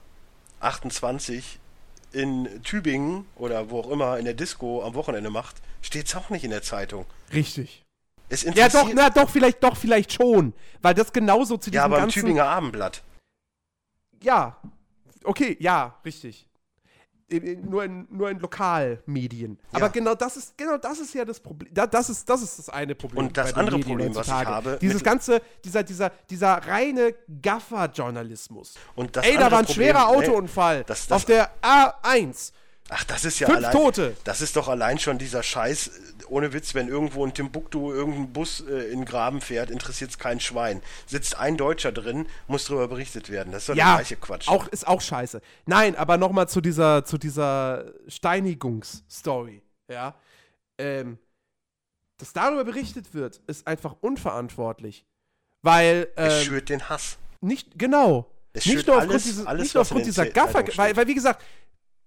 28, 0.59 1.59
in 2.11 2.63
Tübingen 2.63 3.27
oder 3.35 3.69
wo 3.69 3.81
auch 3.81 3.91
immer 3.91 4.17
in 4.17 4.25
der 4.25 4.33
Disco 4.33 4.83
am 4.83 4.95
Wochenende 4.95 5.29
macht, 5.29 5.57
steht's 5.83 6.15
auch 6.15 6.31
nicht 6.31 6.43
in 6.43 6.49
der 6.49 6.63
Zeitung. 6.63 7.05
Richtig. 7.31 7.85
Es 8.27 8.41
Ja, 8.41 8.67
doch, 8.67 8.91
na 8.95 9.11
doch, 9.11 9.29
vielleicht, 9.29 9.63
doch, 9.63 9.77
vielleicht 9.77 10.11
schon. 10.11 10.53
Weil 10.81 10.95
das 10.95 11.13
genauso 11.13 11.57
zu 11.57 11.69
diesem 11.69 11.75
ja 11.75 11.85
aber 11.85 11.97
im 11.97 12.03
ganzen. 12.05 12.21
Tübinger 12.21 12.45
Abendblatt. 12.45 13.03
Ja. 14.23 14.57
Okay, 15.23 15.55
ja, 15.59 15.99
richtig. 16.03 16.47
Nur 17.39 17.83
in, 17.85 18.07
nur 18.09 18.29
in 18.29 18.39
Lokalmedien. 18.39 19.57
Aber 19.71 19.89
genau 19.89 20.15
das 20.15 20.35
ist 20.37 20.57
genau 20.57 20.77
das 20.77 20.99
ist 20.99 21.13
ja 21.13 21.23
das 21.23 21.39
Problem. 21.39 21.73
Da, 21.73 21.87
das, 21.87 22.09
ist, 22.09 22.29
das 22.29 22.41
ist 22.41 22.59
das 22.59 22.69
eine 22.69 22.93
Problem. 22.93 23.25
Und 23.27 23.37
das 23.37 23.53
andere 23.53 23.77
Medien 23.77 23.97
Problem, 23.97 24.15
was 24.15 24.27
ich 24.27 24.33
habe, 24.33 24.77
Dieses 24.81 25.01
ganze, 25.03 25.41
dieser, 25.63 25.83
dieser, 25.83 26.11
dieser 26.29 26.55
reine 26.67 27.13
Gaffer-Journalismus. 27.41 28.73
Und 28.95 29.15
das 29.15 29.25
Ey, 29.25 29.37
da 29.37 29.51
war 29.51 29.59
ein 29.59 29.67
schwerer 29.67 30.07
Autounfall. 30.09 30.83
das- 30.85 31.07
das- 31.07 31.15
auf 31.15 31.25
der 31.25 31.51
A1. 31.61 32.51
Ach, 32.93 33.05
das 33.05 33.23
ist 33.23 33.39
ja 33.39 33.47
Fünf 33.47 33.59
allein. 33.59 33.71
Tote. 33.71 34.17
Das 34.25 34.41
ist 34.41 34.57
doch 34.57 34.67
allein 34.67 34.99
schon 34.99 35.17
dieser 35.17 35.43
Scheiß, 35.43 35.91
ohne 36.27 36.51
Witz, 36.51 36.73
wenn 36.75 36.89
irgendwo 36.89 37.23
in 37.23 37.33
Timbuktu 37.33 37.93
irgendein 37.93 38.33
Bus 38.33 38.59
äh, 38.67 38.91
in 38.91 38.99
den 38.99 39.05
Graben 39.05 39.39
fährt, 39.39 39.71
interessiert 39.71 40.09
es 40.11 40.19
kein 40.19 40.41
Schwein. 40.41 40.81
Sitzt 41.05 41.37
ein 41.37 41.55
Deutscher 41.55 41.93
drin, 41.93 42.27
muss 42.47 42.65
darüber 42.65 42.89
berichtet 42.89 43.29
werden. 43.29 43.53
Das 43.53 43.63
ist 43.63 43.69
doch 43.69 43.75
der 43.75 43.85
Ja, 43.85 43.95
gleiche 43.95 44.17
Quatsch. 44.17 44.49
auch, 44.49 44.67
ist 44.67 44.85
auch 44.87 44.99
scheiße. 44.99 45.41
Nein, 45.65 45.95
aber 45.95 46.17
nochmal 46.17 46.49
zu 46.49 46.59
dieser, 46.59 47.05
zu 47.05 47.17
dieser 47.17 47.85
Steinigungsstory. 48.07 49.61
Ja. 49.89 50.15
Ähm, 50.77 51.17
dass 52.17 52.33
darüber 52.33 52.63
berichtet 52.65 53.13
wird, 53.13 53.41
ist 53.47 53.67
einfach 53.67 53.95
unverantwortlich. 54.01 55.05
Weil, 55.61 56.07
es 56.15 56.39
ähm, 56.41 56.43
schürt 56.45 56.69
den 56.69 56.89
Hass. 56.89 57.17
nicht, 57.39 57.77
genau. 57.79 58.29
Es 58.53 58.65
nicht 58.65 58.73
schürt 58.75 58.87
nur 58.87 58.95
aufgrund, 58.97 59.11
alles- 59.13 59.23
dieses, 59.23 59.45
alles, 59.47 59.63
nicht 59.63 59.73
nur 59.75 59.81
aufgrund 59.81 60.05
dieser 60.05 60.25
Gaffer, 60.25 60.65
weil, 60.75 60.95
weil, 60.97 61.07
wie 61.07 61.15
gesagt, 61.15 61.41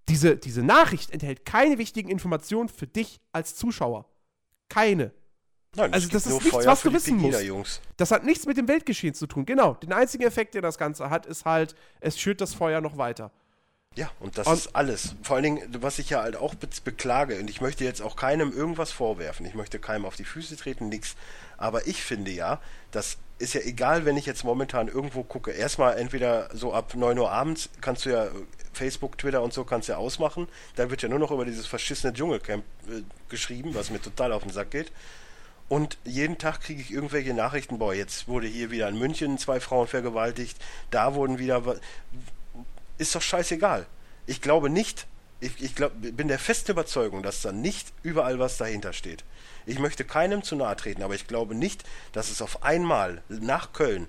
diese, 0.09 0.37
diese 0.37 0.63
Nachricht 0.63 1.11
enthält 1.11 1.45
keine 1.45 1.79
wichtigen 1.79 2.09
Informationen 2.11 2.69
für 2.69 2.87
dich 2.87 3.21
als 3.33 3.55
Zuschauer. 3.55 4.07
Keine. 4.69 5.13
Nein, 5.77 5.93
also 5.93 6.09
das 6.09 6.27
ist 6.27 6.31
nur 6.31 6.39
nichts, 6.39 6.51
Feuer 6.55 6.67
was 6.67 6.83
du 6.83 6.93
wissen 6.93 7.17
musst. 7.17 7.33
Pegida-Jungs. 7.39 7.81
Das 7.97 8.11
hat 8.11 8.25
nichts 8.25 8.47
mit 8.47 8.57
dem 8.57 8.69
Weltgeschehen 8.69 9.15
zu 9.15 9.27
tun. 9.27 9.45
Genau. 9.45 9.75
Den 9.75 9.93
einzigen 9.93 10.23
Effekt, 10.25 10.55
den 10.55 10.63
das 10.63 10.79
Ganze 10.79 11.11
hat, 11.11 11.27
ist 11.27 11.45
halt, 11.45 11.75
es 12.01 12.19
schürt 12.19 12.41
das 12.41 12.55
Feuer 12.55 12.81
noch 12.81 12.97
weiter. 12.97 13.33
Ja, 13.97 14.11
und 14.21 14.39
das 14.39 14.47
Und- 14.47 14.55
ist 14.55 14.75
alles. 14.77 15.15
Vor 15.23 15.37
allen 15.37 15.45
Dingen, 15.45 15.77
was 15.81 15.99
ich 15.99 16.11
ja 16.11 16.23
halt 16.23 16.37
auch 16.37 16.55
be 16.55 16.69
beklage, 16.85 17.39
und 17.39 17.49
ich 17.49 17.61
möchte 17.61 17.85
jetzt 17.85 18.03
auch 18.03 18.17
keinem 18.17 18.53
irgendwas 18.53 18.91
vorwerfen, 18.93 19.47
ich 19.47 19.55
möchte 19.55 19.79
keinem 19.79 20.05
auf 20.05 20.17
die 20.17 20.25
Füße 20.25 20.57
treten, 20.57 20.89
nix. 20.89 21.15
Aber 21.57 21.87
ich 21.87 22.03
finde 22.03 22.31
ja, 22.33 22.61
das 22.91 23.17
ist 23.39 23.55
ja 23.55 23.61
egal, 23.63 24.05
wenn 24.05 24.17
ich 24.17 24.27
jetzt 24.27 24.45
momentan 24.45 24.89
irgendwo 24.89 25.23
gucke. 25.23 25.51
Erstmal 25.51 25.99
entweder 25.99 26.49
so 26.55 26.73
ab 26.73 26.95
9 26.95 27.19
Uhr 27.19 27.31
abends 27.31 27.69
kannst 27.81 28.07
du 28.07 28.11
ja 28.11 28.27
äh, 28.27 28.31
Facebook, 28.73 29.19
Twitter 29.19 29.43
und 29.43 29.53
so 29.53 29.65
kannst 29.65 29.89
du 29.89 29.93
ja 29.93 29.99
ausmachen. 29.99 30.49
Dann 30.77 30.91
wird 30.91 31.03
ja 31.03 31.09
nur 31.09 31.19
noch 31.19 31.31
über 31.31 31.45
dieses 31.45 31.67
verschissene 31.67 32.13
Dschungelcamp 32.13 32.65
äh, 32.89 33.03
geschrieben, 33.29 33.75
was 33.75 33.91
mir 33.91 34.01
total 34.01 34.33
auf 34.33 34.43
den 34.43 34.53
Sack 34.53 34.71
geht. 34.71 34.93
Und 35.69 35.99
jeden 36.05 36.39
Tag 36.39 36.61
kriege 36.61 36.81
ich 36.81 36.93
irgendwelche 36.93 37.35
Nachrichten, 37.35 37.79
boah, 37.79 37.95
jetzt 37.95 38.29
wurde 38.29 38.47
hier 38.47 38.71
wieder 38.71 38.89
in 38.89 38.99
München 38.99 39.39
zwei 39.39 39.61
Frauen 39.61 39.89
vergewaltigt, 39.89 40.59
da 40.91 41.15
wurden 41.15 41.39
wieder. 41.39 41.63
Ist 42.99 43.15
doch 43.15 43.23
scheißegal. 43.23 43.87
Ich 44.27 44.41
glaube 44.41 44.71
nicht, 44.71 45.07
ich, 45.41 45.63
ich 45.63 45.75
glaub, 45.75 45.93
bin 45.97 46.29
der 46.29 46.39
festen 46.39 46.73
Überzeugung, 46.73 47.23
dass 47.23 47.43
da 47.43 47.51
nicht 47.51 47.93
überall 48.03 48.39
was 48.39 48.57
dahinter 48.57 48.93
steht. 48.93 49.25
Ich 49.67 49.79
möchte 49.79 50.05
keinem 50.05 50.43
zu 50.43 50.57
nahe 50.57 50.77
treten, 50.77 51.03
aber 51.03 51.15
ich 51.15 51.27
glaube 51.27 51.55
nicht, 51.55 51.85
dass 52.13 52.31
es 52.31 52.43
auf 52.43 52.63
einmal 52.63 53.23
nach 53.29 53.73
Köln 53.73 54.09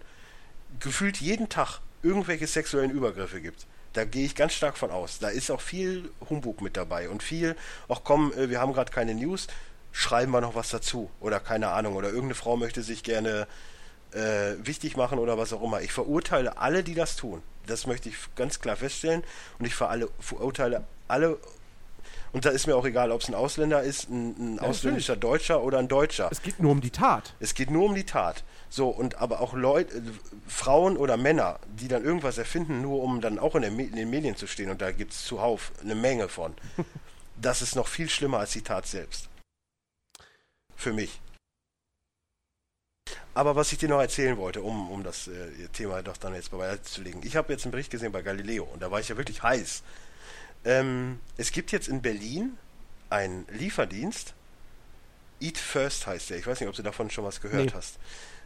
gefühlt 0.80 1.18
jeden 1.18 1.50
Tag 1.50 1.80
irgendwelche 2.04 2.48
sexuellen 2.48 2.92
Übergriffe 2.92 3.42
gibt. 3.42 3.66
Da 3.94 4.04
gehe 4.04 4.26
ich 4.26 4.36
ganz 4.36 4.54
stark 4.54 4.78
von 4.78 4.92
aus. 4.92 5.20
Da 5.20 5.30
ist 5.30 5.50
auch 5.50 5.62
viel 5.62 6.12
Humbug 6.30 6.62
mit 6.62 6.76
dabei 6.76 7.10
und 7.10 7.24
viel, 7.24 7.56
ach 7.88 8.02
komm, 8.04 8.34
äh, 8.34 8.50
wir 8.50 8.60
haben 8.60 8.74
gerade 8.74 8.92
keine 8.92 9.16
News, 9.16 9.48
schreiben 9.92 10.32
wir 10.34 10.42
noch 10.42 10.56
was 10.56 10.70
dazu. 10.70 11.10
Oder 11.22 11.40
keine 11.40 11.70
Ahnung, 11.70 11.96
oder 11.96 12.10
irgendeine 12.10 12.36
Frau 12.36 12.58
möchte 12.58 12.84
sich 12.84 13.04
gerne 13.04 13.48
äh, 14.12 14.56
wichtig 14.60 14.98
machen 14.98 15.18
oder 15.18 15.38
was 15.38 15.54
auch 15.54 15.64
immer. 15.64 15.82
Ich 15.82 15.94
verurteile 15.94 16.58
alle, 16.58 16.84
die 16.84 16.94
das 16.94 17.16
tun. 17.16 17.42
Das 17.68 17.88
möchte 17.88 18.10
ich 18.10 18.16
ganz 18.36 18.60
klar 18.60 18.76
feststellen. 18.76 19.24
Und 19.60 19.66
ich 19.66 19.76
verurteile 19.76 20.84
alle, 21.08 21.38
und 22.36 22.44
da 22.44 22.50
ist 22.50 22.68
mir 22.68 22.76
auch 22.76 22.84
egal, 22.84 23.14
ob 23.14 23.22
es 23.22 23.30
ein 23.30 23.34
Ausländer 23.34 23.82
ist, 23.82 24.10
ein, 24.10 24.56
ein 24.56 24.60
ausländischer 24.60 25.16
Deutscher 25.16 25.64
oder 25.64 25.80
ein 25.80 25.88
Deutscher. 25.88 26.28
Es 26.30 26.42
geht 26.42 26.60
nur 26.60 26.74
um 26.74 26.82
die 26.82 26.90
Tat. 26.90 27.34
Es 27.40 27.54
geht 27.54 27.72
nur 27.72 27.86
um 27.86 27.96
die 27.96 28.04
Tat. 28.04 28.44
So, 28.68 28.90
und 28.90 29.20
aber 29.20 29.40
auch 29.40 29.54
Leute, 29.54 29.96
äh, 29.96 30.02
Frauen 30.46 30.98
oder 30.98 31.16
Männer, 31.16 31.62
die 31.66 31.88
dann 31.88 32.04
irgendwas 32.04 32.38
erfinden, 32.38 32.82
nur 32.82 33.02
um 33.02 33.22
dann 33.22 33.40
auch 33.40 33.56
in, 33.56 33.62
der, 33.62 33.72
in 33.72 33.96
den 33.96 34.10
Medien 34.10 34.36
zu 34.36 34.48
stehen, 34.48 34.70
und 34.70 34.82
da 34.82 34.92
gibt 34.92 35.14
es 35.14 35.24
zuhauf 35.24 35.72
eine 35.82 35.96
Menge 35.96 36.28
von. 36.28 36.54
das 37.42 37.62
ist 37.62 37.78
noch 37.78 37.88
viel 37.88 38.10
schlimmer 38.10 38.40
als 38.40 38.52
die 38.52 38.64
Tat 38.64 38.86
selbst. 38.86 39.30
Für 40.76 40.92
mich. 40.92 41.22
Aber 43.34 43.56
was 43.56 43.72
ich 43.72 43.78
dir 43.78 43.88
noch 43.88 44.02
erzählen 44.02 44.36
wollte, 44.36 44.62
um, 44.62 44.92
um 44.92 45.06
das 45.06 45.30
äh, 45.30 45.70
Thema 45.72 46.04
doch 46.04 46.18
dann 46.18 46.34
jetzt 46.34 46.52
beiseite 46.52 46.84
zu 46.84 47.02
legen. 47.02 47.22
Ich 47.24 47.38
habe 47.38 47.54
jetzt 47.54 47.64
einen 47.64 47.72
Bericht 47.72 47.92
gesehen 47.92 48.12
bei 48.12 48.22
Galileo 48.22 48.66
und 48.66 48.82
da 48.82 48.92
war 48.92 49.00
ich 49.00 49.08
ja 49.08 49.16
wirklich 49.16 49.42
heiß. 49.42 49.84
Ähm, 50.66 51.20
es 51.38 51.52
gibt 51.52 51.72
jetzt 51.72 51.88
in 51.88 52.02
Berlin 52.02 52.58
einen 53.10 53.46
Lieferdienst. 53.52 54.34
Eat 55.40 55.58
First 55.58 56.08
heißt 56.08 56.30
der. 56.32 56.38
Ich 56.38 56.48
weiß 56.48 56.60
nicht, 56.60 56.70
ob 56.70 56.76
du 56.76 56.82
davon 56.84 57.10
schon 57.10 57.24
was 57.24 57.42
gehört 57.42 57.68
Nee. 57.68 57.72
hast. 57.74 57.98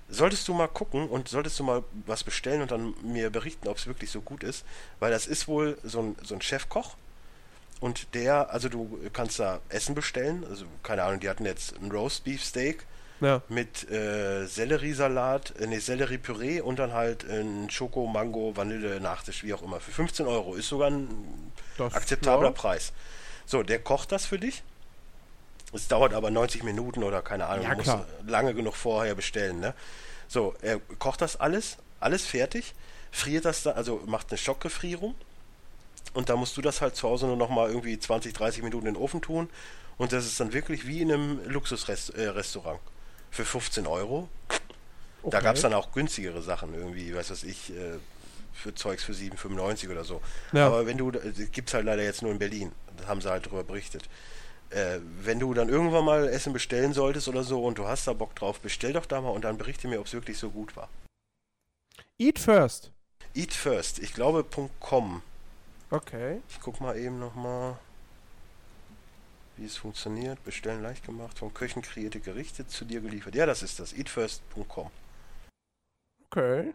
Solltest 0.09 0.47
du 0.47 0.53
mal 0.55 0.67
gucken 0.67 1.07
und 1.07 1.29
solltest 1.29 1.59
du 1.59 1.63
mal 1.63 1.83
was 2.07 2.23
bestellen 2.23 2.61
und 2.63 2.71
dann 2.71 2.95
mir 3.03 3.29
berichten, 3.29 3.67
ob 3.67 3.77
es 3.77 3.85
wirklich 3.85 4.09
so 4.09 4.21
gut 4.21 4.43
ist, 4.43 4.65
weil 4.99 5.11
das 5.11 5.27
ist 5.27 5.47
wohl 5.47 5.77
so 5.83 6.01
ein, 6.01 6.15
so 6.23 6.33
ein 6.33 6.41
Chefkoch 6.41 6.95
und 7.79 8.15
der, 8.15 8.49
also 8.49 8.69
du 8.69 8.99
kannst 9.13 9.37
da 9.39 9.59
Essen 9.69 9.93
bestellen, 9.93 10.43
also 10.49 10.65
keine 10.81 11.03
Ahnung, 11.03 11.19
die 11.19 11.29
hatten 11.29 11.45
jetzt 11.45 11.75
ein 11.79 11.91
Roast 11.91 12.23
Beef 12.23 12.43
Steak 12.43 12.87
Ja. 13.21 13.41
mit 13.49 13.89
äh, 13.91 14.45
Selleriesalat, 14.45 15.53
äh, 15.59 15.67
nee, 15.67 15.79
Selleriepüree 15.79 16.61
und 16.61 16.79
dann 16.79 16.93
halt 16.93 17.23
ein 17.29 17.69
Schoko, 17.69 18.07
Mango, 18.07 18.55
Vanille, 18.55 18.99
Nachtisch, 19.01 19.43
wie 19.43 19.53
auch 19.53 19.61
immer. 19.61 19.79
Für 19.79 19.91
15 19.91 20.25
Euro 20.25 20.55
ist 20.55 20.69
sogar 20.69 20.89
ein 20.89 21.51
Das- 21.77 21.93
akzeptabler 21.93 22.47
ja. 22.49 22.53
Preis. 22.53 22.93
So, 23.45 23.63
der 23.63 23.79
kocht 23.79 24.11
das 24.11 24.25
für 24.25 24.39
dich. 24.39 24.63
Es 25.73 25.87
dauert 25.87 26.13
aber 26.13 26.31
90 26.31 26.63
Minuten 26.63 27.03
oder 27.03 27.21
keine 27.21 27.45
Ahnung, 27.47 27.65
Ja, 27.65 27.75
du 27.75 27.77
musst 27.83 27.97
lange 28.25 28.53
genug 28.53 28.75
vorher 28.75 29.15
bestellen, 29.15 29.59
ne? 29.59 29.73
So, 30.27 30.55
er 30.61 30.79
kocht 30.99 31.21
das 31.21 31.35
alles, 31.39 31.77
alles 31.99 32.25
fertig, 32.25 32.73
friert 33.11 33.45
das 33.45 33.63
da, 33.63 33.71
also 33.71 34.01
macht 34.05 34.29
eine 34.31 34.37
Schockgefrierung 34.37 35.13
und 36.13 36.29
da 36.29 36.35
musst 36.35 36.55
du 36.57 36.61
das 36.61 36.81
halt 36.81 36.95
zu 36.95 37.07
Hause 37.07 37.25
nur 37.27 37.35
noch 37.37 37.49
mal 37.49 37.67
irgendwie 37.67 37.99
20, 37.99 38.33
30 38.33 38.63
Minuten 38.63 38.87
in 38.87 38.93
den 38.93 39.01
Ofen 39.01 39.21
tun 39.21 39.49
und 39.97 40.11
das 40.13 40.25
ist 40.25 40.39
dann 40.39 40.53
wirklich 40.53 40.87
wie 40.87 41.01
in 41.01 41.11
einem 41.11 41.39
Luxusrestaurant 41.49 42.79
äh. 42.79 42.98
Für 43.31 43.45
15 43.45 43.87
Euro. 43.87 44.29
Da 44.49 44.57
Okay. 45.21 45.41
gab 45.43 45.55
es 45.57 45.61
dann 45.61 45.73
auch 45.73 45.91
günstigere 45.91 46.41
Sachen 46.41 46.73
irgendwie, 46.73 47.13
weiß 47.13 47.29
was 47.31 47.43
ich, 47.43 47.71
äh, 47.71 47.97
für 48.53 48.73
Zeugs 48.73 49.03
für 49.03 49.13
7,95 49.13 49.89
oder 49.91 50.03
so. 50.05 50.21
Ja. 50.53 50.67
Aber 50.67 50.85
wenn 50.85 50.97
du, 50.97 51.11
das 51.11 51.23
gibt 51.51 51.67
es 51.69 51.73
halt 51.73 51.85
leider 51.85 52.03
jetzt 52.03 52.21
nur 52.21 52.31
in 52.31 52.39
Berlin, 52.39 52.71
da 52.97 53.07
haben 53.07 53.21
sie 53.21 53.29
halt 53.29 53.45
drüber 53.45 53.63
berichtet. 53.63 54.03
Äh, 54.69 54.99
wenn 55.21 55.39
du 55.39 55.53
dann 55.53 55.67
irgendwann 55.67 56.05
mal 56.05 56.27
Essen 56.29 56.53
bestellen 56.53 56.93
solltest 56.93 57.27
oder 57.27 57.43
so 57.43 57.63
und 57.63 57.77
du 57.77 57.87
hast 57.87 58.07
da 58.07 58.13
Bock 58.13 58.35
drauf, 58.35 58.59
bestell 58.59 58.93
doch 58.93 59.05
da 59.05 59.19
mal 59.19 59.29
und 59.29 59.43
dann 59.43 59.57
berichte 59.57 59.87
mir, 59.87 59.99
ob 59.99 60.05
es 60.05 60.13
wirklich 60.13 60.37
so 60.37 60.51
gut 60.51 60.75
war. 60.75 60.89
Eat 62.17 62.39
first. 62.39 62.91
Eat 63.33 63.53
First, 63.53 63.99
ich 63.99 64.13
glaube 64.13 64.45
.com. 64.79 65.21
Okay. 65.91 66.41
Ich 66.49 66.59
guck 66.61 66.79
mal 66.81 66.97
eben 66.97 67.19
nochmal, 67.19 67.77
wie 69.59 69.65
es 69.65 69.77
funktioniert. 69.77 70.43
Bestellen 70.43 70.81
leicht 70.81 71.05
gemacht, 71.05 71.37
von 71.39 71.53
Köchen 71.53 71.81
kreierte 71.81 72.19
Gerichte 72.19 72.67
zu 72.67 72.85
dir 72.85 73.01
geliefert. 73.01 73.35
Ja, 73.35 73.45
das 73.45 73.63
ist 73.63 73.79
das. 73.79 73.93
Eatfirst.com. 73.93 74.89
Okay. 76.25 76.73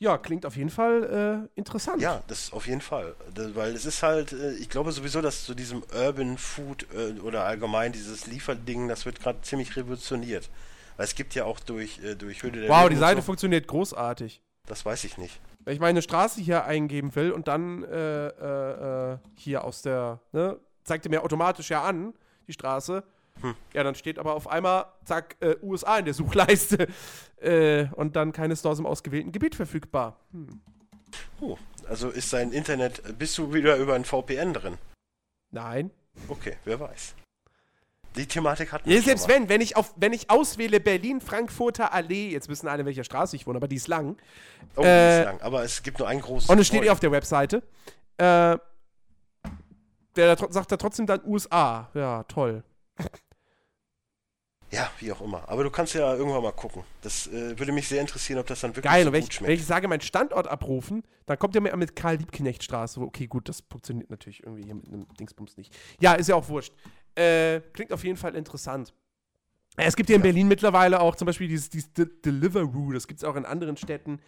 Ja, 0.00 0.16
klingt 0.16 0.46
auf 0.46 0.56
jeden 0.56 0.70
Fall 0.70 1.48
äh, 1.54 1.58
interessant. 1.58 2.00
Ja, 2.00 2.22
das 2.26 2.54
auf 2.54 2.66
jeden 2.66 2.80
Fall. 2.80 3.14
Das, 3.34 3.54
weil 3.54 3.74
es 3.74 3.84
ist 3.84 4.02
halt, 4.02 4.32
äh, 4.32 4.54
ich 4.54 4.70
glaube 4.70 4.92
sowieso, 4.92 5.20
dass 5.20 5.44
zu 5.44 5.54
diesem 5.54 5.82
Urban 5.94 6.38
Food 6.38 6.86
äh, 6.94 7.20
oder 7.20 7.44
allgemein 7.44 7.92
dieses 7.92 8.26
Lieferding, 8.26 8.88
das 8.88 9.04
wird 9.04 9.20
gerade 9.20 9.42
ziemlich 9.42 9.76
revolutioniert. 9.76 10.48
Weil 10.96 11.04
es 11.04 11.14
gibt 11.14 11.34
ja 11.34 11.44
auch 11.44 11.60
durch, 11.60 12.02
äh, 12.02 12.14
durch 12.14 12.42
Höhle 12.42 12.62
der 12.62 12.70
Wow, 12.70 12.84
Löwen 12.84 12.94
die 12.94 12.96
Seite 12.96 13.20
so, 13.20 13.26
funktioniert 13.26 13.66
großartig. 13.66 14.40
Das 14.66 14.86
weiß 14.86 15.04
ich 15.04 15.18
nicht. 15.18 15.38
Wenn 15.64 15.74
ich 15.74 15.80
meine 15.80 16.02
Straße 16.02 16.40
hier 16.40 16.64
eingeben 16.64 17.14
will 17.14 17.32
und 17.32 17.48
dann 17.48 17.84
äh, 17.84 18.28
äh, 18.28 19.12
äh, 19.12 19.18
hier 19.34 19.64
aus 19.64 19.82
der, 19.82 20.20
ne, 20.32 20.58
zeigt 20.84 21.06
er 21.06 21.10
mir 21.10 21.22
automatisch 21.22 21.70
ja 21.70 21.82
an, 21.82 22.14
die 22.46 22.52
Straße. 22.52 23.04
Hm. 23.42 23.54
Ja, 23.72 23.84
dann 23.84 23.94
steht 23.94 24.18
aber 24.18 24.34
auf 24.34 24.48
einmal, 24.48 24.86
zack, 25.04 25.36
äh, 25.40 25.56
USA 25.62 25.98
in 25.98 26.06
der 26.06 26.14
Suchleiste. 26.14 26.88
äh, 27.40 27.86
und 27.94 28.16
dann 28.16 28.32
keine 28.32 28.56
Stores 28.56 28.78
im 28.78 28.86
ausgewählten 28.86 29.32
Gebiet 29.32 29.54
verfügbar. 29.54 30.16
Hm. 30.32 30.60
Oh, 31.40 31.56
also 31.88 32.08
ist 32.08 32.32
dein 32.32 32.52
Internet, 32.52 33.18
bist 33.18 33.36
du 33.38 33.52
wieder 33.52 33.76
über 33.76 33.94
ein 33.94 34.04
VPN 34.04 34.54
drin? 34.54 34.78
Nein. 35.50 35.90
Okay, 36.28 36.56
wer 36.64 36.80
weiß. 36.80 37.14
Die 38.16 38.26
Thematik 38.26 38.72
hatten 38.72 38.88
Ja, 38.88 38.96
wir 38.96 39.02
selbst 39.02 39.28
wenn, 39.28 39.48
wenn 39.48 39.60
ich, 39.60 39.76
auf, 39.76 39.92
wenn 39.96 40.12
ich 40.12 40.30
auswähle 40.30 40.80
Berlin-Frankfurter 40.80 41.92
Allee, 41.92 42.30
jetzt 42.30 42.48
wissen 42.48 42.66
alle, 42.66 42.80
in 42.80 42.86
welcher 42.86 43.04
Straße 43.04 43.36
ich 43.36 43.46
wohne, 43.46 43.56
aber 43.58 43.68
die 43.68 43.76
ist 43.76 43.88
lang. 43.88 44.16
Oh, 44.76 44.82
die 44.82 44.88
äh, 44.88 45.20
ist 45.20 45.24
lang, 45.26 45.40
aber 45.42 45.62
es 45.62 45.82
gibt 45.82 45.98
nur 46.00 46.08
ein 46.08 46.20
großes 46.20 46.48
Und 46.48 46.58
es 46.58 46.66
steht 46.66 46.84
ja 46.84 46.92
auf 46.92 47.00
der 47.00 47.12
Webseite. 47.12 47.62
Äh, 48.16 48.58
der 50.16 50.36
sagt 50.50 50.72
da 50.72 50.76
trotzdem 50.76 51.06
dann 51.06 51.20
USA. 51.24 51.88
Ja, 51.94 52.24
toll. 52.24 52.64
Ja, 54.72 54.88
wie 55.00 55.10
auch 55.10 55.20
immer. 55.20 55.48
Aber 55.48 55.64
du 55.64 55.70
kannst 55.70 55.94
ja 55.94 56.14
irgendwann 56.14 56.44
mal 56.44 56.52
gucken. 56.52 56.84
Das 57.02 57.26
äh, 57.26 57.58
würde 57.58 57.72
mich 57.72 57.88
sehr 57.88 58.00
interessieren, 58.00 58.38
ob 58.38 58.46
das 58.46 58.60
dann 58.60 58.70
wirklich 58.70 58.84
Geil, 58.84 59.04
so 59.04 59.12
wenn 59.12 59.22
gut 59.22 59.32
ich, 59.32 59.40
wenn 59.40 59.46
schmeckt. 59.46 59.60
ich 59.62 59.66
sage, 59.66 59.88
meinen 59.88 60.00
Standort 60.00 60.46
abrufen, 60.46 61.02
dann 61.26 61.40
kommt 61.40 61.56
er 61.56 61.60
mir 61.60 61.76
mit 61.76 61.96
Karl-Liebknecht-Straße. 61.96 63.00
Okay, 63.00 63.26
gut, 63.26 63.48
das 63.48 63.64
funktioniert 63.68 64.10
natürlich 64.10 64.44
irgendwie 64.44 64.62
hier 64.62 64.76
mit 64.76 64.86
einem 64.86 65.08
Dingsbums 65.18 65.56
nicht. 65.56 65.76
Ja, 65.98 66.12
ist 66.12 66.28
ja 66.28 66.36
auch 66.36 66.48
wurscht. 66.48 66.72
Äh, 67.14 67.60
klingt 67.72 67.92
auf 67.92 68.04
jeden 68.04 68.16
Fall 68.16 68.34
interessant. 68.36 68.94
Äh, 69.76 69.84
Es 69.86 69.96
gibt 69.96 70.08
hier 70.08 70.16
in. 70.16 70.22
Berlin 70.22 70.48
mittlerweile 70.48 71.00
auch 71.00 71.16
zum 71.16 71.26
Beispiel 71.26 71.48
dieses, 71.48 71.70
dieses 71.70 71.92
De 71.92 72.06
Deliveroo, 72.24 72.92
das 72.92 73.06
gibt 73.06 73.20
es 73.20 73.24
auch 73.24 73.36
in 73.36 73.44
anderen 73.44 73.76
Städten, 73.76 74.20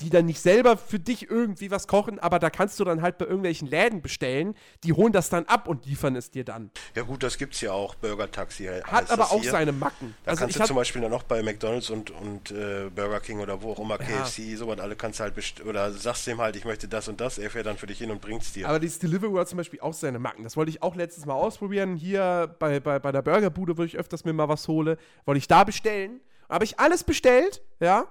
die 0.00 0.10
dann 0.10 0.26
nicht 0.26 0.40
selber 0.40 0.76
für 0.76 0.98
dich 0.98 1.30
irgendwie 1.30 1.70
was 1.70 1.86
kochen, 1.86 2.18
aber 2.18 2.38
da 2.38 2.50
kannst 2.50 2.80
du 2.80 2.84
dann 2.84 3.02
halt 3.02 3.18
bei 3.18 3.24
irgendwelchen 3.26 3.68
Läden 3.68 4.02
bestellen, 4.02 4.54
die 4.84 4.92
holen 4.92 5.12
das 5.12 5.28
dann 5.30 5.44
ab 5.46 5.68
und 5.68 5.86
liefern 5.86 6.16
es 6.16 6.30
dir 6.30 6.44
dann. 6.44 6.70
Ja 6.94 7.02
gut, 7.02 7.22
das 7.22 7.38
gibt's 7.38 7.60
ja 7.60 7.72
auch, 7.72 7.94
Burger 7.94 8.30
Taxi. 8.30 8.64
Hat 8.66 9.10
aber 9.10 9.30
auch 9.30 9.40
hier. 9.42 9.50
seine 9.50 9.72
Macken. 9.72 10.14
Da 10.24 10.32
Also 10.32 10.40
kannst 10.42 10.58
du 10.58 10.64
zum 10.64 10.76
Beispiel 10.76 11.02
dann 11.02 11.12
auch 11.12 11.22
bei 11.22 11.42
McDonalds 11.42 11.90
und, 11.90 12.10
und 12.10 12.50
äh, 12.50 12.90
Burger 12.94 13.20
King 13.20 13.40
oder 13.40 13.62
wo 13.62 13.72
auch 13.72 13.78
immer, 13.78 14.00
Ja. 14.00 14.22
KFC, 14.22 14.56
sowas 14.56 14.78
alle 14.80 14.96
kannst 14.96 15.20
du 15.20 15.24
halt 15.24 15.34
oder 15.64 15.92
sagst 15.92 16.26
dem 16.26 16.40
halt, 16.40 16.56
ich 16.56 16.64
möchte 16.64 16.88
das 16.88 17.08
und 17.08 17.20
das, 17.20 17.38
er 17.38 17.50
fährt 17.50 17.66
dann 17.66 17.76
für 17.76 17.86
dich 17.86 17.98
hin 17.98 18.10
und 18.10 18.20
bringt's 18.20 18.52
dir. 18.52 18.68
Aber 18.68 18.78
dieses 18.80 18.98
Deliveroo 18.98 19.38
hat 19.38 19.48
zum 19.48 19.58
Beispiel 19.58 19.80
auch 19.80 19.92
seine 19.94 20.18
Macken. 20.18 20.44
Das 20.44 20.56
wollte 20.56 20.70
ich 20.70 20.82
auch 20.82 20.94
letztes 20.96 21.26
Mal 21.26 21.34
ausprobieren. 21.34 21.96
Hier 21.96 22.54
bei, 22.58 22.80
bei, 22.80 22.98
bei 22.98 23.12
der 23.12 23.22
Burgerbude, 23.22 23.76
wo 23.78 23.82
ich 23.82 23.96
öfters 23.96 24.24
mir 24.24 24.32
mal 24.32 24.48
was 24.48 24.66
hole, 24.68 24.96
wollte 25.24 25.38
ich 25.38 25.48
da 25.48 25.64
bestellen. 25.64 26.20
Habe 26.48 26.64
ich 26.64 26.80
alles 26.80 27.04
bestellt, 27.04 27.62
ja. 27.78 28.06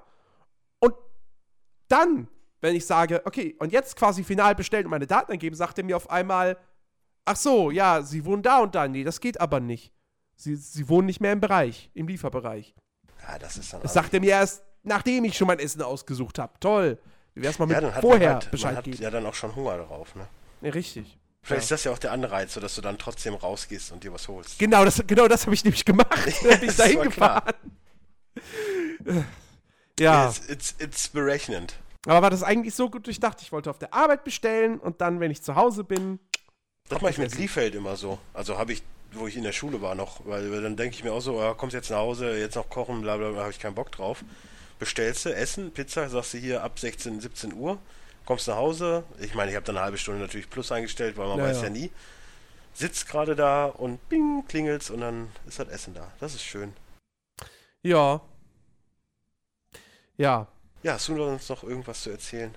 Und 0.79 0.93
dann, 1.89 2.27
wenn 2.61 2.75
ich 2.75 2.85
sage, 2.85 3.21
okay, 3.25 3.55
und 3.59 3.71
jetzt 3.71 3.95
quasi 3.95 4.23
final 4.23 4.55
bestellen 4.55 4.85
und 4.85 4.91
meine 4.91 5.07
Daten 5.07 5.31
eingeben, 5.31 5.55
sagt 5.55 5.77
er 5.77 5.83
mir 5.83 5.95
auf 5.97 6.09
einmal, 6.09 6.57
ach 7.25 7.35
so, 7.35 7.71
ja, 7.71 8.01
Sie 8.01 8.23
wohnen 8.25 8.43
da 8.43 8.59
und 8.59 8.75
da. 8.75 8.87
Nee, 8.87 9.03
das 9.03 9.19
geht 9.19 9.39
aber 9.41 9.59
nicht. 9.59 9.91
Sie, 10.35 10.55
Sie 10.55 10.87
wohnen 10.89 11.07
nicht 11.07 11.19
mehr 11.21 11.33
im 11.33 11.39
Bereich, 11.41 11.89
im 11.93 12.07
Lieferbereich. 12.07 12.73
ja, 13.27 13.37
das 13.39 13.57
ist 13.57 13.73
dann 13.73 13.81
Das 13.81 13.93
sagt 13.93 14.13
er 14.13 14.19
mir 14.21 14.29
erst, 14.31 14.63
nachdem 14.83 15.25
ich 15.25 15.37
schon 15.37 15.47
mein 15.47 15.59
Essen 15.59 15.81
ausgesucht 15.81 16.39
habe. 16.39 16.53
Toll. 16.59 16.97
Wie 17.35 17.41
wär's 17.43 17.59
mal 17.59 17.65
mit 17.65 17.81
Ja, 17.81 17.91
vorher 18.01 18.33
halt, 18.35 18.51
Bescheid 18.51 18.71
man 18.71 18.77
hat 18.77 18.85
geben? 18.85 19.01
ja 19.03 19.09
dann 19.11 19.25
auch 19.25 19.33
schon 19.35 19.55
Hunger 19.55 19.77
drauf, 19.77 20.15
ne? 20.15 20.27
Ja, 20.61 20.71
richtig. 20.71 21.17
Vielleicht 21.41 21.61
Ja. 21.61 21.63
ist 21.63 21.71
das 21.71 21.83
ja 21.85 21.91
auch 21.91 21.99
der 21.99 22.11
Anreiz, 22.11 22.53
so 22.53 22.59
dass 22.59 22.75
du 22.75 22.81
dann 22.81 22.97
trotzdem 22.97 23.33
rausgehst 23.33 23.91
und 23.93 24.03
dir 24.03 24.11
was 24.11 24.27
holst. 24.27 24.59
Genau, 24.59 24.83
das, 24.83 25.01
genau 25.07 25.27
das 25.27 25.45
habe 25.45 25.53
ich 25.53 25.63
nämlich 25.63 25.85
gemacht. 25.85 26.09
Da 26.43 26.49
bin 26.55 26.61
ich 26.61 26.67
das 26.67 26.77
dahin 26.77 26.97
war 26.99 27.07
klar. 27.07 27.43
gefahren. 29.05 29.31
Ja, 29.99 30.29
It's, 30.29 30.47
it's, 30.49 30.75
it's 30.79 31.07
berechnend. 31.09 31.75
aber 32.07 32.21
war 32.23 32.29
das 32.29 32.43
eigentlich 32.43 32.73
so 32.75 32.89
gut 32.89 33.05
durchdacht? 33.05 33.41
Ich 33.41 33.51
wollte 33.51 33.69
auf 33.69 33.79
der 33.79 33.93
Arbeit 33.93 34.23
bestellen 34.23 34.79
und 34.79 35.01
dann, 35.01 35.19
wenn 35.19 35.31
ich 35.31 35.41
zu 35.41 35.55
Hause 35.55 35.83
bin, 35.83 36.19
Das 36.89 37.01
mache 37.01 37.11
ich 37.11 37.17
mit. 37.17 37.35
Liefeld 37.35 37.75
immer 37.75 37.95
so. 37.95 38.17
Also 38.33 38.57
habe 38.57 38.73
ich, 38.73 38.83
wo 39.13 39.27
ich 39.27 39.35
in 39.37 39.43
der 39.43 39.51
Schule 39.51 39.81
war 39.81 39.95
noch, 39.95 40.25
weil 40.25 40.61
dann 40.61 40.75
denke 40.77 40.95
ich 40.95 41.03
mir 41.03 41.11
auch 41.13 41.21
so, 41.21 41.39
ja, 41.41 41.53
kommst 41.53 41.73
jetzt 41.73 41.89
nach 41.91 41.97
Hause, 41.97 42.37
jetzt 42.37 42.55
noch 42.55 42.69
kochen, 42.69 43.01
bla 43.01 43.17
bla 43.17 43.29
bla, 43.31 43.41
habe 43.41 43.51
ich 43.51 43.59
keinen 43.59 43.75
Bock 43.75 43.91
drauf. 43.91 44.23
Bestellst 44.79 45.25
du 45.25 45.35
Essen, 45.35 45.71
Pizza, 45.71 46.07
sagst 46.09 46.33
du 46.33 46.37
hier 46.37 46.63
ab 46.63 46.79
16, 46.79 47.19
17 47.19 47.53
Uhr, 47.53 47.77
kommst 48.25 48.47
nach 48.47 48.55
Hause. 48.55 49.03
Ich 49.19 49.33
meine, 49.35 49.51
ich 49.51 49.55
habe 49.57 49.65
dann 49.65 49.75
eine 49.75 49.83
halbe 49.83 49.97
Stunde 49.97 50.21
natürlich 50.21 50.49
plus 50.49 50.71
eingestellt, 50.71 51.17
weil 51.17 51.27
man 51.27 51.37
Ja, 51.39 51.43
weiß 51.45 51.63
ja. 51.63 51.69
nie. 51.69 51.91
Sitzt 52.73 53.09
gerade 53.09 53.35
da 53.35 53.65
und 53.65 54.07
bing, 54.07 54.45
klingelt's 54.47 54.89
und 54.89 55.01
dann 55.01 55.27
ist 55.47 55.59
das 55.59 55.67
Essen 55.67 55.93
da. 55.95 56.09
Das 56.21 56.33
ist 56.33 56.43
schön. 56.43 56.71
ja. 57.83 58.21
Ja, 60.19 60.47
Ja, 60.83 60.93
hast 60.93 61.07
du 61.07 61.23
uns 61.23 61.47
noch 61.47 61.63
irgendwas 61.63 62.03
zu 62.03 62.09
erzählen? 62.09 62.53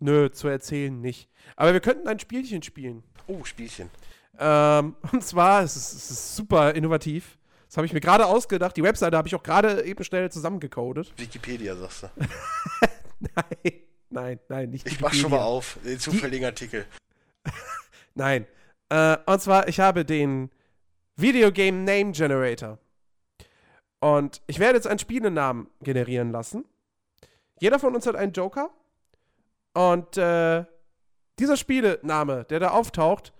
nö, 0.00 0.30
zu 0.30 0.48
erzählen 0.48 1.00
nicht. 1.00 1.28
Aber 1.54 1.72
wir 1.72 1.80
könnten 1.80 2.08
ein 2.08 2.18
Spielchen 2.18 2.62
spielen. 2.62 3.04
Oh, 3.28 3.44
Spielchen. 3.44 3.88
Ähm, 4.36 4.96
und 5.12 5.22
zwar, 5.22 5.62
es 5.62 5.76
ist, 5.76 5.92
es 5.92 6.10
ist 6.10 6.36
super 6.36 6.74
innovativ. 6.74 7.38
Das 7.68 7.76
habe 7.76 7.86
ich 7.86 7.92
mir 7.92 8.00
gerade 8.00 8.26
ausgedacht. 8.26 8.76
Die 8.76 8.82
Webseite 8.82 9.16
habe 9.16 9.28
ich 9.28 9.34
auch 9.36 9.42
gerade 9.44 9.84
eben 9.84 10.02
schnell 10.02 10.30
zusammengecodet. 10.32 11.12
Wikipedia, 11.16 11.76
sagst 11.76 12.02
du. 12.04 12.08
Nein, 13.20 13.72
nein, 14.10 14.40
nein, 14.48 14.70
nicht 14.70 14.86
Ich 14.86 15.00
mach 15.00 15.12
schon 15.12 15.30
mal 15.32 15.42
auf, 15.42 15.78
den 15.84 15.98
zufälligen 15.98 16.46
Artikel. 16.46 16.86
Nein. 18.14 18.46
Äh, 18.88 19.16
und 19.26 19.42
zwar, 19.42 19.68
ich 19.68 19.80
habe 19.80 20.04
den 20.04 20.50
Video 21.16 21.50
Game 21.52 21.84
Name 21.84 22.12
Generator. 22.12 22.78
Und 23.98 24.40
ich 24.46 24.60
werde 24.60 24.76
jetzt 24.76 24.86
einen 24.86 25.00
Spielenamen 25.00 25.68
generieren 25.80 26.30
lassen. 26.30 26.64
Jeder 27.60 27.78
von 27.78 27.94
uns 27.94 28.06
hat 28.06 28.16
einen 28.16 28.32
Joker. 28.32 28.70
Und 29.74 30.16
äh, 30.16 30.64
dieser 31.38 31.56
Spielename, 31.56 32.44
der 32.44 32.60
da 32.60 32.70
auftaucht, 32.70 33.32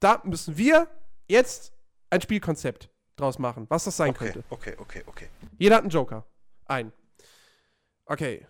da 0.00 0.22
müssen 0.24 0.56
wir 0.56 0.88
jetzt 1.26 1.72
ein 2.10 2.20
Spielkonzept 2.20 2.88
draus 3.16 3.38
machen, 3.38 3.66
was 3.68 3.84
das 3.84 3.96
sein 3.96 4.10
Okay, 4.10 4.18
könnte. 4.32 4.44
okay, 4.50 4.76
okay, 4.78 5.02
okay. 5.06 5.28
Jeder 5.58 5.76
hat 5.76 5.82
einen 5.82 5.90
Joker. 5.90 6.24
Ein. 6.66 6.92
Okay. 8.06 8.46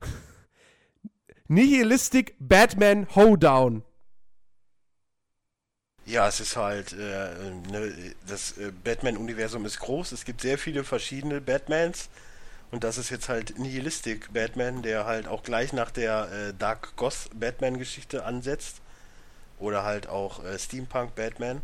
Nihilistic 1.48 2.34
Batman 2.38 3.06
Hoedown. 3.14 3.82
Ja, 6.06 6.28
es 6.28 6.38
ist 6.38 6.56
halt, 6.56 6.92
äh, 6.92 7.50
ne, 7.70 8.14
das 8.28 8.56
äh, 8.58 8.70
Batman-Universum 8.84 9.64
ist 9.66 9.80
groß. 9.80 10.12
Es 10.12 10.24
gibt 10.24 10.40
sehr 10.40 10.56
viele 10.56 10.84
verschiedene 10.84 11.40
Batmans. 11.40 12.08
Und 12.70 12.84
das 12.84 12.98
ist 12.98 13.10
jetzt 13.10 13.28
halt 13.28 13.58
Nihilistic 13.58 14.32
Batman, 14.32 14.82
der 14.82 15.06
halt 15.06 15.28
auch 15.28 15.42
gleich 15.42 15.72
nach 15.72 15.90
der 15.90 16.28
äh, 16.32 16.54
Dark 16.54 16.96
Goth 16.96 17.30
Batman-Geschichte 17.34 18.24
ansetzt. 18.24 18.80
Oder 19.58 19.84
halt 19.84 20.08
auch 20.08 20.44
äh, 20.44 20.58
Steampunk 20.58 21.14
Batman. 21.14 21.62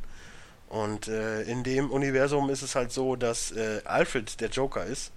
Und 0.68 1.08
äh, 1.08 1.42
in 1.42 1.64
dem 1.64 1.90
Universum 1.90 2.48
ist 2.48 2.62
es 2.62 2.74
halt 2.74 2.92
so, 2.92 3.16
dass 3.16 3.52
äh, 3.52 3.82
Alfred 3.84 4.40
der 4.40 4.48
Joker 4.48 4.84
ist. 4.84 5.12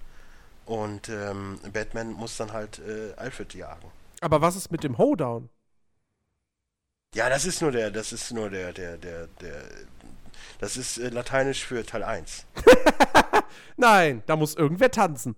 Und 0.66 1.08
ähm, 1.08 1.60
Batman 1.72 2.12
muss 2.12 2.36
dann 2.36 2.52
halt 2.52 2.80
äh, 2.80 3.14
Alfred 3.16 3.54
jagen. 3.54 3.90
Aber 4.20 4.40
was 4.40 4.56
ist 4.56 4.70
mit 4.70 4.82
dem 4.82 4.98
Hoedown? 4.98 5.48
Ja, 7.14 7.30
das 7.30 7.46
ist 7.46 7.62
nur 7.62 7.72
der, 7.72 7.90
das 7.90 8.12
ist 8.12 8.32
nur 8.32 8.50
der, 8.50 8.72
der, 8.72 8.98
der, 8.98 9.28
der, 9.40 9.62
das 10.58 10.76
ist 10.76 10.98
äh, 10.98 11.08
lateinisch 11.08 11.64
für 11.64 11.86
Teil 11.86 12.02
1. 12.02 12.44
Nein, 13.76 14.22
da 14.26 14.36
muss 14.36 14.54
irgendwer 14.54 14.90
tanzen. 14.90 15.36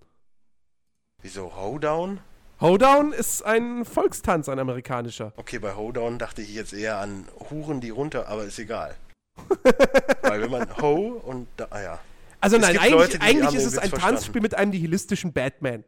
Wieso 1.21 1.55
Hoedown? 1.55 2.19
Hoedown 2.61 3.13
ist 3.13 3.43
ein 3.43 3.85
Volkstanz, 3.85 4.49
ein 4.49 4.59
amerikanischer. 4.59 5.33
Okay, 5.37 5.59
bei 5.59 5.75
Hoedown 5.75 6.19
dachte 6.19 6.41
ich 6.41 6.53
jetzt 6.53 6.73
eher 6.73 6.97
an 6.99 7.27
Huren, 7.49 7.79
die 7.81 7.89
runter, 7.89 8.27
aber 8.27 8.43
ist 8.43 8.59
egal. 8.59 8.95
Weil 10.21 10.41
wenn 10.41 10.51
man 10.51 10.77
Ho 10.81 11.21
und 11.25 11.47
da, 11.57 11.67
ah 11.69 11.81
ja. 11.81 11.99
Also 12.41 12.57
Es 12.57 12.61
nein, 12.61 12.77
eigentlich, 12.77 12.91
Leute, 12.91 13.21
eigentlich 13.21 13.53
ist 13.55 13.65
es 13.65 13.77
ein 13.77 13.89
verstanden. 13.89 14.15
Tanzspiel 14.17 14.41
mit 14.41 14.55
einem 14.55 14.71
nihilistischen 14.71 15.31
Batman. 15.33 15.83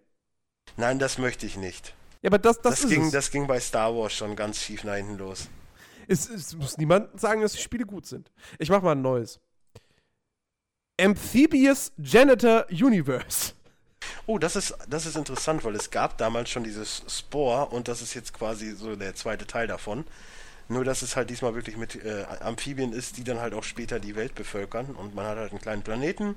Nein, 0.77 0.99
das 0.99 1.17
möchte 1.17 1.45
ich 1.45 1.57
nicht. 1.57 1.93
Ja, 2.21 2.29
aber 2.29 2.39
das, 2.39 2.61
das, 2.61 2.75
Das, 2.75 2.83
ist 2.85 2.89
ging, 2.89 3.05
es. 3.05 3.11
das 3.11 3.31
ging 3.31 3.47
bei 3.47 3.59
Star 3.59 3.93
Wars 3.95 4.13
schon 4.13 4.35
ganz 4.35 4.61
schief 4.61 4.83
nach 4.83 4.95
hinten 4.95 5.17
los. 5.17 5.49
Es, 6.07 6.29
es 6.29 6.55
muss 6.55 6.77
niemand 6.77 7.19
sagen, 7.19 7.41
dass 7.41 7.53
die 7.53 7.61
Spiele 7.61 7.85
gut 7.85 8.05
sind. 8.05 8.31
Ich 8.59 8.69
mach 8.69 8.81
mal 8.81 8.93
ein 8.93 9.01
neues. 9.01 9.39
Amphibious 10.99 11.91
Janitor 11.97 12.65
Universe. 12.69 13.53
Oh, 14.31 14.37
das 14.37 14.55
ist, 14.55 14.73
das 14.87 15.05
ist 15.05 15.17
interessant, 15.17 15.65
weil 15.65 15.75
es 15.75 15.91
gab 15.91 16.17
damals 16.17 16.49
schon 16.49 16.63
dieses 16.63 17.03
Spore 17.09 17.65
und 17.65 17.89
das 17.89 18.01
ist 18.01 18.13
jetzt 18.13 18.31
quasi 18.33 18.71
so 18.71 18.95
der 18.95 19.13
zweite 19.13 19.45
Teil 19.45 19.67
davon. 19.67 20.05
Nur, 20.69 20.85
dass 20.85 21.01
es 21.01 21.17
halt 21.17 21.29
diesmal 21.29 21.53
wirklich 21.53 21.75
mit 21.75 22.01
äh, 22.01 22.23
Amphibien 22.39 22.93
ist, 22.93 23.17
die 23.17 23.25
dann 23.25 23.41
halt 23.41 23.53
auch 23.53 23.65
später 23.65 23.99
die 23.99 24.15
Welt 24.15 24.33
bevölkern 24.33 24.95
und 24.95 25.15
man 25.15 25.25
hat 25.25 25.37
halt 25.37 25.51
einen 25.51 25.59
kleinen 25.59 25.81
Planeten 25.81 26.35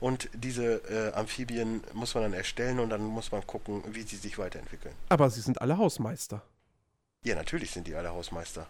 und 0.00 0.30
diese 0.32 0.76
äh, 0.88 1.12
Amphibien 1.12 1.84
muss 1.92 2.14
man 2.14 2.22
dann 2.22 2.32
erstellen 2.32 2.80
und 2.80 2.88
dann 2.88 3.02
muss 3.02 3.30
man 3.32 3.46
gucken, 3.46 3.82
wie 3.88 4.04
sie 4.04 4.16
sich 4.16 4.38
weiterentwickeln. 4.38 4.94
Aber 5.10 5.28
sie 5.28 5.42
sind 5.42 5.60
alle 5.60 5.76
Hausmeister. 5.76 6.40
Ja, 7.22 7.34
natürlich 7.34 7.70
sind 7.70 7.86
die 7.86 7.96
alle 7.96 8.14
Hausmeister. 8.14 8.66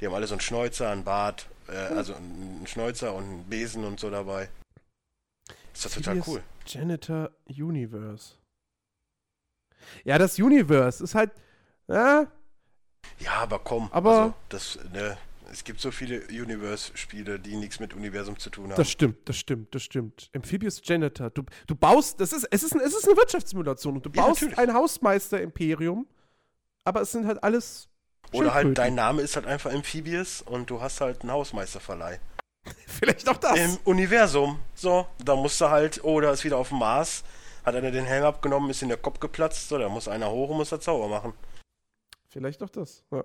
Die 0.00 0.06
haben 0.06 0.14
alle 0.14 0.26
so 0.26 0.32
einen 0.32 0.40
Schnäuzer, 0.40 0.88
einen 0.88 1.04
Bart, 1.04 1.48
äh, 1.68 1.76
also 1.76 2.14
einen 2.14 2.66
Schnäuzer 2.66 3.12
und 3.12 3.24
einen 3.24 3.44
Besen 3.44 3.84
und 3.84 4.00
so 4.00 4.08
dabei. 4.08 4.48
Ist 5.74 5.84
doch 5.84 5.90
total 5.90 6.22
cool. 6.26 6.42
Janitor 6.66 7.30
Universe. 7.48 8.34
Ja, 10.04 10.18
das 10.18 10.38
Universe 10.38 11.02
ist 11.02 11.14
halt. 11.14 11.30
Ja, 11.88 12.26
Ja, 13.20 13.32
aber 13.34 13.58
komm, 13.60 13.88
Aber- 13.92 14.10
also, 14.20 14.34
das, 14.48 14.78
ne, 14.92 15.16
es 15.52 15.62
gibt 15.62 15.80
so 15.80 15.90
viele 15.92 16.22
Universe-Spiele, 16.26 17.38
die 17.38 17.54
nichts 17.56 17.78
mit 17.78 17.94
Universum 17.94 18.36
zu 18.38 18.50
tun 18.50 18.64
haben. 18.70 18.76
das 18.76 18.90
stimmt, 18.90 19.28
das 19.28 19.36
stimmt, 19.36 19.72
das 19.74 19.82
stimmt. 19.84 20.28
Amphibious 20.34 20.80
Janitor. 20.84 21.30
Du, 21.30 21.44
du 21.68 21.76
baust. 21.76 22.20
Das 22.20 22.32
ist, 22.32 22.48
es, 22.50 22.64
ist 22.64 22.74
ein, 22.74 22.80
es 22.80 22.94
ist 22.96 23.06
eine 23.06 23.16
Wirtschaftssimulation 23.16 23.94
und 23.96 24.04
du 24.04 24.10
Ja, 24.10 24.22
baust 24.26 24.42
natürlich. 24.42 24.58
ein 24.58 24.74
Hausmeister-Imperium, 24.74 26.06
aber 26.84 27.00
es 27.02 27.12
sind 27.12 27.26
halt 27.26 27.42
alles. 27.44 27.88
Oder 28.32 28.52
halt 28.54 28.76
dein 28.76 28.96
Name 28.96 29.22
ist 29.22 29.36
halt 29.36 29.46
einfach 29.46 29.72
Amphibious 29.72 30.42
und 30.42 30.68
du 30.68 30.80
hast 30.80 31.00
halt 31.00 31.22
einen 31.22 31.30
Hausmeisterverleih. 31.30 32.18
Vielleicht 32.86 33.28
auch 33.28 33.36
das. 33.36 33.58
Im 33.58 33.76
Universum. 33.84 34.60
So, 34.74 35.06
da 35.24 35.36
musst 35.36 35.60
du 35.60 35.68
halt, 35.70 36.02
oh, 36.04 36.20
da 36.20 36.32
ist 36.32 36.44
wieder 36.44 36.56
auf 36.58 36.68
dem 36.70 36.78
Mars, 36.78 37.24
hat 37.64 37.74
einer 37.74 37.90
den 37.90 38.04
Helm 38.04 38.24
abgenommen, 38.24 38.70
ist 38.70 38.82
in 38.82 38.88
der 38.88 38.98
Kopf 38.98 39.20
geplatzt, 39.20 39.68
so, 39.68 39.78
da 39.78 39.88
muss 39.88 40.08
einer 40.08 40.30
hoch 40.30 40.50
und 40.50 40.56
muss 40.58 40.70
da 40.70 40.80
Zauber 40.80 41.08
machen. 41.08 41.32
Vielleicht 42.28 42.62
auch 42.62 42.70
das. 42.70 43.04
Ja. 43.10 43.22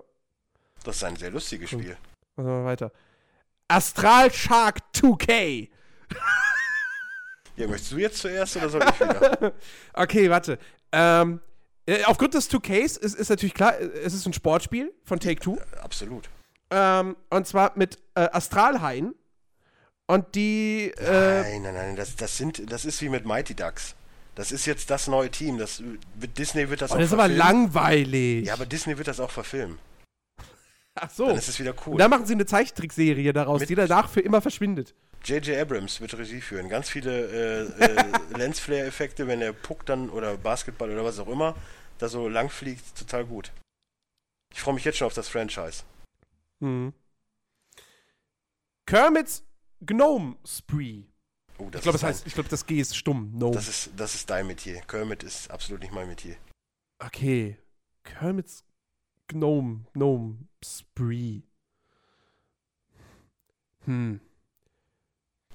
Das 0.84 0.96
ist 0.98 1.04
ein 1.04 1.16
sehr 1.16 1.32
lustiges 1.32 1.72
Hm. 1.72 1.80
Spiel. 1.80 1.98
Machen 2.36 2.48
wir 2.48 2.54
mal 2.60 2.66
weiter. 2.66 2.92
Astral 3.68 4.32
Shark 4.32 4.80
2K. 4.96 5.70
Ja, 7.58 7.68
möchtest 7.68 7.92
du 7.92 7.98
jetzt 7.98 8.18
zuerst 8.20 8.56
oder 8.56 8.70
soll 8.70 8.82
ich 8.82 9.00
wieder? 9.02 9.54
Okay, 9.94 10.30
warte. 10.30 10.58
Ähm, 10.94 11.42
äh, 11.86 12.04
aufgrund 12.06 12.34
des 12.34 12.50
2Ks 12.50 12.98
ist, 12.98 13.16
ist 13.16 13.30
natürlich 13.30 13.54
klar, 13.54 13.78
äh, 13.78 13.88
es 14.04 14.14
ist 14.14 14.26
ein 14.26 14.34
Sportspiel 14.34 14.94
von 15.04 15.20
Take-Two. 15.20 15.58
Absolut. 15.84 16.30
Ähm, 16.70 17.18
und 17.30 17.46
zwar 17.46 17.74
mit 17.76 18.00
äh, 18.16 18.30
Astralhaien. 18.32 19.14
Und 20.12 20.36
die. 20.36 20.92
Äh, 20.98 21.42
Nein, 21.42 21.62
nein, 21.62 21.74
nein, 21.74 21.96
das, 21.96 22.18
das, 22.18 22.36
sind, 22.36 22.70
das 22.70 22.84
ist 22.84 23.02
wie 23.02 23.08
mit 23.08 23.26
Mighty 23.26 23.56
Ducks. 23.56 23.96
Das 24.36 24.52
ist 24.52 24.66
jetzt 24.66 24.90
das 24.90 25.08
neue 25.08 25.30
Team. 25.32 25.58
Das, 25.58 25.82
Disney 26.38 26.70
wird 26.70 26.82
das 26.82 26.92
oh, 26.92 26.96
auch 26.96 26.98
das 26.98 27.08
ist 27.08 27.14
aber 27.14 27.30
verfilmen. 27.30 27.48
langweilig. 27.48 28.46
Ja, 28.46 28.54
aber 28.56 28.66
Disney 28.66 28.98
wird 28.98 29.08
das 29.08 29.22
auch 29.22 29.32
verfilmen. 29.32 29.80
Ach 30.96 31.10
so. 31.10 31.28
Dann 31.28 31.38
ist 31.38 31.48
es 31.48 31.58
wieder 31.60 31.74
cool. 31.86 31.98
Dann 31.98 32.10
machen 32.10 32.26
sie 32.26 32.34
eine 32.34 32.46
Zeichentrickserie 32.46 33.32
daraus, 33.32 33.62
Mit- 33.62 33.70
die 33.70 33.76
danach 33.76 34.10
für 34.10 34.20
immer 34.20 34.42
verschwindet. 34.42 34.94
J.J. 35.24 35.58
Abrams 35.58 36.02
wird 36.02 36.18
Regie 36.18 36.42
führen. 36.42 36.68
Ganz 36.68 36.90
viele 36.90 37.72
äh, 37.80 37.86
äh, 37.86 38.04
Lensflare-Effekte, 38.38 39.28
wenn 39.28 39.40
der 39.40 39.54
Puck 39.54 39.86
dann 39.86 40.10
oder 40.10 40.36
Basketball 40.36 40.92
oder 40.92 41.06
was 41.06 41.20
auch 41.20 41.28
immer 41.30 41.56
da 42.00 42.10
so 42.10 42.28
lang 42.28 42.50
fliegt, 42.50 42.98
total 42.98 43.24
gut. 43.26 43.52
Ich 44.52 44.60
freue 44.60 44.74
mich 44.74 44.84
jetzt 44.84 44.98
schon 44.98 45.08
auf 45.08 45.14
das 45.14 45.30
Franchise. 45.30 45.84
Mhm. 46.60 46.92
Kermit's 48.86 49.44
Gnome 49.86 50.36
Spree. 50.46 51.04
Oh, 51.58 51.70
das 51.70 51.80
Ich 51.80 51.84
glaube, 51.84 51.94
das 51.98 52.04
heißt, 52.04 52.28
ich 52.28 52.34
glaube, 52.34 52.50
das 52.50 52.66
G 52.66 52.80
ist 52.80 52.96
stumm. 52.96 53.32
No. 53.38 53.52
Das 53.52 53.68
ist, 53.68 53.92
das 53.96 54.16
ist 54.16 54.30
dein 54.30 54.48
Metier. 54.48 54.82
Kermit 54.82 55.24
ist 55.24 55.50
absolut 55.52 55.82
nicht 55.82 55.94
mein 55.94 56.08
Metier. 56.08 56.36
Okay. 57.00 57.58
Kermit's 58.04 58.64
Gnome, 59.28 59.86
Gnome 59.94 60.38
Spree. 60.64 61.42
Hm. 63.86 64.20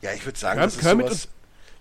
Ja, 0.02 0.12
ich 0.12 0.24
würde 0.24 0.38
sagen, 0.38 0.58
Kerm- 0.60 0.66
das 0.66 0.74
ist 0.76 0.80
Kermit 0.80 1.06
sowas, 1.08 1.28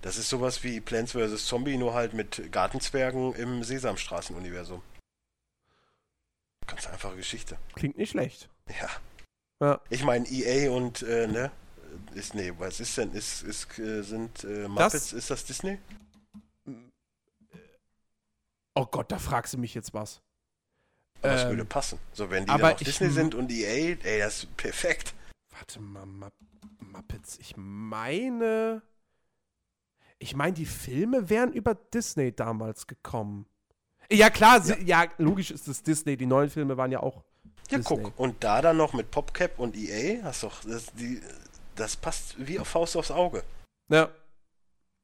Das 0.02 0.18
ist 0.18 0.30
sowas 0.30 0.64
wie 0.64 0.80
Plants 0.82 1.12
vs. 1.14 1.46
Zombie, 1.46 1.78
nur 1.78 1.94
halt 1.94 2.14
mit 2.14 2.52
Gartenzwergen 2.52 3.34
im 3.34 3.64
Sesamstraßen-Universum. 3.64 4.82
Ganz 6.68 6.88
einfache 6.88 7.16
Geschichte. 7.16 7.58
Klingt 7.76 7.98
nicht 7.98 8.12
schlecht. 8.12 8.50
Ja. 8.82 8.90
Ja. 9.62 9.82
Ich 9.90 10.04
meine, 10.04 10.28
EA 10.28 10.72
und, 10.72 11.02
äh, 11.04 11.28
ne? 11.28 11.52
Ist, 12.14 12.34
nee, 12.36 12.52
was 12.58 12.80
ist 12.80 12.98
denn? 12.98 13.12
Ist, 13.14 13.44
ist, 13.44 13.80
äh, 13.80 14.02
sind 14.04 14.44
äh, 14.44 14.68
Muppets, 14.68 14.92
Das- 14.92 15.14
ist 15.14 15.30
das 15.30 15.46
Disney? 15.46 15.78
Oh 18.76 18.86
Gott, 18.86 19.12
da 19.12 19.20
fragst 19.20 19.54
du 19.54 19.58
mich 19.58 19.74
jetzt 19.74 19.94
was. 19.94 20.22
Aber 21.22 21.32
das 21.34 21.44
Ähm, 21.44 21.50
würde 21.50 21.66
passen. 21.66 22.00
So, 22.14 22.30
wenn 22.30 22.46
die 22.46 22.52
aber 22.52 22.64
dann 22.64 22.74
auf 22.74 22.80
Disney 22.80 23.10
sind 23.10 23.34
und 23.36 23.50
EA, 23.52 23.96
ey, 24.04 24.20
das 24.20 24.40
ist 24.44 24.58
perfekt. 24.58 25.14
Warte 25.52 25.80
mal, 25.80 26.06
Mupp 26.06 26.34
Muppets. 26.80 27.38
Ich 27.40 27.56
meine. 27.58 28.82
Ich 30.20 30.36
meine, 30.36 30.54
die 30.54 30.66
Filme 30.66 31.30
wären 31.30 31.52
über 31.54 31.76
Disney 31.76 32.34
damals 32.34 32.88
gekommen. 32.88 33.46
Ja, 34.12 34.30
klar, 34.30 34.64
ja. 34.66 34.78
ja, 34.78 35.06
logisch 35.18 35.52
ist 35.52 35.68
es 35.68 35.84
Disney. 35.84 36.16
Die 36.16 36.26
neuen 36.26 36.50
Filme 36.50 36.78
waren 36.78 36.92
ja 36.92 37.00
auch. 37.02 37.24
Ja, 37.70 37.78
Disney. 37.80 38.02
guck. 38.04 38.20
Und 38.20 38.44
da 38.44 38.62
dann 38.62 38.78
noch 38.78 38.94
mit 38.94 39.10
PopCap 39.12 39.58
und 39.60 39.76
EA, 39.76 40.24
hast 40.24 40.44
doch, 40.44 40.62
das, 40.64 40.86
die, 40.94 41.22
das 41.76 41.96
passt 41.96 42.36
wie 42.38 42.60
auf 42.60 42.68
Faust 42.68 42.96
aufs 42.98 43.12
Auge. 43.12 43.44
Ja. 43.90 44.10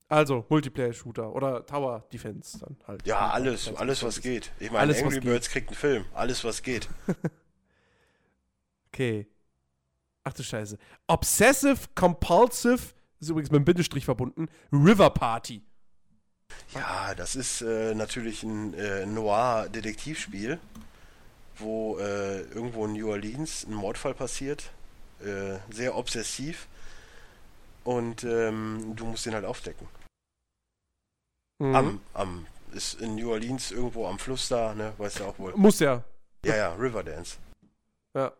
Also, 0.07 0.45
Multiplayer-Shooter 0.49 1.33
oder 1.33 1.65
Tower 1.65 2.03
Defense 2.11 2.59
dann 2.59 2.75
halt. 2.85 3.05
Ja, 3.07 3.29
alles, 3.29 3.73
alles, 3.75 4.03
was 4.03 4.19
geht. 4.19 4.51
Ich 4.59 4.69
meine, 4.69 4.79
Alles, 4.79 4.97
was 4.97 5.03
Angry 5.03 5.19
geht. 5.21 5.23
Birds 5.23 5.49
kriegt 5.49 5.69
einen 5.69 5.77
Film. 5.77 6.05
Alles, 6.13 6.43
was 6.43 6.61
geht. 6.61 6.89
Okay. 8.93 9.25
Ach 10.25 10.33
du 10.33 10.43
Scheiße. 10.43 10.77
Obsessive 11.07 11.79
Compulsive, 11.95 12.93
ist 13.21 13.29
übrigens 13.29 13.49
mit 13.49 13.59
einem 13.59 13.65
Bindestrich 13.65 14.03
verbunden, 14.03 14.49
River 14.71 15.09
Party. 15.11 15.63
Ja, 16.73 17.15
das 17.15 17.37
ist 17.37 17.61
äh, 17.61 17.95
natürlich 17.95 18.43
ein 18.43 18.73
äh, 18.73 19.05
Noir-Detektivspiel, 19.05 20.59
wo 21.57 21.97
äh, 21.99 22.41
irgendwo 22.41 22.85
in 22.85 22.93
New 22.93 23.09
Orleans 23.09 23.65
ein 23.65 23.73
Mordfall 23.73 24.13
passiert. 24.13 24.71
Äh, 25.25 25.59
sehr 25.71 25.95
obsessiv. 25.95 26.67
Und 27.83 28.23
ähm, 28.23 28.93
du 28.95 29.05
musst 29.05 29.25
den 29.25 29.33
halt 29.33 29.45
aufdecken. 29.45 29.87
Mhm. 31.59 31.75
Am, 31.75 32.01
am, 32.13 32.47
ist 32.73 32.99
in 33.01 33.15
New 33.15 33.31
Orleans 33.31 33.71
irgendwo 33.71 34.07
am 34.07 34.19
Fluss 34.19 34.47
da, 34.47 34.73
ne? 34.73 34.93
Weißt 34.97 35.19
du 35.19 35.25
auch 35.25 35.37
wohl. 35.39 35.53
Muss 35.55 35.79
ja. 35.79 36.03
Ja, 36.43 36.55
ja, 36.55 36.73
Riverdance. 36.73 37.37
Ja. 38.15 38.31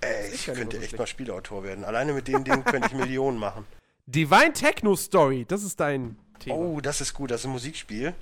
Ey, 0.00 0.32
ich 0.32 0.46
könnte 0.46 0.62
so 0.62 0.82
echt 0.82 0.90
schlecht. 0.90 0.98
mal 0.98 1.06
Spieleautor 1.06 1.64
werden. 1.64 1.84
Alleine 1.84 2.12
mit 2.12 2.28
dem 2.28 2.44
Ding 2.44 2.64
könnte 2.64 2.88
ich 2.88 2.94
Millionen 2.98 3.38
machen. 3.38 3.66
Divine 4.06 4.52
Techno 4.52 4.96
Story, 4.96 5.44
das 5.46 5.62
ist 5.62 5.80
dein 5.80 6.16
Thema. 6.38 6.56
Oh, 6.56 6.80
das 6.80 7.00
ist 7.00 7.12
gut, 7.12 7.30
das 7.30 7.40
ist 7.42 7.46
ein 7.46 7.52
Musikspiel. 7.52 8.14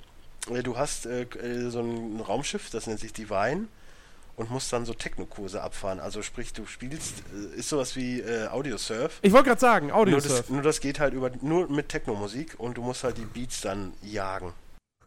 Äh, 0.49 0.63
Du 0.63 0.77
hast 0.77 1.05
äh, 1.05 1.21
äh, 1.21 1.69
so 1.69 1.81
ein 1.81 2.19
Raumschiff, 2.19 2.69
das 2.69 2.87
nennt 2.87 2.99
sich 2.99 3.13
Divine 3.13 3.67
und 4.37 4.51
musst 4.51 4.71
dann 4.71 4.85
so 4.85 4.93
Technokurse 4.93 5.61
abfahren. 5.61 5.99
Also 5.99 6.21
sprich, 6.21 6.53
du 6.53 6.65
spielst, 6.65 7.23
äh, 7.33 7.57
ist 7.57 7.69
sowas 7.69 7.95
wie 7.95 8.21
äh, 8.21 8.47
Audiosurf. 8.47 9.19
Ich 9.23 9.33
wollte 9.33 9.49
gerade 9.49 9.59
sagen, 9.59 9.87
Nur 9.87 9.97
Audio 9.97 10.19
das, 10.19 10.47
nur 10.49 10.61
das 10.61 10.79
geht 10.79 10.99
halt 10.99 11.13
über 11.13 11.31
nur 11.41 11.69
mit 11.69 11.89
Technomusik 11.89 12.55
und 12.59 12.77
du 12.77 12.81
musst 12.83 13.03
halt 13.03 13.17
die 13.17 13.25
Beats 13.25 13.61
dann 13.61 13.93
jagen. 14.01 14.53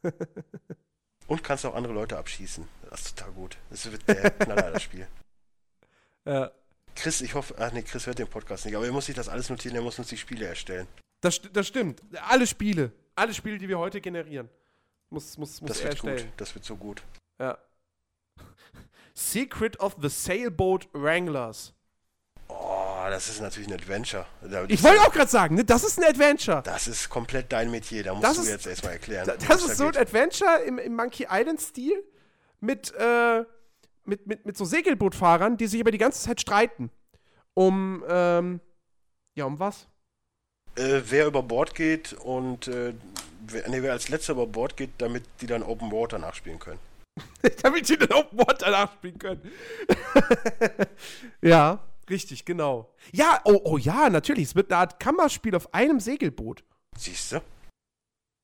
und 1.28 1.44
kannst 1.44 1.64
auch 1.64 1.74
andere 1.74 1.92
Leute 1.94 2.18
abschießen. 2.18 2.66
Das 2.90 3.02
ist 3.02 3.18
total 3.18 3.32
gut. 3.32 3.56
Das 3.70 3.90
wird 3.90 4.06
der 4.08 4.30
Knaller, 4.30 4.72
das 4.72 4.82
Spiel. 4.82 5.06
äh, 6.24 6.48
Chris, 6.96 7.20
ich 7.20 7.34
hoffe, 7.34 7.54
ach 7.56 7.70
nee, 7.72 7.82
Chris 7.82 8.06
hört 8.06 8.18
den 8.18 8.26
Podcast 8.26 8.64
nicht, 8.66 8.74
aber 8.74 8.84
er 8.84 8.92
muss 8.92 9.06
sich 9.06 9.14
das 9.14 9.28
alles 9.28 9.48
notieren, 9.48 9.76
er 9.76 9.82
muss 9.82 9.98
uns 9.98 10.08
die 10.08 10.16
Spiele 10.18 10.46
erstellen. 10.46 10.88
das, 11.20 11.40
das 11.52 11.68
stimmt. 11.68 12.02
Alle 12.28 12.48
Spiele, 12.48 12.90
alle 13.14 13.32
Spiele, 13.32 13.58
die 13.58 13.68
wir 13.68 13.78
heute 13.78 14.00
generieren, 14.00 14.48
muss, 15.08 15.38
muss, 15.38 15.60
muss 15.60 15.68
Das 15.68 15.78
er 15.78 15.84
wird 15.84 15.92
erstellen. 15.94 16.30
gut, 16.30 16.40
das 16.40 16.54
wird 16.56 16.64
so 16.64 16.76
gut. 16.76 17.02
Ja. 17.38 17.56
Secret 19.14 19.78
of 19.80 19.96
the 20.00 20.08
Sailboat 20.08 20.88
Wranglers. 20.92 21.72
Oh, 22.48 23.04
das 23.08 23.28
ist 23.28 23.40
natürlich 23.40 23.68
ein 23.68 23.74
Adventure. 23.74 24.26
Ich 24.68 24.82
wollte 24.82 25.00
auch 25.02 25.12
gerade 25.12 25.30
sagen, 25.30 25.54
ne, 25.54 25.64
das 25.64 25.84
ist 25.84 25.98
ein 25.98 26.04
Adventure. 26.04 26.62
Das 26.62 26.88
ist 26.88 27.08
komplett 27.08 27.52
dein 27.52 27.70
Metier, 27.70 28.02
da 28.02 28.12
musst 28.14 28.24
Das 28.24 28.36
du 28.36 28.42
ist- 28.42 28.48
jetzt 28.48 28.66
erstmal 28.66 28.94
erklären. 28.94 29.26
Da- 29.26 29.36
Das 29.36 29.60
ist 29.62 29.70
da 29.70 29.74
so 29.74 29.84
ein 29.86 29.92
geht. 29.92 30.00
Adventure 30.00 30.58
im, 30.66 30.78
im 30.78 30.96
Monkey 30.96 31.26
Island-Stil 31.30 32.02
mit, 32.60 32.92
äh, 32.98 33.44
mit, 34.04 34.26
mit, 34.26 34.44
mit 34.46 34.56
so 34.56 34.64
Segelbootfahrern, 34.64 35.56
die 35.56 35.66
sich 35.68 35.80
aber 35.80 35.90
die 35.92 35.98
ganze 35.98 36.20
Zeit 36.22 36.40
streiten. 36.40 36.90
Um, 37.54 38.04
ähm, 38.08 38.60
ja, 39.34 39.44
um 39.44 39.58
was? 39.58 39.86
Äh, 40.76 41.02
wer 41.06 41.26
über 41.26 41.42
Bord 41.42 41.74
geht 41.74 42.12
und 42.14 42.68
äh, 42.68 42.94
wer, 43.46 43.68
nee, 43.68 43.82
wer 43.82 43.92
als 43.92 44.08
letzter 44.08 44.32
über 44.34 44.46
Bord 44.46 44.76
geht, 44.76 44.90
damit 44.98 45.24
die 45.40 45.46
dann 45.46 45.62
Open 45.62 45.90
Water 45.92 46.18
nachspielen 46.18 46.58
können. 46.58 46.78
Damit 47.62 47.88
die 47.88 47.96
den 47.98 48.12
Open 48.12 48.38
Water 48.38 48.70
nachspielen 48.70 49.18
können. 49.18 49.50
ja, 51.42 51.78
richtig, 52.08 52.44
genau. 52.44 52.92
Ja, 53.12 53.40
oh, 53.44 53.60
oh 53.64 53.78
ja, 53.78 54.10
natürlich. 54.10 54.48
Es 54.48 54.54
wird 54.54 54.70
eine 54.70 54.80
Art 54.80 55.00
Kammerspiel 55.00 55.54
auf 55.54 55.72
einem 55.74 56.00
Segelboot. 56.00 56.64
Siehst 56.96 57.32
du? 57.32 57.36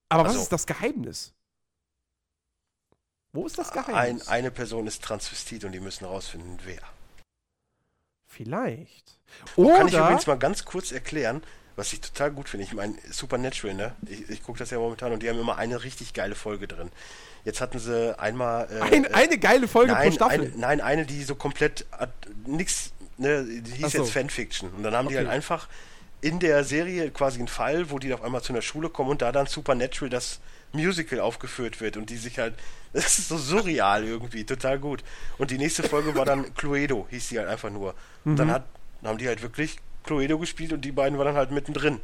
Aber 0.09 0.25
was 0.25 0.33
Also- 0.33 0.43
ist 0.43 0.53
das 0.53 0.67
Geheimnis? 0.67 1.33
Wo 3.33 3.45
ist 3.47 3.59
das 3.59 3.71
Ein, 3.73 3.85
Geheimnis? 3.85 4.29
eine 4.29 4.51
Person 4.51 4.87
ist 4.87 5.03
Transvestit 5.05 5.65
und 5.65 5.73
die 5.73 5.81
müssen 5.81 6.07
rausfinden, 6.07 6.59
wer. 6.65 6.81
Vielleicht. 8.27 9.19
Kann 9.55 9.89
ich 9.89 9.95
Oder 9.95 10.05
übrigens 10.05 10.27
mal 10.27 10.39
ganz 10.39 10.65
kurz 10.65 10.91
erklären, 10.91 11.43
was 11.75 11.93
ich 11.93 12.01
total 12.01 12.31
gut 12.33 12.49
finde. 12.49 12.65
Ich 12.65 12.73
meine, 12.73 12.97
Supernatural, 13.11 13.75
ne? 13.75 13.97
Ich, 14.07 14.29
ich 14.31 14.43
gucke 14.43 14.59
das 14.59 14.71
ja 14.71 14.79
momentan 14.79 15.13
und 15.13 15.23
die 15.23 15.29
haben 15.29 15.39
immer 15.39 15.57
eine 15.57 15.83
richtig 15.85 16.15
geile 16.15 16.35
Folge 16.35 16.67
drin. 16.67 16.91
Jetzt 17.47 17.61
hatten 17.63 17.79
sie 17.79 18.19
einmal. 18.19 18.67
Äh, 18.71 18.95
ein, 18.95 19.05
äh, 19.05 19.13
eine 19.15 19.39
geile 19.39 19.69
Folge 19.69 19.93
pro 19.95 19.99
nein, 20.01 20.13
Staffel. 20.13 20.41
Eine, 20.41 20.51
nein, 20.57 20.81
eine, 20.83 21.07
die 21.07 21.23
so 21.23 21.37
komplett 21.37 21.87
nix, 22.45 22.91
ne, 23.17 23.45
die 23.45 23.71
hieß 23.73 23.93
so. 23.93 23.99
jetzt 23.99 24.11
Fanfiction. 24.13 24.69
Und 24.77 24.83
dann 24.83 24.95
haben 24.95 25.09
die 25.09 25.15
Okay. 25.15 25.25
halt 25.25 25.35
einfach 25.35 25.69
in 26.21 26.41
der 26.41 26.65
Serie 26.65 27.11
quasi 27.11 27.39
einen 27.39 27.47
Fall, 27.49 27.91
wo 27.91 27.99
die 28.01 28.13
auf 28.13 28.23
einmal 28.23 28.43
zu 28.43 28.53
einer 28.53 28.63
Schule 28.63 28.89
kommen 28.91 29.11
und 29.11 29.23
da 29.23 29.31
dann 29.33 29.47
Supernatural 29.47 30.11
das 30.11 30.41
Musical 30.73 31.21
aufgeführt 31.21 31.81
wird 31.81 31.97
und 31.97 32.11
die 32.11 32.17
sich 32.17 32.39
halt, 32.41 32.55
das 32.93 33.19
ist 33.19 33.29
so 33.29 33.39
surreal 33.39 34.03
irgendwie, 34.05 34.45
total 34.45 34.79
gut. 34.81 35.05
Und 35.39 35.51
die 35.53 35.59
nächste 35.59 35.85
Folge 35.85 36.15
war 36.17 36.25
dann 36.25 36.53
Cluedo, 36.55 37.07
hieß 37.11 37.29
die 37.29 37.39
halt 37.39 37.49
einfach 37.49 37.71
nur. 37.71 37.95
Und 38.25 38.33
Mhm. 38.33 38.37
dann 38.37 38.51
hat, 38.51 38.65
dann 39.03 39.11
haben 39.11 39.19
die 39.19 39.29
halt 39.29 39.41
wirklich 39.43 39.77
Cluedo 40.03 40.37
gespielt 40.39 40.73
und 40.73 40.81
die 40.85 40.91
beiden 40.93 41.17
waren 41.17 41.27
dann 41.27 41.37
halt 41.37 41.53
mittendrin. 41.53 42.01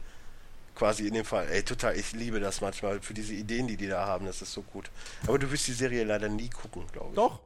Quasi 0.83 1.07
in 1.07 1.15
dem 1.15 1.25
Fall. 1.25 1.47
Ey, 1.49 1.63
total, 1.63 1.97
ich 1.97 2.11
liebe 2.13 2.41
das 2.41 2.61
manchmal 2.61 3.01
für 3.01 3.15
diese 3.15 3.35
Ideen, 3.35 3.69
die 3.69 3.77
die 3.77 3.87
da 3.87 4.05
haben, 4.05 4.27
das 4.27 4.43
ist 4.43 4.53
so 4.53 4.63
gut. 4.63 4.91
Aber 5.29 5.39
du 5.39 5.49
wirst 5.53 5.69
die 5.69 5.73
Serie 5.73 6.03
leider 6.03 6.29
nie 6.29 6.49
gucken, 6.51 6.85
glaube 6.91 7.11
ich. 7.11 7.15
Doch, 7.15 7.39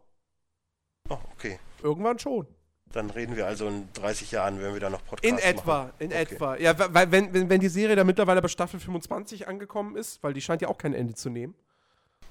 Oh, 1.10 1.18
okay. 1.34 1.58
irgendwann 1.82 2.18
schon. 2.18 2.46
Dann 2.92 3.10
reden 3.10 3.36
wir 3.36 3.46
also 3.46 3.68
in 3.68 3.92
30 3.92 4.30
Jahren, 4.32 4.58
wenn 4.62 4.72
wir 4.72 4.80
da 4.80 4.88
noch 4.88 5.04
Podcasts 5.04 5.28
In 5.28 5.38
etwa, 5.38 5.78
machen. 5.84 5.92
in 5.98 6.12
Okay. 6.12 6.22
etwa. 6.22 6.56
Ja, 6.56 6.94
weil 6.94 7.12
wenn, 7.12 7.34
wenn, 7.34 7.50
wenn 7.50 7.60
die 7.60 7.68
Serie 7.68 7.94
da 7.94 8.04
mittlerweile 8.04 8.40
bei 8.40 8.48
Staffel 8.48 8.80
25 8.80 9.46
angekommen 9.48 9.96
ist, 9.96 10.22
weil 10.22 10.32
die 10.32 10.40
scheint 10.40 10.62
ja 10.62 10.68
auch 10.68 10.78
kein 10.78 10.94
Ende 10.94 11.14
zu 11.14 11.28
nehmen. 11.28 11.54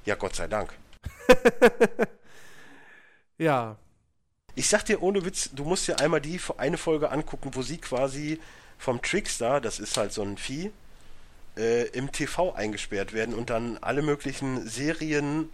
Ja, 0.05 0.15
Gott 0.15 0.35
sei 0.35 0.47
Dank. 0.47 0.73
Ja. 3.37 3.77
Ich 4.55 4.69
sag 4.69 4.85
dir 4.85 5.01
ohne 5.03 5.23
Witz, 5.25 5.49
du 5.53 5.65
musst 5.65 5.87
dir 5.87 5.99
einmal 5.99 6.21
die 6.21 6.39
eine 6.57 6.77
Folge 6.77 7.11
angucken, 7.11 7.51
wo 7.53 7.61
sie 7.61 7.77
quasi 7.77 8.39
vom 8.77 9.01
Trickster, 9.01 9.59
das 9.61 9.79
ist 9.79 9.97
halt 9.97 10.13
so 10.13 10.21
ein 10.21 10.37
Vieh, 10.37 10.71
äh, 11.57 11.87
im 11.89 12.11
TV 12.11 12.53
eingesperrt 12.53 13.13
werden 13.13 13.33
und 13.35 13.49
dann 13.49 13.77
alle 13.81 14.01
möglichen 14.01 14.67
Serien 14.67 15.49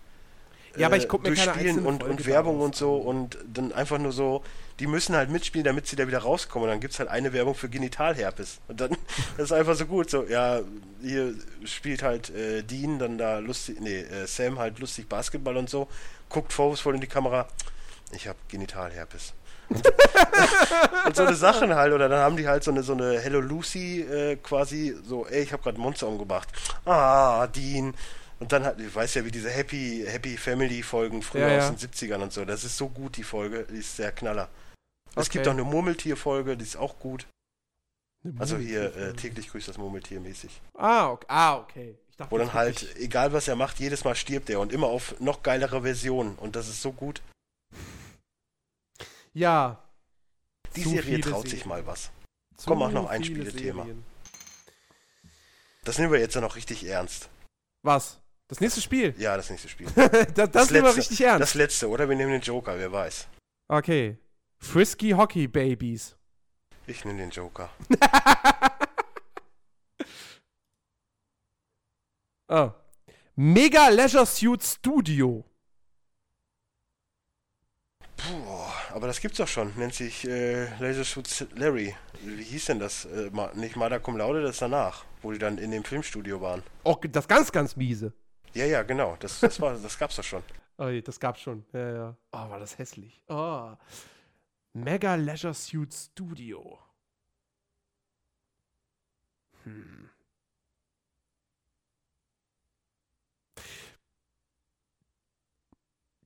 Ja, 0.78 0.88
aber 0.88 0.98
ich 0.98 1.06
äh, 1.06 1.08
guck 1.08 1.24
mir 1.24 1.30
durchspielen 1.30 1.86
und, 1.86 2.04
und 2.04 2.26
Werbung 2.26 2.60
und 2.62 2.76
so 2.76 2.96
und 2.96 3.38
dann 3.46 3.72
einfach 3.74 3.98
nur 3.98 4.12
so, 4.12 4.44
die 4.80 4.88
müssen 4.88 5.16
halt 5.16 5.30
mitspielen, 5.30 5.64
damit 5.64 5.86
sie 5.88 5.96
da 5.96 6.08
wieder 6.08 6.20
rauskommen. 6.20 6.68
Und 6.68 6.74
dann 6.74 6.80
gibt's 6.80 6.98
halt 7.00 7.10
eine 7.10 7.34
Werbung 7.34 7.54
für 7.54 7.70
Genitalherpes. 7.70 8.60
Und 8.68 8.82
dann, 8.82 8.98
das 9.38 9.46
ist 9.46 9.52
einfach 9.52 9.76
so 9.76 9.86
gut. 9.86 10.10
So, 10.10 10.24
ja, 10.24 10.62
hier 11.02 11.36
spielt 11.66 12.02
halt 12.02 12.30
äh, 12.32 12.64
Dean 12.64 12.98
dann 12.98 13.18
da 13.18 13.40
lustig, 13.40 13.80
nee, 13.80 14.00
äh, 14.00 14.26
Sam 14.26 14.58
halt 14.60 14.80
lustig 14.80 15.08
Basketball 15.08 15.58
und 15.58 15.70
so, 15.70 15.88
guckt 16.30 16.52
vorwurfsvoll 16.52 16.96
in 16.96 17.02
die 17.02 17.08
Kamera, 17.08 17.48
ich 18.14 18.28
habe 18.28 18.40
Genitalherpes. 18.48 19.34
Und, 21.06 21.16
so 21.16 21.24
eine 21.26 21.36
Sachen 21.36 21.74
halt, 21.76 21.94
oder 21.94 22.10
dann 22.10 22.20
haben 22.20 22.38
die 22.38 22.48
halt 22.48 22.64
so 22.64 22.72
eine 22.72 22.84
so 22.84 22.94
eine 22.94 23.20
Hello 23.20 23.40
Lucy 23.40 24.02
äh, 24.02 24.36
quasi, 24.38 24.96
so, 25.04 25.26
ey, 25.28 25.44
ich 25.44 25.54
habe 25.54 25.64
gerade 25.64 25.80
Monster 25.80 26.08
umgebracht. 26.08 26.50
Ah, 26.86 27.48
Dean. 27.48 27.94
Und 28.40 28.52
dann 28.52 28.64
hat, 28.66 28.80
ich 28.80 28.94
weiß 28.94 29.14
ja, 29.16 29.26
wie 29.26 29.32
diese 29.32 29.50
Happy, 29.50 30.04
Happy 30.08 30.36
Family 30.38 30.82
Folgen 30.82 31.22
früher 31.22 31.48
Ja, 31.48 31.58
aus 31.60 31.64
ja. 31.66 31.72
den 31.72 31.78
70ern 31.78 32.22
und 32.24 32.34
so. 32.34 32.44
Das 32.46 32.64
ist 32.64 32.76
so 32.78 32.90
gut, 32.90 33.18
die 33.18 33.24
Folge. 33.24 33.68
Die 33.70 33.78
ist 33.78 33.96
sehr 33.96 34.12
knaller. 34.12 34.50
Es 35.16 35.28
Okay. 35.28 35.30
gibt 35.34 35.48
auch 35.48 35.52
eine 35.52 35.64
Murmeltier-Folge, 35.64 36.58
die 36.58 36.64
ist 36.64 36.78
auch 36.78 36.98
gut. 36.98 37.28
Also 38.40 38.58
hier, 38.58 38.96
äh, 38.96 39.14
täglich 39.14 39.50
grüßt 39.52 39.68
das 39.68 39.78
Murmeltier 39.78 40.20
mäßig. 40.20 40.62
Ah, 40.78 41.10
okay. 41.12 41.26
Ah, 41.28 41.56
okay. 41.58 41.96
Ich 42.10 42.18
dachte 42.18 42.32
Wo 42.32 42.38
dann 42.38 42.54
halt, 42.54 42.96
egal 42.98 43.34
was 43.34 43.48
er 43.48 43.56
macht, 43.56 43.80
jedes 43.80 44.04
Mal 44.04 44.16
stirbt 44.16 44.50
er 44.50 44.60
und 44.60 44.72
immer 44.72 44.88
auf 44.88 45.20
noch 45.20 45.44
geilere 45.44 45.82
Versionen. 45.82 46.36
Und 46.36 46.56
das 46.56 46.68
ist 46.68 46.82
so 46.82 46.92
gut. 46.92 47.22
Ja. 49.34 49.84
Die 50.76 50.84
Serie 50.84 51.20
traut 51.22 51.48
sich 51.48 51.62
Serien. 51.62 51.70
mal 51.70 51.86
was. 51.86 52.12
Zu 52.58 52.68
Komm, 52.68 52.80
mach 52.80 52.92
noch 52.92 53.10
ein 53.10 53.24
Spielethema. 53.24 53.88
Das 55.84 55.98
nehmen 55.98 56.12
wir 56.12 56.20
jetzt 56.20 56.36
ja 56.36 56.42
noch 56.42 56.56
richtig 56.56 56.86
ernst. 56.86 57.30
Was? 57.82 58.20
Das 58.48 58.60
nächste 58.60 58.82
Spiel? 58.82 59.16
Ja, 59.18 59.36
das 59.38 59.50
nächste 59.50 59.70
Spiel. 59.70 59.90
das 60.36 60.52
das 60.52 60.72
nehmen 60.72 60.86
wir 60.86 60.96
richtig 60.96 61.22
ernst. 61.22 61.42
Das 61.42 61.54
letzte, 61.56 61.90
oder? 61.90 62.08
Wir 62.10 62.16
nehmen 62.16 62.32
den 62.32 62.42
Joker, 62.42 62.78
wer 62.78 62.92
weiß. 62.92 63.28
okay. 63.70 64.18
Frisky 64.60 65.12
Hockey 65.12 65.48
Babies. 65.48 66.16
Ich 66.86 67.04
nehme 67.04 67.18
den 67.18 67.32
Joker. 67.32 67.72
oh. 72.48 72.70
Mega 73.36 73.88
Leisure 73.90 74.28
Suit 74.28 74.64
Studio. 74.64 75.44
Puh, 78.18 78.68
aber 78.94 79.08
das 79.08 79.20
gibt's 79.20 79.38
doch 79.38 79.48
schon. 79.48 79.74
Nennt 79.78 79.94
sich 79.94 80.28
äh, 80.28 80.66
Laser 80.80 81.04
Larry. 81.56 81.96
Wie 82.22 82.44
hieß 82.44 82.66
denn 82.66 82.80
das? 82.80 83.06
Äh, 83.06 83.32
nicht 83.56 83.76
Mada 83.76 84.00
Cum 84.00 84.18
Laude, 84.18 84.42
das 84.42 84.60
danach, 84.60 85.06
wo 85.22 85.32
die 85.32 85.40
dann 85.40 85.58
in 85.58 85.72
dem 85.72 85.84
Filmstudio 85.84 86.42
waren. 86.42 86.64
Oh, 86.84 86.96
das 87.10 87.28
ganz, 87.28 87.52
ganz 87.52 87.76
miese. 87.76 88.14
Ja, 88.54 88.66
ja, 88.66 88.84
genau. 88.84 89.16
Das, 89.20 89.40
das, 89.40 89.60
war, 89.62 89.78
das 89.78 89.98
gab's 89.98 90.16
doch 90.16 90.24
schon. 90.24 90.44
Oh, 90.78 90.90
das 91.00 91.20
gab's 91.20 91.42
schon. 91.42 91.64
Ja, 91.74 91.94
ja. 91.94 92.18
Oh, 92.32 92.50
war 92.50 92.58
das 92.58 92.80
hässlich. 92.80 93.22
Oh. 93.28 93.74
Mega 94.74 95.14
Leisure 95.14 95.54
Suit 95.54 95.94
Studio. 95.94 96.80
Hm. 99.64 100.10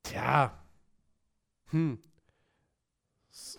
Tja. 0.03 0.63
Hm. 1.71 1.99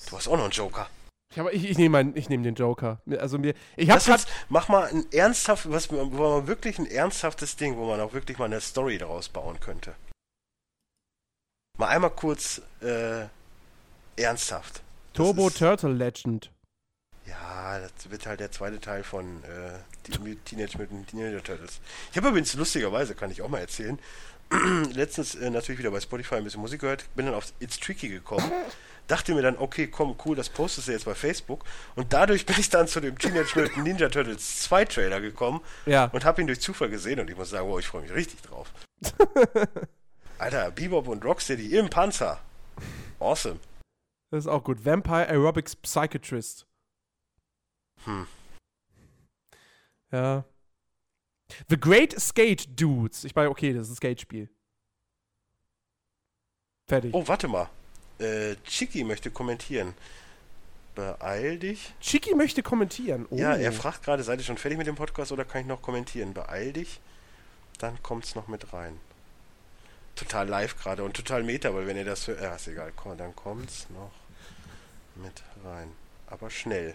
Du 0.08 0.16
hast 0.16 0.28
auch 0.28 0.36
noch 0.36 0.44
einen 0.44 0.52
Joker. 0.52 0.88
Ich, 1.32 1.38
hab- 1.38 1.52
ich, 1.52 1.68
ich 1.68 1.76
nehme 1.78 2.02
nehm 2.04 2.42
den 2.42 2.54
Joker. 2.54 3.00
Also 3.18 3.38
mir, 3.38 3.54
ich 3.76 3.88
Lass 3.88 4.08
uns, 4.08 4.26
mach 4.48 4.68
mal 4.68 4.86
ein 4.88 5.04
ernsthaft, 5.12 5.70
was, 5.70 5.90
wo 5.90 6.04
man 6.04 6.46
wirklich 6.46 6.78
ein 6.78 6.86
ernsthaftes 6.86 7.56
Ding, 7.56 7.76
wo 7.76 7.86
man 7.86 8.00
auch 8.00 8.12
wirklich 8.12 8.38
mal 8.38 8.44
eine 8.46 8.60
Story 8.60 8.98
daraus 8.98 9.28
bauen 9.28 9.58
könnte. 9.60 9.94
Mal 11.78 11.88
einmal 11.88 12.10
kurz 12.10 12.62
äh, 12.80 13.26
ernsthaft. 14.16 14.82
Turbo 15.12 15.48
ist- 15.48 15.58
Turtle 15.58 15.92
Legend. 15.92 16.50
Ja, 17.26 17.80
das 17.80 18.08
wird 18.08 18.24
halt 18.26 18.38
der 18.38 18.52
zweite 18.52 18.80
Teil 18.80 19.02
von 19.02 19.42
äh, 19.42 19.78
Teenage 20.44 20.78
Mutant 20.78 21.12
Ninja 21.12 21.40
Turtles. 21.40 21.80
Ich 22.12 22.16
habe 22.16 22.28
übrigens 22.28 22.54
lustigerweise, 22.54 23.16
kann 23.16 23.32
ich 23.32 23.42
auch 23.42 23.48
mal 23.48 23.58
erzählen, 23.58 23.98
letztens 24.92 25.34
äh, 25.34 25.50
natürlich 25.50 25.78
wieder 25.78 25.90
bei 25.90 26.00
Spotify 26.00 26.36
ein 26.36 26.44
bisschen 26.44 26.60
Musik 26.60 26.80
gehört, 26.80 27.04
bin 27.14 27.26
dann 27.26 27.34
auf 27.34 27.52
It's 27.60 27.78
Tricky 27.80 28.08
gekommen, 28.08 28.50
dachte 29.08 29.34
mir 29.34 29.42
dann, 29.42 29.56
okay, 29.58 29.86
komm, 29.88 30.16
cool, 30.24 30.36
das 30.36 30.48
postest 30.48 30.88
du 30.88 30.92
jetzt 30.92 31.04
bei 31.04 31.14
Facebook 31.14 31.64
und 31.96 32.12
dadurch 32.12 32.46
bin 32.46 32.56
ich 32.58 32.68
dann 32.70 32.86
zu 32.88 33.00
dem 33.00 33.18
Teenage 33.18 33.58
Mutant 33.58 33.76
Ninja 33.84 34.08
Turtles 34.08 34.60
2 34.60 34.84
Trailer 34.84 35.20
gekommen 35.20 35.60
Ja. 35.86 36.06
und 36.12 36.24
habe 36.24 36.40
ihn 36.40 36.46
durch 36.46 36.60
Zufall 36.60 36.88
gesehen 36.88 37.18
und 37.20 37.28
ich 37.30 37.36
muss 37.36 37.50
sagen, 37.50 37.68
wow, 37.68 37.78
ich 37.78 37.86
freue 37.86 38.02
mich 38.02 38.12
richtig 38.12 38.42
drauf. 38.42 38.70
Alter, 40.38 40.70
Bebop 40.70 41.08
und 41.08 41.24
Rocksteady 41.24 41.76
im 41.76 41.88
Panzer. 41.90 42.40
Awesome. 43.18 43.58
Das 44.30 44.44
ist 44.44 44.48
auch 44.48 44.62
gut. 44.64 44.84
Vampire 44.84 45.28
Aerobics 45.28 45.74
Psychiatrist. 45.76 46.66
Hm. 48.04 48.26
Ja. 50.12 50.44
The 51.68 51.78
Great 51.78 52.18
Skate 52.20 52.68
Dudes. 52.80 53.24
Ich 53.24 53.34
meine, 53.34 53.50
okay, 53.50 53.72
das 53.72 53.86
ist 53.86 53.92
ein 53.92 53.96
Skate-Spiel. 53.96 54.48
Fertig. 56.88 57.14
Oh, 57.14 57.26
warte 57.26 57.48
mal. 57.48 57.68
Äh, 58.18 58.56
Chiki 58.64 59.04
möchte 59.04 59.30
kommentieren. 59.30 59.94
Beeil 60.94 61.58
dich. 61.58 61.92
Chiki 62.00 62.34
möchte 62.34 62.62
kommentieren. 62.62 63.26
Oh. 63.30 63.36
Ja, 63.36 63.54
er 63.54 63.72
fragt 63.72 64.02
gerade, 64.04 64.22
seid 64.22 64.40
ihr 64.40 64.44
schon 64.44 64.56
fertig 64.56 64.78
mit 64.78 64.86
dem 64.86 64.94
Podcast 64.94 65.30
oder 65.32 65.44
kann 65.44 65.60
ich 65.60 65.66
noch 65.66 65.82
kommentieren? 65.82 66.32
Beeil 66.32 66.72
dich, 66.72 67.00
dann 67.78 68.02
kommt's 68.02 68.34
noch 68.34 68.48
mit 68.48 68.72
rein. 68.72 68.98
Total 70.14 70.48
live 70.48 70.78
gerade 70.78 71.04
und 71.04 71.14
total 71.14 71.42
meta, 71.42 71.74
weil 71.74 71.86
wenn 71.86 71.98
ihr 71.98 72.06
das 72.06 72.26
hört, 72.26 72.40
ja, 72.40 72.54
ist 72.54 72.68
egal, 72.68 72.92
komm, 72.96 73.18
dann 73.18 73.36
kommt's 73.36 73.86
noch 73.90 74.12
mit 75.22 75.42
rein. 75.62 75.92
Aber 76.28 76.48
schnell. 76.48 76.94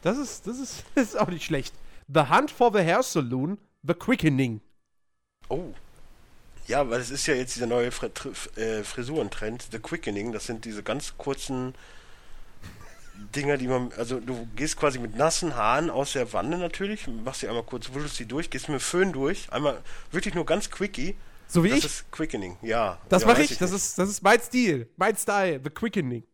Das 0.00 0.16
ist, 0.16 0.46
das 0.46 0.58
ist, 0.58 0.84
das 0.94 1.08
ist 1.08 1.18
auch 1.18 1.28
nicht 1.28 1.44
schlecht. 1.44 1.74
The 2.12 2.28
Hunt 2.28 2.50
for 2.50 2.72
the 2.72 2.80
Hair 2.80 3.02
Saloon, 3.02 3.58
The 3.82 3.94
Quickening. 3.94 4.60
Oh. 5.48 5.72
Ja, 6.66 6.88
weil 6.88 7.00
es 7.00 7.10
ist 7.10 7.26
ja 7.26 7.34
jetzt 7.34 7.54
dieser 7.54 7.66
neue 7.66 7.90
Tr 7.90 8.30
äh, 8.56 8.82
Frisurentrend, 8.84 9.68
The 9.70 9.78
Quickening. 9.78 10.32
Das 10.32 10.46
sind 10.46 10.64
diese 10.64 10.82
ganz 10.82 11.16
kurzen 11.18 11.74
Dinger, 13.34 13.56
die 13.56 13.68
man, 13.68 13.92
also 13.96 14.18
du 14.20 14.48
gehst 14.56 14.76
quasi 14.76 14.98
mit 14.98 15.16
nassen 15.16 15.54
Haaren 15.54 15.90
aus 15.90 16.12
der 16.12 16.32
Wanne 16.32 16.58
natürlich, 16.58 17.06
machst 17.06 17.40
sie 17.40 17.48
einmal 17.48 17.62
kurz, 17.62 17.92
wuschelst 17.92 18.16
sie 18.16 18.26
durch, 18.26 18.50
gehst 18.50 18.68
mit 18.68 18.80
dem 18.80 18.80
Föhn 18.80 19.12
durch, 19.12 19.52
einmal 19.52 19.82
wirklich 20.10 20.34
nur 20.34 20.46
ganz 20.46 20.70
quickie. 20.70 21.16
So 21.46 21.62
wie 21.62 21.68
das 21.68 21.78
ich. 21.78 21.84
ist 21.84 22.10
Quickening, 22.10 22.56
ja. 22.62 22.98
Das 23.08 23.22
ja, 23.22 23.28
mache 23.28 23.40
weiß 23.40 23.50
ich. 23.50 23.58
Das 23.58 23.70
ist, 23.70 23.98
das 23.98 24.08
ist 24.08 24.22
mein 24.22 24.40
Stil. 24.40 24.88
Mein 24.96 25.16
Style. 25.16 25.60
The 25.62 25.70
Quickening. 25.70 26.24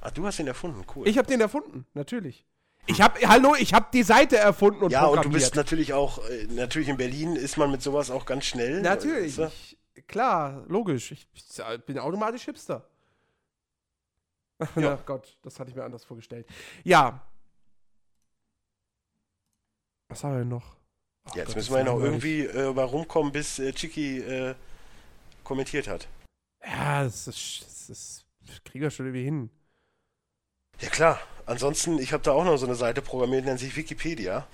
Ah, 0.00 0.10
du 0.10 0.26
hast 0.26 0.40
ihn 0.40 0.48
erfunden, 0.48 0.84
cool. 0.94 1.06
Ich 1.06 1.16
habe 1.16 1.28
den 1.28 1.40
erfunden. 1.40 1.86
Natürlich. 1.94 2.44
Ich 2.86 3.00
habe, 3.00 3.20
hallo, 3.28 3.54
ich 3.54 3.74
habe 3.74 3.86
die 3.92 4.02
Seite 4.02 4.36
erfunden 4.36 4.82
und 4.82 4.90
ja, 4.90 5.06
und 5.06 5.24
du 5.24 5.30
bist 5.30 5.54
natürlich 5.54 5.92
auch, 5.92 6.18
äh, 6.28 6.46
natürlich 6.50 6.88
in 6.88 6.96
Berlin 6.96 7.36
ist 7.36 7.56
man 7.56 7.70
mit 7.70 7.80
sowas 7.80 8.10
auch 8.10 8.26
ganz 8.26 8.44
schnell. 8.44 8.80
Natürlich. 8.82 9.38
Weißt 9.38 9.76
Ich, 9.94 10.06
klar, 10.08 10.64
logisch. 10.68 11.12
Ich, 11.12 11.28
ich 11.32 11.84
bin 11.86 11.98
automatisch 11.98 12.44
Hipster. 12.44 12.88
Ja. 14.76 14.94
Ach 15.00 15.06
Gott, 15.06 15.36
das 15.42 15.60
hatte 15.60 15.70
ich 15.70 15.76
mir 15.76 15.84
anders 15.84 16.04
vorgestellt. 16.04 16.46
Ja. 16.82 17.24
Was 20.08 20.24
haben 20.24 20.32
wir 20.32 20.38
denn 20.40 20.48
noch? 20.48 20.76
Ach 21.24 21.32
du? 21.32 21.38
Jetzt 21.38 21.48
Gott, 21.48 21.56
müssen 21.56 21.72
wir 21.72 21.78
ja 21.78 21.84
noch 21.84 22.00
irgendwie 22.00 22.46
äh, 22.46 22.62
rumkommen, 22.64 23.32
bis 23.32 23.60
äh, 23.60 23.72
Chiki 23.72 24.18
äh, 24.18 24.54
kommentiert 25.44 25.86
hat. 25.86 26.08
Ja, 26.64 27.04
das 27.04 27.28
ist, 27.28 27.62
das 27.62 27.90
ist 27.90 28.22
das 28.46 28.62
kriegen 28.64 28.82
wir 28.82 28.90
schon 28.90 29.06
irgendwie 29.06 29.24
hin. 29.24 29.50
Ja 30.82 30.88
klar. 30.90 31.20
Ansonsten, 31.46 31.98
ich 31.98 32.12
habe 32.12 32.22
da 32.22 32.32
auch 32.32 32.44
noch 32.44 32.56
so 32.56 32.66
eine 32.66 32.74
Seite 32.74 33.02
programmiert, 33.02 33.44
nennt 33.44 33.60
sich 33.60 33.74
Wikipedia. 33.76 34.46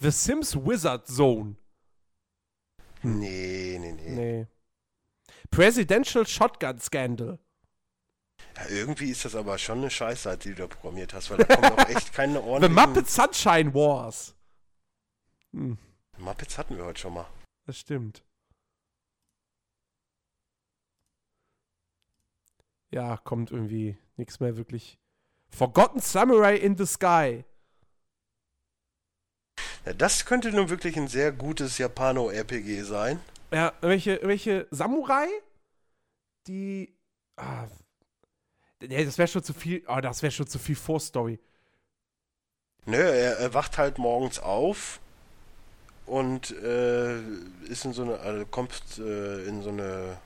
The 0.00 0.10
Sims 0.10 0.56
Wizard 0.56 1.06
Zone. 1.06 1.56
Nee, 3.02 3.76
nee, 3.80 3.92
nee. 3.92 4.10
Nee. 4.10 4.46
Presidential 5.50 6.26
Shotgun 6.26 6.78
Scandal. 6.80 7.38
Ja, 8.56 8.68
irgendwie 8.68 9.10
ist 9.10 9.24
das 9.24 9.34
aber 9.34 9.58
schon 9.58 9.78
eine 9.78 9.90
Scheißseite, 9.90 10.48
die 10.48 10.54
du 10.54 10.62
da 10.62 10.68
programmiert 10.68 11.14
hast, 11.14 11.30
weil 11.30 11.38
da 11.38 11.56
kommt 11.56 11.72
auch 11.72 11.88
echt 11.88 12.12
keine 12.12 12.34
The 12.42 12.48
ordentlichen... 12.48 12.74
Muppet 12.74 13.08
Sunshine 13.08 13.74
Wars. 13.74 14.34
Hm, 15.52 15.78
Muppets 16.18 16.58
hatten 16.58 16.76
wir 16.76 16.84
heute 16.84 17.00
schon 17.00 17.14
mal. 17.14 17.26
das 17.66 17.78
stimmt. 17.78 18.22
Ja, 22.90 23.16
kommt 23.18 23.50
irgendwie 23.50 23.96
nichts 24.16 24.40
mehr 24.40 24.56
wirklich. 24.56 24.98
Forgotten 25.50 26.00
Samurai 26.00 26.56
in 26.56 26.76
the 26.76 26.86
Sky. 26.86 27.44
Ja, 29.84 29.92
das 29.92 30.24
könnte 30.24 30.50
nun 30.50 30.68
wirklich 30.68 30.96
ein 30.96 31.08
sehr 31.08 31.32
gutes 31.32 31.78
Japano-RPG 31.78 32.82
sein. 32.82 33.20
Ja, 33.50 33.72
welche, 33.80 34.20
welche 34.22 34.66
Samurai? 34.70 35.26
Die. 36.46 36.94
Ah, 37.36 37.66
nee, 38.80 39.04
das 39.04 39.18
wäre 39.18 39.28
schon 39.28 39.42
zu 39.42 39.54
viel. 39.54 39.82
Oh, 39.88 40.00
das 40.00 40.22
wäre 40.22 40.30
schon 40.30 40.46
zu 40.46 40.58
viel 40.58 40.76
Vorstory. 40.76 41.38
Nö, 42.86 42.96
er, 42.96 43.38
er 43.38 43.54
wacht 43.54 43.76
halt 43.78 43.98
morgens 43.98 44.38
auf 44.38 45.00
und 46.06 46.50
äh, 46.62 47.20
ist 47.68 47.84
in 47.84 47.92
so 47.92 48.02
eine, 48.02 48.18
also 48.20 48.46
kommt 48.46 48.98
äh, 48.98 49.44
in 49.46 49.62
so 49.62 49.68
eine, 49.68 50.16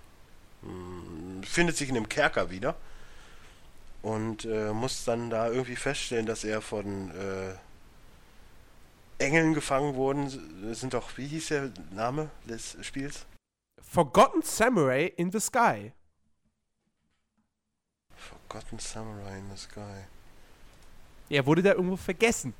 mh, 0.62 0.68
findet 1.42 1.76
sich 1.76 1.88
in 1.88 1.96
einem 1.96 2.08
Kerker 2.08 2.50
wieder 2.50 2.76
und 4.02 4.44
äh, 4.44 4.72
muss 4.72 5.04
dann 5.04 5.30
da 5.30 5.48
irgendwie 5.48 5.76
feststellen, 5.76 6.26
dass 6.26 6.44
er 6.44 6.60
von 6.60 7.10
äh, 7.10 7.54
Engeln 9.18 9.54
gefangen 9.54 9.94
worden. 9.94 10.62
Das 10.68 10.80
sind 10.80 10.94
doch, 10.94 11.16
wie 11.16 11.26
hieß 11.26 11.48
der 11.48 11.70
Name 11.92 12.30
des 12.44 12.76
Spiels? 12.82 13.26
Forgotten 13.80 14.42
Samurai 14.42 15.12
in 15.16 15.30
the 15.30 15.40
Sky. 15.40 15.92
Forgotten 18.16 18.78
Samurai 18.78 19.38
in 19.38 19.50
the 19.50 19.56
Sky. 19.56 20.04
Er 21.28 21.46
wurde 21.46 21.62
da 21.62 21.72
irgendwo 21.72 21.96
vergessen. 21.96 22.54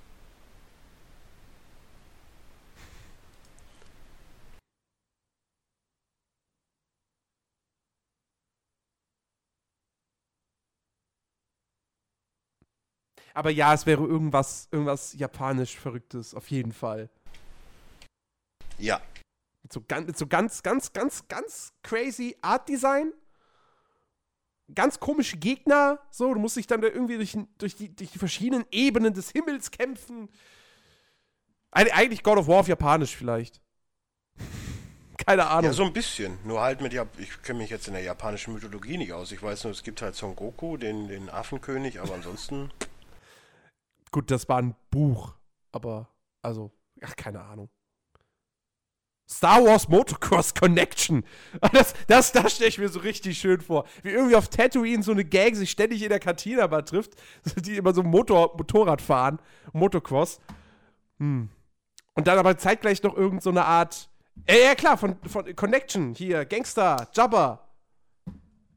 Aber 13.35 13.51
ja, 13.51 13.73
es 13.75 13.87
wäre 13.87 14.05
irgendwas, 14.05 14.69
irgendwas 14.71 15.15
japanisch 15.15 15.77
Verrücktes, 15.79 16.35
auf 16.35 16.51
jeden 16.51 16.73
Fall. 16.73 17.09
Ja, 18.79 19.01
Mit 19.63 19.73
so 19.73 19.83
ganz, 19.87 20.07
mit 20.07 20.19
so 20.19 20.27
ganz, 20.27 20.63
ganz, 20.63 20.93
ganz, 20.93 21.29
ganz 21.29 21.73
crazy 21.83 22.37
Art 22.43 22.69
Design. 22.69 23.13
ganz 24.75 24.99
komische 25.01 25.37
Gegner. 25.37 26.01
So, 26.11 26.33
du 26.35 26.41
musst 26.41 26.57
dich 26.57 26.67
dann 26.67 26.81
da 26.81 26.89
irgendwie 26.89 27.17
durch, 27.17 27.37
durch, 27.59 27.77
die, 27.77 27.95
durch 27.95 28.11
die 28.11 28.19
verschiedenen 28.19 28.65
Ebenen 28.71 29.15
des 29.15 29.31
Himmels 29.31 29.71
kämpfen. 29.71 30.29
Eig 31.71 31.97
eigentlich 31.97 32.23
God 32.23 32.39
of 32.39 32.49
War 32.49 32.61
auf 32.61 32.69
Japanisch 32.69 33.17
vielleicht. 33.17 33.61
Keine 35.27 35.47
Ahnung. 35.47 35.67
Ja, 35.67 35.73
so 35.73 35.85
ein 35.85 35.93
bisschen. 35.93 36.39
Nur 36.45 36.61
halt 36.61 36.81
mit, 36.81 36.93
Jap 36.93 37.09
ich 37.19 37.43
kenne 37.43 37.61
mich 37.61 37.71
jetzt 37.71 37.87
in 37.87 37.95
der 37.95 38.03
japanischen 38.03 38.55
Mythologie 38.55 38.99
nicht 38.99 39.13
aus. 39.13 39.31
Ich 39.31 39.43
weiß 39.43 39.65
nur, 39.65 39.73
es 39.73 39.83
gibt 39.83 40.03
halt 40.03 40.17
Son 40.17 40.35
Goku, 40.35 40.77
den, 40.77 41.09
den 41.09 41.31
Affenkönig, 41.31 42.01
aber 42.01 42.15
ansonsten. 42.15 42.71
Gut, 44.13 44.31
das 44.31 44.49
war 44.49 44.59
ein 44.59 44.77
Buch, 44.91 45.35
aber, 45.73 46.09
also, 46.43 46.71
ach, 47.03 47.17
keine 47.17 47.41
Ahnung. 47.41 47.71
Star 49.29 49.65
Wars 49.65 49.89
Motocross 49.89 50.55
Connection. 50.55 51.25
Das, 51.73 51.95
das, 52.07 52.33
das 52.33 52.57
stelle 52.57 52.69
ich 52.69 52.79
mir 52.79 52.89
so 52.91 53.01
richtig 53.01 53.39
schön 53.39 53.63
vor. 53.63 53.87
Wie 54.03 54.11
irgendwie 54.11 54.37
auf 54.37 54.49
Tatooine 54.49 55.03
so 55.03 55.13
eine 55.13 55.25
Gang 55.25 55.55
sich 55.55 55.71
ständig 55.71 56.03
in 56.03 56.11
der 56.11 56.21
Kantine 56.21 56.69
mal 56.69 56.83
trifft, 56.83 57.15
die 57.57 57.77
immer 57.77 57.95
so 57.95 58.03
Motor, 58.03 58.55
Motorrad 58.57 59.01
fahren, 59.01 59.39
Motocross. 59.73 60.41
Hm. 61.19 61.49
Und 62.15 62.27
dann 62.27 62.39
aber 62.39 62.59
zeitgleich 62.59 63.03
noch 63.03 63.17
irgend 63.17 63.43
so 63.43 63.49
eine 63.49 63.65
Art. 63.65 64.11
Äh, 64.45 64.65
ja, 64.65 64.75
klar, 64.75 64.99
von, 64.99 65.17
von 65.25 65.57
Connection. 65.57 66.15
Hier, 66.15 66.45
Gangster, 66.45 67.09
Jabba. 67.15 67.67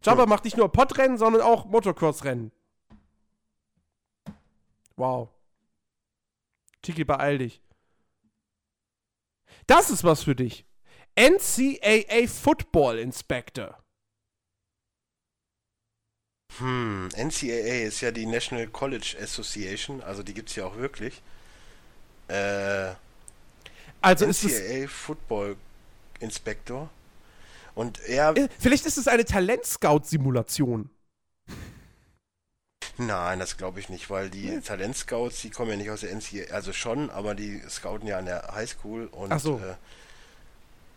Jabba 0.01 0.23
ja. 0.23 0.29
macht 0.29 0.45
nicht 0.45 0.55
nur 0.55 0.71
Podrennen, 0.71 1.17
sondern 1.17 1.41
auch 1.41 1.65
Motocross-Rennen. 1.65 2.51
Wow. 4.97 5.29
Tiki, 6.81 7.03
beeil 7.03 7.39
dich. 7.39 7.61
Das 9.67 9.89
ist 9.89 10.03
was 10.03 10.23
für 10.23 10.35
dich. 10.35 10.65
NCAA 11.17 12.27
Football 12.27 12.99
Inspector. 12.99 13.77
Hm, 16.57 17.09
NCAA 17.17 17.87
ist 17.87 18.01
ja 18.01 18.11
die 18.11 18.25
National 18.25 18.67
College 18.67 19.17
Association, 19.21 20.01
also 20.01 20.23
die 20.23 20.33
gibt 20.33 20.49
es 20.49 20.55
ja 20.55 20.65
auch 20.65 20.77
wirklich. 20.77 21.21
Äh, 22.27 22.93
also 24.01 24.25
NCAA 24.25 24.87
Football 24.87 25.57
Inspector. 26.19 26.89
Und 27.73 27.99
er. 28.01 28.35
Äh, 28.37 28.47
vielleicht 28.59 28.85
ist 28.85 28.97
es 28.97 29.07
eine 29.07 29.25
Talentscout-Simulation. 29.25 30.89
Nein, 32.97 33.39
das 33.39 33.57
glaube 33.57 33.79
ich 33.79 33.89
nicht, 33.89 34.09
weil 34.09 34.29
die 34.29 34.59
Talentscouts, 34.61 35.41
die 35.41 35.49
kommen 35.49 35.71
ja 35.71 35.77
nicht 35.77 35.89
aus 35.89 36.01
der 36.01 36.15
NCAA, 36.15 36.53
also 36.53 36.71
schon, 36.71 37.09
aber 37.09 37.35
die 37.35 37.61
scouten 37.69 38.07
ja 38.07 38.17
an 38.17 38.25
der 38.25 38.53
Highschool 38.53 39.07
und 39.07 39.37
so. 39.39 39.59
äh, 39.59 39.75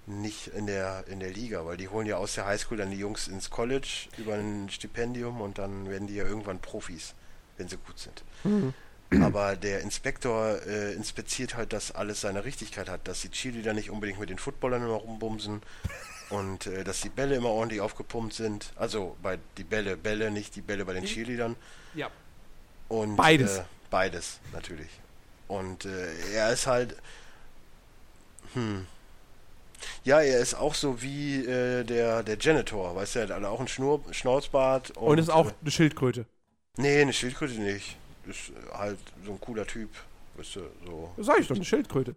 nicht 0.07 0.49
in 0.49 0.67
der 0.67 1.05
in 1.09 1.21
der 1.21 1.31
Liga, 1.31 1.67
weil 1.67 1.77
die 1.77 1.89
holen 1.89 2.07
ja 2.07 2.17
aus 2.17 2.35
der 2.35 2.47
Highschool 2.47 2.79
dann 2.79 2.91
die 2.91 2.99
Jungs 2.99 3.29
ins 3.29 3.51
College 3.51 4.09
über 4.17 4.35
ein 4.35 4.69
Stipendium 4.71 5.41
und 5.41 5.59
dann 5.59 5.89
werden 5.89 6.07
die 6.07 6.15
ja 6.15 6.25
irgendwann 6.25 6.61
Profis, 6.61 7.15
wenn 7.57 7.69
sie 7.69 7.77
gut 7.77 7.99
sind. 7.99 8.23
Mhm. 8.45 8.75
Aber 9.23 9.57
der 9.57 9.81
Inspektor 9.81 10.61
äh, 10.67 10.93
inspiziert 10.93 11.57
halt, 11.57 11.73
dass 11.73 11.93
alles 11.93 12.21
seine 12.21 12.45
Richtigkeit 12.45 12.89
hat, 12.91 13.09
dass 13.09 13.23
die 13.23 13.31
Cheerleader 13.31 13.73
nicht 13.73 13.91
unbedingt 13.91 14.21
mit 14.21 14.29
den 14.29 14.39
Footballern 14.39 14.83
immer 14.83 14.95
rumbumsen 14.95 15.63
und 16.31 16.67
äh, 16.67 16.85
dass 16.85 17.01
die 17.01 17.09
Bälle 17.09 17.37
immer 17.37 17.51
ordentlich 17.51 17.81
aufgepumpt 17.81 18.35
sind. 18.35 18.73
Also 18.77 19.17
bei 19.23 19.39
die 19.57 19.65
Bälle, 19.65 19.97
Bälle, 19.97 20.31
nicht 20.31 20.55
die 20.57 20.61
Bälle 20.61 20.85
bei 20.85 20.93
den 20.93 21.05
Cheerleadern. 21.05 21.57
Ja. 21.95 22.11
Und, 22.89 23.17
beides. 23.17 23.59
Äh, 23.59 23.65
beides, 23.91 24.41
natürlich. 24.53 24.91
Und 25.47 25.85
äh, 25.85 26.35
er 26.35 26.53
ist 26.53 26.67
halt. 26.67 26.97
Hm. 28.55 28.87
Ja, 30.05 30.21
er 30.21 30.41
ist 30.41 30.55
auch 30.55 30.75
so 30.75 31.03
wie 31.03 31.45
äh, 31.45 31.85
der, 31.85 32.23
der 32.23 32.37
Janitor, 32.39 32.97
weißt 32.97 33.15
du, 33.15 33.19
er 33.21 33.23
hat 33.27 33.31
alle 33.31 33.49
auch 33.49 33.61
einen 33.61 33.69
Schnur, 33.69 34.03
Schnauzbart. 34.11 34.91
Und, 34.93 35.07
und 35.07 35.19
ist 35.19 35.31
auch 35.31 35.51
äh, 35.51 35.55
eine 35.61 35.71
Schildkröte. 35.71 36.27
Nee, 36.77 37.03
eine 37.03 37.13
Schildkröte 37.13 37.61
nicht. 37.61 37.97
Ist 38.27 38.53
halt 38.73 38.99
so 39.25 39.33
ein 39.33 39.41
cooler 39.41 39.67
Typ, 39.67 39.91
weißt 40.37 40.57
du, 40.57 40.61
so. 40.85 41.13
Das 41.17 41.27
sag 41.27 41.41
ich 41.41 41.47
doch, 41.47 41.57
eine 41.57 41.65
Schildkröte. 41.65 42.17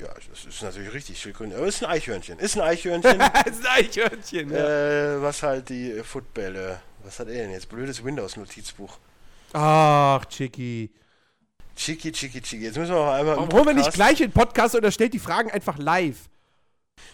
Ja, 0.00 0.08
das 0.30 0.46
ist 0.46 0.62
natürlich 0.62 0.92
richtig 0.94 1.20
Schildkröte. 1.20 1.56
Aber 1.56 1.66
ist 1.66 1.84
ein 1.84 1.90
Eichhörnchen. 1.90 2.38
Ist 2.38 2.56
ein 2.56 2.62
Eichhörnchen. 2.62 3.20
ist 3.46 3.66
ein 3.66 3.66
Eichhörnchen, 3.66 4.50
ja. 4.50 5.16
Äh, 5.16 5.22
was 5.22 5.42
halt 5.42 5.68
die 5.68 6.02
Footbälle. 6.02 6.80
Was 7.04 7.20
hat 7.20 7.28
er 7.28 7.34
denn 7.34 7.50
jetzt? 7.50 7.68
Blödes 7.68 8.02
Windows-Notizbuch. 8.02 8.98
Ach, 9.52 10.24
Chicky. 10.26 10.90
Chicky, 11.76 12.12
Chicky, 12.12 12.40
Chicky. 12.40 12.64
Jetzt 12.64 12.78
müssen 12.78 12.94
wir 12.94 13.04
noch 13.04 13.12
einmal. 13.12 13.36
Warum 13.36 13.66
wir 13.66 13.74
nicht 13.74 13.92
gleich 13.92 14.20
in 14.20 14.32
Podcast 14.32 14.74
oder 14.74 14.90
stellt 14.90 15.12
die 15.12 15.18
Fragen 15.18 15.50
einfach 15.50 15.76
live? 15.78 16.28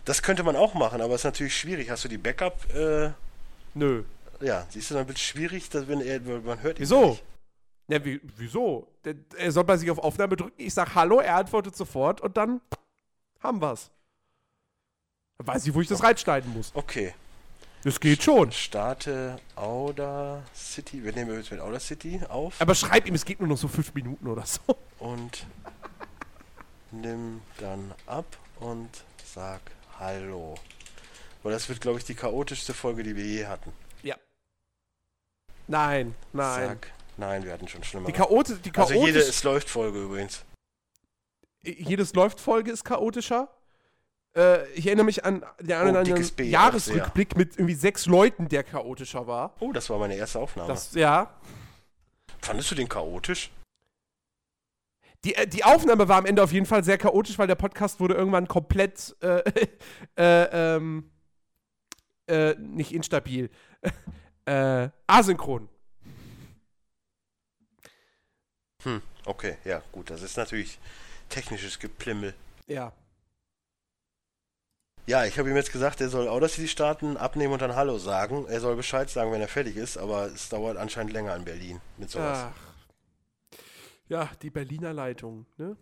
Das 0.05 0.23
könnte 0.23 0.43
man 0.43 0.57
auch 0.57 0.75
machen, 0.75 1.01
aber 1.01 1.15
es 1.15 1.23
ist 1.23 1.25
natürlich 1.25 1.57
schwierig. 1.57 1.91
Hast 1.91 2.05
du 2.05 2.09
die 2.09 2.19
Backup? 2.19 2.73
Äh, 2.75 3.11
Nö. 3.75 4.05
Ja, 4.41 4.67
siehst 4.71 4.91
du, 4.91 4.95
dann 4.95 5.09
wird 5.09 5.19
es 5.19 5.25
schwierig, 5.25 5.71
dass 5.71 5.89
wenn 5.89 6.01
er, 6.01 6.21
man 6.21 6.63
hört 6.63 6.79
ihn 6.79 6.83
Wieso? 6.83 7.11
Nicht. 7.11 7.23
Ja, 7.89 8.05
wie, 8.05 8.21
wieso? 8.37 8.89
Er 9.37 9.53
soll 9.53 9.65
bei 9.65 9.77
sich 9.77 9.91
auf 9.91 9.99
Aufnahme 9.99 10.37
drücken, 10.37 10.55
ich 10.57 10.75
sag 10.75 10.95
Hallo, 10.95 11.21
er 11.21 11.37
antwortet 11.37 11.77
sofort 11.77 12.21
und 12.21 12.37
dann 12.37 12.61
haben 13.41 13.61
wir's. 13.61 13.91
Dann 15.39 15.47
weiß 15.47 15.67
ich, 15.67 15.75
wo 15.75 15.81
ich 15.81 15.89
das 15.89 16.03
reinschneiden 16.03 16.53
muss. 16.53 16.73
Okay. 16.75 17.15
Das 17.85 18.01
geht 18.01 18.23
schon. 18.23 18.51
Starte 18.51 19.39
Auda 19.55 20.43
City. 20.53 21.05
Wir 21.05 21.13
nehmen 21.13 21.37
jetzt 21.37 21.53
mit 21.53 21.61
Auda 21.61 21.79
City 21.79 22.21
auf. 22.29 22.61
Aber 22.61 22.75
schreib 22.75 23.07
ihm, 23.07 23.15
es 23.15 23.25
geht 23.25 23.39
nur 23.39 23.49
noch 23.49 23.59
so 23.59 23.69
fünf 23.69 23.95
Minuten 23.95 24.27
oder 24.27 24.45
so. 24.45 24.61
Und 24.99 25.47
nimm 26.91 27.43
dann 27.59 27.95
ab 28.07 28.27
und 28.59 28.91
sag 29.25 29.61
Hallo. 30.01 30.57
Weil 31.45 31.53
das 31.53 31.69
wird, 31.69 31.81
glaube 31.81 31.99
ich, 31.99 32.05
die 32.05 32.17
chaotischste 32.17 32.75
Folge, 32.75 33.05
die 33.05 33.15
wir 33.15 33.25
je 33.25 33.47
hatten. 33.47 33.73
Ja. 34.03 34.17
Nein, 35.69 36.17
nein. 36.33 36.69
Sag 36.69 36.91
Nein, 37.17 37.45
wir 37.45 37.53
hatten 37.53 37.69
schon 37.69 37.83
schlimmer. 37.83 38.07
Die, 38.07 38.13
Chaote, 38.13 38.57
die 38.57 38.71
chaotisch 38.71 38.97
Also 38.97 39.07
jede 39.07 39.19
Es 39.21 39.43
läuft 39.43 39.71
Folge 39.71 40.03
übrigens. 40.03 40.45
Jedes 41.63 42.15
läuft 42.15 42.41
Folge 42.41 42.71
ist 42.71 42.85
chaotischer. 42.85 43.49
Äh, 44.37 44.69
ich 44.73 44.87
erinnere 44.87 45.07
mich 45.07 45.25
an 45.25 45.45
den 45.61 45.73
oh, 45.73 45.99
einen 45.99 46.31
B, 46.37 46.45
Jahresrückblick 46.45 47.37
mit 47.37 47.57
irgendwie 47.57 47.75
sechs 47.75 48.07
Leuten, 48.07 48.49
der 48.49 48.63
chaotischer 48.63 49.27
war. 49.27 49.55
Oh, 49.61 49.73
das 49.73 49.89
war 49.89 49.99
meine 49.99 50.15
erste 50.15 50.39
Aufnahme. 50.39 50.69
Das, 50.69 50.95
ja. 50.95 51.35
Fandest 52.41 52.71
du 52.71 52.75
den 52.75 52.89
chaotisch? 52.89 53.51
Die, 55.25 55.35
äh, 55.35 55.47
die 55.47 55.65
Aufnahme 55.65 56.07
war 56.09 56.19
am 56.19 56.27
Ende 56.27 56.43
auf 56.43 56.53
jeden 56.53 56.67
Fall 56.67 56.85
sehr 56.85 56.99
chaotisch, 56.99 57.39
weil 57.39 57.47
der 57.47 57.55
Podcast 57.55 57.99
wurde 57.99 58.15
irgendwann 58.15 58.47
komplett 58.47 59.17
äh, 59.21 59.43
äh, 60.17 60.77
ähm, 60.77 61.11
äh, 62.29 62.55
nicht 62.57 62.93
instabil. 62.93 63.51
äh, 64.45 64.89
asynchron. 65.07 65.69
Hm, 68.87 69.03
okay, 69.25 69.57
ja, 69.65 69.83
gut. 69.91 70.11
Das 70.11 70.23
ist 70.23 70.37
natürlich 70.37 70.79
technisches 71.29 71.81
Geplimmel. 71.81 72.35
Ja. 72.69 72.93
Ja, 75.07 75.25
ich 75.25 75.39
habe 75.39 75.51
ihm 75.51 75.57
jetzt 75.57 75.73
gesagt, 75.73 76.01
er 76.01 76.09
soll 76.09 76.29
Audacity 76.29 76.69
starten, 76.69 77.17
abnehmen 77.17 77.53
und 77.53 77.63
dann 77.63 77.75
Hallo 77.75 77.99
sagen. 77.99 78.47
Er 78.47 78.61
soll 78.61 78.77
Bescheid 78.77 79.11
sagen, 79.11 79.33
wenn 79.33 79.41
er 79.41 79.49
fertig 79.49 79.77
ist, 79.77 79.97
aber 79.99 80.27
es 80.27 80.49
dauert 80.49 80.77
anscheinend 80.77 81.13
länger 81.13 81.35
in 81.35 81.45
Berlin 81.45 81.81
mit 81.97 82.11
sowas. 82.11 82.47
Ach. 82.53 83.59
Ja, 84.09 84.31
die 84.43 84.51
Berliner 84.51 84.93
Leitung, 84.93 85.47
ne? 85.57 85.77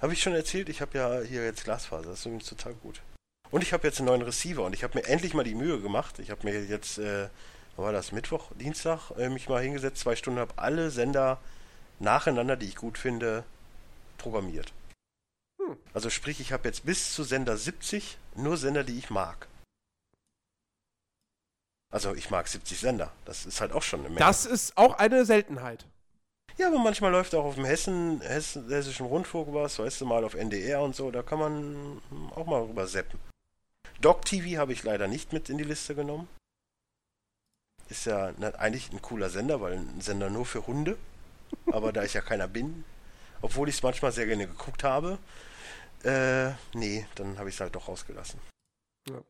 Habe 0.00 0.14
ich 0.14 0.22
schon 0.22 0.34
erzählt, 0.34 0.70
ich 0.70 0.80
habe 0.80 0.96
ja 0.96 1.20
hier 1.20 1.44
jetzt 1.44 1.64
Glasfaser, 1.64 2.08
das 2.08 2.20
ist 2.20 2.26
übrigens 2.26 2.48
total 2.48 2.74
gut. 2.74 3.02
Und 3.50 3.62
ich 3.62 3.74
habe 3.74 3.86
jetzt 3.86 3.98
einen 3.98 4.08
neuen 4.08 4.22
Receiver 4.22 4.64
und 4.64 4.74
ich 4.74 4.84
habe 4.84 4.98
mir 4.98 5.04
endlich 5.04 5.34
mal 5.34 5.44
die 5.44 5.54
Mühe 5.54 5.80
gemacht. 5.80 6.18
Ich 6.18 6.30
habe 6.30 6.44
mir 6.44 6.64
jetzt, 6.64 6.96
äh, 6.96 7.28
war 7.76 7.92
das 7.92 8.12
Mittwoch, 8.12 8.52
Dienstag, 8.54 9.10
äh, 9.18 9.28
mich 9.28 9.50
mal 9.50 9.62
hingesetzt, 9.62 10.00
zwei 10.00 10.16
Stunden, 10.16 10.40
habe 10.40 10.54
alle 10.56 10.90
Sender 10.90 11.40
nacheinander, 11.98 12.56
die 12.56 12.66
ich 12.66 12.76
gut 12.76 12.98
finde, 12.98 13.44
programmiert. 14.18 14.72
Hm. 15.60 15.76
Also 15.92 16.10
sprich, 16.10 16.40
ich 16.40 16.52
habe 16.52 16.68
jetzt 16.68 16.84
bis 16.84 17.12
zu 17.12 17.22
Sender 17.22 17.56
70 17.56 18.18
nur 18.34 18.56
Sender, 18.56 18.84
die 18.84 18.98
ich 18.98 19.10
mag. 19.10 19.48
Also 21.90 22.14
ich 22.14 22.30
mag 22.30 22.48
70 22.48 22.78
Sender. 22.78 23.12
Das 23.24 23.46
ist 23.46 23.60
halt 23.60 23.72
auch 23.72 23.82
schon 23.82 24.00
eine 24.00 24.08
Menge. 24.10 24.20
Das 24.20 24.44
ist 24.44 24.76
auch 24.76 24.98
eine 24.98 25.24
Seltenheit. 25.24 25.86
Ja, 26.58 26.68
aber 26.68 26.78
manchmal 26.78 27.12
läuft 27.12 27.34
auch 27.34 27.44
auf 27.44 27.56
dem 27.56 27.66
Hessen, 27.66 28.20
Hessen, 28.22 28.68
Hessischen 28.68 29.06
Rundfunk 29.06 29.52
was, 29.52 29.78
weißt 29.78 30.00
du 30.00 30.06
mal, 30.06 30.24
auf 30.24 30.34
NDR 30.34 30.80
und 30.80 30.96
so, 30.96 31.10
da 31.10 31.22
kann 31.22 31.38
man 31.38 32.02
auch 32.34 32.46
mal 32.46 32.62
rüber 32.62 32.86
seppen. 32.86 33.20
Doc 34.00 34.24
TV 34.24 34.58
habe 34.58 34.72
ich 34.72 34.82
leider 34.82 35.06
nicht 35.06 35.32
mit 35.32 35.50
in 35.50 35.58
die 35.58 35.64
Liste 35.64 35.94
genommen. 35.94 36.28
Ist 37.88 38.06
ja 38.06 38.32
eigentlich 38.58 38.90
ein 38.90 39.02
cooler 39.02 39.28
Sender, 39.30 39.60
weil 39.60 39.74
ein 39.74 40.00
Sender 40.00 40.30
nur 40.30 40.46
für 40.46 40.66
Hunde 40.66 40.96
aber 41.72 41.92
da 41.92 42.04
ich 42.04 42.14
ja 42.14 42.20
keiner 42.20 42.48
bin, 42.48 42.84
obwohl 43.42 43.68
ich 43.68 43.76
es 43.76 43.82
manchmal 43.82 44.12
sehr 44.12 44.26
gerne 44.26 44.46
geguckt 44.46 44.84
habe, 44.84 45.18
äh, 46.04 46.50
nee, 46.74 47.06
dann 47.14 47.38
habe 47.38 47.48
ich 47.48 47.54
es 47.54 47.60
halt 47.60 47.74
doch 47.74 47.88
rausgelassen. 47.88 48.40
Ja. 49.08 49.20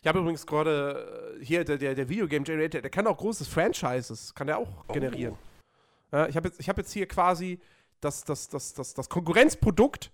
Ich 0.00 0.06
habe 0.08 0.18
übrigens 0.18 0.46
gerade 0.46 1.36
äh, 1.40 1.44
hier 1.44 1.64
der, 1.64 1.78
der, 1.78 1.94
der 1.94 2.08
Videogame 2.08 2.44
Generator, 2.44 2.80
der 2.80 2.90
kann 2.90 3.06
auch 3.06 3.16
großes 3.16 3.48
Franchises, 3.48 4.34
kann 4.34 4.46
der 4.46 4.58
auch 4.58 4.84
oh. 4.88 4.92
generieren. 4.92 5.36
Ja, 6.10 6.26
ich 6.26 6.36
habe 6.36 6.48
jetzt, 6.48 6.68
hab 6.68 6.76
jetzt 6.76 6.92
hier 6.92 7.06
quasi 7.06 7.60
das, 8.00 8.24
das, 8.24 8.48
das, 8.48 8.74
das, 8.74 8.94
das 8.94 9.08
Konkurrenzprodukt 9.08 10.10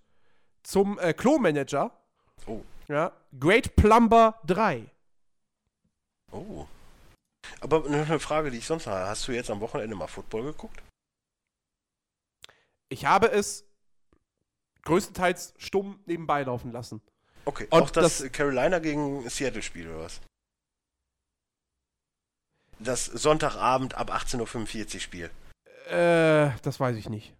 zum 0.62 0.99
äh, 0.99 1.12
Klo-Manager. 1.12 1.90
Oh. 2.46 2.61
Ja, 2.88 3.12
Great 3.38 3.74
Plumber 3.76 4.40
3. 4.46 4.84
Oh. 6.32 6.66
Aber 7.61 7.84
eine 7.86 8.20
Frage, 8.20 8.51
die 8.51 8.59
ich 8.59 8.66
sonst 8.66 8.86
habe. 8.86 9.09
Hast 9.09 9.26
du 9.26 9.32
jetzt 9.32 9.51
am 9.51 9.61
Wochenende 9.61 9.96
mal 9.96 10.07
Football 10.07 10.44
geguckt? 10.44 10.82
Ich 12.89 13.05
habe 13.05 13.30
es 13.30 13.64
größtenteils 14.82 15.55
stumm 15.59 16.01
nebenbei 16.07 16.43
laufen 16.43 16.72
lassen. 16.72 17.01
Okay, 17.45 17.66
Und 17.70 17.82
auch 17.82 17.91
das, 17.91 18.18
das- 18.18 18.32
Carolina 18.32 18.78
gegen 18.78 19.28
Seattle-Spiel 19.28 19.89
oder 19.89 20.01
was? 20.05 20.20
Das 22.80 23.07
Sonntagabend 23.07 23.95
ab 23.95 24.11
18.45 24.12 24.95
Uhr 24.95 25.01
Spiel. 25.01 25.30
Äh, 25.89 26.51
das 26.62 26.78
weiß 26.78 26.97
ich 26.97 27.09
nicht. 27.09 27.34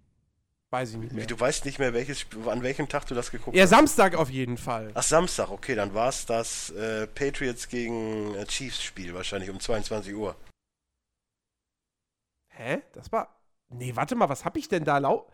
Weiß 0.71 0.91
ich 0.91 0.97
nicht 0.99 1.13
Wie, 1.13 1.17
mehr. 1.17 1.27
du 1.27 1.39
weißt 1.39 1.65
nicht 1.65 1.79
mehr, 1.79 1.95
welches, 1.95 2.27
an 2.47 2.63
welchem 2.63 2.89
Tag 2.89 3.07
du 3.07 3.15
das 3.15 3.31
geguckt 3.31 3.57
Ja, 3.57 3.63
hast? 3.63 3.71
Samstag 3.71 4.15
auf 4.17 4.29
jeden 4.29 4.59
Fall. 4.59 4.91
Ach, 4.95 5.03
Samstag, 5.03 5.49
okay, 5.51 5.75
dann 5.75 5.95
war 5.95 6.09
es 6.11 6.27
das 6.27 6.71
äh, 6.71 7.07
Patriots 7.07 7.69
gegen 7.69 8.35
äh, 8.35 8.45
Chiefs-Spiel, 8.47 9.15
wahrscheinlich 9.15 9.49
um 9.49 9.61
22 9.61 10.15
Uhr. 10.15 10.37
Hä? 12.49 12.83
Das 12.93 13.11
war. 13.13 13.38
Nee, 13.71 13.95
warte 13.97 14.15
mal, 14.15 14.29
was 14.29 14.45
hab 14.45 14.57
ich 14.57 14.69
denn 14.69 14.85
da 14.85 14.99
lau. 14.99 15.31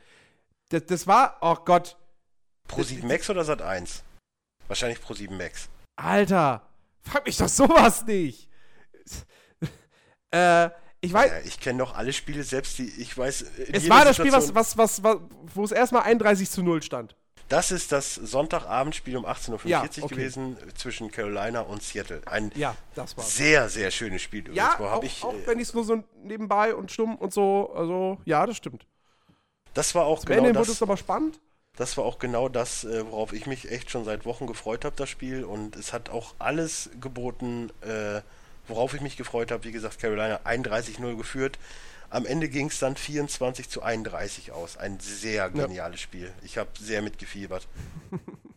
Das, 0.71 0.87
das 0.87 1.07
war. 1.07 1.39
Oh 1.41 1.55
Gott. 1.65 1.97
Pro 2.67 2.83
7 2.83 3.07
Max 3.07 3.29
oder 3.31 3.45
Sat 3.45 3.63
1? 3.63 4.03
Wahrscheinlich 4.69 5.01
Pro 5.01 5.15
7 5.15 5.37
Max. 5.37 5.69
Alter. 5.97 6.67
Frag 7.03 7.27
mich 7.27 7.37
doch 7.37 7.49
sowas 7.49 8.05
nicht. 8.07 8.49
äh, 10.31 10.71
ich 11.01 11.13
weiß. 11.13 11.31
Ja, 11.31 11.39
ich 11.41 11.61
kenne 11.61 11.79
doch 11.81 11.95
alle 11.95 12.13
Spiele, 12.13 12.43
selbst 12.43 12.79
die, 12.79 12.89
ich 12.89 13.17
weiß. 13.17 13.43
Es 13.73 13.89
war 13.91 14.05
das 14.05 14.17
Spiel, 14.17 14.33
was, 14.33 14.47
Situation- 14.47 14.55
was, 14.55 14.79
was, 14.79 15.03
was, 15.05 15.17
wo 15.55 15.65
es 15.65 15.73
erstmal 15.73 16.03
31 16.05 16.51
zu 16.51 16.63
0 16.63 16.83
stand. 16.83 17.15
Das 17.49 17.71
ist 17.71 17.93
das 17.93 18.15
Sonntagabendspiel 18.15 19.17
um 19.17 19.27
18.45 19.27 19.53
Uhr 19.53 19.69
Ja, 19.71 19.83
okay. 19.83 20.01
gewesen 20.15 20.57
äh, 20.57 20.75
zwischen 20.75 21.11
Carolina 21.11 21.61
und 21.61 21.83
Seattle. 21.83 22.23
Ein 22.27 22.51
Ja, 22.55 22.75
das 22.95 23.15
sehr, 23.19 23.69
sehr 23.69 23.91
schönes 23.91 24.23
Spiel. 24.23 24.45
Ja, 24.55 24.75
übrigens. 24.75 24.93
Auch, 24.93 25.03
ich, 25.03 25.25
auch 25.25 25.35
äh, 25.35 25.47
wenn 25.47 25.59
ich 25.59 25.69
es 25.69 25.75
nur 25.75 25.85
so 25.85 26.03
nebenbei 26.23 26.75
und 26.75 26.91
stumm 26.91 27.17
und 27.17 27.33
so, 27.33 27.73
also, 27.77 28.19
ja, 28.25 28.47
das 28.47 28.57
stimmt. 28.57 28.87
das 29.75 29.95
war 29.95 30.07
auch 30.07 30.21
Am 30.21 30.27
genau 30.27 30.53
das. 30.53 30.69
es 30.69 30.83
aber 30.83 30.97
spannend. 30.97 31.41
Das 31.77 31.97
war 31.97 32.05
auch 32.05 32.19
genau 32.19 32.49
das, 32.49 32.85
äh, 32.85 33.05
worauf 33.11 33.33
ich 33.33 33.47
mich 33.47 33.71
echt 33.71 33.91
schon 33.91 34.05
seit 34.05 34.25
Wochen 34.25 34.47
gefreut 34.47 34.85
habe, 34.85 34.97
das 34.97 35.11
Spiel. 35.11 35.45
Und 35.45 35.77
es 35.77 35.93
hat 35.93 36.09
auch 36.09 36.35
alles 36.39 36.91
geboten, 37.01 37.71
worauf 38.69 38.95
ich 38.95 39.01
mich 39.01 39.17
gefreut 39.17 39.51
habe. 39.51 39.65
Wie 39.65 39.73
gesagt, 39.73 40.01
Carolina 40.01 40.41
31-0 40.45 41.17
geführt. 41.17 41.59
Am 42.15 42.27
Ende 42.27 42.49
ging 42.49 42.69
es 42.69 42.79
dann 42.79 42.95
24 42.95 43.69
zu 43.69 43.83
31 43.83 44.53
aus. 44.53 44.77
Ein 44.77 45.01
sehr 45.01 45.51
geniales 45.51 46.01
Spiel. 46.01 46.33
Ich 46.43 46.59
habe 46.59 46.71
sehr 46.79 47.03
mitgefiebert. 47.03 47.67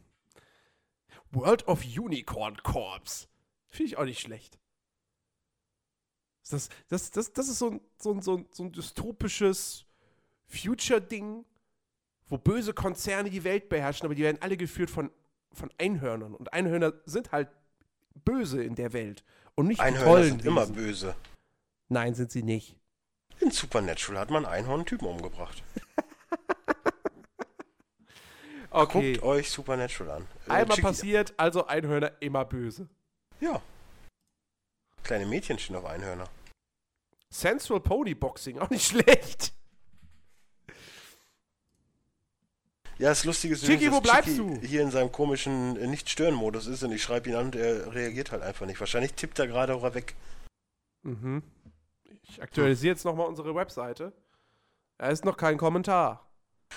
World 1.32 1.68
of 1.68 1.84
Unicorn 1.84 2.58
Corps. 2.62 3.28
Finde 3.70 3.88
ich 3.88 3.98
auch 3.98 4.06
nicht 4.06 4.20
schlecht. 4.20 4.60
Das, 6.48 6.70
das, 6.88 7.10
das, 7.10 7.34
das 7.34 7.48
ist 7.48 7.58
so 7.58 7.72
ein, 7.72 7.82
so 7.98 8.14
ein, 8.14 8.22
so 8.22 8.38
ein, 8.38 8.46
so 8.52 8.64
ein 8.64 8.72
dystopisches 8.72 9.86
Future-Ding, 10.46 11.44
wo 12.28 12.38
böse 12.38 12.76
Konzerne 12.76 13.32
die 13.32 13.44
Welt 13.44 13.70
beherrschen, 13.70 14.06
aber 14.06 14.14
die 14.14 14.22
werden 14.22 14.38
alle 14.40 14.58
geführt 14.58 14.92
von, 14.92 15.10
von 15.52 15.72
Einhörnern. 15.80 16.36
Und 16.36 16.54
Einhörner 16.54 16.94
sind 17.06 17.32
halt 17.32 17.50
böse 18.24 18.64
in 18.64 18.76
der 18.76 18.94
Welt. 18.94 19.24
Und 19.56 19.66
nicht 19.66 19.82
Einhörner 19.82 20.06
tollen 20.06 20.30
sind 20.30 20.46
immer 20.46 20.62
Wesen. 20.62 20.76
böse. 20.76 21.16
Nein, 21.90 22.14
sind 22.14 22.32
sie 22.32 22.44
nicht. 22.44 22.78
In 23.40 23.52
Supernatural 23.52 24.20
hat 24.22 24.30
man 24.30 24.46
Einhorn 24.46 24.80
einen 24.82 24.86
Typen 24.86 25.08
umgebracht. 25.08 25.64
Okay. 28.70 29.14
Guckt 29.14 29.24
euch 29.24 29.50
Supernatural 29.50 30.18
an. 30.18 30.28
Äh, 30.48 30.52
Einmal 30.52 30.76
Chicky- 30.76 30.82
passiert, 30.82 31.34
also 31.38 31.66
Einhörner 31.68 32.12
immer 32.20 32.44
böse. 32.46 32.88
Ja. 33.40 33.62
Kleine 35.04 35.26
Mädchen 35.26 35.58
stehen 35.58 35.78
auf 35.78 35.86
Einhörner. 35.86 36.26
Sensual 37.30 37.80
Pony 37.80 38.14
Boxing, 38.14 38.60
auch 38.60 38.70
nicht 38.70 38.86
schlecht. 38.88 39.54
Ja, 43.00 43.10
das 43.10 43.24
Lustige 43.24 43.54
ist, 43.54 43.64
Chicky, 43.66 43.92
wo 43.92 44.02
bleibst 44.02 44.36
Chicky 44.36 44.60
du? 44.60 44.68
hier 44.68 44.82
in 44.82 44.92
seinem 44.92 45.12
komischen 45.12 45.78
äh, 45.78 45.88
Nicht-Stören-Modus 45.88 46.68
ist 46.68 46.84
und 46.84 46.92
ich 46.92 47.02
schreibe 47.02 47.30
ihn 47.30 47.36
an 47.36 47.46
und 47.46 47.56
er 47.56 47.94
reagiert 47.94 48.32
halt 48.32 48.42
einfach 48.44 48.66
nicht. 48.66 48.80
Wahrscheinlich 48.80 49.14
tippt 49.14 49.40
er 49.40 49.48
gerade 49.48 49.76
auch 49.76 49.94
weg. 49.94 50.16
Mhm. 51.04 51.42
Ich 52.30 52.42
aktualisiere 52.42 52.94
jetzt 52.94 53.06
nochmal 53.06 53.28
unsere 53.28 53.56
Webseite. 53.56 54.14
Da 54.98 55.10
ist 55.10 55.26
noch 55.26 55.38
kein 55.38 55.58
Kommentar. 55.58 56.28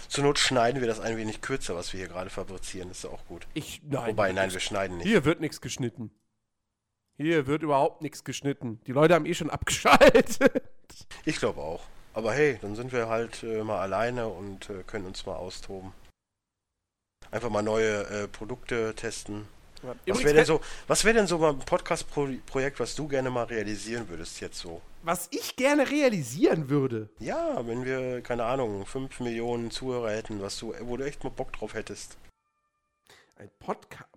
Zur 0.09 0.25
Not 0.25 0.39
schneiden 0.39 0.81
wir 0.81 0.89
das 0.89 1.01
ein 1.01 1.17
wenig 1.17 1.41
kürzer, 1.41 1.75
was 1.75 1.93
wir 1.93 1.99
hier 1.99 2.09
gerade 2.09 2.31
fabrizieren. 2.31 2.91
Ist 2.91 3.05
ja 3.05 3.11
auch 3.11 3.25
gut. 3.27 3.47
Ich, 3.55 3.83
nein. 3.85 4.11
Wobei, 4.11 4.33
nein, 4.33 4.53
wir 4.53 4.61
schneiden 4.61 4.99
nicht. 4.99 5.07
Hier 5.07 5.25
wird 5.25 5.41
nichts 5.41 5.61
geschnitten. 5.61 6.11
Hier 7.17 7.47
wird 7.47 7.63
überhaupt 7.63 8.03
nichts 8.03 8.25
geschnitten. 8.25 8.81
Die 8.87 8.93
Leute 8.93 9.15
haben 9.15 9.27
eh 9.27 9.35
schon 9.35 9.51
abgeschaltet. 9.51 10.39
Ich 11.25 11.39
glaube 11.39 11.61
auch. 11.61 11.83
Aber 12.15 12.33
hey, 12.33 12.59
dann 12.61 12.75
sind 12.75 12.93
wir 12.93 13.09
halt 13.09 13.43
äh, 13.43 13.63
mal 13.63 13.81
alleine 13.81 14.29
und 14.29 14.69
äh, 14.71 14.83
können 14.87 15.07
uns 15.07 15.27
mal 15.27 15.37
austoben. 15.37 15.93
Einfach 17.31 17.51
mal 17.51 17.63
neue 17.63 18.05
äh, 18.07 18.29
Produkte 18.29 18.95
testen. 18.95 19.47
Was 19.83 20.25
wäre 20.25 20.35
denn 20.35 20.45
so, 20.45 20.61
was 20.87 21.05
wäre 21.05 21.15
denn 21.17 21.27
so 21.27 21.45
ein 21.45 21.59
Podcast-Projekt, 21.59 22.81
was 22.81 22.95
du 22.95 23.09
gerne 23.09 23.31
mal 23.31 23.45
realisieren 23.45 24.09
würdest 24.09 24.41
jetzt 24.41 24.59
so? 24.59 24.83
was 25.03 25.29
ich 25.31 25.57
gerne 25.57 25.91
realisieren 25.91 26.69
würde. 26.69 27.09
Ja, 27.19 27.67
wenn 27.67 27.85
wir, 27.85 28.21
keine 28.23 28.45
Ahnung, 28.45 28.85
5 28.85 29.21
Millionen 29.21 29.71
Zuhörer 29.71 30.11
hätten, 30.11 30.41
was 30.43 30.59
du, 30.59 30.75
wo 30.83 30.97
du 30.97 31.05
echt 31.05 31.25
mal 31.25 31.31
Bock 31.31 31.53
drauf 31.53 31.75
hättest. 31.75 32.19
Ein 33.37 33.51
Podcast. 33.59 34.09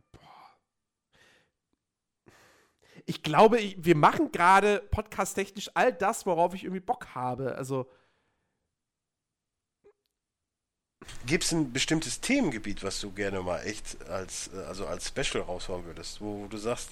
Ich 3.06 3.22
glaube, 3.22 3.60
ich, 3.60 3.76
wir 3.84 3.96
machen 3.96 4.32
gerade 4.32 4.80
podcast-technisch 4.92 5.72
all 5.74 5.92
das, 5.92 6.26
worauf 6.26 6.54
ich 6.54 6.64
irgendwie 6.64 6.80
Bock 6.80 7.08
habe. 7.16 7.56
Also, 7.56 7.90
Gibt 11.26 11.44
es 11.44 11.52
ein 11.52 11.72
bestimmtes 11.72 12.20
Themengebiet, 12.22 12.84
was 12.84 13.00
du 13.00 13.12
gerne 13.12 13.42
mal 13.42 13.60
echt 13.60 14.02
als, 14.10 14.50
äh, 14.54 14.58
also 14.64 14.86
als 14.86 15.08
Special 15.08 15.44
raushauen 15.44 15.86
würdest, 15.86 16.22
wo 16.22 16.48
du 16.48 16.58
sagst, 16.58 16.92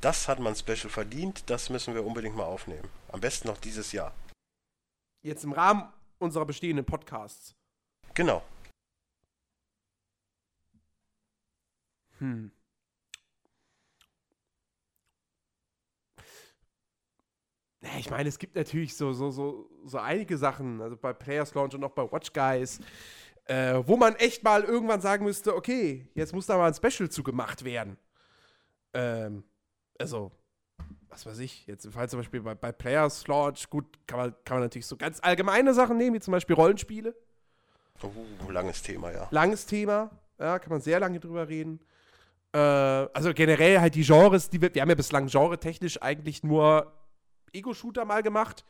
das 0.00 0.28
hat 0.28 0.38
man 0.38 0.54
Special 0.54 0.90
verdient, 0.90 1.42
das 1.46 1.70
müssen 1.70 1.94
wir 1.94 2.04
unbedingt 2.04 2.36
mal 2.36 2.44
aufnehmen. 2.44 2.88
Am 3.10 3.20
besten 3.20 3.48
noch 3.48 3.58
dieses 3.58 3.92
Jahr. 3.92 4.14
jetzt 5.22 5.44
im 5.44 5.52
Rahmen 5.52 5.92
unserer 6.18 6.46
bestehenden 6.46 6.84
Podcasts. 6.84 7.54
Genau. 8.14 8.42
Hm. 12.18 12.50
Ich 17.98 18.10
meine, 18.10 18.28
es 18.28 18.38
gibt 18.38 18.56
natürlich 18.56 18.96
so, 18.96 19.12
so, 19.12 19.30
so, 19.30 19.70
so 19.84 19.98
einige 19.98 20.36
Sachen, 20.36 20.80
also 20.80 20.96
bei 20.96 21.12
Players 21.12 21.54
Launch 21.54 21.74
und 21.74 21.84
auch 21.84 21.92
bei 21.92 22.10
Watch 22.10 22.32
Guys, 22.32 22.80
äh, 23.48 23.82
wo 23.86 23.96
man 23.96 24.14
echt 24.16 24.44
mal 24.44 24.62
irgendwann 24.62 25.00
sagen 25.00 25.24
müsste, 25.24 25.56
okay, 25.56 26.06
jetzt 26.14 26.34
muss 26.34 26.46
da 26.46 26.56
mal 26.56 26.68
ein 26.68 26.74
Special 26.74 27.08
zu 27.08 27.22
gemacht 27.22 27.64
werden. 27.64 27.96
Ähm, 28.92 29.42
also, 29.98 30.30
was 31.08 31.24
weiß 31.24 31.38
ich, 31.38 31.66
jetzt 31.66 31.86
im 31.86 31.92
Fall 31.92 32.08
zum 32.08 32.20
Beispiel 32.20 32.42
bei, 32.42 32.54
bei 32.54 32.72
Players 32.72 33.26
Launch, 33.26 33.68
gut, 33.70 33.86
kann 34.06 34.18
man, 34.18 34.34
kann 34.44 34.58
man 34.58 34.64
natürlich 34.64 34.86
so 34.86 34.96
ganz 34.96 35.18
allgemeine 35.22 35.72
Sachen 35.72 35.96
nehmen, 35.96 36.14
wie 36.14 36.20
zum 36.20 36.32
Beispiel 36.32 36.54
Rollenspiele. 36.54 37.14
Uh, 38.02 38.50
langes 38.50 38.82
Thema, 38.82 39.10
ja. 39.10 39.26
Langes 39.30 39.66
Thema, 39.66 40.10
ja, 40.38 40.58
kann 40.58 40.70
man 40.70 40.80
sehr 40.80 41.00
lange 41.00 41.18
drüber 41.18 41.48
reden. 41.48 41.80
Äh, 42.52 42.58
also 42.58 43.32
generell 43.32 43.80
halt 43.80 43.94
die 43.94 44.04
Genres, 44.04 44.50
die 44.50 44.60
wir, 44.60 44.72
wir 44.74 44.82
haben 44.82 44.90
ja 44.90 44.94
bislang 44.94 45.26
genre-technisch 45.26 46.00
eigentlich 46.02 46.44
nur 46.44 46.92
Ego-Shooter 47.52 48.04
mal 48.04 48.22
gemacht 48.22 48.64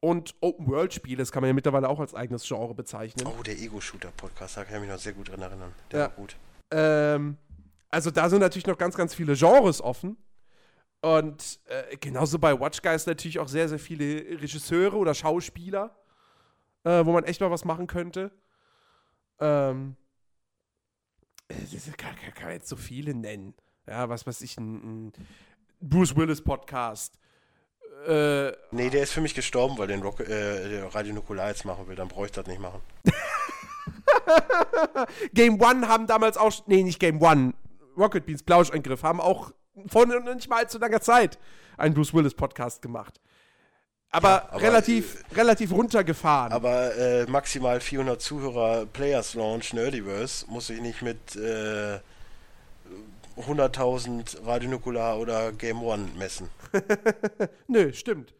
und 0.00 0.34
Open-World-Spiele, 0.40 1.18
das 1.18 1.32
kann 1.32 1.42
man 1.42 1.48
ja 1.48 1.54
mittlerweile 1.54 1.88
auch 1.88 1.98
als 2.00 2.14
eigenes 2.14 2.46
Genre 2.46 2.74
bezeichnen. 2.74 3.26
Oh, 3.26 3.42
der 3.42 3.58
Ego-Shooter-Podcast, 3.58 4.56
da 4.56 4.64
kann 4.64 4.76
ich 4.76 4.80
mich 4.82 4.90
noch 4.90 4.98
sehr 4.98 5.12
gut 5.12 5.28
dran 5.28 5.40
erinnern. 5.42 5.74
Der 5.90 5.98
Ja. 6.00 6.06
war 6.06 6.14
gut. 6.14 6.36
Ähm, 6.70 7.36
also 7.90 8.10
da 8.10 8.28
sind 8.28 8.40
natürlich 8.40 8.66
noch 8.66 8.78
ganz, 8.78 8.96
ganz 8.96 9.14
viele 9.14 9.34
Genres 9.34 9.80
offen. 9.80 10.16
Und 11.00 11.60
äh, 11.66 11.96
genauso 11.96 12.38
bei 12.38 12.58
Watch 12.58 12.82
Guys 12.82 13.06
natürlich 13.06 13.38
auch 13.38 13.48
sehr, 13.48 13.68
sehr 13.68 13.78
viele 13.78 14.40
Regisseure 14.40 14.96
oder 14.96 15.14
Schauspieler, 15.14 15.96
äh, 16.84 17.04
wo 17.04 17.12
man 17.12 17.24
echt 17.24 17.40
mal 17.40 17.50
was 17.50 17.64
machen 17.64 17.86
könnte. 17.86 18.30
Ähm, 19.40 19.96
äh, 21.48 21.54
das 21.72 21.84
kann, 21.96 22.14
kann, 22.16 22.34
kann 22.34 22.44
man 22.46 22.52
jetzt 22.54 22.68
so 22.68 22.76
viele 22.76 23.14
nennen. 23.14 23.54
Ja, 23.86 24.08
was 24.08 24.26
weiß 24.26 24.40
ich, 24.42 24.58
ein, 24.58 25.06
ein 25.08 25.12
Bruce 25.80 26.14
Willis 26.16 26.42
Podcast. 26.42 27.18
Äh, 28.06 28.52
Nee, 28.70 28.90
der 28.90 29.02
ist 29.02 29.12
für 29.12 29.20
mich 29.20 29.34
gestorben, 29.34 29.78
weil 29.78 29.88
den 29.88 30.02
Rock, 30.02 30.20
äh, 30.20 30.26
der 30.68 30.94
Radio 30.94 31.14
Nukular 31.14 31.48
jetzt 31.48 31.64
machen 31.64 31.88
will. 31.88 31.96
Dann 31.96 32.08
bräuchte 32.08 32.40
ich 32.40 32.44
das 32.44 32.52
nicht 32.52 32.60
machen. 32.60 32.80
Game 35.34 35.60
One 35.60 35.88
haben 35.88 36.06
damals 36.06 36.36
auch, 36.36 36.52
nee, 36.66 36.82
nicht 36.82 37.00
Game 37.00 37.20
One, 37.20 37.54
Rocket 37.96 38.26
Beans 38.26 38.42
Plauschangriff 38.42 39.02
haben 39.02 39.20
auch 39.20 39.52
vor 39.88 40.06
nicht 40.06 40.48
mal 40.48 40.58
allzu 40.58 40.78
langer 40.78 41.00
Zeit 41.00 41.38
einen 41.76 41.94
Bruce 41.94 42.12
Willis 42.14 42.34
Podcast 42.34 42.82
gemacht. 42.82 43.20
Aber, 44.10 44.28
Ja, 44.28 44.48
aber, 44.50 44.62
relativ, 44.62 45.22
relativ 45.36 45.72
runtergefahren. 45.72 46.52
Aber 46.52 46.96
äh, 46.96 47.26
maximal 47.26 47.80
400 47.80 48.20
Zuhörer 48.20 48.86
Players 48.86 49.34
Launch 49.34 49.72
Nerdiverse 49.74 50.46
muss 50.48 50.70
ich 50.70 50.80
nicht 50.80 51.02
mit 51.02 51.36
äh, 51.36 51.98
100.000 53.38 54.44
Radio 54.46 54.70
Nukular 54.70 55.18
oder 55.18 55.52
Game 55.52 55.82
One 55.82 56.08
messen. 56.16 56.48
Nö, 57.68 57.92
stimmt. 57.92 58.34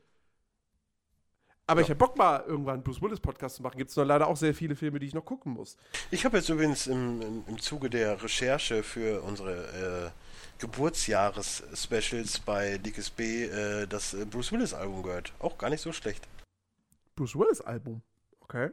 Aber 1.66 1.80
Ja. 1.80 1.84
ich 1.86 1.90
hab 1.90 1.98
Bock 1.98 2.16
mal 2.16 2.42
irgendwann 2.46 2.74
einen 2.76 2.82
Bruce 2.82 3.02
Willis 3.02 3.20
Podcast 3.20 3.56
zu 3.56 3.62
machen. 3.62 3.76
Gibt 3.76 3.90
es 3.90 3.96
nur 3.96 4.06
leider 4.06 4.26
auch 4.26 4.36
sehr 4.38 4.54
viele 4.54 4.74
Filme, 4.74 4.98
die 4.98 5.06
ich 5.06 5.14
noch 5.14 5.24
gucken 5.24 5.52
muss. 5.52 5.76
Ich 6.10 6.24
habe 6.24 6.38
jetzt 6.38 6.48
übrigens 6.48 6.86
im, 6.86 7.20
im, 7.20 7.44
im 7.46 7.58
Zuge 7.60 7.90
der 7.90 8.22
Recherche 8.22 8.82
für 8.82 9.20
unsere 9.22 10.12
äh, 10.12 10.60
Geburtsjahres-Specials 10.60 12.40
bei 12.40 12.78
Dickes 12.78 13.10
B 13.10 13.44
äh, 13.44 13.86
das 13.86 14.14
äh, 14.14 14.24
Bruce 14.24 14.50
Willis-Album 14.52 15.02
gehört. 15.02 15.32
Auch 15.40 15.58
gar 15.58 15.68
nicht 15.70 15.82
so 15.82 15.92
schlecht. 15.92 16.26
Bruce 17.16 17.36
Willis 17.36 17.60
Album. 17.60 18.00
Okay. 18.40 18.70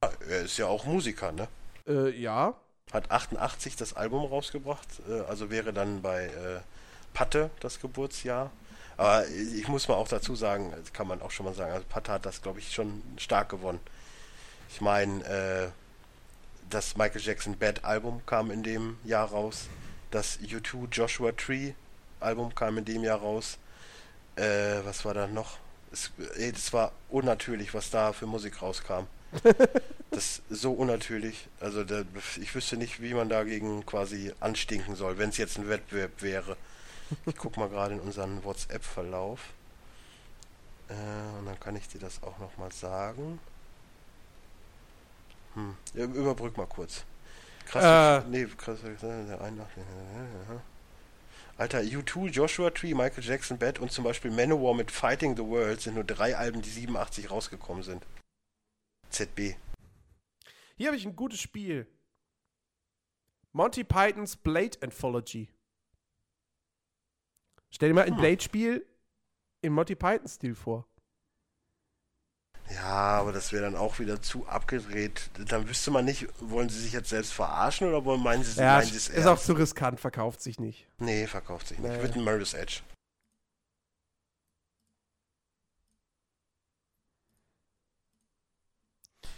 Ah, 0.00 0.10
Er 0.28 0.42
ist 0.42 0.56
ja 0.58 0.66
auch 0.66 0.84
Musiker, 0.84 1.30
ne? 1.32 1.46
Äh, 1.86 2.10
ja. 2.20 2.54
Hat 2.92 3.10
88 3.10 3.74
das 3.74 3.94
Album 3.94 4.24
rausgebracht, 4.24 4.86
äh, 5.08 5.20
also 5.22 5.50
wäre 5.50 5.72
dann 5.72 6.02
bei 6.02 6.26
äh, 6.26 6.60
Patte 7.14 7.50
das 7.58 7.80
Geburtsjahr. 7.80 8.52
Aber 8.96 9.26
ich 9.26 9.66
muss 9.66 9.88
mal 9.88 9.94
auch 9.94 10.06
dazu 10.06 10.36
sagen, 10.36 10.72
kann 10.92 11.08
man 11.08 11.20
auch 11.20 11.32
schon 11.32 11.46
mal 11.46 11.54
sagen, 11.54 11.72
also 11.72 11.84
Patte 11.88 12.12
hat 12.12 12.24
das, 12.24 12.40
glaube 12.42 12.60
ich, 12.60 12.72
schon 12.72 13.02
stark 13.18 13.48
gewonnen. 13.48 13.80
Ich 14.70 14.80
meine, 14.80 15.24
äh, 15.24 15.68
das 16.70 16.96
Michael 16.96 17.20
Jackson 17.20 17.58
Bad 17.58 17.84
Album 17.84 18.24
kam 18.24 18.52
in 18.52 18.62
dem 18.62 18.98
Jahr 19.04 19.30
raus. 19.30 19.66
Das 20.12 20.38
U2 20.38 20.88
Joshua 20.92 21.32
Tree 21.32 21.72
Album 22.20 22.54
kam 22.54 22.78
in 22.78 22.84
dem 22.84 23.02
Jahr 23.02 23.18
raus. 23.18 23.58
Äh, 24.36 24.84
was 24.84 25.04
war 25.04 25.12
da 25.12 25.26
noch? 25.26 25.58
Es, 25.90 26.12
ey, 26.36 26.52
das 26.52 26.72
war 26.72 26.92
unnatürlich, 27.10 27.74
was 27.74 27.90
da 27.90 28.12
für 28.12 28.26
Musik 28.26 28.62
rauskam. 28.62 29.06
Das 30.10 30.40
ist 30.48 30.62
so 30.62 30.72
unnatürlich. 30.72 31.48
Also 31.60 31.84
da, 31.84 32.04
ich 32.40 32.54
wüsste 32.54 32.76
nicht, 32.76 33.02
wie 33.02 33.12
man 33.12 33.28
dagegen 33.28 33.84
quasi 33.84 34.32
anstinken 34.40 34.94
soll, 34.94 35.18
wenn 35.18 35.28
es 35.28 35.36
jetzt 35.36 35.58
ein 35.58 35.68
Wettbewerb 35.68 36.22
wäre. 36.22 36.56
Ich 37.26 37.36
guck 37.36 37.56
mal 37.56 37.68
gerade 37.68 37.94
in 37.94 38.00
unseren 38.00 38.42
WhatsApp-Verlauf. 38.42 39.40
Äh, 40.88 41.38
und 41.38 41.46
dann 41.46 41.60
kann 41.60 41.76
ich 41.76 41.88
dir 41.88 41.98
das 41.98 42.22
auch 42.22 42.38
nochmal 42.38 42.72
sagen. 42.72 43.38
Hm. 45.54 45.76
Ja, 45.94 46.04
überbrück 46.04 46.56
mal 46.56 46.66
kurz. 46.66 47.04
Krass. 47.66 48.24
Äh. 48.24 48.28
nee, 48.28 48.46
krass. 48.56 48.78
Der 48.82 49.40
81. 49.40 49.82
Alter, 51.58 51.80
U2, 51.80 52.28
Joshua 52.28 52.70
Tree, 52.70 52.94
Michael 52.94 53.24
Jackson, 53.24 53.58
Bad 53.58 53.78
und 53.78 53.90
zum 53.90 54.04
Beispiel 54.04 54.30
Manowar 54.30 54.74
mit 54.74 54.90
Fighting 54.90 55.36
the 55.36 55.42
World 55.42 55.80
sind 55.80 55.94
nur 55.94 56.04
drei 56.04 56.36
Alben, 56.36 56.60
die 56.60 56.70
87 56.70 57.30
rausgekommen 57.30 57.82
sind. 57.82 58.02
ZB. 59.16 59.54
Hier 60.76 60.88
habe 60.88 60.96
ich 60.96 61.06
ein 61.06 61.16
gutes 61.16 61.40
Spiel. 61.40 61.86
Monty 63.52 63.82
Pythons 63.84 64.36
Blade 64.36 64.76
Anthology. 64.82 65.48
Stell 67.70 67.88
dir 67.90 67.94
mal 67.94 68.04
ein 68.04 68.12
Hm. 68.12 68.20
Blade-Spiel 68.20 68.86
im 69.62 69.72
Monty 69.72 69.94
Python-Stil 69.94 70.54
vor. 70.54 70.86
Ja, 72.70 73.18
aber 73.20 73.32
das 73.32 73.52
wäre 73.52 73.62
dann 73.64 73.76
auch 73.76 73.98
wieder 74.00 74.20
zu 74.20 74.46
abgedreht. 74.46 75.30
Dann 75.48 75.68
wüsste 75.68 75.90
man 75.92 76.04
nicht, 76.04 76.26
wollen 76.40 76.68
sie 76.68 76.80
sich 76.80 76.92
jetzt 76.92 77.08
selbst 77.08 77.32
verarschen 77.32 77.88
oder 77.88 78.04
wollen 78.04 78.22
meinen 78.22 78.42
sie, 78.44 78.60
Ja, 78.60 78.78
meinen 78.78 78.86
sie 78.88 78.96
es 78.96 79.08
ist 79.08 79.24
auch 79.24 79.30
ernst? 79.30 79.46
zu 79.46 79.52
riskant, 79.54 80.00
verkauft 80.00 80.42
sich 80.42 80.58
nicht. 80.58 80.86
Nee, 80.98 81.26
verkauft 81.26 81.68
sich 81.68 81.78
nicht. 81.78 81.90
Nee. 81.90 82.02
Wird 82.02 82.16
ein 82.16 82.24
Marius 82.24 82.54
Edge. 82.54 82.80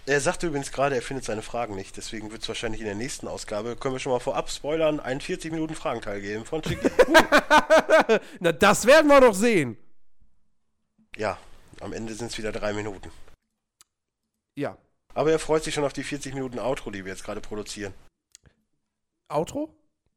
Er 0.09 0.21
sagte 0.21 0.47
übrigens 0.47 0.73
gerade, 0.73 0.95
er 0.95 1.03
findet 1.03 1.25
seine 1.27 1.43
Fragen 1.43 1.75
nicht, 1.77 1.97
deswegen 1.97 2.31
wird 2.33 2.43
es 2.43 2.49
wahrscheinlich 2.49 2.81
in 2.81 2.87
der 2.87 2.95
nächsten 2.95 3.29
Ausgabe, 3.29 3.77
können 3.77 3.95
wir 3.95 3.99
schon 4.01 4.13
mal 4.13 4.21
vorab 4.21 4.51
spoilern, 4.51 5.01
einen 5.01 5.21
40 5.21 5.53
Minuten 5.53 5.75
Fragenteil 5.75 6.21
geben 6.21 6.45
von 6.47 6.63
Chicky. 6.63 6.89
Na, 8.41 8.53
das 8.53 8.87
werden 8.87 9.09
wir 9.09 9.21
doch 9.21 9.35
sehen. 9.35 9.77
ja, 11.17 11.37
am 11.81 11.93
Ende 11.93 12.15
sind 12.15 12.31
es 12.33 12.39
wieder 12.39 12.53
drei 12.53 12.73
Minuten. 12.73 13.11
Ja. 14.57 14.77
Aber 15.15 15.31
er 15.31 15.39
freut 15.39 15.63
sich 15.65 15.75
schon 15.75 15.85
auf 15.85 15.93
die 15.93 16.03
40 16.05 16.33
Minuten 16.35 16.59
Outro, 16.59 16.91
die 16.91 17.05
wir 17.05 17.13
jetzt 17.13 17.25
gerade 17.25 17.41
produzieren. 17.41 17.93
Outro? 19.29 19.69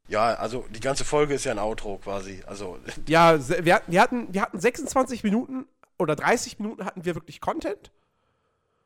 Ja, 0.07 0.33
also 0.35 0.65
die 0.69 0.79
ganze 0.79 1.05
Folge 1.05 1.33
ist 1.35 1.43
ja 1.43 1.51
ein 1.51 1.59
Outro 1.59 1.97
quasi. 1.97 2.41
Also 2.47 2.79
Ja, 3.07 3.37
wir, 3.65 3.75
hatten- 3.75 3.91
wir, 3.91 4.01
hatten, 4.01 4.33
wir 4.33 4.41
hatten 4.41 4.59
26 4.59 5.23
Minuten 5.23 5.65
oder 5.99 6.15
30 6.15 6.59
Minuten 6.59 6.85
hatten 6.85 7.03
wir 7.05 7.13
wirklich 7.15 7.41
Content. 7.41 7.91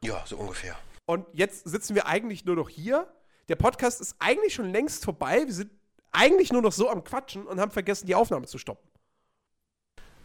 ja, 0.01 0.23
so 0.25 0.37
ungefähr. 0.37 0.75
Und 1.05 1.25
jetzt 1.33 1.67
sitzen 1.67 1.95
wir 1.95 2.07
eigentlich 2.07 2.45
nur 2.45 2.55
noch 2.55 2.69
hier. 2.69 3.11
Der 3.47 3.55
Podcast 3.55 4.01
ist 4.01 4.15
eigentlich 4.19 4.53
schon 4.53 4.69
längst 4.71 5.05
vorbei. 5.05 5.43
Wir 5.45 5.53
sind 5.53 5.71
eigentlich 6.11 6.51
nur 6.51 6.61
noch 6.61 6.71
so 6.71 6.89
am 6.89 7.03
Quatschen 7.03 7.45
und 7.45 7.59
haben 7.59 7.71
vergessen, 7.71 8.07
die 8.07 8.15
Aufnahme 8.15 8.47
zu 8.47 8.57
stoppen. 8.57 8.89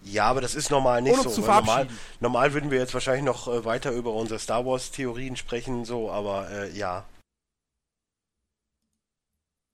Ja, 0.02 0.24
aber 0.24 0.40
das 0.40 0.54
ist 0.54 0.70
normal 0.70 1.02
nicht 1.02 1.20
so. 1.22 1.42
normal, 1.42 1.86
normal 2.20 2.54
würden 2.54 2.70
wir 2.70 2.78
jetzt 2.78 2.94
wahrscheinlich 2.94 3.24
noch 3.24 3.48
äh, 3.48 3.64
weiter 3.66 3.92
über 3.92 4.14
unsere 4.14 4.40
Star 4.40 4.64
Wars 4.64 4.90
Theorien 4.90 5.36
sprechen, 5.36 5.84
so, 5.84 6.10
aber 6.10 6.50
äh, 6.50 6.70
ja. 6.70 7.04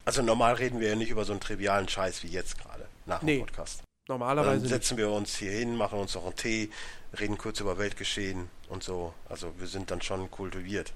Also 0.05 0.23
normal 0.23 0.55
reden 0.55 0.81
wir 0.81 0.89
ja 0.89 0.97
nicht 0.97 1.11
über 1.11 1.25
so 1.25 1.33
einen 1.33 1.41
trivialen 1.41 1.89
Scheiß 1.89 2.25
wie 2.25 2.29
jetzt 2.29 2.59
gerade 2.59 2.89
nach 3.07 3.21
dem 3.21 3.27
Nee, 3.27 3.39
Podcast. 3.39 3.83
Normalerweise 4.09 4.61
Dann 4.61 4.69
setzen 4.69 4.97
wir 4.97 5.11
uns 5.11 5.37
hier 5.37 5.51
hin, 5.51 5.77
machen 5.77 5.99
uns 5.99 6.15
noch 6.15 6.25
einen 6.25 6.37
Tee, 6.37 6.71
reden 7.19 7.37
kurz 7.39 7.61
über 7.61 7.77
Weltgeschehen 7.79 8.49
und 8.69 8.83
so. 8.83 9.15
Also 9.29 9.53
wir 9.59 9.67
sind 9.67 9.91
dann 9.91 10.01
schon 10.01 10.31
kultiviert. 10.31 10.93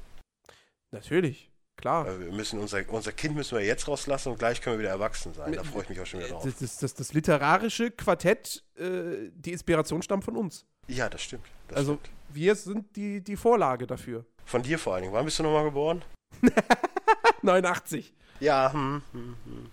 Natürlich, 0.93 1.51
klar. 1.77 2.07
Äh, 2.07 2.21
wir 2.21 2.33
müssen 2.33 2.61
unser, 2.61 2.89
unser 2.89 3.13
Kind 3.13 3.35
müssen 3.35 3.59
wir 3.59 3.65
jetzt 3.65 3.89
rauslassen 3.89 4.33
und 4.33 4.39
gleich 4.39 4.61
können 4.61 4.77
wir 4.77 4.81
wieder 4.81 4.91
erwachsen 4.91 5.35
sein. 5.35 5.53
Da 5.53 5.65
freue 5.65 5.83
ich 5.83 5.89
mich 5.89 6.01
auch 6.01 6.07
schon 6.07 6.21
wieder 6.21 6.31
drauf. 6.31 6.45
Das, 6.45 6.59
das, 6.59 6.79
das, 6.79 6.95
das 6.95 7.13
literarische 7.13 7.91
Quartett, 7.91 8.63
äh, 8.77 9.31
die 9.35 9.53
Inspiration 9.53 10.03
stammt 10.03 10.25
von 10.25 10.37
uns. 10.37 10.65
Ja, 10.87 11.09
das 11.09 11.23
stimmt. 11.23 11.47
Das 11.69 11.79
also 11.79 11.95
stimmt. 11.95 12.11
wir 12.33 12.55
sind 12.55 12.97
die, 12.97 13.23
die 13.23 13.37
Vorlage 13.37 13.87
dafür. 13.87 14.25
Von 14.45 14.63
dir 14.63 14.79
vor 14.79 14.95
allen 14.95 15.03
Dingen. 15.03 15.15
Wann 15.15 15.25
bist 15.25 15.39
du 15.39 15.43
nochmal 15.43 15.65
geboren? 15.65 16.03
89. 17.43 18.13
Ja, 18.41 18.73
hm, 18.73 19.03
hm, 19.13 19.37
hm. 19.45 19.71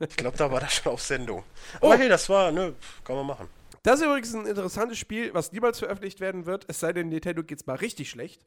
Ich 0.00 0.16
glaube, 0.16 0.36
da 0.36 0.50
war 0.50 0.60
das 0.60 0.74
schon 0.74 0.92
auf 0.92 1.02
Sendung. 1.02 1.42
Aber 1.76 1.88
Oh. 1.88 1.94
hey, 1.94 2.08
das 2.08 2.28
war, 2.28 2.52
ne, 2.52 2.74
kann 3.04 3.16
man 3.16 3.26
machen. 3.26 3.48
Das 3.82 4.00
ist 4.00 4.06
übrigens 4.06 4.34
ein 4.34 4.46
interessantes 4.46 4.98
Spiel, 4.98 5.32
was 5.34 5.50
niemals 5.52 5.78
veröffentlicht 5.78 6.20
werden 6.20 6.46
wird, 6.46 6.64
es 6.68 6.80
sei 6.80 6.92
denn, 6.92 7.08
Nintendo 7.08 7.42
geht's 7.42 7.66
mal 7.66 7.76
richtig 7.76 8.10
schlecht. 8.10 8.44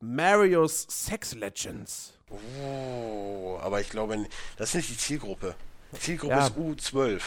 Mario's 0.00 0.86
Sex 0.88 1.32
Legends. 1.34 2.12
Oh, 2.28 3.58
aber 3.62 3.80
ich 3.80 3.88
glaube, 3.88 4.26
das 4.56 4.70
ist 4.70 4.74
nicht 4.74 4.90
die 4.90 4.96
Zielgruppe. 4.98 5.54
Die 5.92 5.98
Zielgruppe 6.00 6.34
Ja. 6.34 6.46
ist 6.46 6.56
U12. 6.56 7.22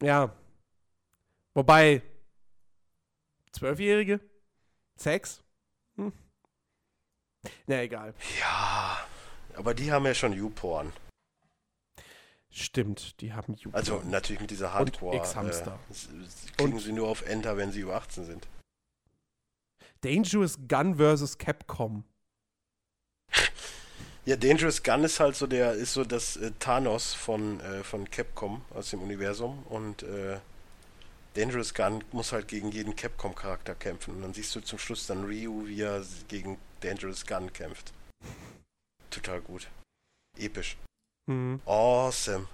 Ja. 0.00 0.32
Wobei, 1.54 2.02
Zwölfjährige? 3.52 4.20
Sex? 4.96 5.42
Hm. 5.96 6.12
Na, 7.66 7.80
egal. 7.82 8.12
Ja, 8.40 8.98
aber 9.56 9.72
die 9.74 9.90
haben 9.92 10.04
ja 10.06 10.14
schon 10.14 10.38
U-Porn. 10.38 10.92
Stimmt, 12.56 13.20
die 13.20 13.32
haben 13.32 13.54
Jugend. 13.54 13.74
Also 13.74 14.00
natürlich 14.04 14.40
mit 14.40 14.50
dieser 14.52 14.72
Hardcore. 14.72 15.16
X-Hamster. 15.16 15.76
Äh, 15.88 15.92
s- 15.92 16.08
s- 16.24 16.46
kriegen 16.56 16.72
Und- 16.72 16.78
sie 16.80 16.92
nur 16.92 17.08
auf 17.08 17.22
Enter, 17.26 17.56
wenn 17.56 17.72
sie 17.72 17.80
über 17.80 17.96
18 17.96 18.24
sind. 18.24 18.46
Dangerous 20.02 20.56
Gun 20.68 20.96
vs. 20.96 21.36
Capcom. 21.38 22.04
Ja, 24.26 24.36
Dangerous 24.36 24.82
Gun 24.82 25.04
ist 25.04 25.20
halt 25.20 25.36
so 25.36 25.46
der, 25.46 25.72
ist 25.74 25.92
so 25.92 26.02
das 26.02 26.36
äh, 26.38 26.50
Thanos 26.58 27.12
von, 27.12 27.60
äh, 27.60 27.84
von 27.84 28.08
Capcom 28.10 28.62
aus 28.70 28.88
dem 28.88 29.02
Universum 29.02 29.62
und 29.64 30.02
äh, 30.02 30.38
Dangerous 31.34 31.74
Gun 31.74 32.02
muss 32.10 32.32
halt 32.32 32.48
gegen 32.48 32.70
jeden 32.72 32.96
Capcom-Charakter 32.96 33.74
kämpfen 33.74 34.14
und 34.14 34.22
dann 34.22 34.32
siehst 34.32 34.54
du 34.56 34.60
zum 34.60 34.78
Schluss 34.78 35.06
dann 35.06 35.24
Ryu, 35.24 35.66
wie 35.66 35.82
er 35.82 36.02
gegen 36.28 36.56
Dangerous 36.80 37.26
Gun 37.26 37.52
kämpft. 37.52 37.92
Total 39.10 39.42
gut. 39.42 39.68
Episch. 40.38 40.78
Hm. 41.26 41.60
Awesome. 41.64 42.46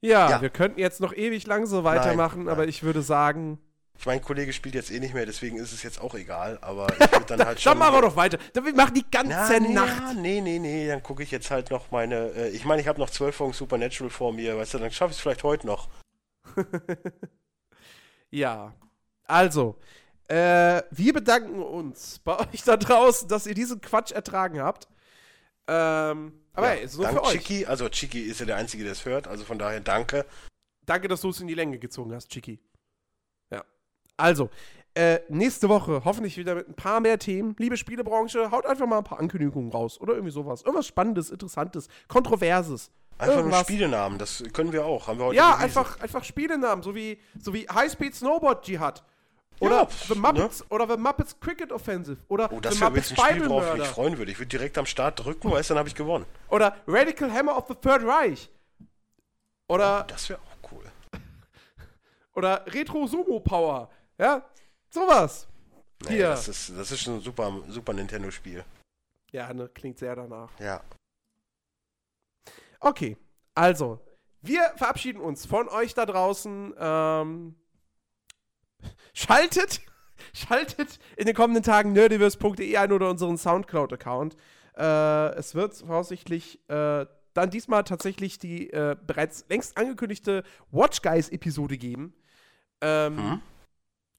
Ja, 0.00 0.30
Ja. 0.30 0.42
wir 0.42 0.50
könnten 0.50 0.78
jetzt 0.80 1.00
noch 1.00 1.12
ewig 1.14 1.46
lang 1.46 1.66
so 1.66 1.84
weitermachen, 1.84 2.44
nein. 2.44 2.52
aber 2.52 2.66
ich 2.68 2.82
würde 2.82 3.02
sagen, 3.02 3.58
Ich 3.96 4.06
mein 4.06 4.20
Kollege 4.20 4.52
spielt 4.52 4.74
jetzt 4.74 4.90
eh 4.90 4.98
nicht 5.00 5.14
mehr, 5.14 5.24
deswegen 5.24 5.56
ist 5.56 5.72
es 5.72 5.82
jetzt 5.82 6.00
auch 6.00 6.14
egal, 6.14 6.58
aber 6.62 6.88
ich 6.92 7.12
würde 7.12 7.24
dann 7.26 7.38
halt 7.46 7.60
schon... 7.60 7.70
dann 7.70 7.78
machen 7.78 7.94
wir 7.94 8.02
doch 8.02 8.16
weiter. 8.16 8.38
Wir 8.52 8.74
machen 8.74 8.94
die 8.94 9.08
ganze 9.10 9.30
Na, 9.30 9.60
nee, 9.60 9.72
Nacht. 9.72 9.88
Ja, 9.98 10.12
nee, 10.14 10.40
nee, 10.40 10.58
nee, 10.58 10.88
dann 10.88 11.02
gucke 11.02 11.22
ich 11.22 11.30
jetzt 11.30 11.50
halt 11.50 11.70
noch 11.70 11.90
meine. 11.90 12.30
Äh, 12.32 12.48
ich 12.50 12.64
meine, 12.64 12.82
ich 12.82 12.88
habe 12.88 12.98
noch 13.00 13.08
zwölf 13.10 13.36
Folgen 13.36 13.52
Supernatural 13.54 14.10
vor 14.10 14.32
mir, 14.32 14.56
weißt 14.58 14.74
du, 14.74 14.78
dann 14.78 14.90
schaffe 14.90 15.12
ich 15.12 15.18
es 15.18 15.22
vielleicht 15.22 15.44
heute 15.44 15.66
noch. 15.66 15.88
Ja. 18.30 18.74
Also, 19.26 19.76
äh, 20.26 20.82
wir 20.90 21.12
bedanken 21.12 21.62
uns 21.62 22.18
bei 22.18 22.36
euch 22.40 22.64
da 22.64 22.76
draußen, 22.76 23.28
dass 23.28 23.46
ihr 23.46 23.54
diesen 23.54 23.80
Quatsch 23.80 24.10
ertragen 24.10 24.60
habt. 24.60 24.88
Ähm, 25.66 26.32
aber 26.52 26.68
ja, 26.68 26.74
hey, 26.74 26.84
ist 26.84 26.96
nur 26.96 27.08
für 27.08 27.22
euch. 27.22 27.32
Chiki, 27.32 27.66
also 27.66 27.88
Chiki 27.88 28.20
ist 28.20 28.40
ja 28.40 28.46
der 28.46 28.56
Einzige, 28.56 28.84
der 28.84 28.92
es 28.92 29.04
hört, 29.04 29.26
also 29.26 29.44
von 29.44 29.58
daher 29.58 29.80
danke. 29.80 30.24
Danke, 30.86 31.08
dass 31.08 31.22
du 31.22 31.30
es 31.30 31.40
in 31.40 31.46
die 31.46 31.54
Länge 31.54 31.78
gezogen 31.78 32.14
hast, 32.14 32.28
Chiki. 32.28 32.60
Ja. 33.50 33.64
Also, 34.16 34.50
äh, 34.94 35.20
nächste 35.28 35.68
Woche 35.68 36.02
hoffentlich 36.04 36.36
wieder 36.36 36.54
mit 36.54 36.68
ein 36.68 36.74
paar 36.74 37.00
mehr 37.00 37.18
Themen. 37.18 37.56
Liebe 37.58 37.76
Spielebranche, 37.76 38.50
haut 38.50 38.66
einfach 38.66 38.86
mal 38.86 38.98
ein 38.98 39.04
paar 39.04 39.18
Ankündigungen 39.18 39.72
raus 39.72 40.00
oder 40.00 40.12
irgendwie 40.14 40.30
sowas. 40.32 40.62
Irgendwas 40.62 40.86
Spannendes, 40.86 41.30
Interessantes, 41.30 41.88
Kontroverses. 42.06 42.90
Einfach 43.18 43.34
nur 43.34 43.44
Irgendwas. 43.44 43.62
Spielenamen, 43.62 44.18
das 44.18 44.44
können 44.52 44.72
wir 44.72 44.84
auch. 44.84 45.08
Haben 45.08 45.18
wir 45.18 45.26
heute 45.26 45.36
Ja, 45.36 45.56
einfach, 45.56 46.00
einfach 46.00 46.24
Spielenamen, 46.24 46.82
so 46.82 46.94
wie, 46.94 47.18
so 47.40 47.54
wie 47.54 47.66
High 47.68 47.90
Speed 47.90 48.14
Snowboard 48.14 48.66
Jihad. 48.68 49.04
Oder, 49.60 49.82
Ja, 49.82 49.88
The 49.90 50.14
ne? 50.14 50.20
Muppets, 50.20 50.70
oder 50.70 50.88
The 50.88 50.96
Muppets 50.96 51.38
Cricket 51.40 51.72
Offensive. 51.72 52.18
Oder 52.28 52.50
Oh, 52.52 52.60
das 52.60 52.74
The 52.74 52.84
Muppets 52.84 53.10
ein 53.12 53.16
Spiel, 53.16 53.48
worauf 53.48 53.72
ich 53.74 53.80
mich 53.80 53.88
freuen 53.88 54.18
würde. 54.18 54.32
Ich 54.32 54.38
würde 54.38 54.48
direkt 54.48 54.76
am 54.78 54.86
Start 54.86 55.24
drücken, 55.24 55.50
weißt 55.50 55.70
dann 55.70 55.78
habe 55.78 55.88
ich 55.88 55.94
gewonnen. 55.94 56.26
Oder 56.48 56.76
Radical 56.86 57.32
Hammer 57.32 57.56
of 57.56 57.66
the 57.68 57.74
Third 57.74 58.02
Reich. 58.04 58.50
Oder, 59.68 60.04
Das 60.08 60.28
wäre 60.28 60.40
auch 60.40 60.72
cool. 60.72 60.84
oder 62.34 62.64
Retro 62.66 63.06
Sumo 63.06 63.40
Power. 63.40 63.90
Ja, 64.18 64.44
sowas. 64.90 65.46
Nee, 66.08 66.16
Hier. 66.16 66.28
das 66.30 66.48
ist, 66.48 66.70
das 66.76 66.90
ist 66.90 67.00
schon 67.00 67.14
ein 67.16 67.20
super, 67.20 67.52
super 67.68 67.92
Nintendo-Spiel. 67.94 68.64
Ja, 69.30 69.52
ne, 69.54 69.68
klingt 69.68 69.98
sehr 69.98 70.14
danach. 70.14 70.50
Ja. 70.60 70.82
Okay, 72.80 73.16
also, 73.54 73.98
wir 74.42 74.72
verabschieden 74.76 75.20
uns 75.20 75.46
von 75.46 75.68
euch 75.68 75.94
da 75.94 76.04
draußen. 76.04 76.74
Ähm, 76.78 77.54
schaltet, 79.14 79.80
schaltet 80.32 80.98
in 81.16 81.26
den 81.26 81.34
kommenden 81.34 81.62
Tagen 81.62 81.92
nerdiverse.de 81.92 82.76
ein 82.76 82.92
oder 82.92 83.10
unseren 83.10 83.38
Soundcloud-Account. 83.38 84.36
Äh, 84.76 85.34
es 85.36 85.54
wird 85.54 85.74
voraussichtlich 85.74 86.58
äh, 86.68 87.06
dann 87.34 87.50
diesmal 87.50 87.84
tatsächlich 87.84 88.38
die 88.38 88.70
äh, 88.70 88.96
bereits 89.06 89.44
längst 89.48 89.76
angekündigte 89.76 90.44
Watch 90.70 91.02
Guys-Episode 91.02 91.76
geben. 91.78 92.14
Ähm, 92.80 93.16
Hm? 93.16 93.40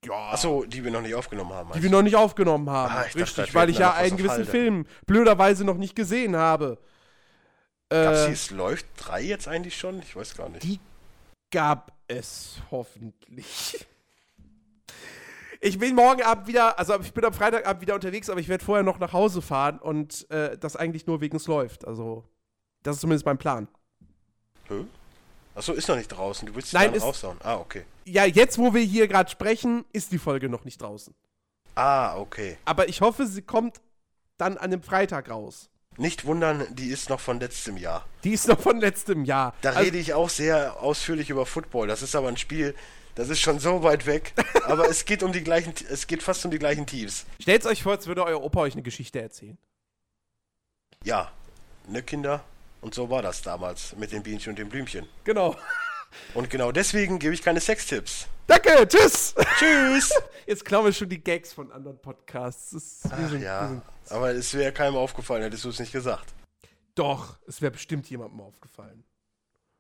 Ja. 0.05 0.31
Achso, 0.31 0.65
die 0.65 0.83
wir 0.83 0.91
noch 0.91 1.01
nicht 1.01 1.15
aufgenommen 1.15 1.51
haben. 1.53 1.71
Die 1.73 1.81
wir 1.81 1.89
noch 1.89 2.03
nicht 2.03 2.15
aufgenommen 2.15 2.69
haben. 2.69 2.93
Ah, 2.93 3.05
ich 3.07 3.13
dachte, 3.13 3.21
Richtig, 3.21 3.53
wir 3.53 3.59
weil 3.59 3.69
ich 3.71 3.79
ja 3.79 3.93
einen 3.93 4.17
gewissen 4.17 4.33
Halde. 4.35 4.51
Film 4.51 4.85
blöderweise 5.07 5.65
noch 5.65 5.77
nicht 5.77 5.95
gesehen 5.95 6.35
habe. 6.35 6.77
Gab's 7.89 8.19
Äh, 8.19 8.31
es 8.31 8.51
läuft 8.51 8.85
drei 8.97 9.21
jetzt 9.21 9.47
eigentlich 9.47 9.75
schon? 9.77 9.99
Ich 9.99 10.15
weiß 10.15 10.37
gar 10.37 10.49
nicht. 10.49 10.63
Die 10.63 10.79
gab 11.51 11.91
es 12.07 12.57
hoffentlich. 12.69 13.87
Ich 15.65 15.79
bin 15.79 15.95
morgen 15.95 16.21
Abend 16.21 16.45
wieder, 16.45 16.77
also 16.77 16.99
ich 17.01 17.11
bin 17.11 17.25
am 17.25 17.33
Freitagabend 17.33 17.81
wieder 17.81 17.95
unterwegs, 17.95 18.29
aber 18.29 18.39
ich 18.39 18.47
werde 18.47 18.63
vorher 18.63 18.83
noch 18.83 18.99
nach 18.99 19.13
Hause 19.13 19.41
fahren 19.41 19.79
und 19.79 20.29
äh, 20.29 20.55
das 20.59 20.75
eigentlich 20.75 21.07
nur 21.07 21.21
wegen 21.21 21.37
es 21.37 21.47
läuft. 21.47 21.87
Also, 21.87 22.23
das 22.83 22.97
ist 22.97 23.01
zumindest 23.01 23.25
mein 23.25 23.39
Plan. 23.39 23.67
Hä? 24.65 24.85
Achso, 25.55 25.73
ist 25.73 25.87
noch 25.87 25.95
nicht 25.95 26.09
draußen. 26.09 26.47
Du 26.47 26.53
willst 26.53 26.69
sie 26.69 26.75
Nein, 26.77 26.89
dann 26.89 26.97
ist- 26.97 27.03
raushauen. 27.03 27.39
Ah, 27.41 27.55
okay. 27.55 27.83
Ja, 28.05 28.25
jetzt, 28.25 28.59
wo 28.59 28.75
wir 28.75 28.81
hier 28.83 29.07
gerade 29.07 29.27
sprechen, 29.31 29.85
ist 29.91 30.11
die 30.11 30.19
Folge 30.19 30.49
noch 30.49 30.65
nicht 30.65 30.79
draußen. 30.83 31.15
Ah, 31.73 32.15
okay. 32.19 32.59
Aber 32.65 32.87
ich 32.87 33.01
hoffe, 33.01 33.25
sie 33.25 33.41
kommt 33.41 33.81
dann 34.37 34.59
an 34.59 34.69
dem 34.69 34.83
Freitag 34.83 35.31
raus. 35.31 35.71
Nicht 35.97 36.25
wundern, 36.25 36.67
die 36.75 36.89
ist 36.89 37.09
noch 37.09 37.19
von 37.19 37.39
letztem 37.39 37.77
Jahr. 37.77 38.05
Die 38.23 38.33
ist 38.33 38.47
noch 38.47 38.59
von 38.59 38.79
letztem 38.79 39.25
Jahr. 39.25 39.55
Da 39.61 39.69
Also- 39.69 39.79
rede 39.81 39.97
ich 39.97 40.13
auch 40.13 40.29
sehr 40.29 40.79
ausführlich 40.79 41.31
über 41.31 41.47
Football. 41.47 41.87
Das 41.87 42.03
ist 42.03 42.15
aber 42.15 42.27
ein 42.27 42.37
Spiel, 42.37 42.75
das 43.15 43.29
ist 43.29 43.39
schon 43.39 43.59
so 43.59 43.83
weit 43.83 44.05
weg. 44.05 44.33
aber 44.65 44.89
es 44.89 45.05
geht 45.05 45.23
um 45.23 45.31
die 45.31 45.43
gleichen, 45.43 45.73
es 45.89 46.07
geht 46.07 46.21
fast 46.21 46.45
um 46.45 46.51
die 46.51 46.59
gleichen 46.59 46.85
Teams. 46.85 47.25
Stellt 47.41 47.65
euch 47.65 47.83
vor, 47.83 47.93
als 47.93 48.07
würde 48.07 48.23
euer 48.23 48.41
Opa 48.43 48.61
euch 48.61 48.73
eine 48.73 48.83
Geschichte 48.83 49.21
erzählen. 49.21 49.57
Ja, 51.03 51.31
ne 51.87 52.03
Kinder? 52.03 52.43
Und 52.81 52.93
so 52.93 53.09
war 53.09 53.21
das 53.21 53.41
damals 53.41 53.95
mit 53.95 54.11
den 54.11 54.21
Bienchen 54.21 54.51
und 54.51 54.59
den 54.59 54.69
Blümchen. 54.69 55.07
Genau. 55.23 55.55
Und 56.33 56.49
genau 56.49 56.71
deswegen 56.71 57.19
gebe 57.19 57.33
ich 57.33 57.41
keine 57.41 57.59
Sextipps. 57.59 58.27
Danke, 58.47 58.87
tschüss. 58.87 59.33
Tschüss! 59.57 60.13
Jetzt 60.45 60.63
klauen 60.63 60.85
wir 60.85 60.93
schon 60.93 61.09
die 61.09 61.21
Gags 61.23 61.51
von 61.51 61.71
anderen 61.71 61.97
Podcasts. 61.97 62.71
Das 62.71 62.83
ist, 62.83 63.03
wir 63.05 63.11
Ach 63.25 63.29
sind, 63.29 63.41
ja, 63.41 63.67
sind, 63.67 63.81
aber 64.09 64.31
es 64.31 64.53
wäre 64.53 64.71
keinem 64.71 64.95
aufgefallen, 64.95 65.41
hättest 65.41 65.65
du 65.65 65.69
es 65.69 65.79
nicht 65.79 65.91
gesagt. 65.91 66.33
doch, 66.93 67.37
es 67.47 67.61
wäre 67.61 67.71
bestimmt 67.71 68.07
jemandem 68.09 68.39
aufgefallen. 68.41 69.03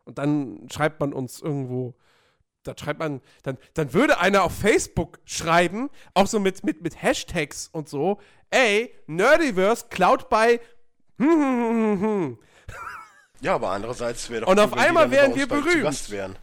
Und 0.05 0.17
dann 0.17 0.67
schreibt 0.71 0.99
man 0.99 1.13
uns 1.13 1.41
irgendwo, 1.41 1.93
da 2.65 2.73
schreibt 2.77 2.99
man, 2.99 3.21
dann, 3.43 3.57
dann 3.73 3.93
würde 3.93 4.19
einer 4.19 4.43
auf 4.43 4.53
Facebook 4.53 5.19
schreiben, 5.25 5.89
auch 6.13 6.27
so 6.27 6.39
mit, 6.39 6.63
mit, 6.63 6.81
mit 6.81 7.01
Hashtags 7.01 7.69
und 7.71 7.87
so, 7.87 8.19
ey, 8.49 8.93
Nerdiverse 9.07 9.85
klaut 9.89 10.29
bei 10.29 10.59
hm, 11.17 11.29
hm, 11.29 12.01
hm. 12.01 12.39
Ja, 13.41 13.55
aber 13.55 13.69
andererseits 13.69 14.29
wäre 14.29 14.41
doch 14.41 14.47
Und 14.47 14.59
auf 14.59 14.71
wenn 14.71 14.79
die 14.79 14.85
einmal 14.85 15.11
wären 15.11 15.35
wir 15.35 15.47
bald 15.47 15.61
Zu 15.61 15.67
berühmt. 15.67 15.83
Gast 15.83 16.09
wären. 16.09 16.35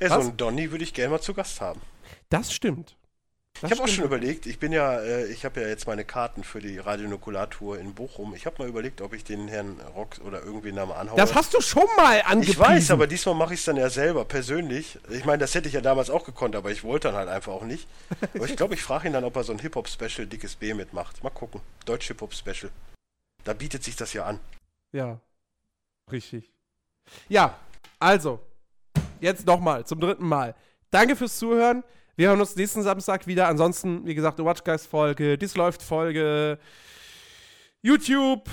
Ja, 0.00 0.08
so 0.08 0.14
einen 0.20 0.36
Donny 0.36 0.70
würde 0.70 0.84
ich 0.84 0.92
gerne 0.92 1.10
mal 1.10 1.20
zu 1.20 1.32
Gast 1.32 1.60
haben. 1.60 1.80
Das 2.28 2.52
stimmt. 2.52 2.96
Das 3.60 3.70
Ich 3.70 3.78
habe 3.78 3.88
auch 3.88 3.92
schon 3.92 4.04
überlegt, 4.04 4.46
ich 4.46 4.58
bin 4.58 4.72
ja, 4.72 5.00
äh, 5.00 5.26
ich 5.26 5.44
habe 5.44 5.60
ja 5.60 5.68
jetzt 5.68 5.86
meine 5.86 6.04
Karten 6.04 6.44
für 6.44 6.60
die 6.60 6.78
Radionukulartour 6.78 7.78
in 7.78 7.94
Bochum. 7.94 8.34
Ich 8.34 8.46
habe 8.46 8.62
mal 8.62 8.68
überlegt, 8.68 9.00
ob 9.00 9.12
ich 9.14 9.24
den 9.24 9.48
Herrn 9.48 9.80
Rock 9.94 10.16
oder 10.24 10.42
irgendwen 10.42 10.76
da 10.76 10.86
mal 10.86 10.96
anhaue. 10.96 11.16
Das 11.16 11.34
hast 11.34 11.54
du 11.54 11.60
schon 11.60 11.86
mal 11.96 12.18
ich 12.18 12.26
angepriesen. 12.26 12.60
weiß, 12.60 12.90
aber 12.90 13.06
diesmal 13.06 13.34
mache 13.34 13.54
ich 13.54 13.60
es 13.60 13.66
dann 13.66 13.76
ja 13.76 13.88
selber, 13.88 14.24
persönlich. 14.24 14.98
Ich 15.10 15.24
meine, 15.24 15.38
das 15.38 15.54
hätte 15.54 15.68
ich 15.68 15.74
ja 15.74 15.80
damals 15.80 16.10
auch 16.10 16.24
gekonnt, 16.24 16.54
aber 16.56 16.70
ich 16.70 16.84
wollte 16.84 17.08
dann 17.08 17.16
halt 17.16 17.28
einfach 17.28 17.52
auch 17.52 17.64
nicht. 17.64 17.88
Aber 18.34 18.44
ich 18.44 18.56
glaube, 18.56 18.74
ich 18.74 18.82
frage 18.82 19.08
ihn 19.08 19.12
dann, 19.14 19.24
ob 19.24 19.34
er 19.36 19.44
so 19.44 19.52
ein 19.52 19.58
Hip-Hop-Special 19.58 20.26
dickes 20.26 20.56
B 20.56 20.74
mitmacht. 20.74 21.22
Mal 21.22 21.30
gucken. 21.30 21.60
Deutsch 21.86 22.06
Hip-Hop-Special. 22.08 22.70
Da 23.44 23.52
bietet 23.54 23.82
sich 23.84 23.96
das 23.96 24.12
ja 24.12 24.24
an. 24.24 24.40
Ja. 24.92 25.20
Richtig. 26.10 26.52
Ja, 27.28 27.58
also, 27.98 28.40
jetzt 29.20 29.46
nochmal, 29.46 29.86
zum 29.86 30.00
dritten 30.00 30.26
Mal. 30.26 30.54
Danke 30.90 31.16
fürs 31.16 31.38
Zuhören. 31.38 31.82
Wir 32.18 32.28
hören 32.28 32.40
uns 32.40 32.56
nächsten 32.56 32.82
Samstag 32.82 33.26
wieder. 33.26 33.46
Ansonsten, 33.46 34.06
wie 34.06 34.14
gesagt, 34.14 34.38
eine 34.38 34.48
Watchgeist-Folge, 34.48 35.36
Dies 35.36 35.54
läuft 35.54 35.82
Folge, 35.82 36.58
YouTube. 37.82 38.48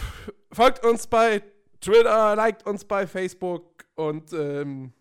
Folgt 0.52 0.85
uns 0.85 1.07
bei 1.07 1.41
Twitter, 1.80 2.35
liked 2.35 2.65
uns 2.65 2.84
bei 2.84 3.07
Facebook 3.07 3.85
und 3.95 4.34
ähm, 4.34 4.91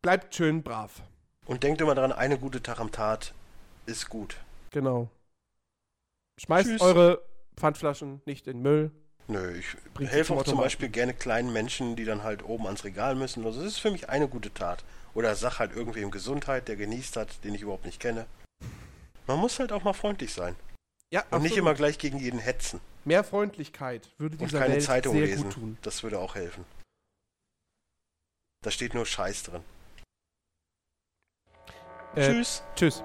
bleibt 0.00 0.32
schön 0.32 0.62
brav. 0.62 1.02
Und 1.46 1.64
denkt 1.64 1.80
immer 1.80 1.96
dran, 1.96 2.12
eine 2.12 2.38
gute 2.38 2.62
Taramtat 2.62 3.34
ist 3.86 4.08
gut. 4.08 4.36
Genau. 4.70 5.08
Schmeißt 6.38 6.68
Tschüss. 6.68 6.80
eure 6.80 7.20
Pfandflaschen 7.56 8.22
nicht 8.26 8.46
in 8.46 8.62
Müll. 8.62 8.92
Nö, 9.26 9.56
ich 9.58 9.66
Bringt 9.92 10.12
helfe 10.12 10.34
auch 10.34 10.44
zum. 10.44 10.58
Beispiel 10.58 10.88
gerne 10.88 11.14
kleinen 11.14 11.52
Menschen, 11.52 11.96
die 11.96 12.04
dann 12.04 12.22
halt 12.22 12.44
oben 12.44 12.66
ans 12.66 12.84
Regal 12.84 13.16
müssen. 13.16 13.44
Also 13.44 13.58
das 13.60 13.72
ist 13.72 13.78
für 13.78 13.90
mich 13.90 14.08
eine 14.08 14.28
gute 14.28 14.54
Tat. 14.54 14.84
Oder 15.16 15.34
sag 15.34 15.58
halt 15.58 15.74
irgendwem 15.74 16.10
Gesundheit, 16.10 16.68
der 16.68 16.76
genießt 16.76 17.16
hat, 17.16 17.42
den 17.42 17.54
ich 17.54 17.62
überhaupt 17.62 17.86
nicht 17.86 17.98
kenne. 18.00 18.26
Man 19.26 19.38
muss 19.38 19.58
halt 19.58 19.72
auch 19.72 19.82
mal 19.82 19.94
freundlich 19.94 20.34
sein. 20.34 20.54
Ja, 21.10 21.22
Und 21.30 21.40
nicht 21.42 21.52
absolut. 21.52 21.58
immer 21.58 21.74
gleich 21.74 21.98
gegen 21.98 22.18
jeden 22.18 22.38
hetzen. 22.38 22.80
Mehr 23.06 23.24
Freundlichkeit 23.24 24.10
würde 24.18 24.36
Und 24.36 24.42
dieser 24.42 24.58
keine 24.58 24.74
Welt 24.74 24.82
Zeitung 24.82 25.14
sehr 25.16 25.24
lesen. 25.26 25.44
gut 25.44 25.52
tun. 25.54 25.78
Das 25.80 26.02
würde 26.02 26.18
auch 26.18 26.34
helfen. 26.34 26.66
Da 28.62 28.70
steht 28.70 28.92
nur 28.92 29.06
Scheiß 29.06 29.44
drin. 29.44 29.64
Äh, 32.14 32.26
Tschüss. 32.26 32.62
Tschüss. 32.74 33.02